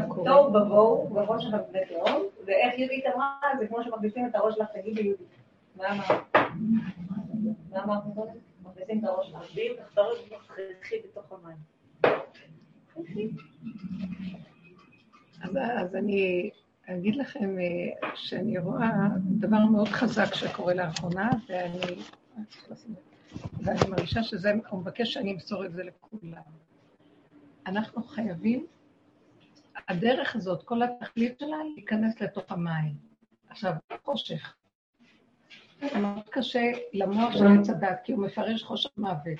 מה 0.00 0.14
קורה? 0.14 0.32
תוהו 0.32 0.46
ובוהו 0.54 1.08
בראש 1.08 1.44
של 1.44 1.50
תהום, 1.88 2.22
ואיך 2.46 2.78
יהודית 2.78 3.04
אמרה, 3.14 3.40
זה 3.58 3.66
כמו 3.66 3.84
שמכניסים 3.84 4.26
את 4.26 4.34
הראש 4.34 4.54
שלך, 4.54 4.66
תגידי 4.74 5.02
יהודית. 5.02 5.28
מה 5.76 5.92
אמרת? 5.92 6.10
מה 7.70 7.84
אמרת 7.84 8.02
קודם? 8.14 8.32
מכניסים 8.62 8.98
את 8.98 9.04
הראש 9.04 9.26
שלך. 9.26 9.54
ואם 9.54 9.72
תחתרות 9.78 10.18
תחי 10.80 10.96
בתוך 11.04 11.32
המים. 11.32 11.56
אז 15.80 15.94
אני 15.94 16.50
אגיד 16.88 17.16
לכם 17.16 17.58
אה, 17.58 18.08
שאני 18.14 18.58
רואה 18.58 18.90
דבר 19.38 19.64
מאוד 19.72 19.88
חזק 19.88 20.34
שקורה 20.34 20.74
לאחרונה, 20.74 21.30
ואני, 21.48 22.02
ואני 23.62 23.80
מרגישה 23.90 24.22
שזה, 24.22 24.52
הוא 24.68 24.80
מבקש 24.80 25.12
שאני 25.14 25.32
אמסור 25.32 25.64
את 25.64 25.72
זה 25.72 25.82
לכולם. 25.84 26.42
אנחנו 27.66 28.02
חייבים, 28.02 28.66
הדרך 29.88 30.36
הזאת, 30.36 30.62
כל 30.62 30.82
התכלית 30.82 31.38
שלה, 31.40 31.56
להיכנס 31.74 32.20
לתוך 32.20 32.52
המים. 32.52 32.94
עכשיו, 33.48 33.72
חושך. 34.04 34.54
מאוד 35.82 36.28
קשה 36.30 36.72
למוח 36.92 37.32
של 37.32 37.46
עץ 37.46 37.70
הדת, 37.70 38.00
כי 38.04 38.12
הוא 38.12 38.26
מפרש 38.26 38.62
חושך 38.62 38.90
מוות. 38.96 39.38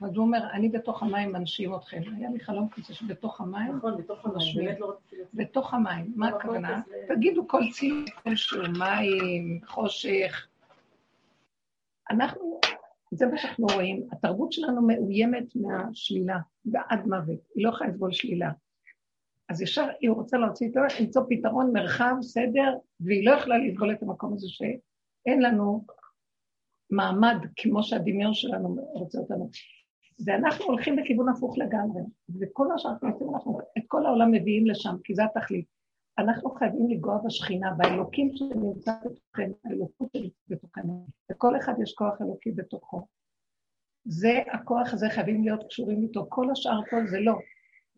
אז 0.00 0.16
הוא 0.16 0.24
אומר, 0.24 0.50
אני 0.52 0.68
בתוך 0.68 1.02
המים 1.02 1.32
מנשים 1.32 1.74
אתכם. 1.74 2.00
היה 2.16 2.30
לי 2.30 2.40
חלום 2.40 2.68
כזה 2.68 2.94
שבתוך 2.94 3.40
המים... 3.40 3.76
נכון, 3.76 3.96
בתוך 3.96 4.26
המים, 4.26 4.76
לא. 4.78 4.96
בתוך 5.34 5.74
המים, 5.74 6.12
מה 6.16 6.28
הכוונה? 6.28 6.80
תגידו 7.08 7.48
כל 7.48 7.62
ציון 7.72 8.04
כלשהו, 8.22 8.62
מים, 8.78 9.60
חושך. 9.66 10.46
אנחנו, 12.10 12.60
זה 13.10 13.26
מה 13.26 13.38
שאנחנו 13.38 13.66
רואים, 13.66 14.08
התרבות 14.12 14.52
שלנו 14.52 14.82
מאוימת 14.86 15.56
מהשלילה, 15.56 16.38
ועד 16.66 17.06
מוות, 17.06 17.38
היא 17.54 17.64
לא 17.64 17.70
יכולה 17.70 17.90
לסבול 17.90 18.12
שלילה. 18.12 18.50
אז 19.48 19.62
ישר 19.62 19.86
היא 20.00 20.10
רוצה 20.10 20.36
להוציא, 20.36 20.68
למצוא 21.00 21.22
פתרון, 21.28 21.72
מרחב, 21.72 22.14
סדר, 22.20 22.74
והיא 23.00 23.26
לא 23.26 23.34
יכולה 23.34 23.58
לסבול 23.58 23.92
את 23.92 24.02
המקום 24.02 24.32
הזה 24.34 24.46
שאין 24.48 25.42
לנו 25.42 25.84
מעמד 26.90 27.36
כמו 27.56 27.82
שהדמיון 27.82 28.34
שלנו 28.34 28.76
רוצה 28.92 29.18
אותנו. 29.18 29.50
ואנחנו 30.26 30.64
הולכים 30.64 30.96
בכיוון 30.96 31.28
הפוך 31.28 31.58
לגמרי, 31.58 32.02
וכל 32.40 32.68
מה 32.68 32.78
שאנחנו 32.78 33.08
עושים, 33.08 33.34
אנחנו 33.34 33.58
את 33.78 33.82
כל 33.86 34.06
העולם 34.06 34.32
מביאים 34.32 34.66
לשם, 34.66 34.96
כי 35.04 35.14
זה 35.14 35.24
התכלית. 35.24 35.66
אנחנו 36.18 36.50
חייבים 36.50 36.90
לגוע 36.90 37.18
בשכינה, 37.26 37.70
באלוקים 37.76 38.30
שנמצא 38.34 38.92
בתוכנו, 39.04 39.54
האלוקות 39.64 40.08
שנמצא 40.16 40.38
בתוכנו, 40.48 41.06
לכל 41.30 41.56
אחד 41.56 41.74
יש 41.82 41.94
כוח 41.94 42.20
אלוקי 42.20 42.52
בתוכו. 42.52 43.06
זה, 44.04 44.42
הכוח 44.52 44.92
הזה 44.92 45.06
חייבים 45.10 45.44
להיות 45.44 45.64
קשורים 45.68 46.02
איתו, 46.02 46.26
כל 46.28 46.50
השאר 46.50 46.80
כל 46.90 47.06
זה 47.06 47.20
לא. 47.20 47.38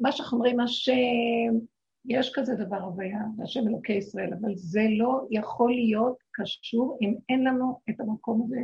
מה 0.01 0.13
שאנחנו 0.13 0.37
אומרים, 0.37 0.61
השם, 0.61 1.59
יש 2.05 2.33
כזה 2.35 2.55
דבר 2.55 2.77
הוויה, 2.77 3.21
השם 3.43 3.69
אלוקי 3.69 3.93
ישראל, 3.93 4.31
אבל 4.41 4.55
זה 4.55 4.83
לא 4.99 5.27
יכול 5.31 5.73
להיות 5.75 6.17
קשור 6.31 6.99
אם 7.03 7.15
אין 7.29 7.45
לנו 7.45 7.81
את 7.91 8.01
המקום 8.01 8.43
הזה 8.43 8.61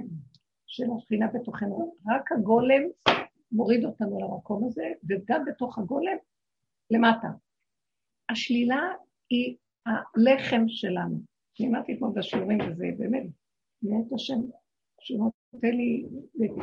של 0.67 0.85
השכינה 0.97 1.27
בתוכנו. 1.35 1.97
רק 2.09 2.33
הגולם 2.33 2.83
מוריד 3.53 3.85
אותנו 3.85 4.21
למקום 4.21 4.65
הזה, 4.65 4.93
וגם 5.09 5.45
בתוך 5.45 5.79
הגולם, 5.79 6.17
למטה. 6.91 7.29
השלילה 8.31 8.81
היא 9.31 9.57
הלחם 9.87 10.65
שלנו. 10.69 11.21
אני 11.61 11.69
אמרתי 11.69 11.95
אתמול 11.95 12.13
בשיעורים, 12.15 12.59
וזה 12.61 12.87
באמת, 12.99 13.27
באמת 13.83 14.13
השם, 14.13 14.41
שהוא 15.01 15.31
נותן 15.53 15.77
לי 15.77 16.07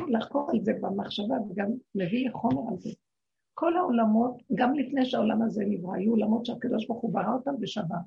לחקור 0.08 0.50
על 0.52 0.60
זה 0.62 0.74
במחשבה, 0.82 1.36
וגם 1.50 1.68
מביא 1.96 2.26
לי 2.26 2.32
חומר 2.32 2.72
על 2.72 2.78
זה. 2.78 2.90
כל 3.54 3.78
העולמות, 3.78 4.42
גם 4.56 4.74
לפני 4.74 5.06
שהעולם 5.06 5.42
הזה 5.42 5.64
נברא, 5.68 5.96
היו 5.96 6.12
עולמות 6.12 6.46
שהקדוש 6.46 6.88
ברוך 6.88 7.02
הוא 7.02 7.14
ברא 7.14 7.34
אותם 7.34 7.54
ושבר. 7.62 7.98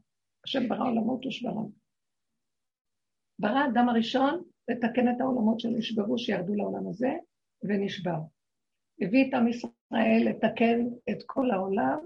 השם 0.45 0.69
ברא 0.69 0.89
עולמות 0.89 1.27
ושברם. 1.27 1.69
ברא 3.39 3.59
האדם 3.59 3.89
הראשון 3.89 4.42
לתקן 4.69 5.09
את 5.09 5.20
העולמות 5.20 5.61
שנשברו, 5.61 6.19
שירדו 6.19 6.54
לעולם 6.54 6.88
הזה, 6.88 7.10
ונשבר. 7.62 8.19
הביא 9.00 9.28
את 9.28 9.34
עם 9.34 9.49
ישראל 9.49 10.28
לתקן 10.28 10.87
את 11.10 11.22
כל 11.27 11.50
העולם, 11.50 11.99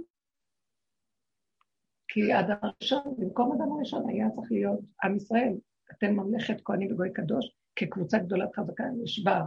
כי 2.08 2.20
אדם 2.40 2.56
הראשון, 2.62 3.14
במקום 3.18 3.52
אדם 3.52 3.72
הראשון 3.72 4.08
היה 4.08 4.30
צריך 4.30 4.52
להיות 4.52 4.80
עם 5.04 5.16
ישראל, 5.16 5.54
אתם 5.92 6.12
ממלכת 6.12 6.60
כהנים 6.64 6.92
וגוי 6.92 7.12
קדוש, 7.12 7.56
כקבוצה 7.76 8.18
גדולה 8.18 8.46
חזקה, 8.56 8.84
נשבר, 9.02 9.42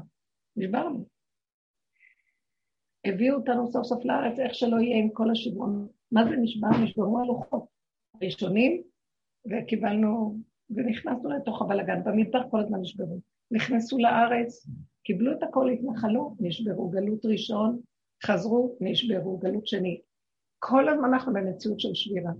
נשברנו. 0.55 1.05
הביאו 3.05 3.35
אותנו 3.35 3.71
סוף 3.71 3.83
סוף 3.83 4.05
לארץ, 4.05 4.39
איך 4.39 4.55
שלא 4.55 4.77
יהיה 4.77 4.97
עם 4.97 5.09
כל 5.09 5.31
השברון. 5.31 5.87
מה 6.11 6.25
זה 6.29 6.35
נשבר? 6.41 6.67
נשברו 6.83 7.19
הלוחות 7.19 7.65
הראשונים, 8.15 8.81
וקיבלנו, 9.51 10.37
ונכנסנו 10.69 11.29
לתוך 11.29 11.61
הבלגן. 11.61 12.03
במדבר 12.03 12.49
כל 12.49 12.59
הזמן 12.59 12.79
נשברו. 12.81 13.19
נכנסו 13.51 13.97
לארץ, 13.97 14.67
קיבלו 15.03 15.31
את 15.31 15.43
הכל, 15.43 15.69
התנחלו, 15.69 16.35
נשברו. 16.39 16.89
גלות 16.89 17.25
ראשון, 17.25 17.79
חזרו, 18.25 18.77
נשברו. 18.81 19.37
גלות 19.37 19.67
שני. 19.67 20.01
כל 20.59 20.89
הזמן 20.89 21.13
אנחנו 21.13 21.33
במציאות 21.33 21.79
של 21.79 21.93
שבירה. 21.93 22.31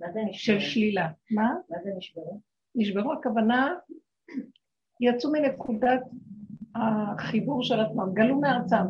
מה 0.00 0.12
זה 0.12 0.20
נשברו? 0.20 0.60
של 0.60 0.66
שלילה. 0.66 1.08
מה? 1.30 1.54
מה 1.70 1.76
זה 1.84 1.90
נשברו? 1.96 2.40
נשברו 2.74 3.12
הכוונה, 3.12 3.74
יצאו 5.00 5.32
מנקודת 5.32 6.00
החיבור 6.74 7.62
של 7.62 7.80
עצמם, 7.80 8.14
גלו 8.14 8.40
מארצם. 8.40 8.84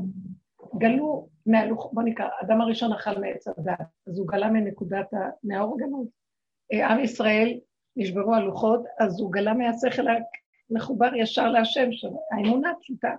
גלו 0.84 1.28
מהלוך, 1.46 1.90
בוא 1.92 2.02
נקרא, 2.02 2.28
אדם 2.42 2.60
הראשון 2.60 2.92
אכל 2.92 3.20
מעץ 3.20 3.48
הדת, 3.48 3.80
אז 4.06 4.18
הוא 4.18 4.28
גלה 4.28 4.48
מנקודת. 4.50 5.06
מהאור 5.42 5.74
הגנוז. 5.74 6.08
אה, 6.72 6.88
עם 6.88 7.04
ישראל, 7.04 7.58
נשברו 7.96 8.34
הלוחות, 8.34 8.84
אז 9.00 9.20
הוא 9.20 9.32
גלה 9.32 9.54
מהשכל 9.54 10.02
מחובר 10.70 11.14
ישר 11.16 11.48
להשם 11.48 11.92
שלו, 11.92 12.20
האמונה 12.30 12.72
פשוטה. 12.80 13.14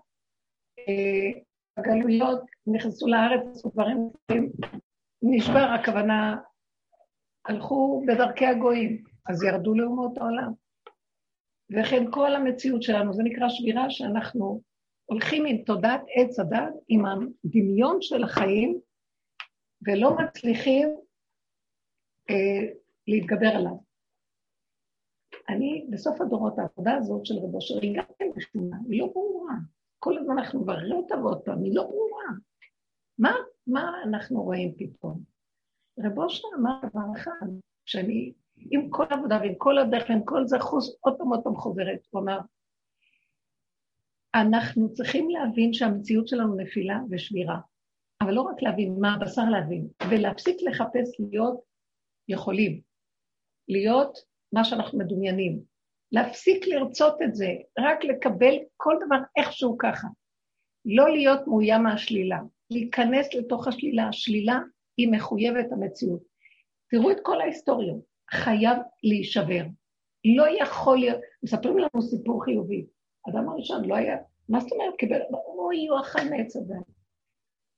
אה, 0.79 1.41
הגלויות 1.77 2.41
נכנסו 2.67 3.07
לארץ, 3.07 3.47
עשו 3.51 3.69
דברים, 3.69 4.09
נשבר, 5.21 5.67
הכוונה, 5.79 6.37
הלכו 7.45 8.03
בדרכי 8.07 8.45
הגויים, 8.45 9.03
אז 9.29 9.43
ירדו 9.43 9.73
לאומות 9.73 10.17
העולם. 10.17 10.51
וכן 11.71 12.11
כל 12.11 12.35
המציאות 12.35 12.83
שלנו, 12.83 13.13
זה 13.13 13.23
נקרא 13.23 13.49
שבירה 13.49 13.89
שאנחנו 13.89 14.61
הולכים 15.05 15.45
עם 15.45 15.57
תודעת 15.57 16.01
עץ 16.15 16.39
הדת, 16.39 16.73
עם 16.87 17.03
הדמיון 17.05 17.97
של 18.01 18.23
החיים, 18.23 18.79
ולא 19.87 20.17
מצליחים 20.17 20.95
אה, 22.29 22.73
להתגבר 23.07 23.47
עליו. 23.47 23.75
אני, 25.49 25.87
בסוף 25.89 26.21
הדורות, 26.21 26.59
העבודה 26.59 26.95
הזאת 26.95 27.25
של 27.25 27.35
רבו 27.35 27.57
אשר 27.57 27.79
היא 27.81 27.97
גם 27.97 28.03
כן 28.19 28.25
היא 28.89 28.99
לא 29.01 29.07
ברורה. 29.13 29.55
כל 29.99 30.17
הזמן 30.17 30.37
אנחנו 30.37 30.61
מבררים 30.61 30.95
אותה 30.95 31.17
ועוד 31.17 31.41
פעם, 31.41 31.63
היא 31.63 31.75
לא 31.75 31.83
ברורה. 31.83 32.25
מה, 33.19 33.31
מה 33.67 34.03
אנחנו 34.03 34.43
רואים 34.43 34.73
פתאום? 34.77 35.23
רבו 35.99 36.25
אשר 36.25 36.47
אמר 36.59 36.79
דבר 36.89 37.05
אחד, 37.15 37.47
שאני, 37.85 38.33
עם 38.57 38.89
כל 38.89 39.05
העבודה 39.09 39.39
ועם 39.41 39.55
כל 39.57 39.77
הדרך 39.77 40.09
ועם 40.09 40.25
כל 40.25 40.47
זה, 40.47 40.59
חוס, 40.59 40.97
עוד 41.01 41.17
פעם 41.17 41.27
עוד 41.27 41.43
פעם 41.43 41.55
חוזרת, 41.55 41.99
הוא 42.09 42.21
אמר, 42.21 42.39
אנחנו 44.35 44.93
צריכים 44.93 45.29
להבין 45.29 45.73
שהמציאות 45.73 46.27
שלנו 46.27 46.55
נפילה 46.55 46.99
ושבירה, 47.09 47.57
אבל 48.21 48.33
לא 48.33 48.41
רק 48.41 48.61
להבין 48.61 48.95
מה 48.99 49.13
הבשר 49.13 49.49
להבין, 49.49 49.87
ולהפסיק 50.09 50.57
לחפש 50.61 51.19
להיות 51.19 51.61
יכולים, 52.27 52.81
להיות 53.67 54.17
מה 54.53 54.63
שאנחנו 54.63 54.99
מדומיינים, 54.99 55.61
להפסיק 56.11 56.67
לרצות 56.67 57.21
את 57.21 57.35
זה, 57.35 57.47
רק 57.79 58.03
לקבל 58.03 58.55
כל 58.77 58.95
דבר 59.05 59.17
איכשהו 59.37 59.77
ככה, 59.77 60.07
לא 60.85 61.09
להיות 61.09 61.47
מאוים 61.47 61.83
מהשלילה, 61.83 62.39
להיכנס 62.69 63.33
לתוך 63.33 63.67
השלילה, 63.67 64.07
השלילה 64.07 64.59
היא 64.97 65.11
מחויבת 65.11 65.71
המציאות. 65.71 66.23
תראו 66.89 67.11
את 67.11 67.17
כל 67.23 67.41
ההיסטוריות, 67.41 67.99
חייב 68.31 68.77
להישבר. 69.03 69.63
לא 70.37 70.45
יכול 70.61 70.97
להיות, 70.97 71.19
מספרים 71.43 71.77
לנו 71.77 72.01
סיפור 72.01 72.43
חיובי, 72.43 72.85
האדם 73.25 73.49
הראשון 73.49 73.85
לא 73.85 73.95
היה, 73.95 74.17
מה 74.49 74.59
זאת 74.59 74.71
אומרת? 74.71 74.95
קיבל, 74.97 75.21
אוי, 75.31 75.87
הוא 75.87 75.99
אכל 75.99 76.19
מעץ 76.29 76.55
הדת. 76.55 76.85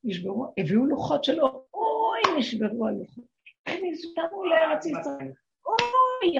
נשברו, 0.03 0.53
הביאו 0.57 0.85
לוחות 0.85 1.23
שלו, 1.23 1.65
אוי, 1.73 2.39
נשברו 2.39 2.87
הלוחות. 2.87 3.25
הם 3.65 3.77
נשברו 3.83 4.45
לארץ 4.45 4.85
ישראל, 4.85 5.31
אוי, 5.65 6.37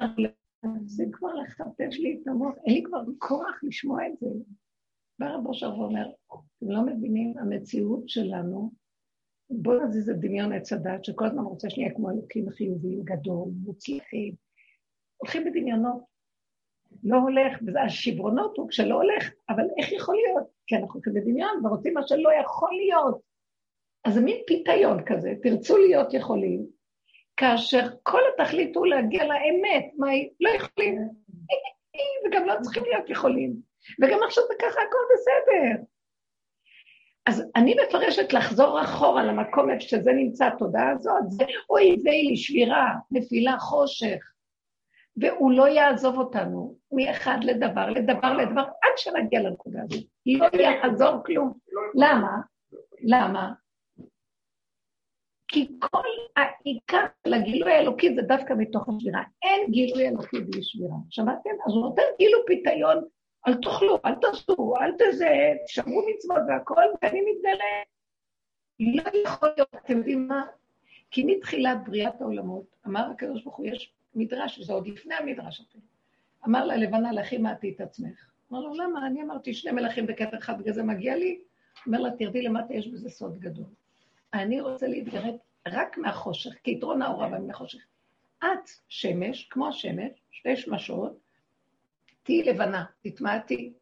זה 0.86 1.04
כבר 1.12 1.34
לחטף 1.34 1.98
לי 2.00 2.20
את 2.22 2.28
המוח, 2.28 2.56
אין 2.66 2.74
לי 2.74 2.84
כבר 2.84 3.04
כוח 3.18 3.60
לשמוע 3.64 4.08
את 4.08 4.20
זה. 4.20 4.28
בא 5.20 5.28
רבו 5.28 5.50
עכשיו 5.50 5.70
ואומר, 5.70 6.10
אתם 6.28 6.72
לא 6.72 6.82
מבינים, 6.86 7.38
המציאות 7.38 8.10
שלנו, 8.10 8.72
בואו 9.50 9.86
נזיז 9.86 10.10
את 10.10 10.20
דמיון 10.20 10.54
עץ 10.54 10.74
הדת, 10.74 11.06
שכל 11.06 11.26
הזמן 11.26 11.44
רוצה 11.44 11.70
שנהיה 11.70 11.94
כמו 11.96 12.10
אלוקים 12.12 12.50
חיוביים, 12.50 13.04
גדול, 13.04 13.50
מוצלחים. 13.64 14.36
הולכים 15.18 15.46
בדמיונות, 15.46 16.04
לא 17.04 17.18
הולך, 17.18 17.58
וזה 17.68 17.82
השברונות 17.82 18.58
הוא 18.58 18.70
כשלא 18.70 18.96
הולך, 18.96 19.30
אבל 19.50 19.64
איך 19.78 19.92
יכול 19.92 20.16
להיות? 20.16 20.48
כי 20.68 20.76
אנחנו 20.76 21.02
כבדמיון 21.02 21.66
ורוצים 21.66 21.94
מה 21.94 22.08
שלא 22.08 22.30
יכול 22.42 22.70
להיות. 22.74 23.22
אז 24.06 24.14
זה 24.14 24.22
מין 24.22 24.38
פיתיון 24.48 25.06
כזה, 25.06 25.34
תרצו 25.44 25.78
להיות 25.78 26.14
יכולים, 26.14 26.66
כאשר 27.38 27.88
כל 28.04 28.22
התכלית 28.34 28.76
הוא 28.76 28.88
להגיע 28.88 29.24
לאמת, 29.24 29.86
מה 29.98 30.10
היא? 30.10 30.30
לא 30.40 30.50
יכולים. 30.50 31.10
וגם 32.28 32.46
לא 32.48 32.54
צריכים 32.62 32.84
להיות 32.84 33.10
יכולים. 33.10 33.54
וגם 34.02 34.20
עכשיו 34.26 34.44
זה 34.48 34.54
ככה, 34.60 34.82
הכל 34.82 34.98
בסדר. 35.14 35.84
אז 37.26 37.44
אני 37.56 37.76
מפרשת 37.88 38.34
לחזור 38.34 38.82
אחורה 38.82 39.24
למקום 39.24 39.70
איפה 39.70 39.82
שזה 39.82 40.12
נמצא, 40.14 40.46
התודעה 40.46 40.92
הזאת, 40.92 41.24
זה 41.28 41.44
אוי 41.70 41.96
ויי, 42.04 42.38
שבירה, 42.38 42.94
נפילה, 43.12 43.60
חושך. 43.60 44.20
והוא 45.18 45.52
לא 45.52 45.68
יעזוב 45.68 46.18
אותנו 46.18 46.76
מאחד 46.92 47.38
לדבר, 47.42 47.90
לדבר, 47.90 48.34
לדבר, 48.34 48.62
עד 48.62 48.98
שנגיע 48.98 49.42
לנקודה 49.42 49.80
הזאת. 49.84 50.04
לא 50.26 50.48
יעזור 50.62 51.24
כלום. 51.26 51.54
למה? 51.96 52.38
למה? 53.02 53.54
כי 55.48 55.68
כל 55.80 56.08
העיקר 56.36 57.06
של 57.28 57.34
הגילוי 57.34 57.72
האלוקי 57.72 58.16
זה 58.16 58.22
דווקא 58.22 58.54
מתוך 58.58 58.90
השבירה. 58.90 59.24
אין 59.44 59.72
גילוי 59.72 60.08
אלוקי 60.08 60.40
בלי 60.40 60.64
שבירה. 60.64 60.96
שמעתם? 61.10 61.50
אז 61.66 61.74
הוא 61.74 61.82
נותן 61.82 62.02
כאילו 62.18 62.40
פיתיון, 62.48 63.04
אל 63.48 63.54
תאכלו, 63.54 64.00
אל 64.06 64.16
תעשו, 64.16 64.74
אל 64.82 64.92
תזה, 64.92 65.54
תשמרו 65.66 66.02
מצוות 66.10 66.42
והכל, 66.48 66.84
ואני 67.02 67.22
מתגלה. 67.22 67.84
לא 68.80 69.20
יכול 69.24 69.50
להיות, 69.56 69.76
אתם 69.76 69.98
יודעים 69.98 70.28
מה? 70.28 70.46
כי 71.12 71.24
מתחילת 71.24 71.78
בריאת 71.86 72.22
העולמות, 72.22 72.76
אמר 72.88 73.12
הקדוש 73.12 73.44
ברוך 73.44 73.56
הוא, 73.56 73.66
יש 73.66 73.94
מדרש, 74.18 74.60
זה 74.60 74.74
עוד 74.74 74.88
לפני 74.88 75.16
המדרש. 75.16 75.62
אמר 76.46 76.66
לה 76.66 76.78
לבנה, 76.78 77.12
לכי 77.12 77.38
מעטי 77.38 77.74
את 77.76 77.82
עצמך. 77.82 78.30
אמר 78.52 78.60
לו, 78.60 78.74
למה? 78.74 79.08
אני 79.08 79.22
אמרתי 79.22 79.54
שני 79.54 79.72
מלכים 79.72 80.08
בכתר 80.08 80.38
אחד, 80.38 80.60
בגלל 80.60 80.74
זה 80.74 80.84
מגיע 80.84 81.16
לי? 81.16 81.40
אומר 81.86 82.00
לה, 82.00 82.12
תרדי 82.12 82.42
למטה, 82.42 82.74
יש 82.74 82.88
בזה 82.88 83.10
סוד 83.10 83.40
גדול. 83.40 83.66
אני 84.34 84.62
רוצה 84.62 84.88
להתגרד 84.88 85.36
רק 85.68 85.98
מהחושך, 85.98 86.54
כי 86.64 86.72
יתרון 86.72 87.02
האור 87.02 87.24
הבא 87.24 87.40
מן 87.40 87.50
החושך. 87.50 87.80
את 88.44 88.70
שמש, 88.88 89.48
כמו 89.50 89.68
השמש, 89.68 90.12
שתי 90.32 90.58
שמשות, 90.58 91.20
תהיי 92.24 92.44
לבנה, 92.44 92.86
תתמעטי. 93.02 93.74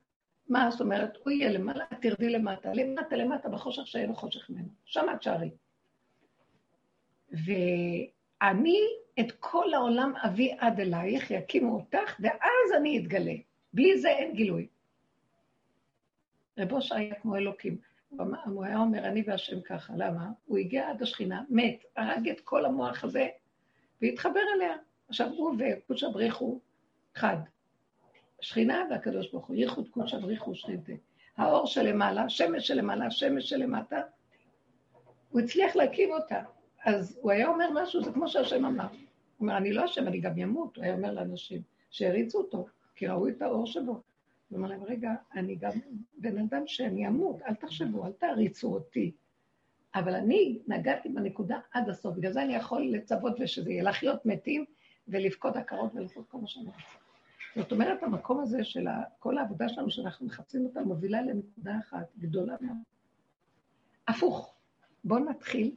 מה 0.49 0.71
זאת 0.71 0.81
אומרת? 0.81 1.17
הוא 1.23 1.31
יהיה 1.31 1.51
למעלה, 1.51 1.85
תרדי 2.01 2.29
למטה, 2.29 2.73
למטה, 2.73 3.15
למטה, 3.15 3.49
בחושך 3.49 3.87
שאין 3.87 4.09
לו 4.09 4.15
חושך 4.15 4.49
ממנו. 4.49 4.69
שם 4.85 5.05
את 5.15 5.23
שערי. 5.23 5.49
ואני 7.31 8.79
את 9.19 9.31
כל 9.39 9.73
העולם 9.73 10.13
אביא 10.15 10.53
עד 10.57 10.79
אלייך, 10.79 11.31
יקימו 11.31 11.75
אותך, 11.75 12.15
ואז 12.19 12.71
אני 12.77 13.00
אתגלה. 13.00 13.33
בלי 13.73 14.00
זה 14.00 14.09
אין 14.09 14.35
גילוי. 14.35 14.67
רבו 16.59 16.81
שהיה 16.81 17.15
כמו 17.15 17.35
אלוקים. 17.35 17.77
הוא 18.45 18.65
היה 18.65 18.77
אומר, 18.77 19.07
אני 19.07 19.23
והשם 19.27 19.62
ככה, 19.62 19.94
למה? 19.97 20.29
הוא 20.45 20.57
הגיע 20.57 20.89
עד 20.89 21.01
השכינה, 21.01 21.44
מת, 21.50 21.83
הרג 21.95 22.29
את 22.29 22.41
כל 22.41 22.65
המוח 22.65 23.03
הזה, 23.03 23.27
והתחבר 24.01 24.39
אליה. 24.56 24.75
עכשיו, 25.07 25.29
הוא 25.29 25.56
וקודשא 25.59 26.07
בריחו 26.07 26.59
חד. 27.15 27.38
שכינה 28.41 28.83
והקדוש 28.89 29.31
ברוך 29.31 29.45
הוא, 29.45 29.56
ייחוד 29.56 29.89
קודשא 29.89 30.18
בריחו 30.18 30.56
שכינתה. 30.56 30.94
האור 31.38 31.65
שלמעלה, 31.65 32.29
שמש 32.29 32.68
שלמעלה, 32.68 33.11
שמש 33.11 33.50
שלמטה, 33.50 34.01
הוא 35.29 35.41
הצליח 35.41 35.75
להקים 35.75 36.11
אותה. 36.11 36.41
אז 36.85 37.19
הוא 37.21 37.31
היה 37.31 37.47
אומר 37.47 37.69
משהו, 37.73 38.03
זה 38.03 38.11
כמו 38.11 38.27
שהשם 38.27 38.65
אמר. 38.65 38.88
הוא 39.37 39.47
אומר, 39.47 39.57
אני 39.57 39.73
לא 39.73 39.85
אשם, 39.85 40.07
אני 40.07 40.19
גם 40.19 40.39
אמות. 40.39 40.77
הוא 40.77 40.83
היה 40.83 40.93
אומר 40.93 41.13
לאנשים 41.13 41.61
שהריצו 41.89 42.37
אותו, 42.37 42.65
כי 42.95 43.07
ראו 43.07 43.27
את 43.27 43.41
האור 43.41 43.65
שבו. 43.65 43.91
הוא 43.91 44.57
אומר 44.57 44.69
להם, 44.69 44.83
רגע, 44.83 45.11
אני 45.35 45.55
גם 45.55 45.71
בן 46.17 46.37
אדם 46.37 46.63
שאני 46.67 47.07
אמות, 47.07 47.41
אל 47.41 47.55
תחשבו, 47.55 48.05
אל 48.05 48.11
תעריצו 48.11 48.73
אותי. 48.73 49.11
אבל 49.95 50.15
אני 50.15 50.59
נגעתי 50.67 51.09
בנקודה 51.09 51.59
עד 51.71 51.89
הסוף, 51.89 52.15
בגלל 52.15 52.31
זה 52.31 52.43
אני 52.43 52.55
יכול 52.55 52.81
לצוות 52.81 53.35
ושזה 53.39 53.71
יהיה 53.71 53.83
לחיות 53.83 54.25
מתים 54.25 54.65
ולבכות 55.07 55.55
עקרות 55.55 55.95
ולעשות 55.95 56.29
כל 56.29 56.37
מה 56.37 56.47
שאני 56.47 56.65
רוצה. 56.65 56.97
זאת 57.55 57.71
אומרת, 57.71 58.03
המקום 58.03 58.39
הזה 58.39 58.63
של 58.63 58.87
כל 59.19 59.37
העבודה 59.37 59.69
שלנו, 59.69 59.91
שאנחנו 59.91 60.25
מחפשים 60.25 60.65
אותה, 60.65 60.81
מובילה 60.81 61.21
לנקודה 61.21 61.77
אחת 61.79 62.07
גדולה 62.19 62.55
מאוד. 62.61 62.77
הפוך, 64.07 64.55
בואו 65.06 65.19
נתחיל, 65.19 65.75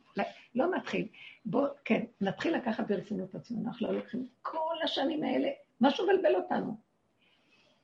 לא 0.55 0.67
נתחיל, 0.67 1.09
בואו, 1.45 1.67
כן, 1.85 2.05
נתחיל 2.21 2.57
לקחת 2.57 2.89
ברצינות 2.89 3.35
עצמנו, 3.35 3.69
אנחנו 3.69 3.87
לא 3.87 3.95
לוקחים 3.95 4.27
כל 4.43 4.77
השנים 4.85 5.23
האלה, 5.23 5.49
משהו 5.81 6.07
מבלבל 6.07 6.37
אותנו. 6.37 6.77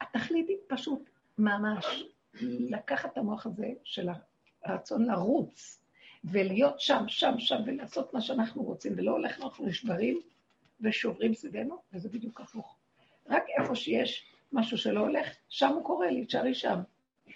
התכלית 0.01 0.49
היא 0.49 0.57
פשוט 0.69 1.11
ממש 1.39 2.05
לקחת 2.43 3.13
את 3.13 3.19
המוח 3.19 3.47
הזה 3.47 3.67
של 3.85 4.09
הרצון 4.65 5.05
לרוץ 5.07 5.81
ולהיות 6.25 6.81
שם, 6.81 7.05
שם, 7.09 7.35
שם, 7.39 7.57
ולעשות 7.67 8.15
מה 8.15 8.21
שאנחנו 8.21 8.63
רוצים, 8.63 8.93
ולא 8.97 9.11
הולך 9.11 9.41
אנחנו 9.41 9.67
נשברים 9.67 10.21
ושוברים 10.81 11.35
סביבנו, 11.35 11.83
וזה 11.93 12.09
בדיוק 12.09 12.41
הפוך. 12.41 12.77
רק 13.27 13.45
איפה 13.59 13.75
שיש 13.75 14.27
משהו 14.53 14.79
שלא 14.79 15.01
הולך, 15.01 15.29
שם 15.49 15.69
הוא 15.69 15.85
קורא 15.85 16.07
לי, 16.07 16.27
תשארי 16.27 16.55
שם. 16.55 16.79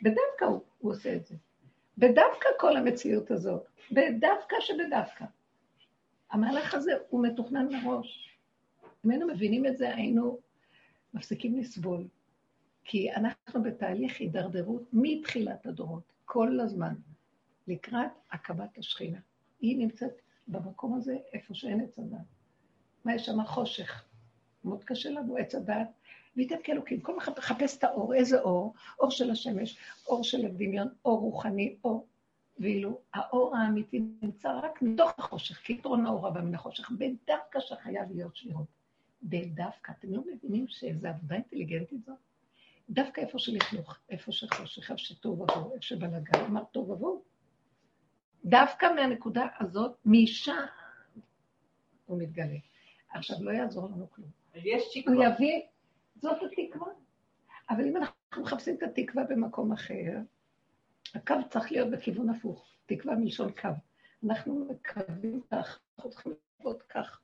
בדווקא 0.03 0.45
הוא, 0.45 0.61
הוא 0.79 0.93
עושה 0.93 1.17
את 1.17 1.27
זה. 1.27 1.35
בדווקא 1.99 2.49
כל 2.59 2.77
המציאות 2.77 3.31
הזאת, 3.31 3.67
בדווקא 3.93 4.57
שבדווקא. 4.61 5.25
המהלך 6.31 6.75
הזה 6.75 6.93
הוא 7.09 7.27
מתוכנן 7.27 7.69
מראש. 7.73 8.39
אם 9.05 9.11
היינו 9.11 9.27
מבינים 9.27 9.67
את 9.67 9.77
זה, 9.77 9.95
היינו 9.95 10.39
מפסיקים 11.15 11.59
לסבול. 11.59 12.09
כי 12.85 13.13
אנחנו 13.13 13.63
בתהליך 13.63 14.21
הידרדרות 14.21 14.83
מתחילת 14.93 15.67
הדורות, 15.67 16.13
כל 16.25 16.61
הזמן, 16.61 16.95
לקראת 17.69 18.11
הקמת 18.33 18.79
השכינה. 18.79 19.19
היא 19.61 19.79
נמצאת 19.79 20.21
במקום 20.49 20.95
הזה, 20.95 21.17
איפה 21.33 21.55
שאין 21.55 21.81
עץ 21.81 21.99
הדת. 21.99 22.19
מה 23.05 23.15
יש 23.15 23.27
שם? 23.27 23.45
חושך. 23.45 24.05
מאוד 24.65 24.85
קשה 24.85 25.11
לנו, 25.11 25.37
עץ 25.37 25.55
הדת. 25.55 25.89
וייתן 26.39 26.57
כאלוקים, 26.65 27.01
כל 27.01 27.19
אחד 27.19 27.33
מחפש 27.39 27.79
את 27.79 27.85
האור, 27.85 28.15
איזה 28.15 28.41
אור? 28.41 28.75
אור 28.99 29.11
של 29.11 29.31
השמש, 29.31 29.79
אור 30.07 30.25
של 30.25 30.47
הדמיון, 30.47 30.89
אור 31.05 31.21
רוחני, 31.21 31.77
אור. 31.85 32.07
ואילו 32.59 33.01
האור 33.15 33.57
האמיתי 33.57 34.01
נמצא 34.23 34.61
רק 34.63 34.83
מתוך 34.83 35.13
החושך, 35.19 35.57
כי 35.57 35.73
יתרון 35.73 36.07
האור 36.07 36.27
הבא 36.27 36.41
מן 36.41 36.55
החושך, 36.55 36.91
בדווקא 36.91 37.61
שחייב 37.61 38.13
להיות 38.15 38.37
שבירות. 38.37 38.67
בדווקא, 39.23 39.93
אתם 39.99 40.15
לא 40.15 40.23
מבינים 40.27 40.69
שאיזו 40.69 41.09
עבודה 41.09 41.35
אינטליגנטית 41.35 42.05
זאת? 42.05 42.17
דווקא 42.91 43.21
איפה 43.21 43.39
שלכלוך, 43.39 43.99
איפה 44.11 44.33
שחושך, 44.33 44.91
איפה 44.91 44.99
שטוב 44.99 45.51
עבור, 45.51 45.73
איפה 45.75 45.83
שבלגן, 45.83 46.45
אמר 46.47 46.65
טוב 46.65 46.91
עבור. 46.91 47.25
דווקא 48.45 48.87
מהנקודה 48.97 49.47
הזאת, 49.61 49.93
משם 50.05 50.65
הוא 52.07 52.19
מתגלה. 52.23 52.59
עכשיו, 53.11 53.37
לא 53.41 53.51
יעזור 53.51 53.87
לנו 53.87 54.11
כלום. 54.11 54.29
הוא 55.07 55.25
יביא, 55.25 55.61
זאת 56.21 56.39
התקווה. 56.43 56.93
אבל 57.71 57.87
אם 57.87 57.97
אנחנו 57.97 58.43
מחפשים 58.43 58.75
את 58.75 58.83
התקווה 58.83 59.25
במקום 59.25 59.73
אחר, 59.73 60.19
הקו 61.15 61.35
צריך 61.51 61.73
להיות 61.73 61.91
בכיוון 61.91 62.31
הפוך. 62.31 62.75
תקווה 62.87 63.15
מלשון 63.15 63.53
קו. 63.53 63.69
אנחנו 64.25 64.69
מקווים 64.71 65.43
כך, 65.51 65.81
אנחנו 65.97 66.11
צריכים 66.11 66.33
לעבוד 66.59 66.83
כך. 66.83 67.21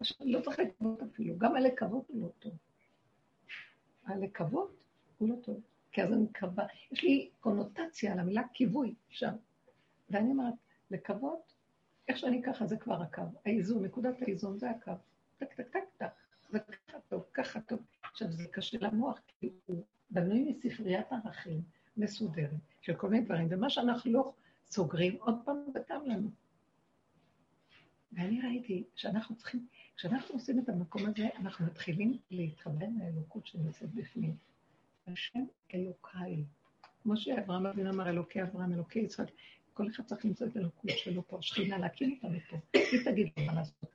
עכשיו, 0.00 0.26
לא 0.26 0.40
צריך 0.40 0.58
לקוות 0.58 1.02
אפילו, 1.02 1.38
גם 1.38 1.56
הלקוות 1.56 2.08
הוא 2.08 2.22
לא 2.22 2.28
טוב. 2.38 2.52
הלקוות 4.06 4.76
הוא 5.18 5.28
לא 5.28 5.34
טוב, 5.42 5.60
כי 5.92 6.02
אז 6.02 6.12
אני 6.12 6.22
מקווה, 6.22 6.64
יש 6.92 7.04
לי 7.04 7.30
קונוטציה 7.40 8.12
על 8.12 8.18
המילה 8.18 8.42
כיווי 8.54 8.94
שם. 9.08 9.34
ואני 10.10 10.30
אומרת, 10.30 10.54
לקוות, 10.90 11.54
איך 12.08 12.18
שאני 12.18 12.42
ככה 12.42 12.66
זה 12.66 12.76
כבר 12.76 13.02
הקו. 13.02 13.22
האיזון, 13.46 13.84
נקודת 13.84 14.22
האיזון 14.22 14.58
זה 14.58 14.70
הקו. 14.70 14.92
טק, 15.38 15.54
טק, 15.54 15.68
טק, 15.68 15.84
טק. 15.96 16.23
זה 16.54 16.60
ככה 16.60 16.98
טוב, 17.08 17.24
ככה 17.32 17.60
טוב. 17.60 17.78
עכשיו, 18.02 18.32
זה 18.32 18.44
קשה 18.52 18.78
למוח, 18.80 19.18
כי 19.26 19.50
הוא 19.66 19.84
בנוי 20.10 20.44
מספריית 20.44 21.06
ערכים 21.12 21.62
מסודרת 21.96 22.50
של 22.80 22.94
כל 22.94 23.08
מיני 23.08 23.24
דברים, 23.24 23.48
ומה 23.50 23.70
שאנחנו 23.70 24.12
לא 24.12 24.32
סוגרים, 24.66 25.16
עוד 25.20 25.34
פעם 25.44 25.56
קם 25.88 26.00
לנו. 26.06 26.30
ואני 28.12 28.40
ראיתי 28.42 28.84
שאנחנו 28.94 29.36
צריכים 29.36 29.66
כשאנחנו 29.96 30.34
עושים 30.34 30.58
את 30.58 30.68
המקום 30.68 31.02
הזה, 31.06 31.28
אנחנו 31.38 31.66
מתחילים 31.66 32.18
להתחבר 32.30 32.86
לאלוקות 32.98 33.46
שנמצאת 33.46 33.94
בפנים. 33.94 34.36
השם 35.06 35.44
אלוקיי. 35.74 36.44
כמו 37.02 37.16
שאברהם 37.16 37.66
אבינו 37.66 37.90
אמר, 37.90 38.08
אלוקי 38.08 38.42
אברהם, 38.42 38.72
אלוקי 38.72 38.98
יצחק, 38.98 39.26
כל 39.72 39.88
אחד 39.88 40.04
צריך 40.04 40.24
למצוא 40.24 40.46
את 40.46 40.56
אלוקות 40.56 40.90
שלו 40.90 41.28
פה, 41.28 41.38
שכינה, 41.40 41.78
להקים 41.78 42.12
אותה 42.12 42.28
מפה. 42.28 42.56
היא 42.74 43.04
תגיד 43.04 43.28
מה 43.46 43.54
לעשות. 43.54 43.93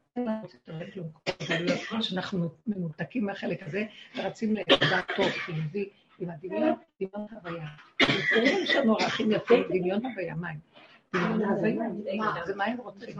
שאנחנו 2.01 2.49
מנותקים 2.67 3.25
מהחלק 3.25 3.63
הזה, 3.63 3.85
ורצים 4.17 4.55
ליחידה 4.55 5.01
טוב, 5.15 5.29
חיובי, 5.29 5.89
עם 6.19 6.29
הדמיון, 6.29 6.73
דמיון 7.01 7.27
הוויה. 7.31 7.67
יש 8.41 8.75
לנו 8.75 8.97
ערכים 8.97 9.31
יפים, 9.31 9.63
דמיון 9.69 10.05
הוויה, 10.05 10.35
מים. 10.35 10.59
דמיון 11.13 11.43
הוויה, 11.43 12.45
זה 12.45 12.55
מים 12.55 12.77
רוצים. 12.77 13.17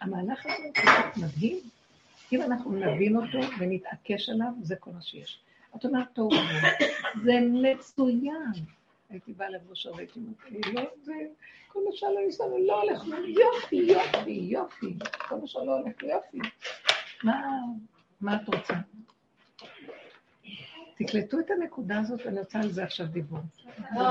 המהלך 0.00 0.46
הזה 0.46 0.62
הוא 0.64 0.74
כל 0.74 1.20
מדהים. 1.20 1.56
אם 2.32 2.42
אנחנו 2.42 2.72
נבין 2.72 3.16
אותו 3.16 3.38
ונתעקש 3.58 4.28
עליו, 4.28 4.48
זה 4.62 4.76
כל 4.76 4.90
מה 4.90 5.02
שיש. 5.02 5.42
את 5.76 5.84
אומרת, 5.84 6.12
טוב, 6.12 6.32
זה 7.24 7.32
מצוין. 7.52 8.52
הייתי 9.12 9.32
באה 9.32 9.48
לבושה 9.48 9.90
והייתי 9.90 10.20
אומרת, 10.66 10.88
כל 11.68 11.80
מה 11.84 11.90
שלא 11.92 12.18
יעשה, 12.24 12.44
לא 12.66 12.82
הולך, 12.82 13.04
יופי, 13.26 13.76
יופי, 13.76 14.30
יופי, 14.30 14.94
כל 15.28 15.36
מה 15.36 15.46
שלא 15.46 15.78
הולך, 15.78 16.02
יופי. 16.02 16.38
מה, 17.24 17.42
מה 18.20 18.36
את 18.36 18.54
רוצה? 18.54 18.74
תקלטו 20.98 21.38
את 21.38 21.50
הנקודה 21.50 21.98
הזאת, 21.98 22.26
אני 22.26 22.38
רוצה 22.38 22.58
על 22.60 22.68
זה 22.70 22.84
עכשיו 22.84 23.06
דיבור. 23.06 23.38
לא, 23.96 24.02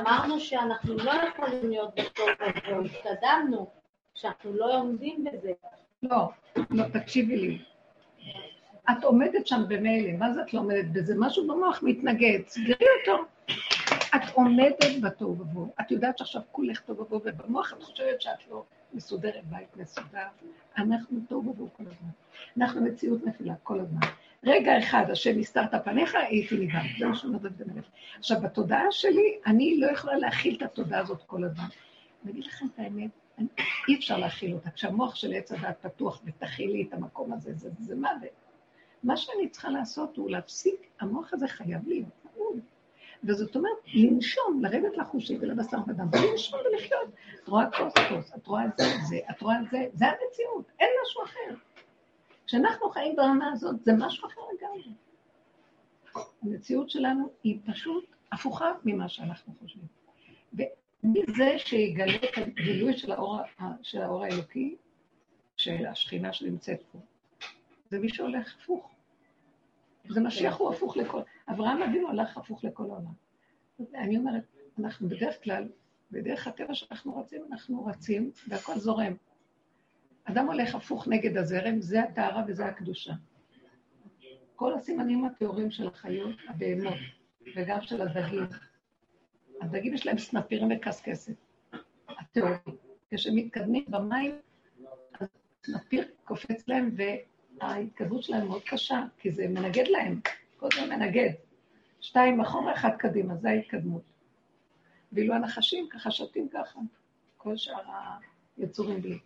אמרנו 0.00 0.40
שאנחנו 0.40 0.96
לא 0.96 1.12
יכולים 1.12 1.70
להיות 1.70 1.94
בטוב 1.94 2.28
הזה, 2.40 2.76
התקדמנו, 2.84 3.70
שאנחנו 4.14 4.52
לא 4.52 4.80
עומדים 4.80 5.24
בזה. 5.24 5.52
לא, 6.02 6.28
לא, 6.70 6.84
תקשיבי 6.92 7.36
לי. 7.36 7.58
את 8.90 9.04
עומדת 9.04 9.46
שם 9.46 9.62
במילא, 9.68 10.12
מה 10.18 10.32
זה 10.32 10.42
את 10.42 10.54
לא 10.54 10.60
עומדת 10.60 10.84
בזה? 10.92 11.14
משהו 11.18 11.46
במוח 11.48 11.82
מתנגד, 11.82 12.38
סגרי 12.46 12.86
אותו. 13.00 13.24
את 14.14 14.30
עומדת 14.34 15.00
בתוהו 15.02 15.38
ובוהו. 15.38 15.72
את 15.80 15.90
יודעת 15.90 16.18
שעכשיו 16.18 16.42
כולך 16.52 16.80
תוהו 16.80 17.00
ובוהו, 17.00 17.20
ובמוח 17.24 17.72
את 17.72 17.82
חושבת 17.82 18.20
שאת 18.20 18.48
לא 18.50 18.64
מסודרת, 18.94 19.44
בית 19.44 19.76
מסודר. 19.76 20.26
אנחנו 20.78 21.18
תוהו 21.28 21.48
ובוהו 21.48 21.68
כל 21.76 21.82
הזמן. 21.86 22.08
אנחנו 22.58 22.80
מציאות 22.80 23.26
נפילה 23.26 23.54
כל 23.62 23.80
הזמן. 23.80 24.00
רגע 24.44 24.78
אחד, 24.78 25.10
השם 25.10 25.38
הסתרת 25.38 25.84
פניך, 25.84 26.14
הייתי 26.14 26.56
נבהל. 26.56 26.86
זה 26.98 27.06
מה 27.06 27.16
שאומר 27.16 27.38
דוד 27.38 27.62
המלך. 27.62 27.84
עכשיו, 28.18 28.40
בתודעה 28.40 28.84
שלי, 28.90 29.38
אני 29.46 29.76
לא 29.80 29.86
יכולה 29.86 30.16
להכיל 30.16 30.56
את 30.56 30.62
התודעה 30.62 31.00
הזאת 31.00 31.22
כל 31.26 31.44
הזמן. 31.44 31.66
אני 32.24 32.32
אגיד 32.32 32.44
לכם 32.44 32.66
את 32.74 32.78
האמת, 32.78 33.10
אני, 33.38 33.46
אי 33.88 33.96
אפשר 33.96 34.18
להכיל 34.18 34.54
אותה. 34.54 34.70
כשהמוח 34.70 35.14
של 35.14 35.32
עץ 35.32 35.52
הדת 35.52 35.76
פתוח 35.80 36.22
ותכילי 36.24 36.86
את 36.88 36.94
המקום 36.94 37.32
הזה, 37.32 37.54
זה, 37.54 37.70
זה 37.80 37.94
מוות. 37.94 38.46
מה 39.02 39.16
שאני 39.16 39.48
צריכה 39.48 39.68
לעשות 39.68 40.16
הוא 40.16 40.30
להפסיק, 40.30 40.86
המוח 41.00 41.34
הזה 41.34 41.48
חייב 41.48 41.88
להיות. 41.88 42.26
וזאת 43.24 43.56
אומרת, 43.56 43.76
לנשום, 43.94 44.60
לרדת 44.62 44.96
לחושים 44.96 45.38
ולבשר 45.40 45.76
ודם, 45.86 46.08
ולנשום 46.12 46.60
ולחיות. 46.60 47.08
את 47.42 47.48
רואה 47.48 47.70
כוס 47.70 47.92
כוס, 48.08 48.32
את 48.36 48.46
רואה 48.46 48.64
זה, 48.78 48.84
זה, 49.08 49.18
את 49.30 49.42
רואה 49.42 49.56
זה, 49.70 49.86
זה 49.92 50.04
המציאות, 50.06 50.70
אין 50.80 50.88
משהו 51.02 51.24
אחר. 51.24 51.54
כשאנחנו 52.46 52.90
חיים 52.90 53.16
ברמה 53.16 53.52
הזאת, 53.52 53.84
זה 53.84 53.92
משהו 53.98 54.28
אחר 54.28 54.40
לגמרי. 54.56 54.92
המציאות 56.42 56.90
שלנו 56.90 57.30
היא 57.44 57.58
פשוט 57.66 58.04
הפוכה 58.32 58.72
ממה 58.84 59.08
שאנחנו 59.08 59.52
חושבים. 59.60 59.86
ומי 60.52 61.20
זה 61.36 61.54
שיגלה 61.58 62.16
את 62.16 62.38
הגילוי 62.38 62.98
של 62.98 63.12
האור, 63.12 63.38
של 63.82 64.02
האור 64.02 64.24
האלוקי, 64.24 64.76
של 65.56 65.86
השכינה 65.86 66.32
שנמצאת 66.32 66.82
פה? 66.92 66.98
זה 67.90 67.98
מי 67.98 68.08
שהולך 68.08 68.54
הפוך. 68.62 68.95
זה 70.08 70.20
משיח 70.20 70.56
הוא 70.56 70.70
הפוך 70.70 70.96
לכל... 70.96 71.20
אברהם 71.48 71.82
אבינו 71.82 72.08
הלך 72.08 72.36
הפוך 72.36 72.64
לכל 72.64 72.84
העולם. 72.84 73.12
אני 73.94 74.16
אומרת, 74.16 74.42
אנחנו 74.78 75.08
בדרך 75.08 75.44
כלל, 75.44 75.68
בדרך 76.10 76.46
הטבע 76.46 76.74
שאנחנו 76.74 77.16
רצים, 77.16 77.42
אנחנו 77.50 77.86
רצים 77.86 78.30
והכל 78.48 78.78
זורם. 78.78 79.14
אדם 80.24 80.46
הולך 80.46 80.74
הפוך 80.74 81.08
נגד 81.08 81.36
הזרם, 81.36 81.80
זה 81.80 82.02
הטהרה 82.02 82.44
וזה 82.48 82.66
הקדושה. 82.66 83.12
כל 84.56 84.74
הסימנים 84.74 85.24
הטהורים 85.24 85.70
של 85.70 85.86
החיות, 85.88 86.36
הבהמות, 86.48 86.94
וגם 87.56 87.82
של 87.82 88.02
הדגים. 88.02 88.46
הדגים 89.60 89.94
יש 89.94 90.06
להם 90.06 90.18
סנפירים 90.18 90.68
וקשקשת, 90.76 91.36
הטהורים. 92.08 92.76
כשמתקדמים 93.10 93.84
במים, 93.88 94.34
אז 95.20 95.28
סנפיר 95.66 96.04
קופץ 96.24 96.68
להם, 96.68 96.90
וההתקדמות 97.60 98.22
שלהם 98.22 98.46
מאוד 98.46 98.62
קשה, 98.62 99.02
כי 99.18 99.30
זה 99.30 99.48
מנגד 99.48 99.86
להם, 99.88 100.20
כל 100.56 100.68
זה 100.74 100.86
מנגד. 100.86 101.30
שתיים 102.00 102.40
אחורה, 102.40 102.74
אחד 102.74 102.90
קדימה, 102.98 103.36
זה 103.36 103.48
ההתקדמות. 103.48 104.02
ואילו 105.12 105.34
הנחשים 105.34 105.88
ככה 105.90 106.10
שותים 106.10 106.48
ככה, 106.48 106.80
כל 107.36 107.56
שאר 107.56 107.80
היצורים 108.56 109.02
בלי. 109.02 109.18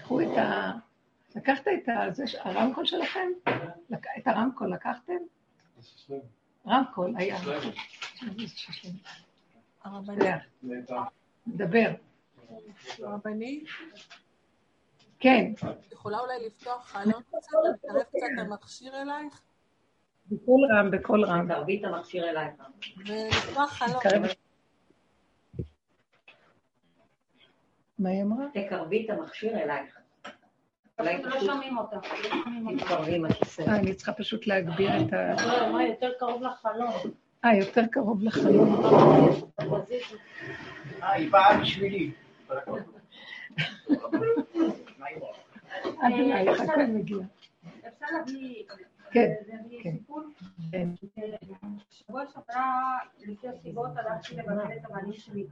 קחו 0.00 0.20
את 0.20 0.38
ה... 0.38 0.72
לקחת 1.36 1.68
את 1.68 1.88
ה... 1.88 2.10
זה, 2.10 2.24
הרמקול 2.40 2.86
שלכם? 2.86 3.28
לק... 3.90 4.06
את 4.18 4.26
הרמקול 4.26 4.72
לקחתם? 4.72 5.14
רמקול 6.66 7.14
היה. 7.16 7.36
הרבנית. 9.84 10.40
דבר. 11.48 11.90
הרבנית, 12.98 13.64
כן, 15.20 15.52
את 15.56 15.92
יכולה 15.92 16.18
אולי 16.18 16.46
לפתוח 16.46 16.86
חלון 16.86 17.22
קצת, 17.22 17.38
לקרב 17.84 18.02
קצת 18.02 18.18
את 18.34 18.38
המכשיר 18.38 19.02
אלייך, 19.02 19.42
בקול 20.30 20.60
רם, 20.72 20.90
בקול 20.90 21.24
רם. 21.24 21.48
תרבי 21.48 21.80
את 21.80 21.84
המכשיר 21.84 22.30
אלייך. 22.30 22.52
ולפתוח 23.06 23.72
חלון. 23.72 24.22
מה 27.98 28.08
היא 28.08 28.22
אמרה? 28.22 28.44
תקרבי 28.54 29.04
את 29.04 29.10
המכשיר 29.10 29.58
אלייך. 29.58 29.98
אולי 30.98 31.22
לא 31.22 31.30
פשוט 31.30 31.50
שומעים 31.50 31.78
אותה. 31.78 31.96
אה, 33.68 33.76
אני 33.76 33.94
צריכה 33.94 34.12
פשוט 34.12 34.46
להגביר 34.46 34.90
את 35.00 35.12
ה... 35.12 35.46
לא, 35.46 35.66
אמרה 35.66 35.86
יותר 35.86 36.12
קרוב 36.18 36.42
לחלון. 36.42 36.92
אה, 37.44 37.56
יותר 37.56 37.82
קרוב 37.90 38.22
לחלום. 38.22 38.82
אה, 41.02 41.12
היא 41.12 41.32
באה 41.32 41.60
בשבילי. 41.60 42.12
עד 46.00 46.12
אלייך, 46.12 46.60
הכל 46.60 46.86
מגיע. 46.86 47.18
אפשר 47.88 48.06
להביא 48.12 48.64
כן, 49.10 49.32
כן. 49.82 49.96
כן. 50.70 50.88
שבוע 51.90 52.22
שעברה, 52.26 52.98
לפי 53.18 53.48
הסיבות, 53.48 53.90
הלכתי 53.96 54.36
לבקר 54.36 54.76
את 54.76 54.84
הבנים 54.84 55.12
שלי, 55.12 55.46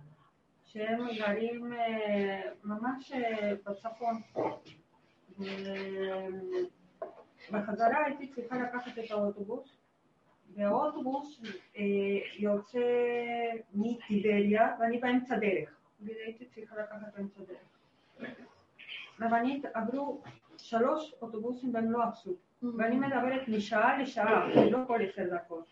שהם 0.64 1.06
גרים 1.18 1.72
אה, 1.72 2.40
ממש 2.64 3.12
אה, 3.12 3.52
בצפון. 3.66 4.20
בחזרה 7.50 8.04
הייתי 8.06 8.26
צריכה 8.26 8.58
לקחת 8.58 8.98
את 8.98 9.10
האוטובוס, 9.10 9.76
והאוטובוס 10.56 11.42
אה, 11.76 11.82
יוצא 12.38 12.80
מטיבריה, 13.75 14.76
ואני 14.80 14.98
באמצע 14.98 15.36
דרך, 15.38 15.76
והייתי 16.00 16.44
צריכה 16.44 16.76
לקחת 16.76 17.14
באמצע 17.16 17.40
דרך. 17.40 17.76
רבנית 19.20 19.64
עברו 19.75 20.23
שלוש 20.58 21.14
אוטובוסים 21.23 21.75
והם 21.75 21.90
לא 21.92 22.02
עצרו. 22.02 22.35
ואני 22.78 22.96
מדברת 22.96 23.49
משעה 23.49 23.99
לשעה, 24.02 24.49
לא 24.70 24.78
כל 24.87 25.00
עשר 25.02 25.35
דקות. 25.35 25.64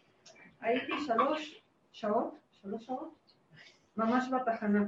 הייתי 0.60 0.92
שלוש 1.06 1.62
שעות, 1.92 2.34
שלוש 2.62 2.86
שעות, 2.86 3.14
ממש 3.96 4.24
בתחנה. 4.32 4.84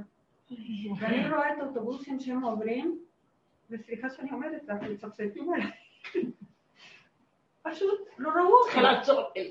ואני 0.99 1.29
רואה 1.29 1.53
את 1.53 1.59
האוטובוסים 1.59 2.19
שהם 2.19 2.43
עוברים, 2.43 2.99
וסליחה 3.69 4.09
שאני 4.09 4.31
אומרת 4.31 4.63
לך, 4.67 4.89
מצפצפים 4.91 5.53
עליי. 5.53 5.71
פשוט 7.61 7.99
לא 8.17 8.29
ראו 8.29 8.63
צריכה 8.65 8.81
לעצור, 8.81 9.19
אה, 9.37 9.43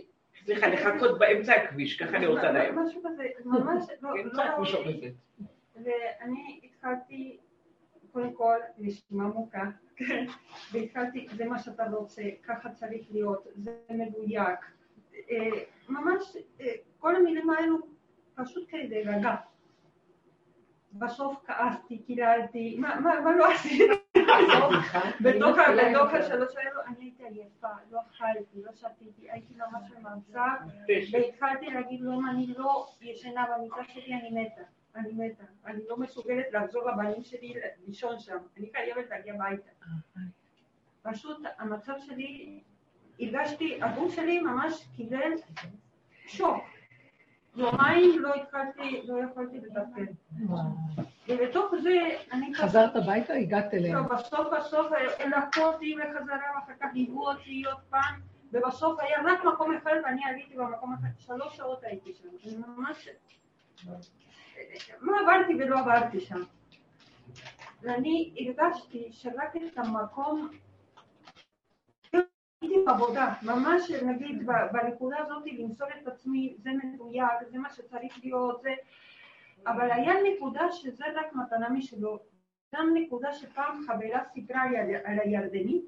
סליחה, 0.45 0.67
לחכות 0.67 1.19
באמצע 1.19 1.53
הכביש, 1.53 2.03
ככה 2.03 2.17
אני 2.17 2.27
רוצה 2.27 2.53
להם. 2.53 2.79
משהו 2.79 3.03
כזה, 3.05 3.29
ממש 3.45 3.85
לא 4.03 4.11
לא 4.11 4.23
באמצע 4.23 4.55
ראו 4.55 4.63
אותי. 4.87 5.13
ואני 5.75 6.61
התחלתי, 6.65 7.39
קודם 8.17 8.33
כל, 8.33 8.59
נשימה 8.79 9.25
עמוקה, 9.25 9.65
כן? 9.97 10.25
והתחלתי, 10.73 11.27
זה 11.37 11.45
מה 11.45 11.59
שאתה 11.59 11.85
רוצה, 11.89 12.23
ככה 12.43 12.71
צריך 12.71 13.07
להיות, 13.11 13.47
זה 13.55 13.77
מדויק. 13.91 14.59
אה, 15.31 15.49
ממש, 15.89 16.37
אה, 16.61 16.73
כל 16.99 17.17
המילים 17.17 17.51
האלו 17.51 17.79
פשוט 18.35 18.69
כדי 18.69 18.89
להירגע. 18.89 19.35
בסוף 20.93 21.37
כעסתי, 21.47 21.99
קיללתי, 21.99 22.77
מה, 22.79 23.01
מה, 23.01 23.21
מה 23.21 23.37
לא 23.37 23.53
עשיתי? 23.53 23.85
בתוך 25.21 25.59
השלוש 26.15 26.57
האלו 26.57 26.81
אני 26.87 27.05
הייתי 27.05 27.25
עייפה, 27.25 27.69
לא 27.91 28.01
אכלתי, 28.11 28.63
לא 28.63 28.73
שתיתי, 28.75 29.31
הייתי 29.31 29.55
ממש 29.55 29.91
במצב, 29.91 30.57
והתחלתי 31.13 31.67
להגיד 31.67 32.01
לו, 32.01 32.13
אם 32.13 32.27
אני 32.27 32.55
לא 32.57 32.87
ישנה 33.01 33.47
במיטה 33.57 33.93
שלי, 33.93 34.15
אני 34.15 34.43
מתה. 34.43 34.63
אני 34.97 35.13
מתה. 35.13 35.45
אני 35.67 35.81
לא 35.89 35.97
מסוגלת 35.97 36.47
לחזור 36.53 36.91
לבנים 36.91 37.25
שלי 37.25 37.55
לישון 37.87 38.19
שם. 38.19 38.37
אני 38.57 38.71
חייבת 38.73 39.11
להגיע 39.11 39.35
הביתה. 39.35 39.71
פשוט 41.03 41.43
המצב 41.59 41.93
שלי, 42.07 42.61
הרגשתי, 43.21 43.83
הגוף 43.83 44.15
שלי 44.15 44.41
ממש 44.41 44.87
קיבל 44.97 45.33
שוק. 46.27 46.65
יומיים 47.57 48.23
לא 48.23 48.35
התחלתי, 48.35 49.03
לא 49.05 49.19
יכולתי 49.25 49.59
לתפקד. 49.61 50.13
ובתוך 51.29 51.75
זה 51.83 51.91
אני. 52.33 52.55
חזרת 52.55 52.97
הביתה, 52.97 53.35
הגעת 53.35 53.75
אליהם. 53.75 53.97
לא, 53.97 54.03
בסוף 54.03 54.49
בסוף 54.59 54.87
לקחו 55.37 55.61
אותי 55.61 55.95
בחזרה 55.95 56.39
ואחר 56.55 56.73
כך 56.81 56.89
ליוו 56.95 57.29
אותי 57.29 57.63
עוד 57.67 57.83
פעם 57.91 58.21
ובסוף 58.53 59.01
היה 59.01 59.19
רק 59.25 59.45
מקום 59.45 59.77
אחד 59.77 59.97
ואני 60.05 60.25
עליתי 60.25 60.57
במקום 60.57 60.95
אחד, 60.95 61.09
שלוש 61.19 61.57
שעות 61.57 61.85
הייתי 61.85 62.13
שם, 62.15 62.29
אני 62.45 62.57
ממש... 62.67 63.09
מה 65.01 65.13
עברתי 65.21 65.55
ולא 65.55 65.79
עברתי 65.79 66.21
שם. 66.21 66.43
ואני 67.83 68.35
הרגשתי 68.39 69.09
שרק 69.11 69.57
את 69.57 69.79
המקום... 69.79 70.49
הייתי 72.13 72.77
לי 72.77 72.85
עבודה, 72.87 73.35
ממש 73.43 73.91
נגיד 73.91 74.47
בנקודה 74.73 75.17
הזאת 75.19 75.43
למסור 75.47 75.89
את 76.03 76.09
עצמי, 76.09 76.55
זה 76.59 76.71
מדויק, 76.85 77.49
זה 77.51 77.59
מה 77.59 77.71
שצריך 77.71 78.19
להיות, 78.23 78.63
זה... 78.63 78.75
אבל 79.67 79.91
היה 79.91 80.15
נקודה 80.33 80.73
שזה 80.73 81.05
רק 81.15 81.33
מתנה 81.33 81.69
משלו. 81.69 82.19
גם 82.75 82.91
נקודה 82.95 83.33
שפעם 83.33 83.83
חברה 83.87 84.21
סיפרה 84.35 84.71
לי 84.71 84.79
על, 84.79 84.89
על 85.05 85.19
הירדנית, 85.25 85.85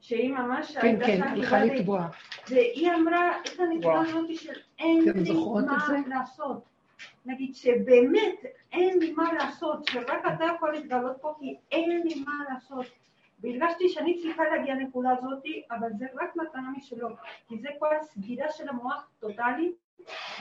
שהיא 0.00 0.32
ממש 0.32 0.76
כן, 0.76 1.06
כן, 1.06 1.22
הלכה 1.22 1.64
לתבוע. 1.64 2.08
והיא 2.48 2.92
אמרה 2.92 3.30
את 3.40 3.60
הנקודה 3.60 3.88
וואו. 3.88 4.02
הזאת 4.02 4.34
של 4.34 4.60
אין 4.78 5.04
לי 5.14 5.32
מה? 5.66 5.88
לעשות. 6.06 6.77
נגיד 7.26 7.54
שבאמת 7.54 8.44
אין 8.72 8.98
לי 8.98 9.12
מה 9.12 9.32
לעשות, 9.32 9.86
שרק 9.90 10.22
אתה 10.34 10.44
יכול 10.56 10.72
להתגלות 10.72 11.16
פה 11.20 11.34
כי 11.40 11.56
אין 11.72 12.00
לי 12.04 12.22
מה 12.26 12.44
לעשות. 12.50 12.86
והרגשתי 13.40 13.88
שאני 13.88 14.18
צריכה 14.22 14.42
להגיע 14.44 14.74
לנקודה 14.74 15.10
הזאת, 15.18 15.42
אבל 15.70 15.88
זה 15.98 16.06
רק 16.20 16.36
מתנה 16.36 16.68
משלו, 16.76 17.08
כי 17.48 17.58
זה 17.58 17.68
כל 17.78 17.96
הסגירה 18.00 18.46
של 18.52 18.68
המוח 18.68 19.08
טוטאלי, 19.20 19.72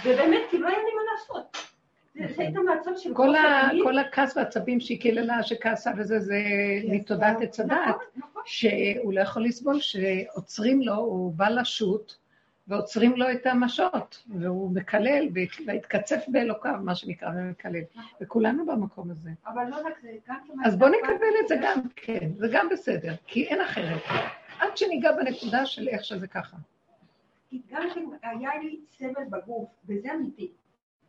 ובאמת 0.06 0.42
כי 0.52 0.58
לא 0.58 0.68
היה 0.68 0.78
לי 0.78 0.96
מה 0.96 1.02
לעשות. 1.12 1.58
זה 2.14 2.34
זה 2.36 2.42
הייתה 2.42 2.60
מצב 2.60 2.92
של 2.98 3.14
כל 3.14 3.36
ה-. 3.36 3.70
כל 3.84 3.98
הכעס 3.98 4.38
והעצבים 4.38 4.80
שהיא 4.80 5.02
קיללה, 5.02 5.44
שכעסה 5.44 5.92
וזה, 5.98 6.20
זה 6.20 6.40
מתודעת 6.90 7.42
עץ 7.42 7.60
הדת, 7.60 7.72
נכון, 7.72 8.06
נכון. 8.16 8.42
שהוא 8.46 9.14
לא 9.14 9.22
יכול 9.22 9.46
לסבול 9.46 9.80
שעוצרים 9.80 10.82
לו, 10.82 10.96
הוא 10.96 11.34
בא 11.34 11.50
לשוט, 11.50 12.16
ועוצרים 12.68 13.16
לו 13.16 13.32
את 13.32 13.46
המשעות, 13.46 14.24
והוא 14.40 14.72
מקלל, 14.72 15.28
והתקצף 15.66 16.26
באלוקיו, 16.28 16.80
מה 16.84 16.96
שנקרא, 16.96 17.30
ומקלל. 17.36 17.82
וכולנו 18.22 18.66
במקום 18.66 19.12
הזה. 19.12 19.30
אבל 19.46 19.64
לא 19.70 19.76
רק 19.76 20.00
זה, 20.02 20.12
גם. 20.28 20.38
אז 20.66 20.78
בואו 20.78 20.90
נקבל 20.90 21.34
את 21.44 21.48
זה 21.48 21.56
גם, 21.62 21.80
כן, 21.96 22.30
זה 22.36 22.48
גם 22.54 22.70
בסדר, 22.72 23.14
כי 23.28 23.48
אין 23.48 23.62
אחרת. 23.62 24.02
עד 24.60 24.78
שניגע 24.78 25.12
בנקודה 25.12 25.66
של 25.66 25.88
איך 25.88 26.04
שזה 26.04 26.28
ככה. 26.28 26.58
כי 27.50 27.62
גם 27.70 27.84
כן 27.94 28.06
היה 28.22 28.52
לי 28.64 28.80
סבל 28.98 29.24
בגוף, 29.30 29.70
וזה 29.86 30.14
אמיתי. 30.14 30.52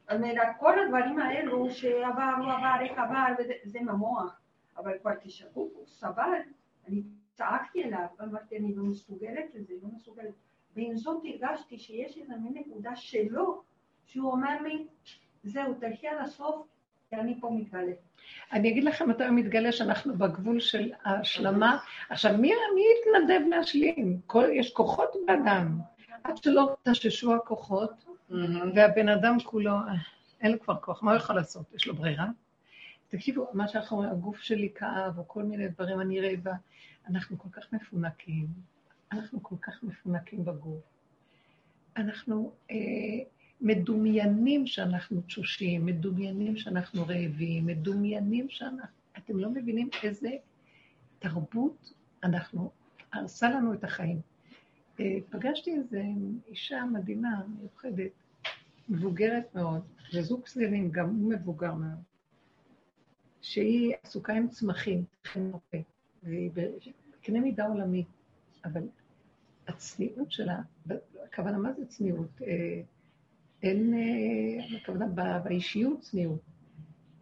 זאת 0.03 0.13
אומרת, 0.13 0.49
כל 0.59 0.79
הדברים 0.79 1.19
האלו 1.19 1.71
שעבר, 1.71 2.35
לא 2.39 2.57
עבר, 2.57 2.77
איך 2.81 2.99
עבר, 2.99 3.27
זה 3.65 3.81
ממוח. 3.81 4.41
אבל 4.77 4.99
כבר 5.01 5.11
כשהגוף 5.21 5.73
הוא 5.75 5.87
סבל, 5.87 6.41
אני 6.89 7.03
צעקתי 7.35 7.85
אליו, 7.85 8.07
אמרתי, 8.23 8.59
אני 8.59 8.75
לא 8.75 8.83
מסוגלת 8.85 9.55
לזה, 9.55 9.75
לא 9.83 9.89
מסוגלת. 9.95 10.35
ועם 10.77 10.97
זאת 10.97 11.23
הרגשתי 11.25 11.79
שיש 11.79 12.19
איזו 12.19 12.35
מין 12.41 12.65
נקודה 12.67 12.97
שלו, 12.97 13.63
שהוא 14.07 14.33
אומר 14.33 14.63
לי, 14.63 14.87
זהו, 15.45 15.75
תלכי 15.75 16.09
עד 16.09 16.19
הסוף, 16.21 16.67
כי 17.11 17.17
אני 17.17 17.41
פה 17.41 17.51
מתגלה. 17.51 17.93
אני 18.53 18.69
אגיד 18.69 18.85
לכם 18.85 19.11
מתי 19.11 19.25
הוא 19.25 19.35
מתגלה 19.35 19.73
שאנחנו 19.73 20.15
בגבול 20.15 20.61
של 20.61 20.93
ההשלמה. 21.05 21.79
עכשיו, 22.11 22.33
מי, 22.33 22.53
מי 22.75 22.83
יתנדב 23.01 23.47
להשלים? 23.49 24.21
כל, 24.27 24.45
יש 24.53 24.73
כוחות 24.73 25.11
באדם. 25.27 25.79
עד 26.25 26.37
שלא 26.37 26.77
תששו 26.83 27.35
הכוחות, 27.35 28.05
והבן 28.75 29.09
אדם 29.09 29.37
כולו, 29.45 29.73
אין 30.41 30.53
לו 30.53 30.61
כבר 30.61 30.77
כוח, 30.77 31.03
מה 31.03 31.11
הוא 31.11 31.19
יכול 31.19 31.37
לעשות? 31.37 31.75
יש 31.75 31.87
לו 31.87 31.95
ברירה? 31.95 32.27
תקשיבו, 33.09 33.47
מה 33.53 33.69
שאנחנו 33.69 33.97
אומרים, 33.97 34.13
הגוף 34.13 34.41
שלי 34.41 34.69
כאב, 34.75 35.19
או 35.19 35.29
כל 35.29 35.43
מיני 35.43 35.69
דברים, 35.69 36.01
אני 36.01 36.21
רעבה. 36.21 36.53
אנחנו 37.09 37.39
כל 37.39 37.49
כך 37.53 37.73
מפונקים, 37.73 38.47
אנחנו 39.13 39.43
כל 39.43 39.57
כך 39.61 39.83
מפונקים 39.83 40.45
בגוף. 40.45 40.83
אנחנו 41.97 42.53
אה, 42.71 42.77
מדומיינים 43.61 44.67
שאנחנו 44.67 45.21
תשושים, 45.21 45.87
מדומיינים 45.87 46.57
שאנחנו 46.57 47.07
רעבים, 47.07 47.67
מדומיינים 47.67 48.49
שאנחנו... 48.49 48.99
אתם 49.19 49.39
לא 49.39 49.51
מבינים 49.51 49.89
איזה 50.03 50.31
תרבות 51.19 51.93
אנחנו, 52.25 52.71
הרסה 53.13 53.51
לנו 53.51 53.75
את 53.75 53.85
החיים. 53.85 54.21
אה, 55.01 55.19
פגשתי 55.31 55.75
איזו 55.75 55.99
אישה 56.49 56.85
מדהימה, 56.93 57.43
מיוחדת, 57.59 58.11
מבוגרת 58.89 59.55
מאוד, 59.55 59.83
וזוג 60.15 60.45
צעירים, 60.45 60.91
גם 60.91 61.09
הוא 61.09 61.31
מבוגר 61.31 61.75
מאוד, 61.75 62.03
שהיא 63.41 63.95
עסוקה 64.03 64.33
עם 64.33 64.49
צמחים, 64.49 65.05
מרפא, 65.37 65.79
והיא 66.23 66.51
בקנה 66.55 67.41
מידה 67.41 67.67
עולמי, 67.67 68.05
אבל 68.65 68.83
הצניעות 69.69 70.33
שלה, 70.33 70.59
הכוונה, 71.25 71.59
מה 71.59 71.73
זה 71.73 71.87
צניעות? 71.87 72.43
אה, 72.43 72.83
אין, 73.63 73.95
אה, 73.95 74.79
הכוונה, 74.79 75.07
באישיות 75.39 76.01
צניעות. 76.01 76.41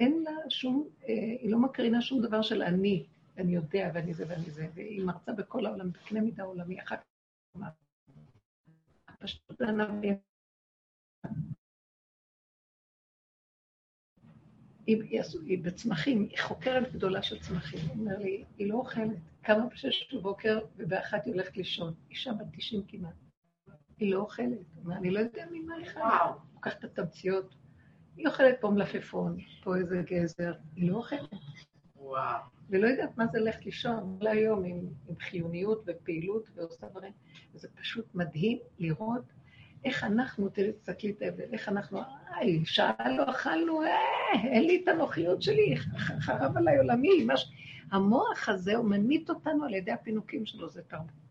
אין 0.01 0.23
לה 0.23 0.33
שום, 0.49 0.89
אה, 1.09 1.15
היא 1.15 1.51
לא 1.51 1.59
מקרינה 1.59 2.03
שום 2.03 2.23
דבר 2.23 2.43
של 2.43 2.63
אני, 2.63 3.07
אני 3.39 3.55
יודע 3.55 3.91
ואני 3.95 4.15
זה 4.15 4.25
ואני 4.29 4.51
זה, 4.51 4.69
והיא 4.75 5.05
מרצה 5.05 5.33
בכל 5.33 5.67
העולם, 5.67 5.91
בקנה 5.93 6.21
מידה 6.21 6.43
עולמי, 6.43 6.81
אחר 6.83 6.97
כך 6.97 7.61
הפשטות 9.09 9.61
הענבים. 9.61 10.17
היא, 14.87 15.03
היא, 15.11 15.21
היא 15.47 15.59
בצמחים, 15.63 16.27
היא 16.31 16.39
חוקרת 16.39 16.93
גדולה 16.93 17.23
של 17.23 17.39
צמחים. 17.39 17.81
היא 17.81 18.01
אומרת 18.01 18.19
לי, 18.19 18.45
היא 18.59 18.69
לא 18.69 18.75
אוכלת. 18.75 19.17
קמה 19.43 19.67
בשש 19.67 20.15
בבוקר 20.15 20.59
ובאחת 20.77 21.25
היא 21.25 21.35
הולכת 21.35 21.57
לישון. 21.57 21.95
אישה 22.11 22.33
בת 22.33 22.47
90 22.53 22.83
כמעט. 22.89 23.15
היא 23.99 24.15
לא 24.15 24.21
אוכלת. 24.21 24.49
היא 24.49 24.85
אומרת, 24.85 24.99
אני 24.99 25.11
לא 25.11 25.19
יודע 25.19 25.45
ממה 25.51 25.75
היא 25.75 25.87
חיה. 25.87 26.03
וואו. 26.03 26.35
לוקחת 26.55 26.85
את 26.85 26.99
התמציות. 26.99 27.55
היא 28.17 28.27
אוכלת 28.27 28.57
פה 28.61 28.71
מלפפון, 28.71 29.37
פה 29.65 29.77
איזה 29.77 30.03
גזר. 30.07 30.53
היא 30.77 30.91
לא 30.91 30.97
אוכלת. 30.97 31.31
וואו. 31.97 32.43
ולא 32.71 32.87
יודעת 32.87 33.19
מה 33.19 33.27
זה 33.27 33.39
ללכת 33.39 33.65
לישון 33.65 34.17
כל 34.21 34.27
היום 34.27 34.65
עם, 34.65 34.81
עם 35.09 35.17
חיוניות 35.21 35.85
ופעילות 35.87 36.49
ועושה 36.55 36.87
דברים. 36.89 37.13
וזה 37.55 37.69
פשוט 37.81 38.15
מדהים 38.15 38.59
לראות 38.79 39.25
איך 39.87 40.05
אנחנו, 40.05 40.49
תראי, 40.49 40.73
תסתכלי 40.73 41.11
את 41.11 41.23
ההבדל, 41.23 41.45
איך 41.53 41.69
אנחנו, 41.69 42.01
שעה 42.65 43.17
לא 43.17 43.31
אכלנו, 43.31 43.83
אה, 43.83 43.89
אין 44.45 44.65
לי 44.65 44.81
את 44.83 44.89
הנוחיות 44.89 45.43
שלי, 45.43 45.77
חרב 46.27 46.57
עליי 46.57 46.79
עולמי. 46.79 47.25
מש... 47.25 47.53
המוח 47.93 48.49
הזה, 48.49 48.77
הוא 48.77 48.85
ממית 48.85 49.31
אותנו 49.31 49.65
על 49.65 49.75
ידי 49.75 49.93
הפינוקים 49.93 50.47
שלו, 50.47 50.69
זה 50.69 50.83
תרבות. 50.83 51.27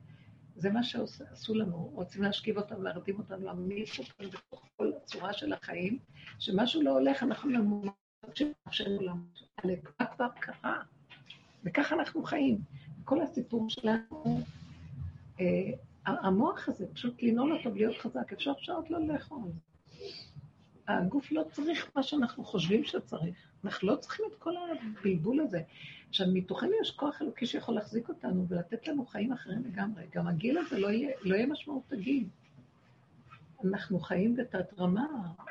זה 0.55 0.69
מה 0.69 0.83
שעשו 0.83 1.53
לנו, 1.53 1.89
רוצים 1.93 2.23
להשכיב 2.23 2.57
אותנו, 2.57 2.83
להרדים 2.83 3.17
אותנו, 3.17 3.45
להמית 3.45 3.89
אותנו 3.99 4.29
בתוך 4.29 4.67
כל 4.77 4.91
הצורה 4.97 5.33
של 5.33 5.53
החיים, 5.53 5.99
שמשהו 6.39 6.81
לא 6.81 6.91
הולך, 6.91 7.23
אנחנו 7.23 7.49
למות 7.49 7.93
שנפשנו 8.33 9.01
למות. 9.01 9.39
הלגבה 9.57 10.05
כבר 10.15 10.27
קרה, 10.39 10.81
וככה 11.63 11.95
אנחנו 11.95 12.23
חיים. 12.23 12.57
כל 13.03 13.21
הסיפור 13.21 13.69
שלנו, 13.69 14.41
אה, 15.39 15.45
המוח 16.05 16.69
הזה, 16.69 16.85
פשוט 16.93 17.23
לנעול 17.23 17.53
אותו 17.53 17.73
ולהיות 17.73 17.97
חזק, 17.97 18.33
אפשר 18.33 18.53
שעות 18.57 18.89
לא 18.91 19.07
לאכול. 19.07 19.51
הגוף 20.87 21.31
לא 21.31 21.43
צריך 21.51 21.91
מה 21.95 22.03
שאנחנו 22.03 22.43
חושבים 22.43 22.83
שצריך. 22.83 23.35
אנחנו 23.63 23.87
לא 23.87 23.95
צריכים 23.95 24.25
את 24.31 24.35
כל 24.35 24.53
הבלבול 24.57 25.39
הזה. 25.39 25.59
עכשיו, 26.09 26.27
מתוכנו 26.33 26.71
יש 26.81 26.91
כוח 26.91 27.21
אלוקי 27.21 27.45
שיכול 27.45 27.75
להחזיק 27.75 28.09
אותנו 28.09 28.45
ולתת 28.49 28.87
לנו 28.87 29.05
חיים 29.05 29.33
אחרים 29.33 29.63
לגמרי. 29.65 30.03
גם 30.15 30.27
הגיל 30.27 30.57
הזה 30.57 30.79
לא 30.79 30.87
יהיה, 30.87 31.11
לא 31.21 31.35
יהיה 31.35 31.47
משמעות 31.47 31.93
הגיל. 31.93 32.27
אנחנו 33.63 33.99
חיים 33.99 34.35
בתת 34.35 34.73
רמה, 34.79 35.07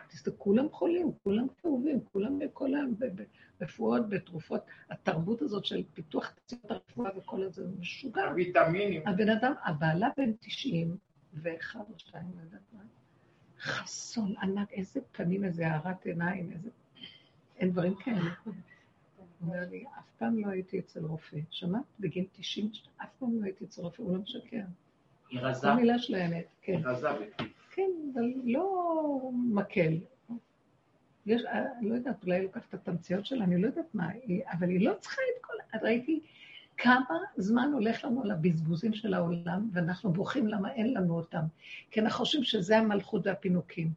תסתכלו, 0.08 0.38
כולם 0.38 0.68
חולים, 0.70 1.12
כולם 1.22 1.46
כאובים, 1.62 2.00
כולם 2.04 2.38
בכל 2.38 2.70
ב- 2.98 3.22
ברפואות, 3.60 4.08
בתרופות. 4.08 4.60
התרבות 4.90 5.42
הזאת 5.42 5.64
של 5.64 5.82
פיתוח 5.94 6.30
תציעות 6.30 6.70
הרפואה 6.70 7.18
וכל 7.18 7.42
הזה, 7.42 7.68
זה 7.68 7.76
משוגע. 7.80 8.32
ויטמינים. 8.34 9.08
הבן 9.08 9.28
אדם, 9.28 9.52
הבעלה 9.64 10.08
בן 10.16 10.32
90 10.40 10.96
ואחד 11.32 11.80
או 11.92 11.98
שתיים, 11.98 12.26
לא 12.36 12.42
יודעת 12.42 12.60
מה, 12.72 12.82
חסון 13.58 14.34
ענק, 14.42 14.72
איזה 14.72 15.00
פנים, 15.12 15.44
איזה 15.44 15.66
הארת 15.66 16.06
עיניים, 16.06 16.52
איזה... 16.52 16.70
אין 17.56 17.70
דברים 17.70 17.94
כאלה. 17.94 18.30
אומר 19.42 19.60
לי, 19.70 19.84
אף 19.98 20.04
פעם 20.18 20.38
לא 20.38 20.50
הייתי 20.50 20.78
אצל 20.78 21.00
רופא. 21.04 21.38
שמעת? 21.50 21.82
בגיל 22.00 22.24
90, 22.32 22.70
אף 23.02 23.08
פעם 23.18 23.40
לא 23.40 23.44
הייתי 23.44 23.64
אצל 23.64 23.82
רופא, 23.82 24.02
הוא 24.02 24.12
לא 24.12 24.18
משקר. 24.22 24.60
היא 25.30 25.40
זו 25.40 25.46
רזה. 25.46 25.70
המילה 25.70 25.98
של 25.98 26.14
האמת, 26.14 26.46
כן. 26.62 26.72
היא 26.72 26.86
רזה. 26.86 27.08
כן, 27.74 27.90
אבל 28.14 28.32
לא 28.44 29.30
מקל. 29.32 29.98
יש, 31.26 31.42
אני 31.44 31.88
לא 31.88 31.94
יודעת, 31.94 32.24
אולי 32.24 32.36
היא 32.36 32.42
לוקחת 32.42 32.62
את 32.68 32.74
התמציות 32.74 33.26
שלה, 33.26 33.44
אני 33.44 33.62
לא 33.62 33.66
יודעת 33.66 33.94
מה, 33.94 34.08
היא, 34.08 34.42
אבל 34.52 34.68
היא 34.68 34.88
לא 34.88 34.94
צריכה 35.00 35.22
את 35.36 35.44
כל... 35.44 35.54
את 35.74 35.82
ראיתי 35.82 36.20
כמה 36.76 37.18
זמן 37.36 37.70
הולך 37.72 38.04
לנו 38.04 38.22
על 38.22 38.30
הבזבוזים 38.30 38.94
של 38.94 39.14
העולם, 39.14 39.68
ואנחנו 39.72 40.12
בוכים 40.12 40.48
למה 40.48 40.72
אין 40.72 40.94
לנו 40.94 41.16
אותם. 41.16 41.42
כי 41.90 42.00
אנחנו 42.00 42.18
חושבים 42.18 42.44
שזה 42.44 42.78
המלכות 42.78 43.26
והפינוקים. 43.26 43.90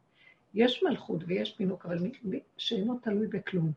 יש 0.54 0.82
מלכות 0.82 1.24
ויש 1.26 1.54
פינוק, 1.54 1.86
אבל 1.86 1.98
שאינו 2.56 2.98
תלוי 2.98 3.26
בכלום. 3.26 3.72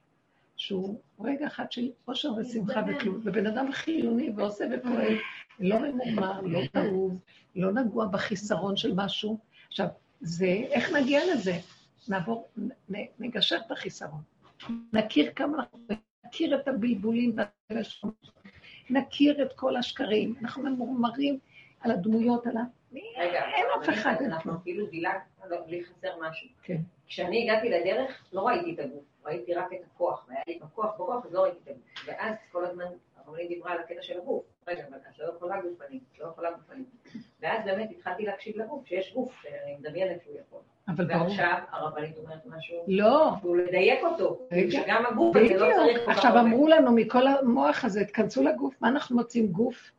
שהוא 0.57 0.99
רגע 1.19 1.47
אחד 1.47 1.71
של 1.71 1.89
אושר 2.07 2.33
ושמחה 2.33 2.81
וכלום, 2.87 3.21
ובן 3.23 3.47
אדם 3.47 3.71
חיוני 3.71 4.29
ועושה 4.35 4.65
ופועל, 4.73 5.13
לא 5.59 5.79
ממורמר, 5.79 6.41
לא 6.41 6.59
כאוב, 6.73 7.19
לא 7.55 7.71
נגוע 7.71 8.07
בחיסרון 8.07 8.77
של 8.77 8.93
משהו. 8.95 9.37
עכשיו, 9.71 9.88
זה, 10.21 10.45
איך 10.45 10.93
נגיע 10.93 11.21
לזה? 11.34 11.53
נעבור, 12.10 12.49
נ, 12.89 12.95
נגשר 13.19 13.57
את 13.65 13.71
החיסרון. 13.71 14.21
נכיר 14.93 15.31
כמה 15.36 15.57
אנחנו, 15.57 15.79
נכיר 16.25 16.55
את 16.55 16.67
הבלבולים 16.67 17.36
והשמות, 17.69 18.27
נכיר 18.89 19.43
את 19.43 19.53
כל 19.53 19.77
השקרים. 19.77 20.36
אנחנו 20.41 20.63
ממורמרים, 20.63 21.39
על 21.79 21.91
הדמויות, 21.91 22.47
על 22.47 22.57
ה... 22.57 22.62
רגע, 22.93 23.45
אין 23.55 23.65
אף 23.81 23.89
אחד. 23.89 24.15
אנחנו 24.25 24.53
כאילו 24.63 24.86
דילגנו, 24.86 25.67
לי 25.67 25.84
חסר 25.84 26.19
משהו. 26.21 26.49
כן. 26.63 26.77
כשאני 27.07 27.43
הגעתי 27.43 27.69
לדרך, 27.69 28.25
לא 28.34 28.47
ראיתי 28.47 28.73
את 28.73 28.79
הגוף, 28.79 29.03
ראיתי 29.25 29.53
רק 29.53 29.73
את 29.73 29.79
הכוח, 29.93 30.25
והיה 30.27 30.41
לי 30.47 30.60
בכוח 30.60 30.93
בכוח, 30.93 31.25
אז 31.25 31.34
לא 31.34 31.43
ראיתי 31.43 31.57
את 31.63 31.67
הגוף. 31.67 31.84
ואז 32.05 32.36
כל 32.51 32.65
הזמן 32.65 32.86
הרבנית 33.25 33.47
דיברה 33.49 33.71
על 33.71 33.79
הקטע 33.79 34.01
של 34.01 34.17
הגוף. 34.17 34.43
רגע, 34.67 34.84
אבל 34.89 34.97
את 34.97 35.19
לא 35.19 35.34
יכולה 35.36 35.62
גופנית, 35.62 36.03
את 36.13 36.19
לא 36.19 36.25
יכולה 36.25 36.51
גופנית. 36.51 36.88
ואז 37.41 37.65
באמת 37.65 37.89
התחלתי 37.91 38.25
להקשיב 38.25 38.57
לגוף, 38.57 38.88
שיש 38.88 39.13
גוף, 39.13 39.34
שאני 39.41 39.75
מדמיינת 39.79 40.21
שהוא 40.23 40.36
יכול. 40.47 40.60
אבל 40.88 41.05
ברור. 41.05 41.27
ועכשיו 41.27 41.57
הרבנית 41.71 42.17
אומרת 42.17 42.45
משהו, 42.45 42.84
לא, 42.88 43.29
הוא 43.41 43.57
לדייק 43.57 44.03
אותו. 44.03 44.39
שגם 44.69 45.05
הגוף 45.05 45.36
הזה 45.36 45.53
לא 45.53 45.67
צריך 45.75 46.10
עכשיו. 46.10 46.39
אמרו 46.39 46.67
לנו 46.67 46.91
מכל 46.91 47.27
המוח 47.27 47.86
הזה, 47.86 48.05
תכנסו 48.05 48.43
לגוף, 48.43 48.75
מה 48.81 48.88
אנחנו 48.88 49.15
מוצאים 49.15 49.47
גוף? 49.47 49.91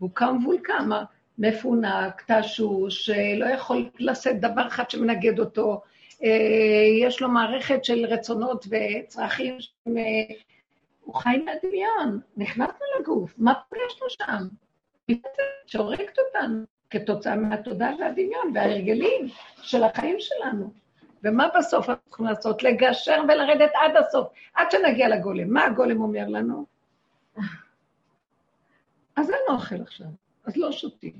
והוא 0.00 0.10
קם 0.14 0.38
וולקם, 0.44 0.90
מפונק, 1.38 2.30
תשוש, 2.30 3.10
לא 3.36 3.46
יכול 3.46 3.90
לשאת 3.98 4.40
דבר 4.40 4.66
אחד 4.66 4.90
שמנגד 4.90 5.38
אותו, 5.38 5.80
אה, 6.24 6.28
יש 7.00 7.22
לו 7.22 7.28
מערכת 7.28 7.84
של 7.84 8.06
רצונות 8.06 8.66
וצרכים, 8.70 9.58
אה, 9.88 9.92
הוא 11.06 11.14
חי 11.14 11.36
מהדמיון, 11.44 12.20
נכנסנו 12.36 12.86
לגוף, 13.00 13.34
מה 13.38 13.54
פגשנו 13.68 14.06
שם? 14.10 14.48
מפצת 15.08 15.28
שהורגת 15.66 16.18
אותנו, 16.18 16.64
כתוצאה 16.90 17.36
מהתודעה 17.36 17.90
והדמיון 18.00 18.52
וההרגלים 18.54 19.26
של 19.62 19.82
החיים 19.82 20.16
שלנו. 20.18 20.72
ומה 21.24 21.48
בסוף 21.58 21.88
אנחנו 21.88 22.04
צריכים 22.08 22.26
לעשות? 22.26 22.62
לגשר 22.62 23.20
ולרדת 23.28 23.70
עד 23.82 23.96
הסוף, 23.96 24.28
עד 24.54 24.70
שנגיע 24.70 25.08
לגולם. 25.08 25.52
מה 25.52 25.64
הגולם 25.64 26.00
אומר 26.00 26.28
לנו? 26.28 26.66
אז 29.16 29.30
אין 29.30 29.38
אוכל 29.48 29.80
עכשיו, 29.82 30.06
אז 30.44 30.56
לא 30.56 30.72
שותים. 30.72 31.12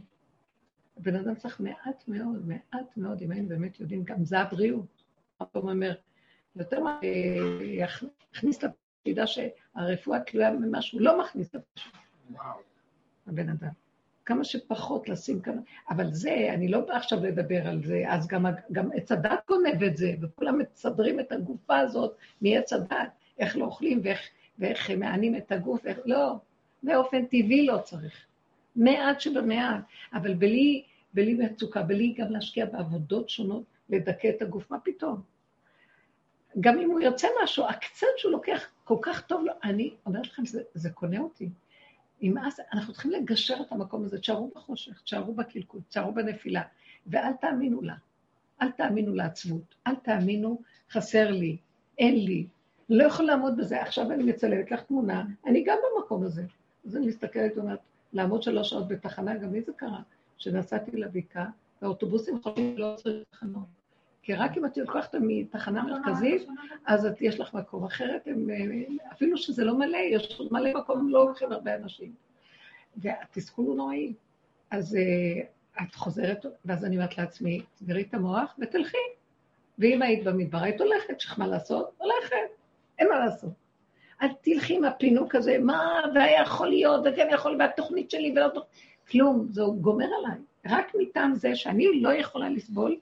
הבן 0.96 1.16
אדם 1.16 1.34
צריך 1.34 1.60
מעט 1.60 2.04
מאוד, 2.08 2.46
מעט 2.48 2.96
מאוד, 2.96 3.22
אם 3.22 3.30
היינו 3.30 3.48
באמת 3.48 3.80
יודעים, 3.80 4.02
גם 4.04 4.24
זה 4.24 4.38
הבריאות. 4.40 5.02
הפעם 5.40 5.68
אומר, 5.68 5.94
יותר 6.56 6.80
מה, 6.80 6.98
אה, 7.02 7.08
יכ- 7.62 8.04
יכניס 8.34 8.62
לפה, 8.62 8.74
שידע 9.04 9.24
שהרפואה 9.76 10.20
תלויה 10.20 10.50
במה 10.50 10.82
שהוא 10.82 11.00
לא 11.00 11.20
מכניס 11.20 11.54
לפה. 11.54 11.80
הבן 13.26 13.48
אדם. 13.48 13.68
כמה 14.24 14.44
שפחות 14.44 15.08
לשים 15.08 15.40
כמה, 15.40 15.60
אבל 15.90 16.12
זה, 16.12 16.50
אני 16.54 16.68
לא 16.68 16.80
באה 16.80 16.96
עכשיו 16.96 17.24
לדבר 17.24 17.68
על 17.68 17.82
זה, 17.84 18.02
אז 18.08 18.26
גם, 18.26 18.46
גם 18.72 18.88
עץ 18.94 19.12
הדת 19.12 19.38
גונב 19.48 19.82
את 19.82 19.96
זה, 19.96 20.14
וכולם 20.20 20.58
מסדרים 20.58 21.20
את 21.20 21.32
הגופה 21.32 21.78
הזאת 21.78 22.16
מעץ 22.40 22.72
הדת, 22.72 23.08
איך 23.38 23.56
לא 23.56 23.64
אוכלים 23.64 24.00
ואיך, 24.04 24.20
ואיך 24.58 24.90
מענים 24.90 25.36
את 25.36 25.52
הגוף, 25.52 25.86
איך, 25.86 25.98
לא, 26.04 26.34
באופן 26.82 27.26
טבעי 27.26 27.66
לא 27.66 27.78
צריך. 27.78 28.26
מעט 28.76 29.20
שבמעט, 29.20 29.80
אבל 30.12 30.34
בלי, 30.34 30.82
בלי 31.14 31.34
מצוקה, 31.34 31.82
בלי 31.82 32.14
גם 32.18 32.30
להשקיע 32.30 32.66
בעבודות 32.66 33.28
שונות, 33.28 33.62
לדכא 33.90 34.28
את 34.28 34.42
הגוף, 34.42 34.70
מה 34.70 34.78
פתאום? 34.84 35.20
גם 36.60 36.78
אם 36.78 36.90
הוא 36.90 37.00
יוצא 37.00 37.28
משהו, 37.42 37.68
הקצת 37.68 38.06
שהוא 38.16 38.32
לוקח 38.32 38.70
כל 38.86 38.96
כך 39.02 39.20
טוב 39.20 39.44
לו, 39.44 39.52
אני 39.64 39.94
אומרת 40.06 40.26
לכם, 40.26 40.46
זה, 40.46 40.62
זה 40.74 40.90
קונה 40.90 41.18
אותי. 41.18 41.50
נמאס, 42.22 42.60
אנחנו 42.72 42.92
צריכים 42.92 43.10
לגשר 43.10 43.54
את 43.60 43.72
המקום 43.72 44.04
הזה, 44.04 44.18
תשארו 44.18 44.50
בחושך, 44.54 45.02
תשארו 45.02 45.34
בקלקול, 45.34 45.80
תשארו 45.88 46.12
בנפילה, 46.12 46.62
ואל 47.06 47.32
תאמינו 47.32 47.82
לה. 47.82 47.94
אל 48.62 48.70
תאמינו 48.70 49.14
לעצבות, 49.14 49.74
אל 49.86 49.94
תאמינו, 49.94 50.62
חסר 50.90 51.30
לי, 51.30 51.56
אין 51.98 52.24
לי, 52.24 52.46
לא 52.88 53.04
יכול 53.04 53.24
לעמוד 53.24 53.56
בזה. 53.56 53.82
עכשיו 53.82 54.12
אני 54.12 54.24
מצלמת 54.24 54.70
לך 54.70 54.82
תמונה, 54.82 55.24
אני 55.46 55.64
גם 55.64 55.78
במקום 55.96 56.22
הזה. 56.22 56.44
אז 56.86 56.96
אני 56.96 57.06
מסתכלת 57.06 57.56
ואומרת, 57.56 57.78
לעמוד 58.12 58.42
שלוש 58.42 58.70
שעות 58.70 58.88
בתחנה, 58.88 59.36
גם 59.36 59.52
לי 59.52 59.62
זה 59.62 59.72
קרה, 59.76 60.02
שנסעתי 60.38 60.96
לבקעה, 60.96 61.50
והאוטובוסים 61.82 62.42
חושבים 62.42 62.78
לא 62.78 62.94
צריך 62.96 63.24
תחנות. 63.30 63.75
כי 64.26 64.34
רק 64.34 64.56
אם 64.56 64.66
את 64.66 64.76
לוקחת 64.76 65.14
מתחנה 65.20 65.82
מרכזית, 65.82 66.48
אז 66.86 67.06
את, 67.06 67.22
יש 67.22 67.40
לך 67.40 67.54
מקום. 67.54 67.84
אחרת, 67.84 68.26
הם, 68.26 68.50
אה, 68.50 69.12
אפילו 69.12 69.36
שזה 69.36 69.64
לא 69.64 69.78
מלא, 69.78 69.96
יש 69.96 70.40
מלא 70.50 70.72
מקום, 70.74 71.08
לא 71.08 71.26
לוקחים 71.26 71.52
הרבה 71.52 71.74
אנשים. 71.74 72.14
והתסכול 72.96 73.64
הוא 73.64 73.76
נוראי. 73.76 74.12
אז 74.70 74.94
uh, 74.96 75.82
את 75.82 75.94
חוזרת, 75.94 76.46
ואז 76.64 76.84
אני 76.84 76.96
אומרת 76.96 77.18
לעצמי, 77.18 77.62
תסגרי 77.74 78.02
את 78.02 78.14
המוח 78.14 78.56
ותלכי. 78.58 78.96
ואם 79.78 80.02
היית 80.02 80.24
במדבר, 80.24 80.58
היית 80.58 80.80
הולכת, 80.80 81.16
יש 81.18 81.26
לך 81.26 81.38
מה 81.38 81.46
לעשות? 81.46 81.90
הולכת, 81.98 82.36
אין 82.98 83.08
מה 83.08 83.18
לעשות. 83.18 83.52
אל 84.22 84.28
תלכי 84.40 84.76
עם 84.76 84.84
הפינוק 84.84 85.34
הזה, 85.34 85.58
מה, 85.58 86.00
והיה 86.14 86.42
יכול 86.42 86.68
להיות, 86.68 87.00
וכן 87.04 87.28
יכול, 87.32 87.56
והתוכנית 87.58 88.10
שלי, 88.10 88.32
ולא 88.32 88.48
תוכנית, 88.48 88.72
כלום, 89.10 89.46
זה 89.50 89.62
גומר 89.80 90.08
עליי. 90.18 90.38
רק 90.66 90.92
מטעם 90.98 91.34
זה 91.34 91.54
שאני 91.54 92.00
לא 92.00 92.12
יכולה 92.12 92.48
לסבול 92.48 92.96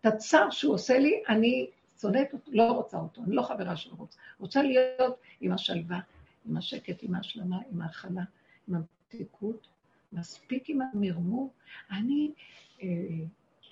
את 0.00 0.06
הצער 0.06 0.50
שהוא 0.50 0.74
עושה 0.74 0.98
לי, 0.98 1.22
אני 1.28 1.66
אותו, 2.04 2.38
לא 2.48 2.72
רוצה 2.72 2.98
אותו, 2.98 3.22
אני 3.22 3.34
לא 3.34 3.42
חברה 3.42 3.76
שלו 3.76 3.96
רוצה. 3.96 4.18
רוצה 4.40 4.62
להיות 4.62 5.16
עם 5.40 5.52
השלווה, 5.52 6.00
עם 6.48 6.56
השקט, 6.56 7.02
עם 7.02 7.14
ההשלמה, 7.14 7.58
עם 7.72 7.82
ההכלה, 7.82 8.22
עם 8.68 8.74
המתיקות, 8.74 9.68
מספיק 10.12 10.70
עם 10.70 10.80
המרמור. 10.82 11.52
אני 11.90 12.32
אה, 12.82 12.88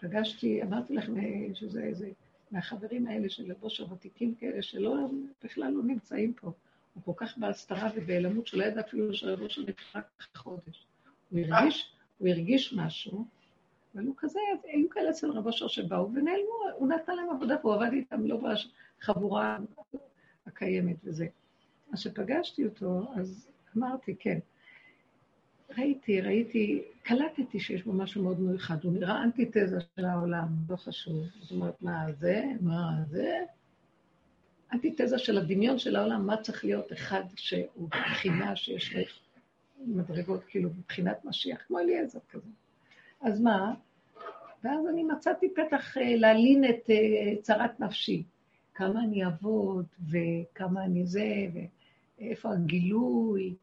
פגשתי, 0.01 0.63
אמרתי 0.63 0.95
לכם 0.95 1.19
אה, 1.19 1.55
שזה 1.55 1.83
איזה, 1.83 2.11
מהחברים 2.51 3.07
האלה 3.07 3.29
של 3.29 3.51
לבוש 3.51 3.81
הוותיקים 3.81 4.35
כאלה, 4.35 4.63
שלא, 4.63 4.97
בכלל 5.45 5.73
לא 5.73 5.83
נמצאים 5.83 6.33
פה. 6.33 6.53
הוא 6.95 7.03
כל 7.05 7.13
כך 7.17 7.39
בהסתרה 7.39 7.91
ובהיעלמות, 7.95 8.47
שלא 8.47 8.65
ידע 8.65 8.81
אפילו 8.81 9.15
שהרבושר 9.15 9.63
אחרי 9.91 10.03
חודש. 10.35 10.87
הוא 11.31 11.41
הרגיש, 11.41 11.93
הוא 12.19 12.29
הרגיש 12.29 12.73
משהו, 12.73 13.27
אבל 13.97 14.07
הוא 14.07 14.15
כזה, 14.19 14.41
היו 14.65 14.91
כאלה 14.91 15.11
אצל 15.11 15.31
רב 15.31 15.47
אושר 15.47 15.69
שבאו 15.69 16.09
ונעלמו, 16.15 16.53
הוא 16.75 16.89
נתן 16.89 17.17
להם 17.17 17.31
עבודה 17.31 17.57
והוא 17.63 17.75
עבד 17.75 17.93
איתם 17.93 18.27
לא 18.27 18.41
בחבורה 19.01 19.59
הקיימת 20.47 20.97
וזה. 21.05 21.27
אז 21.93 21.99
כשפגשתי 22.01 22.65
אותו, 22.65 23.07
אז 23.17 23.49
אמרתי, 23.77 24.17
כן. 24.19 24.39
ראיתי, 25.79 26.21
ראיתי, 26.21 26.83
קלטתי 27.03 27.61
שיש 27.61 27.83
בו 27.83 27.93
משהו 27.93 28.23
מאוד 28.23 28.41
מיוחד, 28.41 28.85
הוא 28.85 28.93
נראה 28.93 29.23
אנטיתזה 29.23 29.79
של 29.97 30.05
העולם, 30.05 30.49
לא 30.69 30.77
חשוב. 30.77 31.17
זאת 31.41 31.51
אומרת, 31.51 31.83
מה 31.83 32.13
זה? 32.13 32.45
מה 32.61 32.91
זה? 33.11 33.39
אנטיתזה 34.73 35.19
של 35.19 35.39
הדמיון 35.39 35.79
של 35.79 35.97
העולם, 35.97 36.27
מה 36.27 36.37
צריך 36.37 36.65
להיות 36.65 36.93
אחד 36.93 37.23
שהוא 37.37 37.89
בחינה 37.91 38.57
שיש 38.57 38.97
לו 38.97 39.03
מדרגות, 39.79 40.45
כאילו, 40.45 40.71
מבחינת 40.71 41.25
משיח, 41.25 41.63
כמו 41.67 41.79
אליעזר 41.79 42.19
כזה. 42.31 42.51
אז 43.21 43.41
מה? 43.41 43.75
ואז 44.67 44.87
אני 44.87 45.03
מצאתי 45.03 45.47
פתח 45.55 45.97
אה, 45.99 46.17
להלין 46.17 46.65
את 46.65 46.91
אה, 46.91 47.43
צרת 47.43 47.81
נפשי. 47.81 48.23
כמה 48.75 49.01
אני 49.01 49.25
אעבוד, 49.25 49.87
וכמה 50.11 50.85
אני 50.85 51.07
זה, 51.07 51.47
ואיפה 52.19 52.53
הגילוי, 52.53 53.55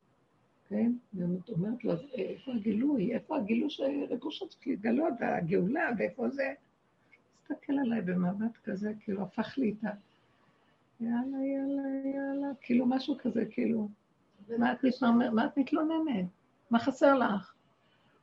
כן? 0.70 0.92
ואת 1.14 1.50
אומרת 1.50 1.84
לו, 1.84 1.92
"אז 1.92 2.00
איפה 2.14 2.52
הגילוי? 2.54 3.14
איפה 3.14 3.38
הגילוי 3.38 3.70
שרבושה 3.70 4.46
צריך 4.48 4.68
להתגלות, 4.68 5.14
והגאולה, 5.20 5.90
ואיפה 5.98 6.30
זה? 6.30 6.54
הסתכל 7.42 7.74
עליי 7.74 8.02
במבט 8.02 8.58
כזה, 8.64 8.94
כאילו 9.04 9.22
הפך 9.22 9.58
לי 9.58 9.74
את 9.80 9.84
ה... 9.84 9.90
יאללה, 11.00 11.38
יאללה, 11.46 12.12
יאללה, 12.16 12.48
כאילו 12.62 12.86
משהו 12.86 13.16
כזה, 13.20 13.46
כאילו. 13.46 13.88
מה 14.58 14.74
את 15.46 15.58
מתלוננת? 15.58 16.26
מה 16.72 16.80
חסר 16.80 17.18
לך? 17.18 17.54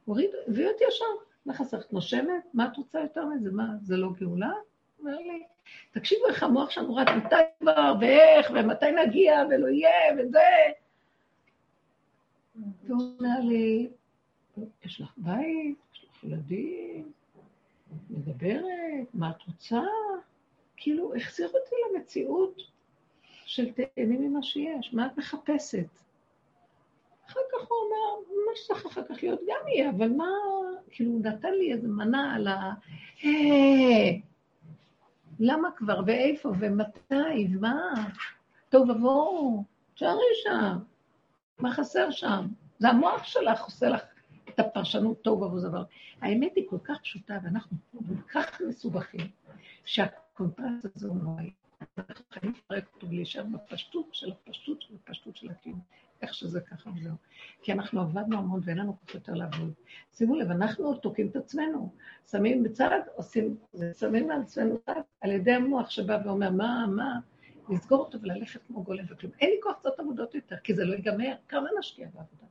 הוריד, 0.04 0.30
הביא 0.48 0.68
אותי 0.68 0.84
ישר, 0.88 1.29
מה 1.46 1.54
חסר? 1.54 1.80
את 1.80 1.92
נושמת? 1.92 2.44
מה 2.54 2.66
את 2.66 2.76
רוצה 2.76 3.00
יותר 3.00 3.26
מזה? 3.26 3.50
מה, 3.52 3.64
זה 3.82 3.96
לא 3.96 4.08
גאולה? 4.20 4.52
אומר 5.00 5.18
לי, 5.18 5.42
תקשיבו 5.92 6.26
איך 6.26 6.42
המוח 6.42 6.70
שלנו 6.70 6.94
רץ, 6.94 7.08
מתי 7.08 7.34
כבר, 7.60 7.94
ואיך, 8.00 8.50
ומתי 8.54 8.86
נגיע, 9.06 9.42
ולא 9.50 9.68
יהיה, 9.68 10.14
וזה. 10.18 10.38
והוא 12.84 13.02
אומר 13.18 13.40
לי, 13.40 13.88
יש 14.84 15.00
לך 15.00 15.12
בית, 15.16 15.78
יש 15.94 16.04
לך 16.04 16.24
ילדים, 16.24 17.12
מדברת, 18.10 19.14
מה 19.14 19.30
את 19.30 19.42
רוצה? 19.46 19.80
כאילו, 20.76 21.14
החזיר 21.16 21.48
אותי 21.48 21.74
למציאות 21.94 22.62
של 23.46 23.72
תהני 23.72 24.16
ממה 24.16 24.42
שיש, 24.42 24.94
מה 24.94 25.06
את 25.06 25.18
מחפשת? 25.18 25.86
אחר 27.30 27.40
כך 27.52 27.68
הוא 27.68 27.78
אומר, 27.84 28.32
מה 28.46 28.52
שצריך 28.56 28.86
אחר 28.86 29.02
כך 29.08 29.22
להיות 29.22 29.40
גם 29.40 29.68
יהיה, 29.68 29.90
אבל 29.90 30.08
מה, 30.08 30.28
כאילו, 30.90 31.12
הוא 31.12 31.20
נתן 31.24 31.52
לי 31.52 31.72
איזה 31.72 31.88
מנה 31.88 32.34
על 32.34 32.48
ה... 32.48 32.72
היי, 33.22 34.22
למה 35.40 35.68
כבר, 35.76 36.00
ואיפה, 36.06 36.48
ומתי, 36.60 37.46
ומה? 37.54 37.94
טוב, 38.68 38.90
ובואו, 38.90 39.64
תשארי 39.94 40.24
שם, 40.42 40.78
מה 41.58 41.74
חסר 41.74 42.10
שם? 42.10 42.46
זה 42.78 42.88
המוח 42.88 43.24
שלך 43.24 43.64
עושה 43.64 43.88
לך 43.88 44.02
את 44.48 44.60
הפרשנות 44.60 45.22
טוב 45.22 45.42
ובוא 45.42 45.60
דבר. 45.60 45.82
האמת 46.20 46.52
היא 46.56 46.64
כל 46.70 46.78
כך 46.84 47.00
פשוטה, 47.02 47.38
ואנחנו 47.44 47.76
כל 47.92 48.14
כך 48.32 48.60
מסובכים, 48.68 49.30
שהקונטרסט 49.84 50.96
הזה 50.96 51.08
הוא 51.08 51.16
נוראי. 51.16 51.50
אנחנו 51.98 52.24
חייבים 52.30 52.52
לפרק 52.58 52.84
אותו 52.94 53.08
ולהישאר 53.08 53.42
בפשטות 53.42 54.08
של 54.12 54.32
הפשטות 54.32 54.82
של 54.82 54.94
הפשטות 54.94 55.36
של 55.36 55.50
הקיום. 55.50 55.80
איך 56.22 56.34
שזה 56.34 56.60
ככה 56.60 56.90
וזהו. 56.96 57.14
כי 57.62 57.72
אנחנו 57.72 58.00
עבדנו 58.00 58.38
המון 58.38 58.60
ואין 58.64 58.78
לנו 58.78 58.96
כוח 59.00 59.14
יותר 59.14 59.34
לעבוד. 59.34 59.72
שימו 60.12 60.36
לב, 60.36 60.50
אנחנו 60.50 60.94
תוקעים 60.94 61.28
את 61.28 61.36
עצמנו. 61.36 61.92
שמים 62.30 62.62
בצד, 62.62 63.00
עושים, 63.14 63.56
שמים 63.98 64.30
על 64.30 64.40
עצמנו 64.40 64.78
צד, 64.78 65.00
על 65.20 65.30
ידי 65.30 65.52
המוח 65.52 65.90
שבא 65.90 66.18
ואומר, 66.24 66.50
מה, 66.50 66.86
מה, 66.96 67.18
לסגור 67.70 67.98
אותו 67.98 68.20
וללכת 68.22 68.60
כמו 68.66 68.82
גולם 68.82 69.04
וכלום. 69.08 69.32
אין 69.40 69.50
לי 69.50 69.56
כוח 69.62 69.72
לעשות 69.76 70.00
עבודות 70.00 70.34
יותר, 70.34 70.56
כי 70.64 70.74
זה 70.74 70.84
לא 70.84 70.94
ייגמר. 70.94 71.34
כמה 71.48 71.68
נשקיע 71.78 72.06
בעבודה? 72.06 72.46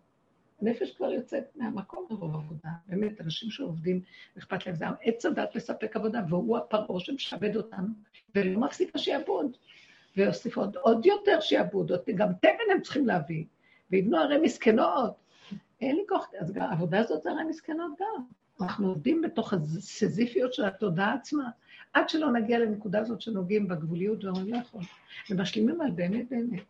הנפש 0.61 0.91
כבר 0.91 1.11
יוצאת 1.11 1.43
מהמקום 1.55 2.05
מרוב 2.09 2.35
עבודה. 2.35 2.69
באמת, 2.87 3.21
אנשים 3.21 3.49
שעובדים, 3.51 4.01
אכפת 4.37 4.65
להם, 4.65 4.75
זה 4.75 4.85
עץ 5.01 5.25
הדת 5.25 5.55
לספק 5.55 5.95
עבודה, 5.95 6.21
והוא 6.29 6.57
הפרעה 6.57 6.99
שמשעבד 6.99 7.55
אותנו, 7.55 7.87
ולא 8.35 8.59
מפסיק 8.59 8.95
השיעבוד. 8.95 9.57
ויוסיף 10.17 10.57
עוד, 10.57 10.75
עוד 10.75 11.05
יותר 11.05 11.39
שיעבוד, 11.41 11.91
גם 12.15 12.33
תבן 12.33 12.71
הם 12.71 12.81
צריכים 12.81 13.07
להביא. 13.07 13.45
ויבנו 13.91 14.17
ערי 14.17 14.37
מסכנות. 14.37 15.13
אין 15.81 15.95
לי 15.95 16.01
כוח, 16.09 16.27
אז 16.39 16.53
העבודה 16.55 16.99
הזאת 16.99 17.23
זה 17.23 17.31
ערי 17.31 17.43
מסכנות 17.43 17.91
גם. 17.99 18.23
אנחנו 18.61 18.87
עובדים 18.87 19.21
בתוך 19.21 19.53
הסזיפיות 19.53 20.53
של 20.53 20.65
התודעה 20.65 21.13
עצמה, 21.13 21.49
עד 21.93 22.09
שלא 22.09 22.31
נגיע 22.31 22.59
לנקודה 22.59 22.99
הזאת 22.99 23.21
שנוגעים 23.21 23.67
בגבוליות 23.67 24.23
ואומרים, 24.23 24.53
לא 24.53 24.57
יכול. 24.57 24.81
ומשלימים 25.29 25.81
על 25.81 25.91
באמת 25.91 26.29
באמת. 26.29 26.63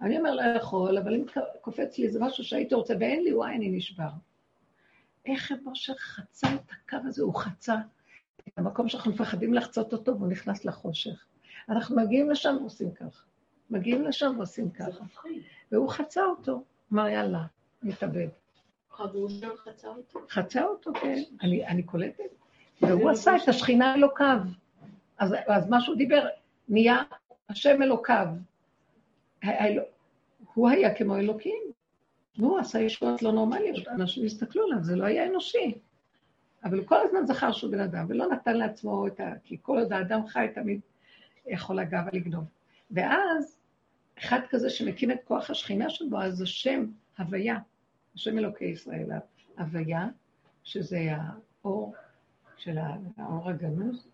אני 0.00 0.18
אומר, 0.18 0.34
לא 0.34 0.42
יכול, 0.42 0.98
אבל 0.98 1.14
אם 1.14 1.24
קופץ 1.60 1.98
לי 1.98 2.06
איזה 2.06 2.20
משהו 2.20 2.44
שהייתי 2.44 2.74
רוצה 2.74 2.94
ואין 3.00 3.24
לי, 3.24 3.34
וואי, 3.34 3.54
אני 3.54 3.68
נשבר. 3.68 4.08
איך 5.26 5.52
משה 5.64 5.92
חצה 5.94 6.54
את 6.54 6.70
הקו 6.70 6.96
הזה? 7.04 7.22
הוא 7.22 7.34
חצה 7.34 7.76
את 8.48 8.58
המקום 8.58 8.88
שאנחנו 8.88 9.12
מפחדים 9.12 9.54
לחצות 9.54 9.92
אותו, 9.92 10.18
והוא 10.18 10.28
נכנס 10.28 10.64
לחושך. 10.64 11.24
אנחנו 11.68 11.96
מגיעים 11.96 12.30
לשם 12.30 12.56
ועושים 12.60 12.90
ככה. 12.90 13.27
מגיעים 13.70 14.04
לשם 14.04 14.32
ועושים 14.36 14.70
ככה. 14.70 15.04
והוא 15.72 15.88
חצה 15.88 16.24
אותו, 16.24 16.62
אמר, 16.92 17.08
יאללה, 17.08 17.44
נתאבד. 17.82 18.28
חצה 20.30 20.64
אותו, 20.64 20.92
כן, 21.00 21.22
אני, 21.42 21.66
אני 21.66 21.82
קולטת. 21.82 22.24
והוא 22.82 23.10
עשה 23.10 23.36
את 23.36 23.48
השכינה 23.48 23.94
אלוקיו. 23.94 24.38
אז, 25.18 25.34
אז 25.46 25.68
מה 25.68 25.80
שהוא 25.80 25.96
דיבר, 25.96 26.26
נהיה 26.68 27.02
השם 27.48 27.82
אלוקיו. 27.82 28.26
הוא 30.54 30.68
היה 30.68 30.94
כמו 30.94 31.16
אלוקים. 31.16 31.62
והוא 32.38 32.58
עשה 32.58 32.80
ישועות 32.80 33.22
לא 33.22 33.32
נורמליות, 33.32 33.88
אנשים 33.88 34.24
הסתכלו 34.24 34.64
עליו, 34.64 34.82
זה 34.82 34.96
לא 34.96 35.04
היה 35.04 35.26
אנושי. 35.26 35.74
אבל 36.64 36.78
הוא 36.78 36.86
כל 36.86 36.96
הזמן 37.04 37.26
זכר 37.26 37.52
שהוא 37.52 37.72
בן 37.72 37.80
אדם, 37.80 38.06
ולא 38.08 38.28
נתן 38.28 38.56
לעצמו 38.56 39.06
את 39.06 39.20
ה... 39.20 39.32
כי 39.44 39.56
כל 39.62 39.78
עוד 39.78 39.92
האדם 39.92 40.26
חי, 40.26 40.46
תמיד 40.54 40.80
יכול 41.46 41.78
הגאווה 41.78 42.10
לגנוב. 42.12 42.44
ואז, 42.90 43.57
אחד 44.18 44.40
כזה 44.50 44.70
שמקים 44.70 45.10
את 45.10 45.18
כוח 45.24 45.50
השכינה 45.50 45.90
שבו, 45.90 46.20
אז 46.20 46.42
השם 46.42 46.86
הוויה, 47.18 47.58
השם 48.14 48.38
אלוקי 48.38 48.64
ישראל, 48.64 49.06
הוויה, 49.58 50.08
שזה 50.64 50.98
האור 51.62 51.94
של 52.56 52.78
האור 53.18 53.48
הגנוז, 53.48 54.06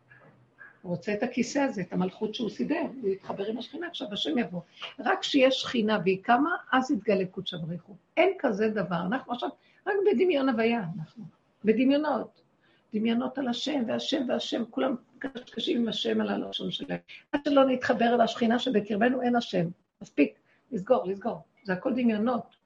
רוצה 0.82 1.14
את 1.14 1.22
הכיסא 1.22 1.58
הזה, 1.58 1.80
את 1.80 1.92
המלכות 1.92 2.34
שהוא 2.34 2.50
סידר, 2.50 2.82
הוא 3.02 3.10
יתחבר 3.10 3.46
עם 3.46 3.58
השכינה, 3.58 3.86
עכשיו 3.86 4.12
השם 4.12 4.38
יבוא. 4.38 4.60
רק 4.98 5.20
כשיש 5.20 5.54
שכינה 5.54 5.98
והיא 6.04 6.18
קמה, 6.22 6.56
אז 6.72 6.90
יתגלה 6.90 7.26
קודשא 7.30 7.56
בריך 7.56 7.84
הוא. 7.84 7.96
אין 8.16 8.32
כזה 8.38 8.68
דבר. 8.68 9.00
אנחנו 9.06 9.32
עכשיו 9.32 9.48
רק 9.86 9.94
בדמיון 10.06 10.48
הוויה, 10.48 10.84
אנחנו. 10.98 11.24
בדמיונות. 11.64 12.40
דמיונות 12.94 13.38
על 13.38 13.48
השם, 13.48 13.82
והשם 13.86 14.22
והשם, 14.28 14.62
כולם 14.70 14.94
קשקשים 15.18 15.80
עם 15.80 15.88
השם 15.88 16.20
על 16.20 16.28
הלשון 16.28 16.70
שלהם. 16.70 16.98
עד 17.32 17.40
שלא 17.44 17.64
נתחבר 17.64 18.14
אל 18.14 18.20
השכינה 18.20 18.58
שבקרבנו 18.58 19.22
אין 19.22 19.36
השם. 19.36 19.66
מספיק, 20.04 20.34
לסגור, 20.72 21.04
לסגור. 21.06 21.42
זה 21.64 21.72
הכל 21.72 21.92
דמיונות. 21.92 22.56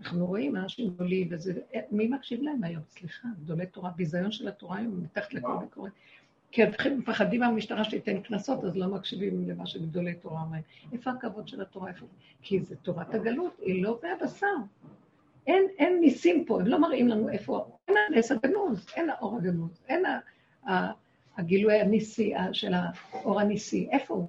אנחנו 0.00 0.26
רואים 0.26 0.56
אנשים 0.56 0.90
גדולים, 0.90 1.28
וזה... 1.30 1.52
מי 1.90 2.08
מקשיב 2.08 2.42
להם 2.42 2.64
היום? 2.64 2.82
סליחה, 2.88 3.28
גדולי 3.44 3.66
תורה, 3.66 3.90
ביזיון 3.90 4.32
של 4.32 4.48
התורה 4.48 4.78
היום, 4.78 5.00
מתחת 5.02 5.34
לכל 5.34 5.56
ביקורת. 5.60 5.92
כי 6.50 6.62
הם 6.62 6.70
מפחדים 6.98 7.40
מהמשטרה 7.40 7.84
שתיתן 7.84 8.20
קנסות, 8.20 8.64
אז 8.64 8.76
לא 8.76 8.86
מקשיבים 8.86 9.48
למה 9.48 9.66
שגדולי 9.66 10.14
תורה 10.14 10.42
אומרים. 10.42 10.62
איפה 10.92 11.10
הכבוד 11.10 11.48
של 11.48 11.62
התורה? 11.62 11.88
איפה? 11.88 12.06
כי 12.42 12.60
זה 12.60 12.76
תורת 12.76 13.14
הגלות, 13.14 13.56
היא 13.60 13.82
לא 13.82 13.98
מהבשר. 14.02 14.46
אין, 15.46 15.64
אין 15.78 16.00
ניסים 16.00 16.44
פה, 16.44 16.60
הם 16.60 16.66
לא 16.66 16.80
מראים 16.80 17.08
לנו 17.08 17.28
איפה, 17.28 17.78
אין 17.88 17.96
הנס 18.08 18.32
הגנוז, 18.32 18.86
אין 18.96 19.10
האור 19.10 19.36
הגנוז, 19.36 19.82
אין 19.88 20.02
הגילוי 21.36 21.80
הניסי 21.80 22.34
של 22.52 22.72
האור 22.74 23.40
הניסי, 23.40 23.88
איפה 23.90 24.14
הוא? 24.14 24.28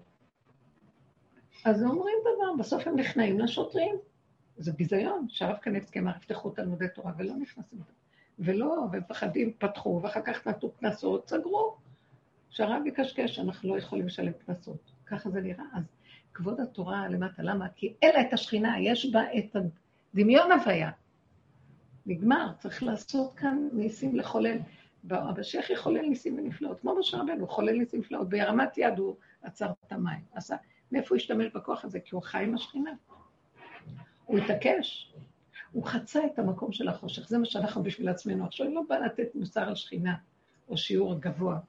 אז 1.65 1.83
אומרים 1.83 2.15
דבר, 2.21 2.53
בסוף 2.59 2.87
הם 2.87 2.95
נכנעים 2.95 3.39
לשוטרים. 3.39 3.95
זה 4.57 4.71
ביזיון, 4.71 5.25
שהרב 5.29 5.55
קניבסקי 5.57 5.99
אמר, 5.99 6.11
יפתחו 6.17 6.49
תלמודי 6.49 6.85
תורה 6.95 7.11
ולא 7.17 7.33
נכנסים. 7.35 7.79
ולא, 8.39 8.85
ומפחדים, 8.91 9.53
פתחו, 9.57 9.99
ואחר 10.03 10.21
כך 10.21 10.47
נתנו 10.47 10.71
קנסות, 10.71 11.29
סגרו. 11.29 11.75
שהרב 12.49 12.85
יקשקש, 12.85 13.39
אנחנו 13.39 13.69
לא 13.69 13.77
יכולים 13.77 14.05
לשלם 14.05 14.31
קנסות. 14.45 14.91
ככה 15.05 15.29
זה 15.29 15.41
נראה. 15.41 15.63
אז 15.73 15.83
כבוד 16.33 16.59
התורה 16.59 17.07
למטה, 17.07 17.43
למה? 17.43 17.69
כי 17.75 17.93
לה 18.03 18.21
את 18.21 18.33
השכינה, 18.33 18.79
יש 18.79 19.11
בה 19.11 19.23
את 19.37 19.55
הדמיון 20.13 20.51
הוויה. 20.51 20.91
נגמר, 22.05 22.51
צריך 22.59 22.83
לעשות 22.83 23.33
כאן 23.35 23.69
ניסים 23.73 24.15
לחולל. 24.15 24.57
המשיח 25.09 25.69
יחולל 25.69 26.01
ניסים 26.01 26.37
ונפלאות, 26.37 26.79
כמו 26.79 26.99
משה 26.99 27.17
רבנו, 27.17 27.47
חולל 27.47 27.77
ניסים 27.77 27.99
ונפלאות, 27.99 28.29
בהרמת 28.29 28.77
יד 28.77 28.99
הוא 28.99 29.15
עצר 29.41 29.71
את 29.87 29.91
המים. 29.91 30.21
עשה, 30.33 30.55
מאיפה 30.91 31.07
הוא 31.09 31.15
השתמש 31.15 31.47
בכוח 31.53 31.85
הזה? 31.85 31.99
כי 31.99 32.15
הוא 32.15 32.23
חי 32.23 32.43
עם 32.43 32.55
השכינה. 32.55 32.91
הוא 34.25 34.37
התעקש, 34.37 35.13
הוא 35.71 35.85
חצה 35.85 36.25
את 36.25 36.39
המקום 36.39 36.71
של 36.71 36.87
החושך, 36.87 37.27
זה 37.27 37.37
מה 37.37 37.45
שאנחנו 37.45 37.83
בשביל 37.83 38.09
עצמנו. 38.09 38.45
עכשיו 38.45 38.65
אני 38.65 38.75
לא 38.75 38.81
באה 38.89 38.99
לתת 38.99 39.35
מוסר 39.35 39.61
על 39.61 39.75
שכינה, 39.75 40.15
או 40.69 40.77
שיעור 40.77 41.19
גבוה. 41.19 41.59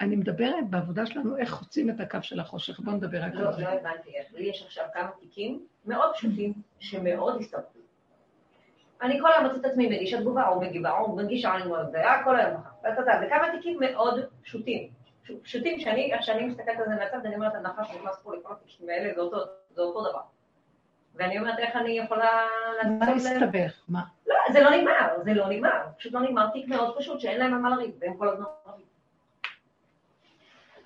אני 0.00 0.16
מדברת 0.16 0.70
בעבודה 0.70 1.06
שלנו 1.06 1.36
איך 1.36 1.50
חוצים 1.50 1.90
את 1.90 2.00
הקו 2.00 2.18
של 2.22 2.40
החושך. 2.40 2.80
בואו 2.80 2.96
נדבר 2.96 3.22
רק 3.22 3.32
על 3.34 3.52
זה. 3.52 3.62
לא, 3.62 3.70
לא 3.70 3.80
הבנתי. 3.80 4.10
לי 4.34 4.44
יש 4.44 4.62
עכשיו 4.62 4.84
כמה 4.94 5.10
תיקים 5.20 5.66
מאוד 5.86 6.14
פשוטים, 6.14 6.52
שמאוד 6.80 7.40
הסתבכו. 7.40 7.78
אני 9.02 9.20
כל 9.20 9.28
היום 9.32 9.46
מוצאת 9.46 9.60
את 9.60 9.70
עצמי 9.70 9.86
מגישה 9.86 10.20
תגובה, 10.20 10.48
או 10.48 10.60
מגיבה, 10.60 10.98
או 10.98 11.16
מגישה, 11.16 11.54
אני 11.56 11.68
מאוד, 11.68 11.90
זה 11.90 11.98
היה 11.98 12.24
כל 12.24 12.36
היום 12.40 12.60
ככה. 12.82 13.02
זה 13.20 13.26
כמה 13.30 13.46
תיקים 13.56 13.78
מאוד 13.80 14.20
פשוטים. 14.42 14.88
פשוטים 15.42 15.80
שאני, 15.80 16.12
איך 16.12 16.22
שאני 16.22 16.44
מסתכלת 16.44 16.78
על 16.78 16.84
זה 16.84 16.94
מהצד, 16.94 17.26
אני 17.26 17.34
אומרת, 17.34 17.54
הנחש 17.54 17.90
נכנס 17.90 18.22
פה 18.22 18.36
לכל 18.36 18.52
התיקים 18.52 18.88
האלה, 18.88 19.14
זה 19.14 19.80
אותו 19.82 20.10
דבר. 20.10 20.20
ואני 21.14 21.38
אומרת, 21.38 21.58
איך 21.58 21.76
אני 21.76 21.90
יכולה... 21.90 22.46
מה 22.98 23.10
הסתבך? 23.10 23.80
מה? 23.88 24.02
לא, 24.26 24.34
זה 24.52 24.60
לא 24.60 24.70
נגמר, 24.70 25.22
זה 25.24 25.34
לא 25.34 25.48
נגמר. 25.48 25.80
פשוט 25.98 26.12
לא 26.12 26.20
נגמר 26.20 26.50
תיק 26.50 26.68
מאוד 26.68 26.98
פשוט, 26.98 27.20
שאין 27.20 27.40
להם 27.40 27.54
על 27.54 27.60
מה 27.60 27.70
לריב, 27.70 27.94
והם 28.00 28.16
כל 28.16 28.28
הזמן. 28.28 28.46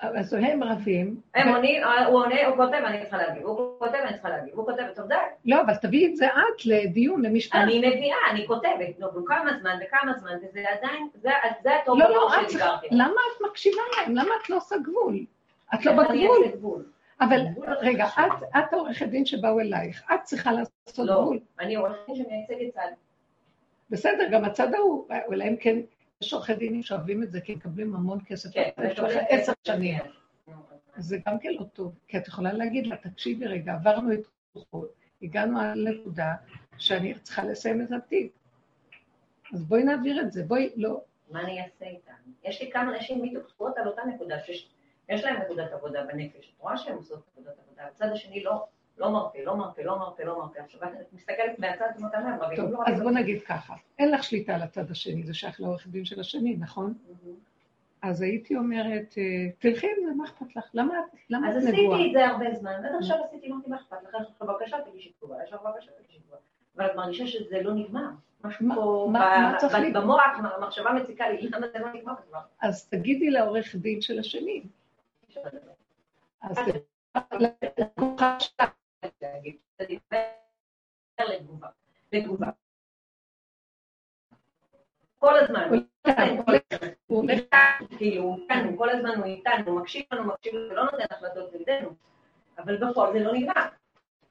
אז 0.01 0.35
הם 0.35 0.63
רבים. 0.63 1.21
הם 1.35 1.49
עונים, 1.49 1.83
הוא 1.85 2.25
עונה, 2.25 2.47
הוא 2.47 2.57
כותב, 2.57 2.75
אני 2.75 3.01
צריכה 3.01 3.17
להגיב, 3.17 3.47
הוא 3.47 3.79
כותב, 3.79 3.95
אני 3.95 4.13
צריכה 4.13 4.29
להגיב, 4.29 4.55
הוא 4.55 4.67
כותב, 4.67 4.83
טוב 4.95 5.09
די. 5.09 5.15
לא, 5.45 5.61
אבל 5.61 5.75
תביאי 5.75 6.07
את 6.07 6.17
זה 6.17 6.27
את 6.27 6.67
לדיון, 6.67 7.23
למשפט. 7.23 7.55
אני 7.55 7.79
מביאה, 7.79 8.17
אני 8.31 8.47
כותבת, 8.47 8.99
נו, 8.99 9.25
כמה 9.27 9.59
זמן 9.61 9.79
וכמה 9.87 10.13
זמן, 10.19 10.37
וזה 10.43 10.65
עדיין, 10.69 11.09
זה 11.63 11.77
הטוב 11.83 11.99
לא, 11.99 12.09
לא, 12.09 12.29
למה 12.91 13.21
את 13.37 13.43
מקשיבה 13.51 13.83
להם? 13.97 14.17
למה 14.17 14.31
את 14.43 14.51
לא 14.51 14.57
עושה 14.57 14.77
גבול? 14.79 15.25
את 15.75 15.87
לא 15.87 15.93
בגבול. 16.47 16.85
אבל 17.21 17.41
רגע, 17.81 18.07
את 18.59 18.73
העורכת 18.73 19.07
דין 19.07 19.27
שבאו 19.27 19.61
אלייך, 19.61 20.03
את 20.15 20.23
צריכה 20.23 20.53
לעשות 20.53 20.99
לא, 20.99 21.15
גבול. 21.15 21.37
לא, 21.37 21.65
אני 21.65 21.75
עורכת 21.75 21.99
דין 22.07 22.17
שמייצגת 22.17 22.75
צד. 22.75 22.91
בסדר, 23.91 24.29
גם 24.31 24.45
הצד 24.45 24.75
ההוא, 24.75 25.09
אולי 25.27 25.49
אם 25.49 25.57
כן 25.57 25.77
יש 26.23 26.33
עורכי 26.33 26.55
דינים 26.55 26.83
שאוהבים 26.83 27.23
את 27.23 27.31
זה, 27.31 27.41
כי 27.41 27.55
מקבלים 27.55 27.95
המון 27.95 28.19
כסף. 28.27 28.55
כן, 28.55 28.71
יש 28.91 28.99
לך 28.99 29.13
עשר 29.29 29.53
שנים. 29.67 29.99
זה 30.97 31.19
גם 31.27 31.39
כן 31.39 31.53
לא 31.53 31.65
טוב, 31.65 31.99
כי 32.09 32.19
את 32.19 32.29
יכולה 32.29 32.53
להגיד 32.53 32.87
לה, 32.87 32.97
תקשיבי 32.97 33.47
רגע, 33.47 33.73
עברנו 33.73 34.13
את 34.13 34.21
כוחות, 34.53 34.93
הגענו 35.23 35.61
על 35.61 35.89
נקודה 35.89 36.35
שאני 36.79 37.15
צריכה 37.19 37.45
לסיים 37.45 37.83
את 37.83 37.93
התיק. 37.93 38.33
אז 39.55 39.65
בואי 39.65 39.85
נעביר 39.85 40.21
את 40.21 40.33
זה, 40.33 40.45
בואי, 40.45 40.71
לא. 40.77 41.01
מה 41.31 41.41
אני 41.41 41.63
אעשה 41.63 41.87
איתם? 41.87 42.13
יש 42.45 42.63
לי 42.63 42.71
כמה 42.71 42.97
נשים 42.97 43.23
בדיוק 43.23 43.49
תקועות 43.49 43.79
על 43.79 43.89
אותה 43.89 44.03
נקודה, 44.15 44.37
שיש 44.41 45.25
להן 45.25 45.43
נקודת 45.43 45.73
עבודה 45.73 46.05
בנפש, 46.05 46.53
את 46.57 46.61
רואה 46.61 46.79
שהן 46.79 46.95
עושות 46.95 47.23
נקודת 47.33 47.55
עבודה, 47.67 47.87
הצד 47.87 48.09
השני 48.13 48.43
לא, 48.43 48.67
לא 48.99 49.11
מרפא, 49.11 49.39
לא 49.39 49.57
מרפא, 49.57 49.81
לא 49.81 49.99
מרפא, 49.99 50.23
לא 50.23 50.39
מרפא. 50.39 50.59
עכשיו 50.59 50.81
את 50.83 51.13
מסתכלת 51.13 51.59
מהצד 51.59 51.87
ואומרת 51.95 52.15
להם 52.15 52.41
רבים. 52.41 52.57
טוב, 52.57 52.81
אז 52.87 53.01
בוא 53.01 53.11
נגיד 53.11 53.43
ככה, 53.43 53.75
אין 53.99 54.11
לך 54.11 54.25
שליטה 54.25 54.55
על 54.55 54.63
הצד 54.63 54.91
השני, 54.91 55.23
זה 55.23 55.35
שייך 55.35 55.61
לעורך 55.61 55.87
דין 55.87 56.05
של 56.05 56.21
השני, 56.21 56.57
נכון? 56.61 56.95
אז 58.03 58.23
הייתי 58.23 58.57
אומרת, 58.57 59.15
אה, 59.19 59.51
תלכי 59.59 59.87
עם 59.87 60.07
זה, 60.07 60.15
מה 60.15 60.25
אכפת 60.25 60.57
לך? 60.57 60.71
למה 60.75 60.95
את 60.99 61.31
נגועה? 61.31 61.51
אז 61.51 61.57
עשיתי 61.57 62.07
את 62.07 62.13
זה 62.13 62.27
הרבה 62.27 62.55
זמן, 62.55 62.73
עד 62.85 62.95
עכשיו 62.99 63.17
עשיתי, 63.25 63.53
אמרתי, 63.53 63.71
מה 63.71 63.77
אכפת 63.77 63.97
לך? 64.09 64.15
יש 64.23 64.29
לך 64.37 64.43
בקשה, 64.43 64.77
תגישי 64.91 65.13
תגובה, 65.19 65.37
יש 65.45 65.53
לך 65.53 65.61
בקשה, 65.61 65.91
תגישי 66.03 66.19
תגובה. 66.19 66.37
אבל 66.77 66.87
את 66.87 66.97
מרגישה 66.97 67.27
שזה 67.27 67.63
לא 67.63 67.75
נגמר. 67.75 68.09
משהו 68.45 68.67
פה, 68.75 69.13
במוח, 69.95 70.21
המחשבה 70.39 70.93
מציקה 70.93 71.29
לי, 71.29 71.49
למה 71.49 71.67
זה 71.73 71.79
לא 71.79 71.93
נגמר 71.93 72.13
כבר? 72.29 72.41
אז 72.63 72.89
תגידי 72.89 73.31
לעורך 73.31 73.75
דין 73.75 74.01
של 74.01 74.19
השני. 74.19 74.63
אז 76.43 76.57
לכוחה 77.79 78.41
שלה. 78.41 78.67
להגיד, 79.23 79.57
אתה 79.77 79.85
דיבר 79.85 80.23
לתגובה, 81.21 81.69
לתגובה. 82.13 82.47
כל 85.19 85.39
הזמן, 85.39 85.71
הוא 87.07 87.25
כאילו, 87.99 88.37
איתנו, 88.43 88.79
כל 88.79 88.91
הזמן 88.91 89.11
הוא 89.17 89.25
איתנו, 89.25 89.71
הוא 89.71 89.81
מקשיב 89.81 90.05
לנו, 90.13 90.25
מקשיב 90.25 90.55
לנו, 90.55 90.71
ולא 90.71 90.85
נותן 90.85 91.05
החלטות 91.11 91.55
נגדנו, 91.55 91.91
אבל 92.59 92.77
בפועל 92.77 93.13
זה 93.13 93.19
לא 93.19 93.33
נגמר. 93.33 93.67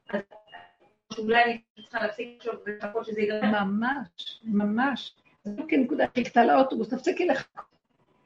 אז 0.10 1.20
אולי 1.20 1.44
אני 1.44 1.62
צריכה 1.82 2.04
להפסיק 2.04 2.38
לחשוב 2.38 2.56
ולחכות 2.66 3.06
שזה 3.06 3.22
ייגמר. 3.22 3.64
ממש, 3.64 4.42
ממש. 4.44 5.16
זה 5.44 5.52
לא 5.58 5.64
כנקודה, 5.70 6.06
חיכתה 6.14 6.46
לאוטובוס, 6.46 6.90
תפסיקי 6.90 7.26
לחכות. 7.26 7.66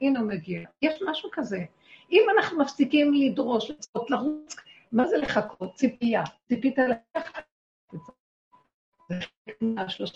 הנה 0.00 0.20
הוא 0.20 0.28
מגיע. 0.28 0.60
יש 0.82 1.02
משהו 1.06 1.30
כזה. 1.32 1.58
אם 2.12 2.22
אנחנו 2.36 2.58
מפסיקים 2.58 3.14
לדרוש, 3.14 3.70
לצפות, 3.70 4.10
לרוץ, 4.10 4.56
מה 4.92 5.08
זה 5.08 5.16
לחכות? 5.16 5.74
ציפייה. 5.74 6.22
ציפית 6.48 6.78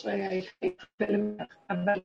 היחידים, 0.07 1.37
אבל. 1.71 2.01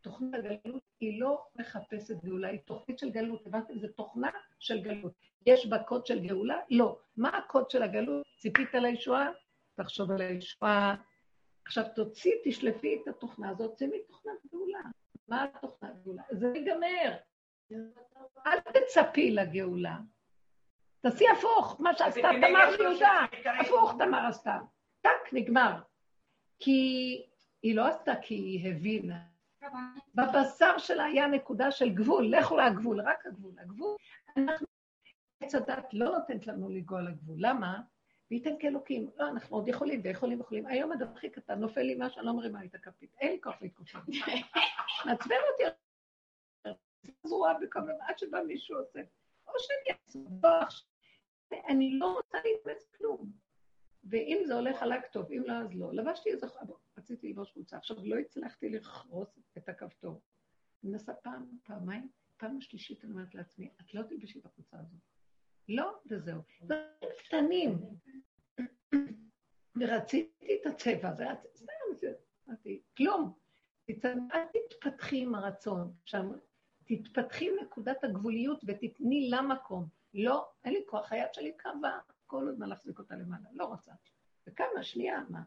תוכנית 0.00 0.34
הגלות 0.34 0.82
היא 1.00 1.20
לא 1.20 1.46
מחפשת 1.56 2.24
גאולה, 2.24 2.48
היא 2.48 2.60
תוכנית 2.64 2.98
של 2.98 3.10
גלות. 3.10 3.46
הבנתם? 3.46 3.78
זו 3.78 3.88
תוכנה 3.88 4.30
של 4.58 4.80
גלות. 4.80 5.12
יש 5.46 5.66
בה 5.66 5.78
קוד 5.82 6.06
של 6.06 6.26
גאולה? 6.26 6.60
לא. 6.70 6.98
מה 7.16 7.28
הקוד 7.38 7.70
של 7.70 7.82
הגלות? 7.82 8.26
ציפית 8.36 8.74
לישועה? 8.74 9.30
תחשוב 9.74 10.10
על 10.10 10.20
הישועה. 10.20 10.94
עכשיו 11.64 11.84
תוציא, 11.94 12.32
תשלפי 12.44 12.98
את 13.02 13.08
התוכנה 13.08 13.50
הזאת, 13.50 13.74
צאי 13.74 13.86
מתוכנת 13.86 14.46
גאולה. 14.52 14.80
מה 15.28 15.44
התוכנת 15.44 16.02
גאולה? 16.04 16.22
זה 16.30 16.52
ייגמר. 16.54 17.16
אל 18.46 18.60
תצפי 18.60 19.30
לגאולה. 19.30 19.96
תעשי 21.00 21.24
הפוך, 21.28 21.80
מה 21.80 21.94
שעשתה 21.94 22.28
תמר 22.40 22.68
ויהודה. 22.78 23.26
הפוך 23.60 23.94
תמר 23.98 24.26
עשתה. 24.26 24.58
טק, 25.00 25.32
נגמר. 25.32 25.72
כי 26.58 27.22
היא 27.62 27.76
לא 27.76 27.86
עשתה 27.86 28.12
כי 28.22 28.34
היא 28.34 28.70
הבינה. 28.70 29.18
בבשר 30.14 30.78
שלה 30.78 31.04
היה 31.04 31.26
נקודה 31.26 31.70
של 31.70 31.88
גבול, 31.88 32.26
לכו 32.26 32.56
לגבול, 32.56 33.00
רק 33.00 33.26
הגבול. 33.26 33.52
הגבול, 33.58 33.96
אנחנו, 34.36 34.66
עץ 35.40 35.54
הדת 35.54 35.88
לא 35.92 36.18
נותנת 36.18 36.46
לנו 36.46 36.70
לגוע 36.70 37.02
לגבול. 37.02 37.36
למה? 37.38 37.80
וייתן 38.30 38.54
כאלוקים. 38.60 39.10
לא, 39.16 39.28
אנחנו 39.28 39.56
עוד 39.56 39.68
יכולים 39.68 40.00
ויכולים 40.04 40.38
ויכולים. 40.38 40.66
היום 40.66 40.92
הדבר 40.92 41.12
הכי 41.12 41.30
קטן, 41.30 41.58
נופל 41.58 41.82
לי 41.82 41.96
משהו, 41.98 42.18
אני 42.18 42.26
לא 42.26 42.32
מרימה 42.32 42.64
את 42.64 42.74
הכפית. 42.74 43.10
אין 43.20 43.32
לי 43.32 43.38
כוח 43.42 43.54
להתקופר. 43.62 43.98
מעצבן 45.06 45.36
אותי. 45.52 45.87
זרועה 47.26 47.54
בכמה, 47.58 47.92
עד 48.00 48.18
שבא 48.18 48.42
מישהו 48.42 48.78
עושה. 48.78 49.00
או 49.46 49.52
שאני 49.58 49.96
אעשה, 49.96 50.78
אני 51.68 51.98
לא 51.98 52.12
רוצה 52.12 52.38
להתאמץ 52.44 52.84
כלום. 52.96 53.32
ואם 54.04 54.42
זה 54.46 54.54
הולך 54.54 54.82
עליי 54.82 55.00
טוב, 55.12 55.32
אם 55.32 55.42
לא, 55.46 55.52
אז 55.52 55.74
לא. 55.74 55.92
לבשתי 55.92 56.30
איזה, 56.30 56.46
רציתי 56.98 57.28
ללבוש 57.28 57.52
חולצה. 57.52 57.76
עכשיו, 57.76 57.96
לא 58.04 58.16
הצלחתי 58.18 58.68
לכרוס 58.68 59.38
את 59.58 59.68
הכפתור. 59.68 60.22
אני 60.82 60.92
מנסה 60.92 61.14
פעם, 61.14 61.58
פעמיים, 61.64 62.08
פעם 62.36 62.58
השלישית 62.58 63.04
אני 63.04 63.12
אומרת 63.12 63.34
לעצמי, 63.34 63.70
את 63.80 63.94
לא 63.94 64.02
תלבשי 64.02 64.38
את 64.38 64.46
החולצה 64.46 64.78
הזאת. 64.78 65.00
לא, 65.68 65.98
וזהו. 66.10 66.40
זה 66.60 66.74
קטנים. 67.18 67.78
ורציתי 69.80 70.58
את 70.60 70.66
הצבע, 70.66 71.14
זה 71.14 71.22
היה 71.22 71.34
סתם, 71.56 71.64
אמרתי, 72.48 72.82
כלום. 72.96 73.32
תתפתחי 74.52 75.22
עם 75.22 75.34
הרצון. 75.34 75.92
שם, 76.04 76.30
תתפתחי 76.88 77.48
נקודת 77.62 78.04
הגבוליות 78.04 78.60
ותתני 78.66 79.30
לה 79.30 79.42
מקום. 79.42 79.86
לא, 80.14 80.48
אין 80.64 80.72
לי 80.72 80.80
כוח, 80.86 81.12
היד 81.12 81.34
שלי 81.34 81.52
קבעה. 81.56 81.98
כל 82.26 82.48
הזמן 82.48 82.68
להחזיק 82.68 82.98
אותה 82.98 83.16
למעלה, 83.16 83.48
לא 83.52 83.64
רוצה. 83.64 83.92
וכמה, 84.46 84.82
שנייה, 84.82 85.20
מה? 85.28 85.42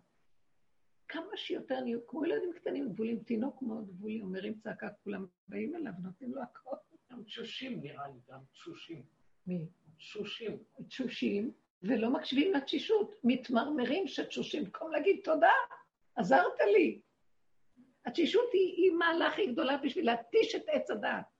כמה 1.07 1.37
שיותר 1.37 1.79
נהיו, 1.81 2.07
כמו 2.07 2.25
ילדים 2.25 2.53
קטנים, 2.53 2.93
גבולים, 2.93 3.19
תינוק 3.19 3.61
מאוד 3.61 3.87
גבולי, 3.87 4.21
אומרים 4.21 4.53
צעקה, 4.59 4.89
כולם 5.03 5.25
באים 5.47 5.75
אליו, 5.75 5.91
נותנים 6.03 6.33
לו 6.33 6.41
הכל. 6.41 6.75
גם 7.11 7.23
תשושים 7.23 7.81
נראה 7.81 8.07
לי, 8.07 8.19
גם 8.29 8.39
תשושים. 8.51 9.03
מי? 9.47 9.67
תשושים. 9.97 10.57
תשושים, 10.87 11.51
ולא 11.83 12.09
מקשיבים 12.09 12.53
לתשישות, 12.53 13.15
מתמרמרים 13.23 14.07
שתשושים, 14.07 14.63
במקום 14.63 14.91
להגיד 14.91 15.19
תודה, 15.23 15.53
עזרת 16.15 16.59
לי. 16.73 17.01
התשישות 18.05 18.49
היא, 18.53 18.73
היא 18.75 18.91
מעלה 18.91 19.27
הכי 19.27 19.47
גדולה 19.47 19.77
בשביל 19.77 20.05
להתיש 20.05 20.55
את 20.55 20.63
עץ 20.67 20.91
הדעת. 20.91 21.30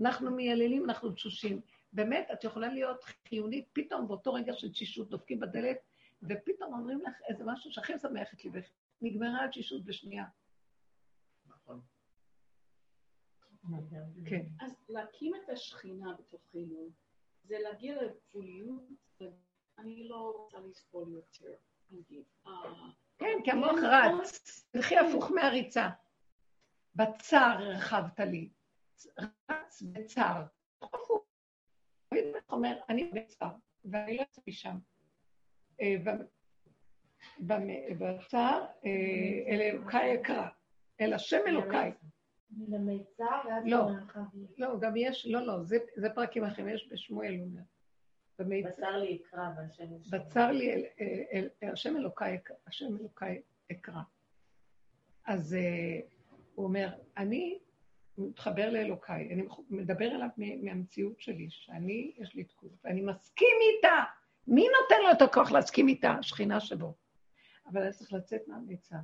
אנחנו 0.00 0.30
מייללים, 0.30 0.84
אנחנו 0.84 1.10
תשושים. 1.10 1.60
באמת, 1.92 2.28
את 2.32 2.44
יכולה 2.44 2.68
להיות 2.68 3.04
חיונית, 3.28 3.68
פתאום 3.72 4.08
באותו 4.08 4.32
רגע 4.32 4.52
של 4.52 4.72
תשישות 4.72 5.10
דופקים 5.10 5.40
בדלת, 5.40 5.78
ופתאום 6.22 6.74
אומרים 6.74 7.00
לך 7.00 7.14
איזה 7.28 7.44
משהו 7.46 7.72
שהכי 7.72 7.94
משמח 7.94 8.34
את 8.34 8.44
ליבך. 8.44 8.64
נגמרה 9.02 9.44
התשישות 9.44 9.84
בשנייה. 9.84 10.24
נכון. 11.46 11.80
כן. 14.26 14.46
אז 14.60 14.72
להקים 14.88 15.32
את 15.34 15.48
השכינה 15.48 16.12
בתוכנו, 16.12 16.90
זה 17.44 17.56
להגיע 17.58 18.02
לגבוליות, 18.02 18.82
אני 19.78 20.08
לא 20.08 20.32
רוצה 20.36 20.58
לסבול 20.58 21.12
יותר, 21.12 21.54
נגיד. 21.90 22.24
אה, 22.46 22.52
כן, 23.18 23.38
כי 23.44 23.50
המוח 23.50 23.78
רץ. 23.82 24.66
תלכי 24.70 24.96
הפוך 24.98 25.30
מהריצה. 25.30 25.88
בצר 26.94 27.56
הרחבת 27.58 28.20
לי. 28.20 28.48
רץ. 29.50 29.82
הפוך. 30.82 31.26
דוד 32.14 32.24
אומר, 32.50 32.78
אני 32.88 33.10
בצר, 33.14 33.50
ואני 33.84 34.16
לא 34.16 34.20
יוצא 34.20 34.40
משם. 34.48 34.78
אה, 35.80 35.96
בצר, 37.98 38.64
אה, 38.84 38.90
אל 39.48 39.60
אלוקיי 39.60 40.20
אקרא, 40.20 40.48
אל 41.00 41.12
השם 41.12 41.40
אלוקיי. 41.46 41.92
לא, 43.64 43.88
לא, 44.58 44.78
גם 44.80 44.92
יש, 44.96 45.26
לא, 45.26 45.46
לא, 45.46 45.62
זה 45.96 46.10
פרקים 46.14 46.44
אחרים, 46.44 46.68
יש 46.68 46.88
בשמואל, 46.92 47.34
הוא 47.34 47.44
אומר. 47.44 47.62
בצר 48.68 48.96
לי 48.96 49.22
אקרא, 49.22 49.50
והשם 49.56 49.84
בצר 50.10 50.50
לי, 50.50 50.84
השם 51.62 51.96
אלוקיי, 51.96 52.38
השם 52.66 52.96
אלוקיי 53.00 53.42
אקרא. 53.72 54.00
אז 55.26 55.54
אה, 55.54 56.00
הוא 56.54 56.64
אומר, 56.64 56.88
אני 57.16 57.58
מתחבר 58.18 58.70
לאלוקיי, 58.70 59.32
אני 59.32 59.42
מדבר 59.70 60.14
אליו 60.14 60.28
מהמציאות 60.62 61.20
שלי, 61.20 61.46
שאני, 61.50 62.12
יש 62.16 62.34
לי 62.34 62.44
תקוף, 62.44 62.72
ואני 62.84 63.02
מסכים 63.02 63.56
איתה. 63.60 64.04
מי 64.46 64.66
נותן 64.82 65.02
לו 65.02 65.12
את 65.12 65.22
הכוח 65.22 65.52
להסכים 65.52 65.88
איתה? 65.88 66.10
השכינה 66.10 66.60
שבו. 66.60 66.94
אבל 67.66 67.82
אני 67.82 67.92
צריך 67.92 68.12
לצאת 68.12 68.40
מהמיצר. 68.48 68.96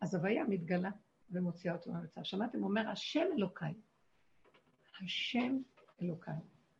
אז 0.00 0.14
הוויה 0.14 0.44
מתגלה 0.44 0.90
ומוציאה 1.30 1.74
אותו 1.74 1.92
מהמיצר. 1.92 2.22
שמעתם? 2.22 2.64
אומר, 2.64 2.88
השם 2.88 3.26
אלוקיי. 3.36 3.74
השם 5.02 5.58
אלוקיי. 6.02 6.34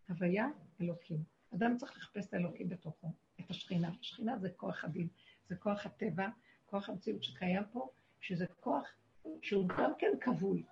הוויה 0.08 0.46
אלוקים. 0.80 1.22
אדם 1.54 1.76
צריך 1.76 1.96
לחפש 1.96 2.28
את 2.28 2.34
האלוקים 2.34 2.68
בתוכו, 2.68 3.12
את 3.40 3.50
השכינה. 3.50 3.90
השכינה 4.00 4.38
זה 4.38 4.50
כוח 4.50 4.84
הדין, 4.84 5.08
זה 5.48 5.56
כוח 5.56 5.86
הטבע, 5.86 6.28
כוח 6.66 6.88
המציאות 6.88 7.24
שקיים 7.24 7.62
פה, 7.72 7.88
שזה 8.20 8.46
כוח 8.60 8.84
שהוא 9.42 9.68
גם 9.68 9.92
כן 9.98 10.10
כבול. 10.20 10.62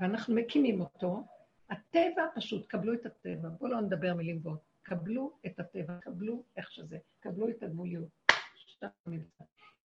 ואנחנו 0.00 0.34
מקימים 0.34 0.80
אותו, 0.80 1.24
הטבע 1.70 2.26
פשוט, 2.34 2.66
קבלו 2.66 2.94
את 2.94 3.06
הטבע, 3.06 3.48
בואו 3.48 3.70
לא 3.70 3.80
נדבר 3.80 4.14
מילים 4.14 4.38
גבוהות, 4.38 4.60
קבלו 4.82 5.32
את 5.46 5.60
הטבע, 5.60 5.98
קבלו 6.00 6.42
איך 6.56 6.72
שזה, 6.72 6.98
קבלו 7.20 7.48
את 7.48 7.62
הגבוליות. 7.62 8.08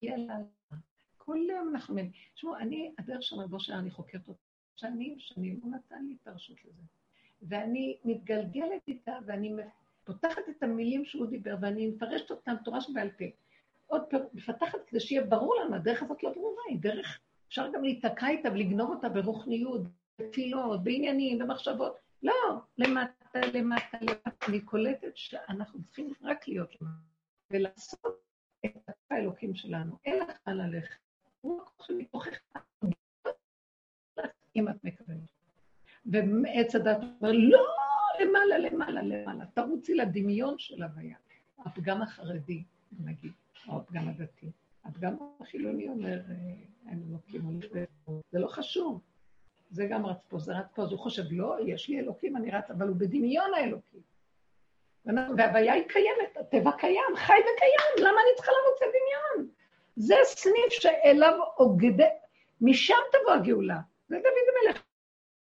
יאללה, 0.02 0.36
כל 1.16 1.38
יום 1.50 1.68
אנחנו 1.68 1.94
מבינים. 1.94 2.12
תשמעו, 2.34 2.56
אני, 2.56 2.94
הדרך 2.98 3.22
של 3.22 3.36
רבו 3.36 3.60
שלה, 3.60 3.78
אני 3.78 3.90
חוקרת 3.90 4.28
אותה 4.28 4.40
שנים, 4.76 5.18
שנים, 5.18 5.60
הוא 5.62 5.72
נתן 5.72 6.04
לי 6.06 6.16
את 6.22 6.28
הרשות 6.28 6.64
לזה. 6.64 6.82
ואני 7.42 7.96
מתגלגלת 8.04 8.88
איתה, 8.88 9.18
ואני 9.26 9.54
פותחת 10.04 10.42
את 10.50 10.62
המילים 10.62 11.04
שהוא 11.04 11.26
דיבר, 11.26 11.56
ואני 11.60 11.86
מפרשת 11.86 12.30
אותם 12.30 12.54
תורה 12.64 12.80
שבעל 12.80 13.10
פה. 13.10 13.24
עוד 13.86 14.02
פעם, 14.10 14.20
מפתחת 14.34 14.78
כדי 14.86 15.00
שיהיה 15.00 15.24
ברור 15.24 15.54
לנו, 15.54 15.74
הדרך 15.74 16.02
הזאת 16.02 16.22
לא 16.22 16.32
ברורה, 16.32 16.62
היא 16.68 16.78
דרך, 16.80 17.20
אפשר 17.48 17.72
גם 17.72 17.82
להיתקע 17.82 18.28
איתה 18.28 18.52
ולגנוב 18.52 18.90
אותה 18.90 19.08
ברוחניות, 19.08 19.82
בתפילות, 20.18 20.84
בעניינים, 20.84 21.38
במחשבות. 21.38 21.96
לא, 22.22 22.32
למטה, 22.78 23.40
למטה, 23.54 23.98
למטה. 24.00 24.46
אני 24.48 24.60
קולטת 24.60 25.16
שאנחנו 25.16 25.84
צריכים 25.84 26.12
רק 26.22 26.48
להיות 26.48 26.80
למטה, 26.80 26.94
ולעשות 27.50 28.22
את 28.66 28.90
האלוקים 29.10 29.54
שלנו. 29.54 29.98
אין 30.04 30.22
לך 30.22 30.36
מה 30.46 30.54
ללכת. 30.54 30.96
הוא 31.40 31.62
הכוח 31.62 31.86
שמתוכך, 31.86 32.38
אם 34.56 34.68
את 34.68 34.84
מקבלת. 34.84 35.18
ועץ 36.06 36.74
הדת 36.74 36.96
אומר, 36.96 37.32
לא, 37.32 37.66
למעלה, 38.20 38.58
למעלה, 38.58 39.02
למעלה. 39.02 39.46
תרוצי 39.46 39.94
לדמיון 39.94 40.58
של 40.58 40.82
הוויה. 40.82 41.16
הפגם 41.58 42.02
החרדי, 42.02 42.64
נגיד, 43.00 43.32
או 43.68 43.76
הפגם 43.76 44.08
הדתי. 44.08 44.50
הפגם 44.84 45.16
החילוני 45.40 45.88
אומר, 45.88 46.20
אין 46.86 47.04
אלוקים, 47.08 47.60
זה 48.30 48.38
לא 48.38 48.48
חשוב. 48.48 49.00
זה 49.70 49.86
גם 49.86 50.06
רץ 50.06 50.24
פה, 50.28 50.38
זה 50.38 50.52
רץ 50.52 50.66
פה, 50.74 50.82
אז 50.82 50.90
הוא 50.90 50.98
חושב, 50.98 51.22
לא, 51.30 51.56
יש 51.66 51.88
לי 51.88 52.00
אלוקים, 52.00 52.36
אני 52.36 52.50
רץ, 52.50 52.70
אבל 52.70 52.88
הוא 52.88 52.96
בדמיון 52.96 53.54
האלוקים. 53.54 54.00
וההוויה 55.06 55.72
היא 55.72 55.88
קיימת, 55.88 56.36
הטבע 56.40 56.72
קיים, 56.72 57.16
חי 57.16 57.32
וקיים, 57.32 58.06
למה 58.08 58.20
אני 58.20 58.36
צריכה 58.36 58.52
לרוץ 58.52 58.82
לדמיון? 58.82 59.50
זה 59.96 60.14
סניף 60.24 60.70
שאליו 60.70 61.40
עוגדה, 61.54 62.08
משם 62.60 62.94
תבוא 63.12 63.32
הגאולה. 63.32 63.78
זה 64.08 64.16
דוד 64.16 64.68
המלך 64.68 64.82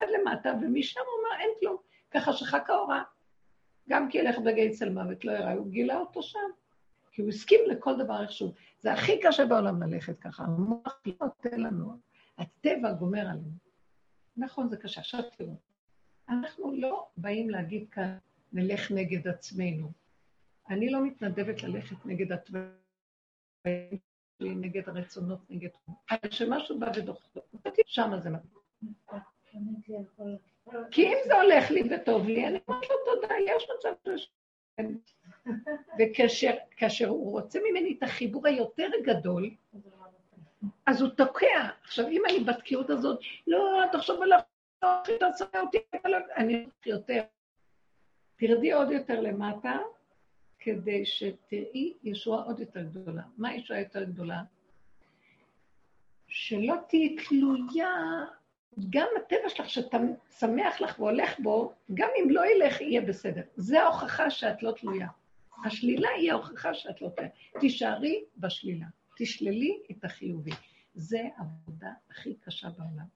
עד 0.01 0.09
למטה, 0.11 0.53
ומשם 0.63 1.01
הוא 1.01 1.19
אומר, 1.19 1.41
אין 1.41 1.51
כלום. 1.61 1.77
ככה 2.11 2.33
שחק 2.33 2.71
האורה. 2.71 3.03
גם 3.89 4.11
כי 4.11 4.19
ילך 4.19 4.39
בגי 4.39 4.71
צל 4.71 4.89
מוות 4.89 5.25
לא 5.25 5.33
יראה, 5.33 5.53
הוא 5.53 5.71
גילה 5.71 5.99
אותו 5.99 6.23
שם. 6.23 6.39
כי 7.13 7.23
הוא 7.23 7.29
הסכים 7.29 7.61
לכל 7.67 7.97
דבר 7.99 8.23
איכשהו. 8.23 8.53
זה 8.81 8.93
הכי 8.93 9.21
קשה 9.21 9.47
בעולם 9.47 9.83
ללכת 9.83 10.19
ככה, 10.19 10.45
המוח 10.45 11.03
לא 11.07 11.15
נותן 11.21 11.61
לנו, 11.61 11.93
הטבע 12.39 12.93
גומר 12.93 13.21
עלינו. 13.21 13.72
נכון, 14.37 14.69
זה 14.69 14.77
קשה. 14.77 15.01
עכשיו 15.01 15.21
תראו, 15.37 15.57
אנחנו 16.29 16.73
לא 16.77 17.07
באים 17.17 17.51
להגיד 17.51 17.91
כאן, 17.91 18.19
נלך 18.53 18.91
נגד 18.91 19.29
עצמנו. 19.29 19.93
אני 20.69 20.91
לא 20.91 21.05
מתנדבת 21.05 21.63
ללכת 21.63 22.07
נגד 22.07 22.33
התוואים 22.33 22.73
שלי, 24.39 24.55
נגד 24.55 24.89
הרצונות, 24.89 25.51
נגד... 25.51 25.69
אבל 26.11 26.29
כשמשהו 26.31 26.79
בא 26.79 26.93
ודוחף, 26.97 27.39
שם 27.87 28.11
זה 28.19 28.31
מתאים. 28.31 28.63
כי 30.91 31.07
אם 31.07 31.17
זה 31.27 31.41
הולך 31.41 31.71
לי 31.71 31.83
וטוב 31.91 32.29
לי, 32.29 32.47
אני 32.47 32.59
אומרת 32.69 32.91
לו 32.91 32.97
תודה, 33.05 33.35
יש 33.47 33.69
מצב. 33.79 33.93
וכאשר 35.99 37.09
הוא 37.09 37.33
רוצה 37.33 37.59
ממני 37.71 37.97
את 37.99 38.03
החיבור 38.03 38.47
היותר 38.47 38.89
גדול, 39.05 39.51
אז 40.87 41.03
הוא 41.03 41.11
תוקע. 41.11 41.69
עכשיו, 41.83 42.09
אם 42.09 42.23
אני 42.31 42.41
בתקיעות 42.45 42.91
הזאת, 42.91 43.21
לא, 43.47 43.83
תחשוב 43.93 44.23
עליו, 44.23 44.39
תעשה 45.19 45.45
אותי, 45.61 45.79
אני 46.37 46.67
יותר. 46.87 47.23
תרדי 48.37 48.73
עוד 48.73 48.91
יותר 48.91 49.21
למטה, 49.21 49.79
כדי 50.59 51.07
שתראי 51.07 51.95
ישועה 52.03 52.45
עוד 52.45 52.61
יותר 52.61 52.83
גדולה. 52.83 53.23
מה 53.39 53.55
ישועה 53.55 53.81
יותר 53.81 54.05
גדולה? 54.05 54.43
שלא 56.27 56.75
תהיי 56.89 57.17
תלויה, 57.17 57.95
גם 58.91 59.07
הטבע 59.17 59.49
שלך, 59.49 59.69
שאתה 59.69 59.99
שמח 60.39 60.81
לך 60.81 61.01
והולך 61.01 61.39
בו, 61.39 61.73
גם 61.95 62.09
אם 62.23 62.31
לא 62.31 62.43
ילך, 62.47 62.81
יהיה 62.81 63.01
בסדר. 63.01 63.43
זה 63.57 63.83
ההוכחה 63.83 64.31
שאת 64.31 64.63
לא 64.63 64.73
תלויה. 64.73 65.09
השלילה 65.65 66.09
היא 66.09 66.33
ההוכחה 66.33 66.75
שאת 66.75 67.03
לא 67.03 67.09
תלויה. 67.09 67.31
תישארי 67.61 68.25
בשלילה, 68.37 68.87
תשללי 69.17 69.79
את 69.91 70.05
החיובי. 70.05 70.51
זה 70.95 71.21
העבודה 71.37 71.93
הכי 72.11 72.35
קשה 72.35 72.69
בעולם. 72.71 73.07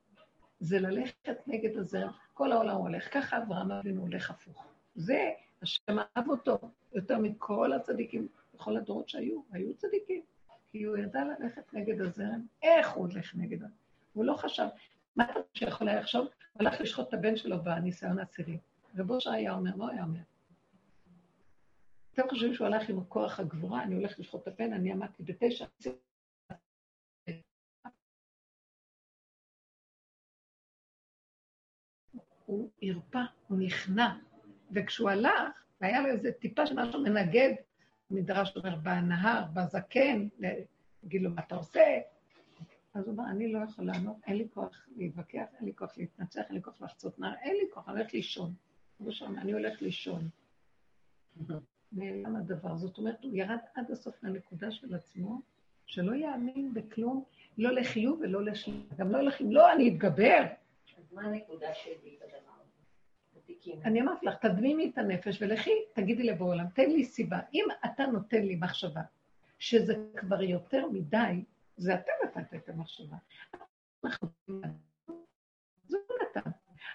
זה 0.60 0.78
ללכת 0.78 1.36
נגד 1.46 1.76
הזרם, 1.76 2.10
כל 2.34 2.52
העולם 2.52 2.76
הולך 2.76 3.14
ככה, 3.14 3.38
אברהם 3.38 3.72
אבינו 3.72 4.00
הולך 4.00 4.30
הפוך. 4.30 4.66
זה, 4.94 5.30
השם 5.62 5.98
אהב 5.98 6.28
אותו 6.28 6.58
יותר 6.94 7.18
מכל 7.18 7.72
הצדיקים, 7.72 8.28
בכל 8.54 8.76
הדורות 8.76 9.08
שהיו, 9.08 9.40
היו 9.52 9.74
צדיקים. 9.74 10.22
כי 10.66 10.84
הוא 10.84 10.96
ידע 10.96 11.20
ללכת 11.24 11.74
נגד 11.74 12.00
הזרם, 12.00 12.46
איך 12.62 12.92
הוא 12.92 13.08
הולך 13.08 13.34
נגד 13.34 13.62
הזרם? 13.62 13.70
הוא 14.12 14.24
לא 14.24 14.34
חשב, 14.34 14.66
מה 15.16 15.24
אתה 15.24 15.32
חושב 15.32 15.66
שיכול 15.66 15.88
היה 15.88 16.00
לחשוב? 16.00 16.26
הוא 16.52 16.60
הלך 16.60 16.80
לשחוט 16.80 17.08
את 17.08 17.14
הבן 17.14 17.36
שלו 17.36 17.64
בניסיון 17.64 18.18
העשירי. 18.18 18.58
רב 18.98 19.10
אושר 19.10 19.30
היה 19.30 19.52
אומר, 19.52 19.76
לא 19.76 19.88
היה 19.88 20.02
אומר. 20.02 20.20
אתם 22.20 22.28
חושבים 22.28 22.54
שהוא 22.54 22.66
הלך 22.66 22.88
עם 22.88 22.98
הכוח 22.98 23.40
הגבורה, 23.40 23.82
אני 23.82 23.94
הולך 23.94 24.18
לשחוט 24.18 24.42
את 24.42 24.48
הבן, 24.48 24.72
אני 24.72 24.92
עמדתי 24.92 25.22
בתשע, 25.22 25.66
הוא 32.46 32.70
הרפא, 32.82 33.22
הוא 33.48 33.58
נכנע. 33.58 34.14
וכשהוא 34.72 35.10
הלך, 35.10 35.64
והיה 35.80 36.00
לו 36.00 36.08
איזה 36.08 36.32
טיפה 36.32 36.66
של 36.66 36.74
משהו 36.74 37.02
מנגד, 37.02 37.54
מדרש 38.10 38.56
אומר, 38.56 38.76
בנהר, 38.76 39.44
בזקן, 39.54 40.28
להגיד 40.38 41.22
לו, 41.22 41.30
מה 41.30 41.42
אתה 41.46 41.54
עושה? 41.54 42.00
אז 42.94 43.08
הוא 43.08 43.12
אומר, 43.12 43.30
אני 43.30 43.52
לא 43.52 43.58
יכול 43.58 43.86
לענות, 43.86 44.16
אין 44.26 44.36
לי 44.36 44.48
כוח 44.54 44.86
להתווכח, 44.96 45.46
אין 45.58 45.64
לי 45.64 45.72
כוח 45.74 45.98
להתנצח, 45.98 46.42
אין 46.46 46.54
לי 46.54 46.62
כוח 46.62 46.82
לחצות 46.82 47.18
נהר, 47.18 47.34
אין 47.34 47.56
לי 47.56 47.64
כוח, 47.74 47.88
אני 47.88 47.98
הולך 47.98 48.14
לישון. 48.14 48.54
אני 49.38 49.52
הולך 49.52 49.82
לישון. 49.82 50.28
נעלם 51.92 52.36
הדבר. 52.36 52.76
זאת 52.76 52.98
אומרת, 52.98 53.24
הוא 53.24 53.30
ירד 53.34 53.58
עד 53.74 53.90
הסוף 53.90 54.22
לנקודה 54.22 54.70
של 54.70 54.94
עצמו, 54.94 55.40
שלא 55.86 56.14
יאמין 56.14 56.74
בכלום, 56.74 57.24
לא 57.58 57.72
לחיוב 57.72 58.20
ולא 58.20 58.44
לשלילה. 58.44 58.80
גם 58.96 59.10
לא 59.10 59.20
לחיוב, 59.20 59.52
לא, 59.52 59.72
אני 59.72 59.88
אתגבר. 59.88 60.44
אז 60.98 61.12
מה 61.12 61.22
הנקודה 61.22 61.74
שלי 61.74 62.16
בדבר 62.16 62.36
הזה? 62.60 63.72
אני 63.84 64.00
אמרתי 64.00 64.26
לך, 64.26 64.34
תדמימי 64.34 64.90
את 64.90 64.98
הנפש 64.98 65.42
ולכי, 65.42 65.70
תגידי 65.92 66.22
לבוא 66.22 66.46
עולם, 66.46 66.66
תן 66.74 66.90
לי 66.90 67.04
סיבה. 67.04 67.38
אם 67.54 67.64
אתה 67.84 68.06
נותן 68.06 68.42
לי 68.42 68.56
מחשבה 68.56 69.00
שזה 69.58 69.94
כבר 70.16 70.42
יותר 70.42 70.86
מדי, 70.88 71.44
זה 71.76 71.94
אתה 71.94 72.12
נתת 72.24 72.54
את 72.54 72.68
המחשבה. 72.68 73.16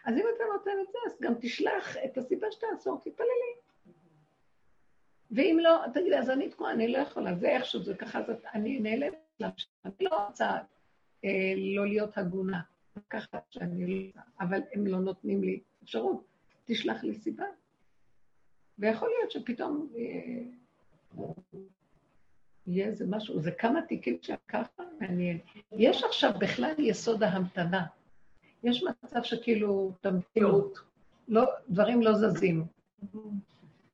אז 0.06 0.18
אם 0.18 0.26
אתה 0.36 0.44
נותן 0.54 0.72
את 0.82 0.92
זה, 0.92 0.98
אז 1.06 1.22
גם 1.22 1.34
תשלח 1.42 1.98
את 2.06 2.18
הסיבה 2.18 2.48
שתעשור, 2.52 3.00
תתפללי. 3.04 3.54
ואם 5.32 5.58
לא, 5.62 5.82
תגידי, 5.94 6.18
אז 6.18 6.30
אני 6.30 6.50
תקועה, 6.50 6.74
אני 6.74 6.88
לא 6.88 6.98
יכולה, 6.98 7.36
זה 7.36 7.50
איכשהו, 7.50 7.84
זה 7.84 7.96
ככה, 7.96 8.24
זאת, 8.28 8.46
אני 8.54 8.80
נעלמת 8.80 9.16
להמשיך. 9.40 9.70
אני 9.86 9.94
לא 10.02 10.28
רוצה 10.28 10.58
אה, 11.26 11.54
לא 11.76 11.88
להיות 11.88 12.18
הגונה, 12.18 12.62
ככה 13.10 13.38
שאני 13.50 13.86
לא 13.86 14.08
רוצה, 14.08 14.20
אבל 14.40 14.60
הם 14.74 14.88
לא 14.88 15.00
נותנים 15.00 15.44
לי 15.44 15.60
אפשרות. 15.84 16.24
תשלח 16.66 17.04
לי 17.04 17.14
סיבה. 17.14 17.46
ויכול 18.80 19.10
להיות 19.18 19.32
שפתאום 19.32 19.90
אה, 19.98 20.44
יהיה 22.68 22.88
איזה 22.88 23.06
משהו, 23.08 23.40
זה 23.40 23.52
כמה 23.52 23.82
תיקים 23.82 24.18
שככה 24.22 24.84
מעניין. 25.00 25.40
יש 25.72 26.04
עכשיו 26.04 26.32
בכלל 26.40 26.74
יסוד 26.78 27.24
ההמתנה. 27.24 27.86
יש 28.64 28.84
מצב 28.84 29.24
שכאילו 29.24 29.92
תמתינות, 30.02 30.80
לא, 31.28 31.46
דברים 31.70 32.02
לא 32.02 32.14
זזים. 32.14 32.66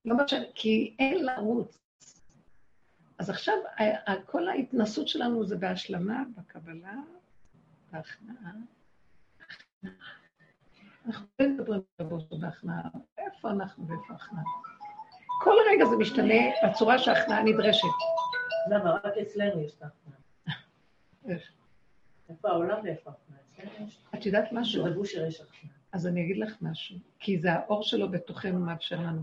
לא 0.08 0.16
משנה, 0.26 0.46
כי 0.56 0.96
אין 1.00 1.26
לרוץ. 1.26 1.80
אז 3.20 3.30
עכשיו, 3.30 3.54
כל 4.26 4.48
ההתנסות 4.48 5.08
שלנו 5.08 5.46
זה 5.46 5.58
בהשלמה, 5.58 6.24
בקבלה, 6.38 6.94
בהכנעה. 7.92 8.52
אנחנו 11.06 11.28
לא 11.40 11.48
מדברים 11.50 11.82
בבוסו 12.00 12.38
בהכנעה, 12.38 12.90
איפה 13.18 13.50
אנחנו 13.50 13.88
ואיפה 13.88 14.14
הכנעה? 14.14 14.44
כל 15.44 15.56
רגע 15.72 15.86
זה 15.86 15.96
משתנה 15.98 16.44
בצורה 16.64 17.00
שההכנעה 17.00 17.44
נדרשת. 17.44 17.88
למה? 18.72 18.92
רק 18.92 19.14
אצלנו 19.22 19.62
יש 19.62 19.74
את 19.76 19.82
ההכנעה. 19.82 20.18
איפה 22.30 22.50
העולם 22.50 22.80
ואיפה 22.84 23.10
ההכנעה? 23.10 23.90
את 24.16 24.26
יודעת 24.26 24.52
משהו? 24.52 24.86
אז 25.92 26.08
אני 26.08 26.26
אגיד 26.26 26.38
לך 26.38 26.62
משהו, 26.62 26.98
כי 27.20 27.40
זה 27.40 27.54
האור 27.54 27.84
שלו 27.84 28.12
בתוכנו 28.12 28.60
מאפשר 28.60 29.00
לנו. 29.00 29.22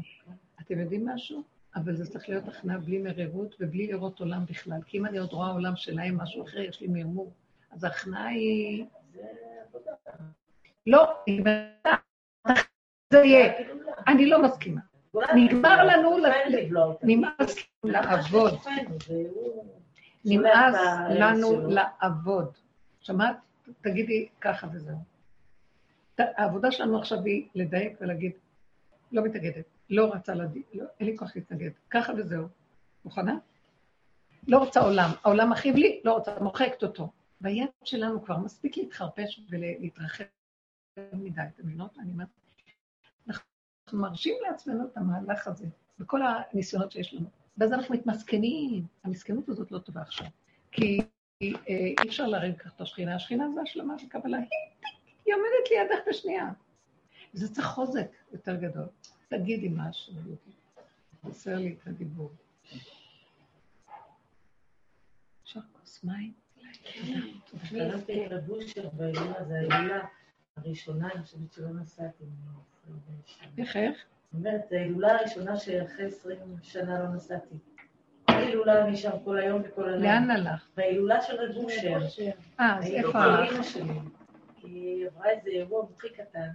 אתם 0.65 0.81
יודעים 0.81 1.09
משהו? 1.09 1.43
אבל 1.77 1.97
זה 1.97 2.11
צריך 2.13 2.29
להיות 2.29 2.49
הכנעה 2.49 2.79
בלי 2.79 2.99
מרירות 2.99 3.57
ובלי 3.61 3.87
לראות 3.87 4.21
עולם 4.21 4.45
בכלל. 4.47 4.79
כי 4.87 4.99
אם 4.99 5.07
אני 5.07 5.19
עוד 5.19 5.33
רואה 5.33 5.51
עולם 5.51 5.77
שלהם 5.77 6.17
משהו 6.19 6.45
אחר, 6.45 6.61
יש 6.61 6.81
לי 6.81 6.89
מרמור. 6.89 7.33
אז 7.71 7.85
ההכנעה 7.85 8.27
היא... 8.27 8.85
לא, 10.87 11.25
זה 13.13 13.19
יהיה. 13.19 13.53
אני 14.07 14.27
לא 14.27 14.43
מסכימה. 14.43 14.81
נגמר 15.35 15.85
לנו, 15.85 16.17
נמאס 17.03 17.57
לעבוד. 17.85 18.53
נמאס 20.25 20.75
לנו 21.11 21.69
לעבוד. 21.69 22.53
שמעת? 23.01 23.37
תגידי 23.81 24.29
ככה 24.41 24.67
וזהו. 24.73 24.97
העבודה 26.19 26.71
שלנו 26.71 26.99
עכשיו 26.99 27.25
היא 27.25 27.49
לדייק 27.55 27.97
ולהגיד, 28.01 28.33
לא 29.13 29.23
מתנגדת, 29.23 29.65
לא 29.91 30.15
רצה 30.15 30.35
להגיד, 30.35 30.63
לא, 30.75 30.85
אין 31.01 31.09
לי 31.09 31.19
כוח 31.19 31.37
להתנגד, 31.37 31.71
ככה 31.91 32.13
וזהו. 32.17 32.47
מוכנה? 33.05 33.39
לא 34.49 34.59
רוצה 34.59 34.81
עולם, 34.81 35.11
העולם 35.25 35.51
מכאיב 35.51 35.77
לי, 35.77 36.01
לא 36.05 36.13
רוצה, 36.13 36.41
מוחקת 36.41 36.83
אותו. 36.83 37.13
והיד 37.41 37.69
שלנו 37.85 38.25
כבר 38.25 38.39
מספיק 38.39 38.77
להתחרפש 38.77 39.41
ולהתרחב 39.51 40.25
מדי, 41.13 41.41
אתם 41.55 41.63
מבינות? 41.67 41.99
אני 41.99 42.13
אומרת, 42.13 42.29
אנחנו 43.29 43.45
מרשים 43.93 44.35
לעצמנו 44.49 44.85
את 44.85 44.97
המהלך 44.97 45.49
הזה, 45.49 45.67
בכל 45.99 46.21
הניסיונות 46.23 46.93
שיש 46.93 47.15
לנו. 47.15 47.27
ואז 47.59 47.73
אנחנו 47.73 47.95
מתמסכנים, 47.95 48.87
המסכנות 49.05 49.49
הזאת 49.49 49.73
לא 49.73 49.79
טובה 49.79 50.01
עכשיו. 50.01 50.27
כי 50.73 51.01
אה, 51.43 51.49
אי 51.69 52.09
אפשר 52.09 52.27
להרים 52.27 52.55
ככה 52.55 52.71
את 52.77 52.81
השכינה, 52.81 53.15
השכינה 53.15 53.45
זה 53.55 53.61
השלמה 53.61 53.95
וקבלה, 54.07 54.39
היא, 54.39 54.49
היא 55.25 55.35
עומדת 55.35 55.71
לידך 55.71 56.09
בשנייה. 56.09 56.51
זה 57.33 57.55
צריך 57.55 57.67
חוזק 57.67 58.07
יותר 58.33 58.55
גדול. 58.55 58.87
תגידי 59.29 59.69
משהו, 59.77 60.15
חסר 61.25 61.57
לי 61.57 61.77
את 61.83 61.87
הדיבור. 61.87 62.33
אפשר 65.45 65.61
כוס 65.73 66.05
מים? 66.05 66.33
זה 69.49 69.55
העלילה 69.71 70.07
הראשונה, 70.57 71.09
אני 71.15 71.23
חושבת 71.23 71.53
שלא 71.53 71.69
נסעתי 71.69 72.25
מ-20 72.25 72.91
שנה. 73.27 73.49
איך, 73.59 73.77
איך? 73.77 73.97
זאת 74.33 74.35
אומרת, 74.35 74.73
ההילולה 74.73 75.19
הראשונה 75.19 75.57
שאחרי 75.57 76.07
20 76.07 76.39
שנה 76.63 76.99
לא 77.03 77.09
נסעתי. 77.09 77.55
ההילולה 78.29 78.85
אני 78.87 78.97
שם 78.97 79.11
כל 79.25 79.39
היום 79.39 79.63
וכל 79.65 79.89
הלילה. 79.89 80.21
לאן 80.21 80.31
הלך? 80.31 80.69
בהילולה 80.77 81.23
של 81.23 81.35
רב 81.35 81.57
אושר. 81.57 81.99
אה, 82.61 82.79
אז 82.79 82.87
איפה 82.87 83.19
הלך? 83.19 83.67
היא 84.63 85.07
עברה 85.07 85.31
איזה 85.31 85.51
אירוע 85.51 85.87
הכי 85.97 86.09
קטן. 86.09 86.49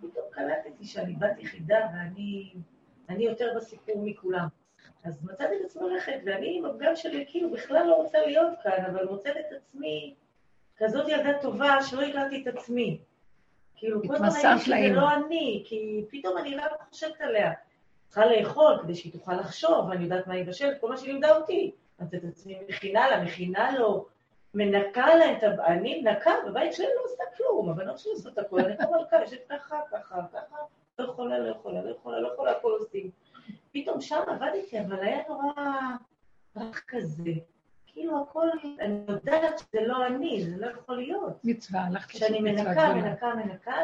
פתאום 0.00 0.24
קלטתי 0.30 0.84
שאני 0.84 1.14
בת 1.14 1.38
יחידה 1.38 1.78
ואני 1.94 2.52
אני 3.08 3.24
יותר 3.24 3.52
בסיפור 3.56 4.02
מכולם. 4.04 4.46
אז 5.04 5.24
מצאתי 5.24 5.54
את 5.56 5.64
עצמי 5.64 5.82
הולכת, 5.82 6.18
ואני 6.26 6.58
עם 6.58 6.64
הפגם 6.64 6.96
שלי 6.96 7.24
כאילו 7.28 7.50
בכלל 7.50 7.86
לא 7.86 7.94
רוצה 7.94 8.18
להיות 8.26 8.52
כאן, 8.62 8.84
אבל 8.90 9.06
מוצאת 9.06 9.36
את 9.36 9.56
עצמי 9.56 10.14
כזאת 10.76 11.08
ילדה 11.08 11.38
טובה 11.40 11.82
שלא 11.82 12.02
הכרתי 12.02 12.42
את 12.42 12.56
עצמי. 12.56 13.00
כאילו, 13.76 14.02
כל 14.02 14.14
הזמן 14.14 14.28
ראיתי 14.28 14.64
שזה. 14.64 14.88
לא 14.92 15.14
אני, 15.14 15.62
כי 15.66 16.04
פתאום 16.10 16.38
אני 16.38 16.56
לא 16.56 16.62
חושבת 16.90 17.20
עליה. 17.20 17.52
צריכה 18.06 18.26
לאכול 18.26 18.78
כדי 18.82 18.94
שהיא 18.94 19.12
תוכל 19.12 19.34
לחשוב, 19.34 19.88
ואני 19.88 20.04
יודעת 20.04 20.26
מה 20.26 20.34
היא 20.34 20.42
מבשלת, 20.42 20.80
כל 20.80 20.88
מה 20.88 20.96
שהיא 20.96 21.12
לימדה 21.12 21.36
אותי. 21.36 21.72
אז 21.98 22.14
את 22.14 22.24
עצמי 22.24 22.58
מכינה 22.68 23.10
לה, 23.10 23.24
מכינה 23.24 23.78
לו, 23.78 24.06
מנקה 24.54 25.14
לה 25.14 25.32
את 25.32 25.42
ה... 25.42 25.66
אני 25.66 26.02
מנקה, 26.02 26.30
בבית 26.46 26.72
שלהם 26.72 26.90
לא 26.96 27.04
עושה 27.04 27.22
כלום, 27.36 27.70
הבנות 27.70 27.98
שלי 27.98 28.12
עושות 28.12 28.38
הכול, 28.38 28.60
אני 28.60 28.76
כמו 28.76 28.92
מלכה, 28.92 29.16
יושבת 29.20 29.46
ככה, 29.48 29.76
ככה, 29.92 30.20
ככה, 30.32 30.56
לא 30.98 31.04
יכולה, 31.04 31.38
לא 31.38 31.48
יכולה, 31.48 31.82
לא 31.82 31.90
יכולה, 31.90 32.20
לא 32.20 32.32
יכולה, 32.32 32.50
הכל 32.50 32.72
עושים. 32.80 33.10
פתאום 33.72 34.00
שם 34.00 34.20
עבדתי, 34.28 34.80
אבל 34.80 35.00
היה 35.00 35.22
נורא 35.28 35.52
רך 36.56 36.84
כזה. 36.88 37.32
כאילו 37.86 38.22
הכל, 38.22 38.48
אני 38.80 38.98
יודעת 39.08 39.58
שזה 39.58 39.80
לא 39.86 40.06
אני, 40.06 40.44
זה 40.44 40.66
לא 40.66 40.70
יכול 40.70 40.96
להיות. 40.96 41.40
מצווה, 41.44 41.80
הלכת 41.80 42.14
לעשות 42.14 42.28
כשאני 42.28 42.52
מצווה 42.52 42.94
מנקה. 42.94 43.34
מנקה, 43.34 43.34
מנקה. 43.34 43.76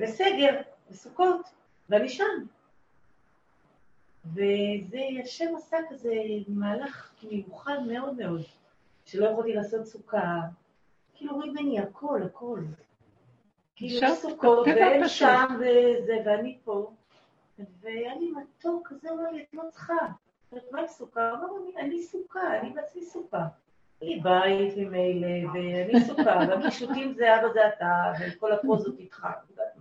וסגר, 0.00 0.60
וסוכות, 0.90 1.40
ואני 1.88 2.08
שם. 2.08 2.24
וזה, 4.26 5.00
השם 5.22 5.56
עשה 5.56 5.76
כזה 5.90 6.14
מהלך 6.48 7.09
מיוחד 7.24 7.78
מאוד 7.86 8.14
מאוד, 8.18 8.40
שלא 9.06 9.26
יכולתי 9.26 9.52
לעשות 9.52 9.84
סוכה, 9.86 10.40
כאילו 11.14 11.32
הוריד 11.32 11.50
ממני 11.52 11.80
הכל, 11.80 12.20
הכל. 12.22 12.60
כאילו 13.76 13.96
יש 13.96 14.18
סוכות, 14.18 14.66
והם. 14.66 15.08
שם, 15.08 15.44
וזה, 15.56 16.16
ואני 16.26 16.58
פה. 16.64 16.90
והיה 17.80 18.14
לי 18.14 18.30
מתוק 18.30 18.88
כזה, 18.88 19.10
אומר 19.10 19.30
לי, 19.30 19.42
את 19.42 19.54
לא 19.54 19.62
צריכה. 19.70 19.94
אומרת, 20.52 20.64
מה 20.72 20.80
עם 20.80 20.86
סוכה? 20.86 21.30
אמר, 21.30 21.46
"אני- 21.56 21.72
סוכה, 22.02 22.58
אני 22.60 22.70
בעצמי 22.70 23.04
סוכה. 23.04 23.46
לי 24.02 24.20
בית 24.20 24.76
ממילא, 24.76 25.28
ואני 25.54 26.00
סוכה, 26.06 26.38
והקישוטים 26.48 27.12
זה 27.12 27.36
אבא 27.40 27.52
זה 27.52 27.60
אתה, 27.68 28.12
וכל 28.20 28.52
הפוזות 28.52 28.98
איתך, 28.98 29.26
את. 29.48 29.79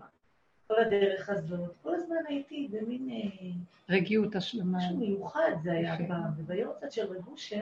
כל 0.70 0.82
הדרך 0.82 1.30
הזאת. 1.30 1.76
כל 1.84 1.96
הזמן 1.96 2.16
הייתי 2.28 2.68
במין 2.72 3.10
אה, 3.10 3.96
רגיעות 3.96 4.36
השלמה. 4.36 4.78
משהו 4.78 4.98
מיוחד 4.98 5.52
זה 5.64 5.72
היה. 5.72 5.98
פעם. 6.08 6.32
וביום 6.38 6.74
קצת 6.78 6.92
של 6.92 7.08
אושר, 7.28 7.62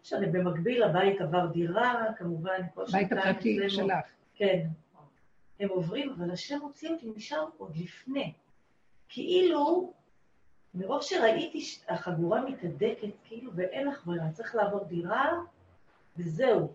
עכשיו 0.00 0.20
במקביל 0.32 0.82
הבית 0.82 1.20
עבר 1.20 1.46
דירה, 1.46 2.04
כמובן, 2.16 2.60
כל 2.74 2.84
בית 2.92 3.08
שנתיים 3.08 3.28
הפרטי 3.28 3.58
אצלנו. 3.58 3.70
שלך. 3.70 4.06
כן. 4.34 4.66
הם 5.60 5.68
עוברים, 5.68 6.10
אבל 6.10 6.30
השם 6.30 6.58
הוציא 6.60 6.90
אותי 6.90 7.10
משם 7.16 7.44
עוד 7.58 7.76
לפני. 7.76 8.32
כאילו, 9.08 9.92
מרוב 10.74 11.02
שראיתי 11.02 11.60
שהחגורה 11.60 12.44
מתהדקת, 12.44 13.08
כאילו, 13.24 13.50
ואין 13.54 13.88
לך 13.88 14.06
ברירה, 14.06 14.30
צריך 14.32 14.54
לעבור 14.54 14.84
דירה, 14.84 15.32
וזהו. 16.16 16.72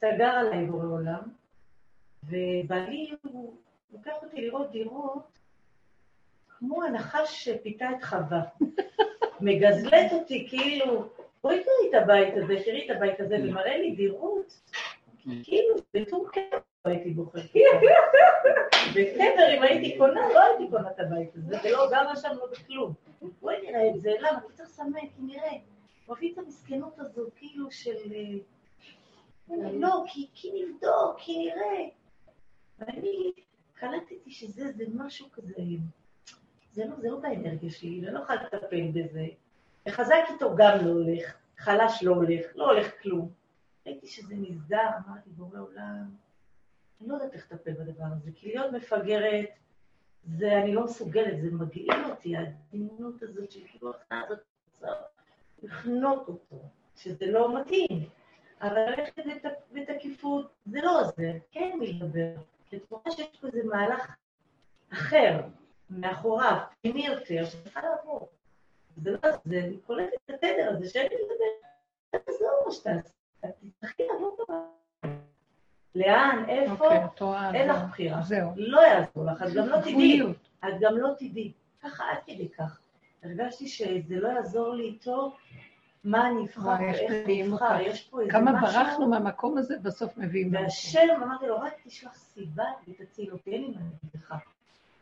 סגר 0.00 0.30
עליי 0.30 0.66
בורא 0.66 0.84
עולם, 0.84 1.22
ובעלי, 2.24 3.14
הוא 3.22 3.54
לוקח 3.92 4.12
אותי 4.22 4.40
לראות 4.40 4.70
דירות 4.70 5.38
כמו 6.48 6.82
הנחש 6.82 7.44
שפיתה 7.44 7.90
את 7.90 8.04
חווה. 8.04 8.42
מגזלת 9.40 10.12
אותי, 10.12 10.48
כאילו, 10.48 11.08
בואי 11.42 11.64
תראי 11.64 11.90
את 11.90 12.02
הבית 12.02 12.34
הזה, 12.36 12.54
תראי 12.64 12.86
את 12.86 12.96
הבית 12.96 13.20
הזה, 13.20 13.36
ומראה 13.42 13.78
לי 13.78 13.90
דירות, 13.90 14.60
כאילו, 15.42 15.74
בטורקיה 15.94 16.42
הייתי 16.84 17.10
בוחרת. 17.10 17.44
בקבר, 18.94 19.56
אם 19.56 19.62
הייתי 19.62 19.98
קונה, 19.98 20.28
לא 20.34 20.42
הייתי 20.42 20.70
קונה 20.70 20.90
את 20.90 21.00
הבית 21.00 21.36
הזה, 21.36 21.56
ולא 21.64 21.90
גרה 21.90 22.16
שם 22.16 22.28
לא 22.28 22.46
בכלום. 22.52 22.92
בואי 23.40 23.56
נראה 23.62 23.88
את 23.88 24.00
זה, 24.00 24.12
למה? 24.20 24.40
כי 24.40 24.52
צריך 24.52 24.68
לסמן, 24.68 25.00
כי 25.00 25.22
נראה. 25.22 25.52
הוא 26.06 26.16
הביא 26.16 26.32
את 26.32 26.38
המסכנות 26.38 26.98
הזו, 26.98 27.26
כאילו 27.36 27.70
של... 27.70 28.12
אה, 29.50 29.56
לא, 29.72 30.04
כי 30.34 30.52
נבדוק, 30.54 31.16
כי 31.18 31.38
נראה. 31.38 31.88
ואני 32.78 33.32
קלטתי 33.82 34.30
שזה 34.30 34.72
זה 34.72 34.84
משהו 34.94 35.26
כזה, 35.32 35.52
זה 36.72 36.84
לא, 36.84 36.96
זה 37.00 37.08
לא 37.10 37.18
באנרגיה 37.18 37.70
שלי, 37.70 38.00
אני 38.04 38.14
לא 38.14 38.20
יכולה 38.20 38.42
לטפל 38.42 38.90
בזה. 38.94 39.26
וחזק 39.88 40.24
איתו 40.32 40.56
גם 40.56 40.78
לא 40.84 40.90
הולך, 40.90 41.34
חלש 41.58 42.02
לא 42.02 42.14
הולך, 42.14 42.46
לא 42.54 42.70
הולך 42.70 43.02
כלום. 43.02 43.30
ראיתי 43.86 44.06
שזה 44.06 44.34
נסגר, 44.36 44.88
אמרתי, 45.06 45.30
בורא 45.30 45.60
עולם, 45.60 46.04
אני 47.00 47.08
לא 47.08 47.14
יודעת 47.14 47.34
איך 47.34 47.52
לטפל 47.52 47.72
בדבר 47.72 48.04
הזה, 48.16 48.30
כי 48.34 48.48
להיות 48.48 48.72
מפגרת, 48.72 49.48
זה, 50.24 50.58
אני 50.58 50.74
לא 50.74 50.84
מסוגלת, 50.84 51.40
זה 51.42 51.50
מגעיל 51.50 52.04
אותי, 52.10 52.34
הדמיונות 52.36 53.22
הזאת 53.22 53.50
של 53.50 53.60
כאילו 53.66 53.90
הכנעה 53.90 54.22
הזאת, 54.28 54.40
לחנות 55.62 56.28
אותו, 56.28 56.62
שזה 56.96 57.26
לא 57.26 57.60
מתאים. 57.60 58.08
אבל 58.60 58.78
ללכת 58.78 59.12
בת- 59.44 59.62
בתקיפות, 59.72 60.52
זה 60.66 60.78
לא 60.82 61.00
עוזר, 61.00 61.32
כן 61.50 61.70
מלדבר. 61.80 62.34
את 62.74 62.90
רואה 62.90 63.10
שיש 63.10 63.40
פה 63.40 63.46
איזה 63.46 63.64
מהלך 63.64 64.16
אחר, 64.92 65.40
מאחוריו, 65.90 66.56
פנימי 66.82 67.06
יותר, 67.06 67.44
שצריכה 67.44 67.80
לעבור. 67.82 68.28
זה 68.96 69.10
לא 69.10 69.18
זה, 69.44 69.58
אני 69.58 69.76
קולטת 69.86 70.14
את 70.24 70.30
התדר 70.30 70.70
הזה 70.76 70.88
שאין 70.88 71.08
לי 71.08 71.16
לדבר. 71.16 72.20
תעזור 72.24 72.62
מה 72.66 72.72
שתעשה, 72.72 73.10
תצטרכי 73.40 74.02
לעבור 74.12 74.36
דבר. 74.44 74.62
לאן, 75.94 76.44
איפה, 76.48 76.84
אוקיי. 76.84 77.60
אין. 77.60 77.68
לך 77.68 77.82
בחירה. 77.88 78.20
לא 78.56 78.80
יעזור 78.80 79.24
לך, 79.24 79.42
את 79.42 79.52
גם 79.54 79.68
לא 79.68 79.80
תדעי. 79.80 80.20
את 80.64 80.80
גם 80.80 80.96
לא 80.96 81.08
תדעי. 81.18 81.52
ככה 81.82 82.04
עד 82.10 82.18
כדי 82.26 82.48
כך. 82.48 82.80
הרגשתי 83.22 83.68
שזה 83.68 84.16
לא 84.16 84.28
יעזור 84.28 84.74
לי 84.74 84.84
איתו, 84.84 85.36
מה 86.04 86.28
אני 86.28 86.42
אבחר 86.42 86.68
ואיך 86.80 87.10
אני 87.10 87.48
אבחר. 87.48 87.80
יש 87.80 88.02
פה 88.02 88.20
איזה 88.20 88.32
כמה 88.32 88.52
משהו... 88.52 88.66
ברחנו 88.66 89.08
מהמקום 89.08 89.58
הזה, 89.58 89.74
בסוף 89.82 90.16
מביאים 90.16 90.48
למקום. 90.48 90.62
והשם, 90.62 91.08
אמרתי 91.16 91.46
לו, 91.46 91.60
רק 91.60 91.72
תשלח 91.84 92.14
סיבה 92.14 92.64
ותציל 92.88 93.32
אותי, 93.32 93.50
אין 93.50 93.60
לי 93.62 93.68
מה 93.68 93.74
להגיד 93.74 94.10
לך. 94.14 94.34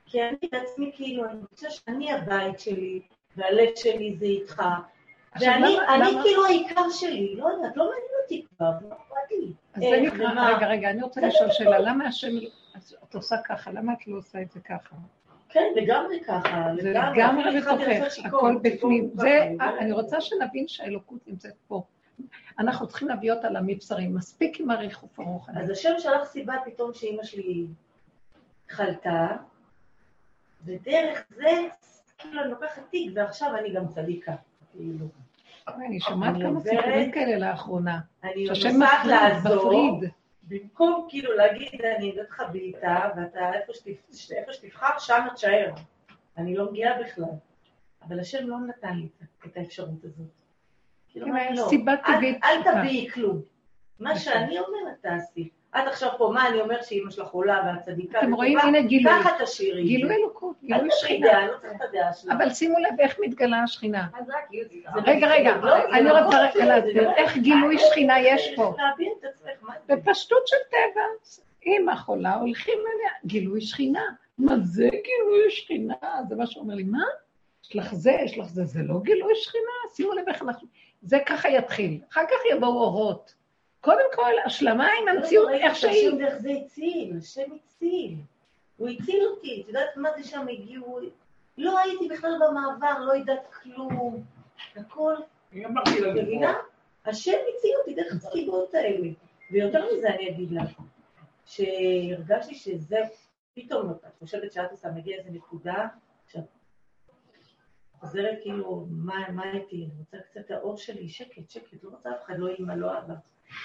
כי 0.07 0.23
אני 0.23 0.37
בעצמי, 0.53 0.93
כאילו, 0.95 1.25
אני 1.25 1.41
רוצה 1.51 1.71
שאני 1.71 2.13
הבית 2.13 2.61
שלי, 2.61 3.01
והלב 3.37 3.69
שלי 3.77 4.17
זה 4.19 4.25
איתך. 4.25 4.63
ואני 5.41 5.79
אני 5.89 6.11
כאילו 6.23 6.47
העיקר 6.47 6.91
שלי, 6.91 7.37
לא 7.37 7.47
יודעת, 7.47 7.77
לא 7.77 7.85
מעניין 7.85 8.13
אותי 8.23 8.47
כבר, 8.57 8.71
לא 8.89 8.95
אכפת 8.95 9.31
לי. 9.31 9.53
אז 9.75 9.83
זה 9.83 9.87
איך 9.87 10.15
נקרא. 10.15 10.57
רגע, 10.57 10.67
רגע, 10.67 10.91
אני 10.91 11.03
רוצה 11.03 11.21
לשאול 11.21 11.51
שאלה, 11.51 11.79
למה 11.79 12.05
השם, 12.07 12.29
את 13.09 13.15
עושה 13.15 13.37
ככה, 13.49 13.71
למה 13.71 13.93
את 13.93 14.07
לא 14.07 14.17
עושה 14.17 14.43
את 14.43 14.51
זה 14.51 14.61
ככה? 14.61 14.97
כן, 15.51 15.73
לגמרי 15.77 16.21
ככה, 16.21 16.73
לגמרי. 16.73 17.61
בתוכך, 17.61 18.25
הכל 18.25 18.55
בפנים. 18.63 19.11
אני 19.81 19.93
רוצה 19.93 20.21
שנבין 20.21 20.69
שהאלוקות 20.69 21.19
נמצאת 21.27 21.55
פה. 21.69 21.83
אנחנו 22.59 22.87
צריכים 22.87 23.09
להביא 23.09 23.33
אותה 23.33 23.51
למבשרים, 23.51 24.15
מספיק 24.15 24.61
עם 24.61 24.71
הריחוף 24.71 25.21
הרוחני. 25.21 25.61
אז 25.61 25.71
השם 25.71 25.93
שלח 25.99 26.25
סיבה 26.25 26.55
פתאום 26.65 26.95
שאימא 26.95 27.23
שלי 27.23 27.67
חלתה, 28.69 29.29
ודרך 30.65 31.25
זה, 31.37 31.51
כאילו, 32.19 32.43
אני 32.43 32.51
לוקחת 32.51 32.83
תיק, 32.91 33.13
ועכשיו 33.15 33.57
אני 33.57 33.71
גם 33.73 33.89
צדיקה. 33.89 34.33
כאילו, 34.73 35.07
אני 35.69 36.01
שומעת 36.01 36.35
כמה 36.43 36.61
סיפורים 36.61 37.13
כאלה 37.13 37.51
לאחרונה. 37.51 37.99
אני 38.25 38.45
נוסעת 38.45 39.07
לעזור. 39.07 40.01
במקום 40.51 41.07
כאילו 41.09 41.33
להגיד, 41.33 41.69
אני 41.83 42.11
אביא 42.11 42.23
לך 42.23 42.43
בעיטה, 42.53 43.11
ואתה 43.17 43.53
איפה 43.55 43.73
שתבחר, 44.53 44.99
שם 44.99 45.27
תשאר. 45.35 45.71
אני 46.37 46.57
לא 46.57 46.71
מגיעה 46.71 47.03
בכלל. 47.03 47.25
אבל 48.03 48.21
השם 48.21 48.49
לא 48.49 48.57
נתן 48.61 48.95
לי 48.97 49.09
את- 49.47 49.57
האפשרות 49.57 50.05
הזאת. 50.05 50.27
כאילו, 51.09 51.27
כן, 51.27 51.33
אמרתי, 51.33 51.55
לא, 51.55 51.67
סיבה 51.69 51.93
טבעית 51.97 52.45
אל. 52.45 52.63
תביאי 52.63 53.11
כלום. 53.11 53.43
מה 54.01 54.17
שאני 54.17 54.59
אומרת, 54.59 55.01
תעשי. 55.01 55.49
את 55.79 55.87
עכשיו 55.87 56.11
פה, 56.19 56.31
מה 56.35 56.49
אני 56.49 56.61
אומר 56.61 56.83
שאימא 56.83 57.11
שלך 57.11 57.29
עולה 57.29 57.63
ואת 57.67 57.83
צדיקה 57.85 58.19
אתם? 58.21 58.35
רואים, 58.35 58.59
הנה 58.59 58.83
גילוי. 58.83 59.13
ככה 59.13 59.31
תשאירי. 59.45 59.83
גילוי 59.85 60.15
אלוקות, 60.15 60.57
אל 60.65 60.69
גילוי 60.75 60.89
שכינה. 60.91 61.47
לא 61.47 61.57
צריך 61.61 61.73
את 61.77 61.81
הדעה 61.89 62.13
שלך. 62.13 62.33
אבל 62.33 62.51
שימו 62.51 62.79
לב 62.79 63.01
איך 63.01 63.17
מתגלה 63.21 63.63
השכינה. 63.63 64.07
רגע, 65.07 65.27
רגע, 65.27 65.57
לא, 65.57 65.71
זה 65.81 65.89
אני 65.89 66.05
לא 66.05 66.19
רוצה 66.19 66.39
רגע 66.41 66.53
זה 66.53 66.65
להסביר 66.65 67.03
לא- 67.09 67.15
איך 67.17 67.37
גילוי 67.37 67.79
שכינה 67.79 68.21
יש 68.21 68.53
פה. 68.57 68.75
בפשטות 69.87 70.47
של 70.47 70.57
טבע, 70.71 71.03
אמא 71.67 71.95
חולה, 71.97 72.35
הולכים 72.35 72.79
אליה, 72.79 73.11
גילוי 73.27 73.61
שכינה. 73.61 74.03
מה 74.39 74.55
זה 74.63 74.89
גילוי 74.89 75.51
שכינה? 75.51 75.95
זה 76.29 76.37
מה 76.37 76.47
שאומר 76.47 76.75
לי, 76.75 76.83
מה? 76.85 77.05
יש 77.65 77.77
לך 77.77 77.95
זה, 77.95 78.13
יש 78.25 78.39
לך 78.39 78.47
זה, 78.47 78.65
זה 78.65 78.81
לא 78.83 78.95
גילוי 79.03 79.33
שכינה? 79.35 79.95
שימו 79.95 80.13
לב 80.13 80.29
איך 80.29 80.43
אנחנו... 80.43 80.69
זה 81.03 81.19
ככה 81.27 81.49
יתחיל. 81.49 82.01
אחר 82.13 82.21
כך 82.27 82.57
יבואו 82.57 82.73
אורות. 82.81 83.35
קודם 83.81 84.05
כל, 84.15 84.33
השלמה 84.45 84.89
עם 85.03 85.09
המציאות 85.09 85.51
איך 85.51 85.77
שהיא. 85.77 86.09
השם 86.09 86.19
דרך 86.19 86.35
זה 86.35 86.51
הציל, 86.51 87.17
השם 87.19 87.53
הציל. 87.55 88.15
הוא 88.77 88.89
הציל 88.89 89.25
אותי, 89.27 89.63
את 89.63 89.69
יודעת 89.69 89.97
מה 89.97 90.09
זה 90.17 90.25
שם 90.25 90.47
הגיעו? 90.49 90.99
לא 91.59 91.79
הייתי 91.79 92.09
בכלל 92.09 92.33
במעבר, 92.41 92.99
לא 92.99 93.13
יודעת 93.13 93.53
כלום. 93.53 94.25
הכל, 94.77 95.15
אני 95.53 95.67
אמרתי 95.67 96.01
לה 96.01 96.13
מבינה? 96.13 96.55
השם 97.05 97.37
הציל 97.57 97.71
אותי 97.81 97.95
דרך 97.95 98.15
הצחיבות 98.15 98.75
האלה. 98.75 99.09
ויותר 99.51 99.87
מזה 99.93 100.09
אני 100.09 100.31
אגיד 100.31 100.53
לך, 100.53 100.81
שהרגשתי 101.45 102.55
שזה, 102.55 102.99
פתאום 103.55 103.91
את 103.91 104.15
חושבת 104.19 104.53
שאת 104.53 104.71
עושה, 104.71 104.91
מגיע 104.91 105.19
איזה 105.19 105.31
נקודה, 105.31 105.89
שאת 106.29 106.45
חוזרת 108.01 108.39
כאילו, 108.43 108.87
מה 108.91 109.31
מה 109.31 109.53
איתי? 109.53 109.77
אני 109.77 109.91
רוצה 109.99 110.19
קצת 110.31 110.41
את 110.41 110.51
האור 110.51 110.77
שלי, 110.77 111.09
שקט, 111.09 111.51
שקט, 111.51 111.85
לא 111.85 111.91
רוצה 111.91 112.11
אף 112.11 112.25
אחד, 112.25 112.35
לא 112.39 112.49
אימא, 112.49 112.73
לא 112.73 112.99
אבא. 112.99 113.15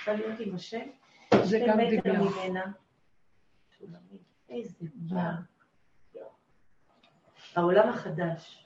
להיות 0.07 0.39
עם 0.39 0.55
השם, 0.55 0.87
זה 1.43 1.59
גם 1.67 1.77
מטר 1.77 2.09
דמיון. 2.09 2.33
ממנה. 2.33 2.65
שולמית, 3.77 4.21
איזה 4.49 4.85
בר. 4.95 5.31
העולם 7.55 7.89
החדש. 7.89 8.65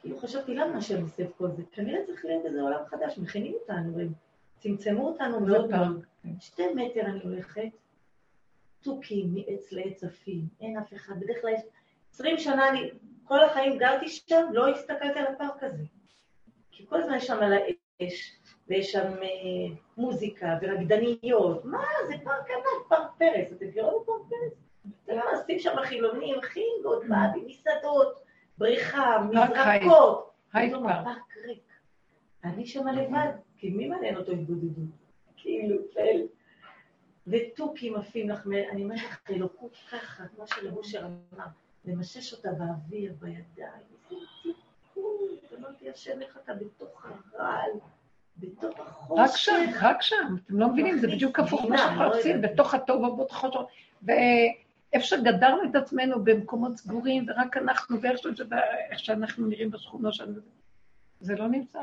כאילו 0.00 0.18
חשבתי, 0.18 0.54
למה 0.54 0.78
השם 0.78 1.02
עושה 1.02 1.22
את 1.22 1.28
כל 1.38 1.50
זה? 1.50 1.62
כנראה 1.72 2.06
צריך 2.06 2.24
להיות 2.24 2.44
איזה 2.44 2.62
עולם 2.62 2.80
חדש, 2.86 3.18
מכינים 3.18 3.54
אותנו, 3.54 4.00
הם 4.00 4.12
צמצמו 4.58 5.08
אותנו 5.08 5.40
מאוד 5.40 5.70
מאוד. 5.70 6.04
שתי 6.40 6.74
מטר 6.74 7.00
אני 7.00 7.20
הולכת, 7.22 7.68
תוכים 8.80 9.34
מעץ 9.34 9.72
לעץ 9.72 10.04
עפים, 10.04 10.48
אין 10.60 10.78
אף 10.78 10.94
אחד, 10.94 11.14
בדרך 11.20 11.36
כלל 11.40 11.50
יש... 11.52 11.60
עשרים 12.12 12.38
שנה 12.38 12.68
אני, 12.68 12.90
כל 13.24 13.44
החיים 13.44 13.78
גרתי 13.78 14.08
שם, 14.08 14.46
לא 14.52 14.68
הסתכלתי 14.68 15.18
על 15.18 15.26
הפארק 15.26 15.62
הזה. 15.62 15.84
כי 16.70 16.86
כל 16.86 17.00
הזמן 17.00 17.14
יש 17.14 17.26
שם 17.26 17.38
על 17.42 17.52
האש, 17.52 18.38
ויש 18.68 18.92
שם 18.92 19.12
אה, 19.22 19.76
מוזיקה 19.96 20.58
ורקדניות. 20.62 21.64
מה, 21.64 21.84
זה 22.08 22.14
פארק 22.24 22.50
ענק, 22.50 22.88
פארק 22.88 23.10
פרס. 23.18 23.52
אתם 23.52 23.66
את 23.68 23.74
פארק 24.06 24.22
פרס? 24.28 24.52
יודע 25.08 25.22
מה, 25.24 25.38
עושים 25.38 25.58
שם 25.58 25.76
חילונים, 25.84 26.36
חינגות, 26.42 27.02
באבי, 27.08 27.40
מסעדות, 27.46 28.22
בריכה, 28.58 29.16
פארק 29.32 29.50
מזרקות. 29.50 30.30
הייד 30.52 30.72
פארק. 30.72 31.36
ריק. 31.46 31.72
אני 32.44 32.66
שם 32.66 32.88
לבד, 32.88 33.32
כי 33.56 33.70
מי 33.70 33.88
מעניין 33.88 34.16
אותו 34.16 34.32
התבודדות? 34.32 34.88
כאילו, 35.36 35.76
פל. 35.94 36.20
ותוכים 37.26 37.96
עפים 37.96 38.30
לך, 38.30 38.46
אני 38.70 38.82
אומרת 38.82 38.98
לך, 38.98 39.20
אלוקות 39.30 39.76
ככה, 39.90 40.24
כמו 40.28 40.46
שלבושר 40.46 41.06
אמר, 41.06 41.44
למשש 41.84 42.32
אותה 42.32 42.48
באוויר, 42.52 43.12
בידיים, 43.20 43.82
איזה 44.10 44.26
תיקון, 44.42 45.28
אמרתי, 45.58 45.90
השם, 45.90 46.22
איך 46.22 46.38
אתה 46.44 46.54
בתוך 46.54 47.06
הרעל, 47.06 47.70
בתוך 48.38 48.80
החושך. 48.80 49.20
רק 49.20 49.36
שם, 49.36 49.70
רק 49.80 50.02
שם. 50.02 50.36
אתם 50.46 50.58
לא 50.58 50.68
מבינים, 50.68 50.98
זה 50.98 51.06
בדיוק 51.06 51.40
הפוך 51.40 51.64
מה 51.64 51.78
שאנחנו 51.78 52.02
לא 52.02 52.18
עושים, 52.18 52.36
יודעת. 52.36 52.52
בתוך 52.52 52.74
הטוב 52.74 53.02
ובתוך 53.02 53.44
ואיפה 54.02 55.06
שגדרנו 55.06 55.70
את 55.70 55.76
עצמנו 55.76 56.24
במקומות 56.24 56.76
סגורים, 56.76 57.26
ורק 57.28 57.56
אנחנו, 57.56 58.00
ואיך 58.00 58.98
שאנחנו 58.98 59.46
נראים 59.46 59.70
בשכונות 59.70 60.14
שלנו, 60.14 60.40
זה 61.20 61.36
לא 61.36 61.48
נמצא. 61.48 61.80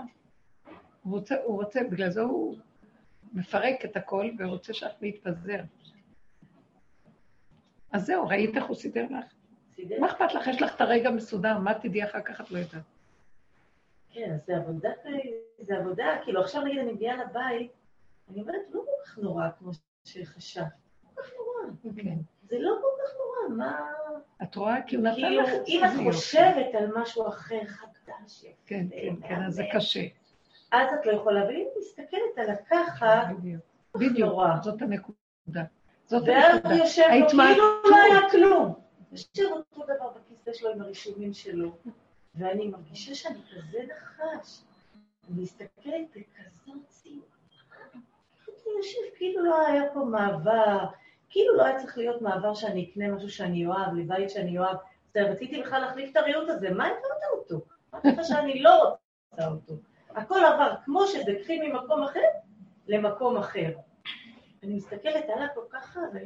הוא 1.04 1.14
רוצה, 1.14 1.36
הוא 1.44 1.64
רוצה, 1.64 1.80
בגלל 1.92 2.10
זה 2.10 2.22
הוא 2.22 2.58
מפרק 3.34 3.86
את 3.86 3.98
הכל, 3.98 4.30
ורוצה 4.40 4.74
שאנחנו 4.74 5.08
נתפזר. 5.08 5.60
אז 7.92 8.06
זהו, 8.06 8.28
ראית 8.28 8.58
איך 8.58 8.66
הוא 8.66 8.76
סידר 8.76 9.06
לך? 9.10 9.26
סידר? 9.76 9.96
מה 10.00 10.08
אכפת 10.08 10.34
לך? 10.34 10.48
יש 10.48 10.62
לך 10.62 10.76
את 10.76 10.82
הרגע 10.82 11.12
מסודר, 11.12 11.58
מה 11.58 11.74
תדעי 11.74 12.04
אחר 12.04 12.22
כך 12.22 12.42
את 12.42 12.52
לא 12.52 12.58
יודעת. 12.58 12.84
כן, 14.16 14.34
אז 14.34 14.46
זה 14.46 14.58
עבודה, 14.58 14.90
זה 15.60 15.78
עבודה, 15.78 16.06
כאילו 16.24 16.42
עכשיו 16.42 16.62
נגיד 16.62 16.80
אני 16.80 16.92
מגיעה 16.92 17.24
לבית, 17.24 17.72
אני 18.30 18.42
אומרת, 18.42 18.62
לא 18.72 18.82
כל 18.86 19.06
כך 19.06 19.18
נורא 19.18 19.48
כמו 19.60 19.72
שחשבת, 20.04 20.66
לא 21.04 21.10
כל 21.16 21.22
כך 21.22 21.30
נורא. 21.38 21.94
כן. 22.04 22.18
זה 22.44 22.56
לא 22.60 22.78
כל 22.82 23.04
כך 23.04 23.14
נורא, 23.18 23.58
מה... 23.58 23.92
את 24.44 24.56
רואה? 24.56 24.82
כי 24.88 24.96
הוא 24.96 25.04
נתן 25.04 25.16
כאילו, 25.16 25.42
לך... 25.42 25.50
אם 25.68 25.82
איזה 25.84 26.02
את. 26.02 26.14
חושבת 26.14 26.76
על 26.76 26.92
משהו 26.96 27.28
אחר, 27.28 27.66
חדש, 27.66 28.46
כן, 28.66 28.88
כן, 28.92 29.28
כן, 29.28 29.44
אז 29.44 29.54
זה 29.54 29.64
קשה. 29.74 30.04
אז 30.72 30.94
את 30.94 31.06
לא 31.06 31.12
יכולה, 31.12 31.44
אבל 31.44 31.56
אם 31.56 31.66
את 31.72 31.78
מסתכלת 31.80 32.38
על 32.38 32.50
הככה, 32.50 33.24
בדיוק. 33.96 34.34
זאת 34.64 34.82
הנקודה. 34.82 35.64
זאת 36.06 36.24
ואז 36.28 36.56
הנקודה. 36.56 36.76
יושב 36.76 37.08
לו. 37.20 37.28
כאילו 37.30 37.64
לא 37.90 37.96
היה 37.96 38.30
כלום. 38.32 38.74
יושב 39.12 39.52
אותו 39.52 39.84
דבר 39.84 40.10
בכיסא 40.10 40.54
שלו 40.54 40.72
עם 40.72 40.82
הרישומים 40.82 41.34
שלו, 41.34 41.78
ואני 42.38 42.68
מרגישה 42.68 43.16
שאני 43.16 43.40
כזה 43.52 43.80
נחש. 43.84 44.62
אני 45.30 45.42
מסתכלת 45.42 46.10
בכזאת 46.16 46.88
ציון. 46.88 47.22
יושב 48.78 49.16
כאילו 49.18 49.46
לא 49.46 49.68
היה 49.68 49.84
פה 49.94 50.00
מעבר, 50.00 50.78
כאילו 51.30 51.56
לא 51.58 51.66
היה 51.66 51.80
צריך 51.80 51.98
להיות 51.98 52.22
מעבר 52.22 52.54
שאני 52.54 52.90
אקנה 52.92 53.08
משהו 53.12 53.30
שאני 53.30 53.66
אוהב, 53.66 53.94
לבית 53.96 54.30
שאני 54.30 54.60
אוהב. 54.60 54.78
רציתי 55.16 55.62
בכלל 55.62 55.82
להחליף 55.82 56.12
את 56.12 56.18
הריהוט 56.18 56.50
הזה, 56.50 56.70
מה 56.70 56.88
הבאת 56.88 57.02
אותו? 57.34 57.66
אמרתי 57.94 58.08
לך 58.08 58.20
שאני 58.28 58.62
לא 58.62 58.96
רוצה 59.32 59.48
אותו. 59.48 59.74
הכל 60.10 60.40
עבר 60.46 60.74
כמו 60.86 61.08
שזה, 61.08 61.36
קחי 61.44 61.60
ממקום 61.60 62.04
אחר 62.04 62.20
למקום 62.88 63.38
אחר. 63.38 63.72
אני 64.64 64.76
מסתכלת 64.76 65.26
עליו 65.36 65.48
כל 65.56 65.62
כך 65.70 65.94
חווה. 65.94 66.22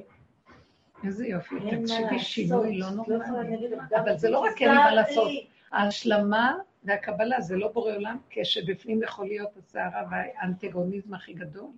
איזה 1.04 1.28
יופי, 1.28 1.56
תקשיבי. 1.56 2.20
שינוי 2.20 2.78
לא 2.78 2.88
לא 3.08 3.18
נורמלי. 3.18 3.76
אבל 3.96 4.18
זה 4.18 4.30
לא 4.30 4.40
רק 4.40 4.62
אין 4.62 4.76
מה 4.76 4.96
לעשות. 4.96 5.32
ההשלמה 5.72 6.56
והקבלה 6.84 7.42
זה 7.42 7.56
לא 7.56 7.68
בורא 7.68 7.96
עולם, 7.96 8.18
כשבפנים 8.30 9.04
יכול 9.04 9.28
להיות 9.28 9.58
הסערה 9.58 10.04
והאנטגוניזם 10.12 11.14
הכי 11.14 11.34
גדול. 11.34 11.70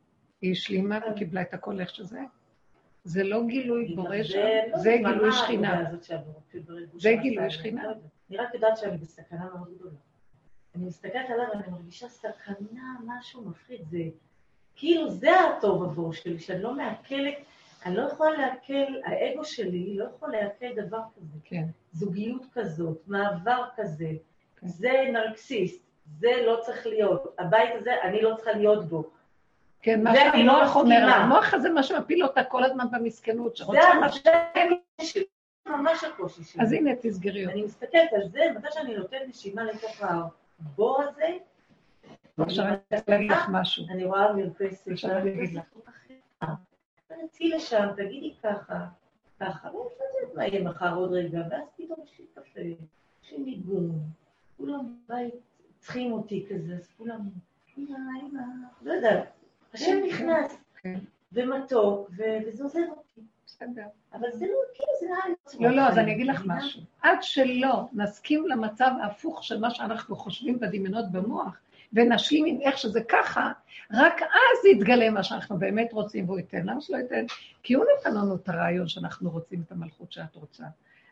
היא 0.42 0.52
השלימה 0.52 1.00
וקיבלה 1.12 1.42
את 1.42 1.54
הכל 1.54 1.80
איך 1.80 1.90
שזה. 1.96 2.20
זה 3.04 3.24
לא 3.24 3.44
גילוי 3.48 3.96
בורא 3.96 4.24
שם, 4.24 4.40
לא 4.72 4.78
זה 4.78 4.92
יודעת 4.92 5.14
מה 5.14 5.18
גילוי 5.18 5.32
שכינה. 5.32 5.84
זה 6.94 7.14
גילוי 7.22 7.50
שכינה. 7.50 7.84
אני 8.30 8.38
רק 8.38 8.54
יודעת 8.54 8.78
שאני 8.78 8.98
בסכנה 8.98 9.46
מאוד 9.54 9.74
גדולה. 9.76 9.96
אני 10.76 10.86
מסתכלת 10.86 11.30
עליו 11.30 11.46
ואני 11.54 11.72
מרגישה 11.72 12.10
סכנה, 12.10 12.96
משהו 13.06 13.42
מפחיד. 13.42 13.82
זה 13.90 14.04
כאילו 14.76 15.10
זה 15.10 15.30
הטוב 15.40 15.84
עבור 15.84 16.14
שלי, 16.14 16.40
שאני 16.40 16.62
לא 16.62 16.74
מעכלת, 16.74 17.34
אני 17.86 17.96
לא 17.96 18.02
יכולה 18.02 18.32
לעכל, 18.32 18.94
האגו 19.06 19.46
שלי 19.46 19.98
לא 19.98 20.06
יכול 20.16 20.32
לעכל 20.32 20.66
דבר 20.76 21.02
כזה. 21.16 21.38
כן. 21.44 21.64
זוגיות 21.94 22.46
כזאת, 22.54 23.02
מעבר 23.08 23.64
כזה, 23.76 24.12
כן. 24.60 24.68
זה 24.68 24.92
נרקסיסט, 25.14 25.84
זה 26.20 26.32
לא 26.46 26.60
צריך 26.66 26.88
להיות. 26.88 27.36
הבית 27.40 27.70
הזה, 27.76 27.92
אני 28.04 28.22
לא 28.22 28.36
צריכה 28.36 28.52
להיות 28.52 28.86
בו. 28.86 29.10
כן, 29.82 30.04
מה 30.04 30.12
אני 30.12 30.46
לא 30.46 30.54
שהמוח 30.54 30.76
אומר. 30.76 30.96
המוח 30.96 31.54
הזה 31.54 31.70
מה 31.70 31.84
שמפיל 31.84 32.24
אותה 32.24 32.44
כל 32.44 32.64
הזמן 32.64 32.86
במסכנות, 32.92 33.56
שרוצה 33.56 33.94
מה 34.00 34.12
ש... 34.12 34.20
זה 35.04 35.22
ממש 35.66 36.04
הקושי 36.04 36.44
שלי. 36.44 36.64
אז 36.64 36.72
הנה, 36.72 36.92
תסגרי 37.02 37.46
אותה. 37.46 37.54
אני 37.54 37.64
מסתכלת 37.64 38.14
על 38.14 38.30
זה, 38.30 38.40
מתי 38.56 38.68
שאני 38.72 38.96
נותנת 38.96 39.22
נשימה 39.28 39.64
לתוך 39.64 40.02
הבור 40.02 41.02
הזה, 41.02 41.38
עכשיו 42.38 42.66
אני 42.66 42.76
רוצה 42.92 43.12
להגיד 43.12 43.32
לך 43.32 43.50
משהו. 43.52 43.86
אני 43.90 44.06
רואה 44.06 44.34
מרפסת, 44.34 44.88
עכשיו 44.88 45.18
אני 45.18 45.32
אגיד 45.34 45.54
לך. 45.54 45.64
תצאי 47.28 47.50
לשם, 47.50 47.88
תגידי 47.98 48.34
ככה, 48.44 48.86
ככה, 49.40 49.70
לא 49.72 49.78
יודעת 49.78 50.36
מה 50.36 50.46
יהיה 50.46 50.64
מחר 50.64 50.96
עוד 50.96 51.12
רגע, 51.12 51.40
ואז 51.52 51.64
פתאום 51.78 52.00
יש 52.06 52.20
לי 52.20 52.26
קפה, 52.34 52.60
יש 53.24 53.32
לי 53.32 53.38
ניגון, 53.38 53.92
כולם 54.58 54.96
בבית 55.06 55.34
צריכים 55.80 56.12
אותי 56.12 56.46
כזה, 56.50 56.74
אז 56.74 56.88
כולם, 56.98 57.20
אמא, 57.78 57.98
אמא, 58.22 58.42
לא 58.82 58.94
יודעת, 58.94 59.28
השם 59.74 59.86
כן, 59.86 60.04
נכנס, 60.08 60.58
כן. 60.82 61.00
ומתוק, 61.34 62.10
ו- 62.18 62.38
וזה 62.48 62.64
עוזר 62.64 62.86
אותי, 62.90 63.22
בסדר. 63.46 63.86
אבל 64.14 64.32
זה 64.32 64.46
לא, 64.46 64.58
כאילו 64.74 64.90
זה 65.00 65.06
היה... 65.06 65.70
לא, 65.70 65.76
לא, 65.76 65.88
אז 65.88 65.98
אני 65.98 66.14
אגיד 66.14 66.28
לך? 66.28 66.44
משהו. 66.46 66.82
עד 67.02 67.18
שלא 67.24 67.88
נסכים 67.94 68.48
למצב 68.48 68.92
ההפוך 69.02 69.44
של 69.44 69.60
מה 69.60 69.70
שאנחנו 69.70 70.16
חושבים 70.16 70.60
בדמיונות 70.60 71.06
במוח, 71.12 71.58
ונשלים 71.94 72.46
עם 72.46 72.62
איך 72.62 72.78
שזה 72.78 73.02
ככה, 73.04 73.52
רק 73.94 74.22
אז 74.22 74.66
יתגלה 74.72 75.10
מה 75.10 75.24
שאנחנו 75.24 75.58
באמת 75.58 75.94
רוצים 75.94 76.26
והוא 76.26 76.38
ייתן. 76.38 76.66
למה 76.66 76.82
שלא 76.82 76.98
ייתן? 76.98 77.26
כי 77.64 77.74
הוא 77.74 77.86
נתן 78.00 78.16
לנו 78.16 78.36
את 78.36 78.50
הרעיון 78.50 78.88
שאנחנו 78.88 79.30
רוצים 79.30 79.64
את 79.68 79.72
המלכות 79.72 80.12
שאת 80.12 80.36
רוצה. 80.36 80.64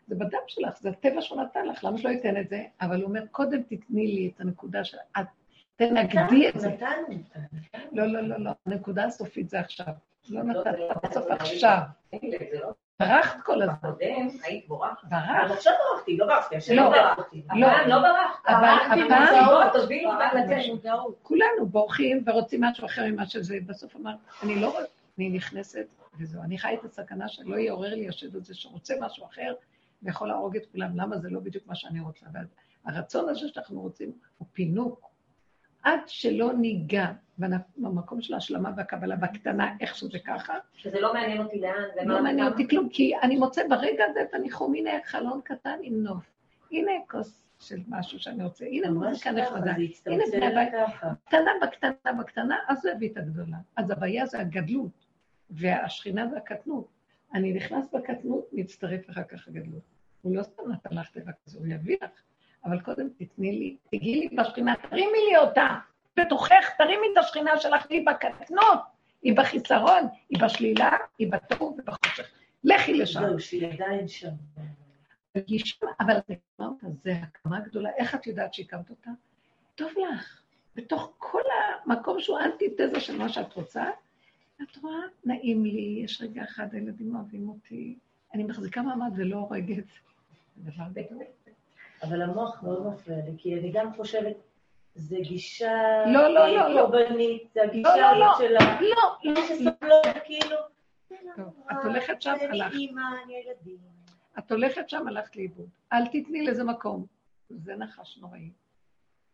זה 0.06 0.14
בדם 0.14 0.38
שלך, 0.46 0.80
זה 0.80 0.88
הטבע 0.88 1.20
שהוא 1.20 1.42
נתן 1.42 1.66
לך, 1.66 1.84
למה 1.84 1.98
שלא 1.98 2.08
ייתן 2.08 2.40
את 2.40 2.48
זה? 2.48 2.62
אבל 2.80 2.96
הוא 2.96 3.08
אומר, 3.08 3.26
קודם 3.30 3.62
תתני 3.62 4.06
לי 4.06 4.30
את 4.34 4.40
הנקודה 4.40 4.84
של... 4.84 4.96
את 5.20 5.26
תנגדי 5.76 6.48
את 6.48 6.60
זה. 6.60 6.68
נתנו, 6.68 6.88
נתנו. 7.08 7.42
לא, 7.92 8.06
לא, 8.06 8.20
לא, 8.20 8.36
לא, 8.38 8.50
הנקודה 8.66 9.04
הסופית 9.04 9.50
זה 9.50 9.60
עכשיו. 9.60 9.92
לא 10.28 10.42
לא, 10.42 10.62
זה 10.62 10.70
לא- 10.78 10.92
בסוף 11.02 11.26
עכשיו. 11.30 11.78
ברחת 13.00 13.40
כל 13.44 13.62
הזמן. 13.62 13.74
בקודם 13.82 14.28
היית 14.44 14.68
בורחת. 14.68 15.04
אבל 15.04 15.16
ברחת. 15.20 15.50
עכשיו 15.50 15.72
ברחתי, 15.92 16.16
לא 16.16 16.26
ברחתי, 16.26 16.56
השם 16.56 16.74
לא. 16.74 16.82
לא 16.82 16.90
ברחתי. 16.90 17.42
לא. 17.56 17.66
הפעם 17.66 17.88
לא 17.88 17.98
ברחת. 17.98 18.38
אבל 18.46 18.60
ברחתי 18.60 19.02
הפעם- 19.02 19.70
תובילו 19.72 20.10
אותה 20.12 20.24
לצאת. 20.34 20.84
כולנו 21.22 21.66
בורחים 21.66 22.22
ורוצים 22.26 22.60
משהו 22.64 22.86
אחר 22.86 23.04
ממה 23.06 23.26
שזה, 23.26 23.58
בסוף 23.66 23.96
אמרת, 23.96 24.16
אני 24.42 24.60
לא 24.60 24.66
רוצה, 24.66 24.84
אני 25.18 25.28
נכנסת, 25.28 25.86
וזהו, 26.20 26.42
אני 26.42 26.58
חי 26.58 26.74
את 26.80 26.84
הסכנה 26.84 27.28
שלא 27.28 27.56
יעורר 27.56 27.94
לי 27.94 28.08
השד 28.08 28.36
הזה 28.36 28.54
שרוצה 28.54 28.94
משהו 29.00 29.26
אחר, 29.26 29.54
ויכול 30.02 30.28
להרוג 30.28 30.56
את 30.56 30.62
כולם, 30.72 30.96
למה 30.96 31.18
זה 31.18 31.30
לא 31.30 31.40
בדיוק 31.40 31.66
מה 31.66 31.74
שאני 31.74 32.00
רוצה. 32.00 32.26
והרצון 32.86 33.28
הזה 33.28 33.48
שאנחנו 33.48 33.80
רוצים 33.80 34.12
הוא 34.38 34.48
פינוק. 34.52 35.09
עד 35.82 36.00
שלא 36.06 36.52
ניגע 36.52 37.06
במקום 37.76 38.22
של 38.22 38.34
ההשלמה 38.34 38.70
והקבלה 38.76 39.16
בקטנה, 39.16 39.74
איך 39.80 39.94
שזה 39.96 40.18
ככה. 40.18 40.54
שזה 40.74 41.00
לא 41.00 41.14
מעניין 41.14 41.42
אותי 41.42 41.60
לאן, 41.60 41.84
זה 41.94 42.00
לא 42.04 42.22
מעניין 42.22 42.46
אותי 42.46 42.68
כלום, 42.68 42.88
כי 42.88 43.12
אני 43.22 43.36
מוצא 43.36 43.68
ברגע 43.68 44.04
הזה 44.10 44.22
את 44.22 44.34
הניחום, 44.34 44.74
הנה 44.74 44.90
חלון 45.04 45.40
קטן 45.44 45.78
עם 45.82 46.02
נוף, 46.02 46.24
הנה 46.72 46.92
כוס 47.10 47.46
של 47.60 47.78
משהו 47.88 48.18
שאני 48.18 48.44
רוצה, 48.44 48.64
הנה 48.64 48.90
מוזיקה 48.90 49.32
נחמדה, 49.32 49.72
הנה 50.06 50.24
בני 50.32 50.46
הבית, 50.46 50.72
קטנה 51.24 51.50
בקטנה 51.62 52.12
בקטנה, 52.18 52.58
אז 52.68 52.80
זה 52.80 52.92
הביא 52.92 53.08
את 53.12 53.16
הגדולה. 53.16 53.56
אז 53.76 53.90
הבעיה 53.90 54.26
זה 54.26 54.40
הגדלות, 54.40 55.06
והשכינה 55.50 56.28
זה 56.28 56.36
הקטנות. 56.36 56.88
אני 57.34 57.52
נכנס 57.52 57.86
בקטנות, 57.94 58.48
מצטרף 58.52 59.10
אחר 59.10 59.24
כך 59.24 59.48
הגדלות. 59.48 59.82
הוא 60.22 60.36
לא 60.36 60.42
סתם 60.42 60.62
נתן 60.72 60.96
לך 60.96 61.10
טבע 61.10 61.32
כזה, 61.44 61.58
הוא 61.58 61.66
יביא 61.66 61.96
לך. 62.02 62.10
אבל 62.64 62.80
קודם 62.80 63.08
תתני 63.18 63.52
לי, 63.52 63.76
תגיעי 63.90 64.20
לי 64.20 64.36
בשכינה, 64.36 64.74
תרימי 64.90 65.18
לי 65.30 65.36
אותה. 65.36 65.68
בתוכך, 66.16 66.70
תרימי 66.78 67.06
את 67.12 67.18
השכינה 67.18 67.56
שלך, 67.56 67.86
היא 67.88 68.06
בקטנות, 68.06 68.80
היא 69.22 69.36
בחיסרון, 69.36 70.02
היא 70.30 70.40
בשלילה, 70.42 70.90
היא 71.18 71.32
בטוב 71.32 71.78
ובחושך. 71.78 72.30
לכי 72.64 72.94
לשם. 72.94 73.20
זהו, 73.20 73.40
שהיא 73.40 73.72
עדיין 73.72 74.08
שם. 74.08 74.30
תגישי, 75.32 75.78
אבל 76.00 76.16
את 76.18 76.30
אמרת, 76.60 77.02
זה 77.04 77.12
הקמה 77.22 77.60
גדולה, 77.60 77.90
איך 77.96 78.14
את 78.14 78.26
יודעת 78.26 78.54
שהקמת 78.54 78.90
אותה? 78.90 79.10
טוב 79.74 79.92
לך. 80.12 80.42
בתוך 80.76 81.12
כל 81.18 81.42
המקום 81.84 82.20
שהוא 82.20 82.38
אנטי-תזה 82.38 83.00
של 83.00 83.18
מה 83.18 83.28
שאת 83.28 83.54
רוצה, 83.54 83.84
את 84.62 84.76
רואה, 84.76 85.00
נעים 85.24 85.64
לי, 85.64 86.00
יש 86.04 86.22
רגע 86.22 86.42
אחד, 86.44 86.74
הילדים 86.74 87.16
אוהבים 87.16 87.48
אותי, 87.48 87.98
אני 88.34 88.44
מחזיקה 88.44 88.82
מעמד 88.82 89.12
ולא 89.16 89.36
הורגת. 89.36 89.84
זה 90.56 90.70
דבר 90.70 90.84
גדול. 90.92 91.22
אבל 92.02 92.22
המוח 92.22 92.62
מאוד 92.62 92.86
מפריע 92.86 93.18
לי, 93.24 93.32
כי 93.38 93.58
אני 93.58 93.72
גם 93.72 93.94
חושבת, 93.94 94.36
זה 94.94 95.16
גישה 95.20 96.04
לא, 96.06 96.28
לא, 96.28 96.48
לא, 96.48 96.68
לא. 96.68 96.80
קורבנית, 96.80 97.42
זה 97.54 97.62
הגישה 97.62 97.96
לא, 97.96 98.20
לא, 98.20 98.34
של 98.38 98.56
ה... 98.56 98.80
לא, 98.80 99.16
לא, 99.24 99.42
שסובלות, 99.48 100.06
כאילו... 100.24 100.56
טוב, 101.36 101.62
את 101.72 101.76
הולכת 101.84 102.22
שם, 102.22 102.34
הלכת. 102.50 102.76
את 104.38 104.52
הולכת 104.52 104.88
שם, 104.88 105.08
הלכת 105.08 105.36
לאיבוד. 105.36 105.68
אל 105.92 106.06
תתני 106.06 106.42
לזה 106.42 106.64
מקום. 106.64 107.06
זה 107.50 107.76
נחש 107.76 108.18
נוראי. 108.18 108.50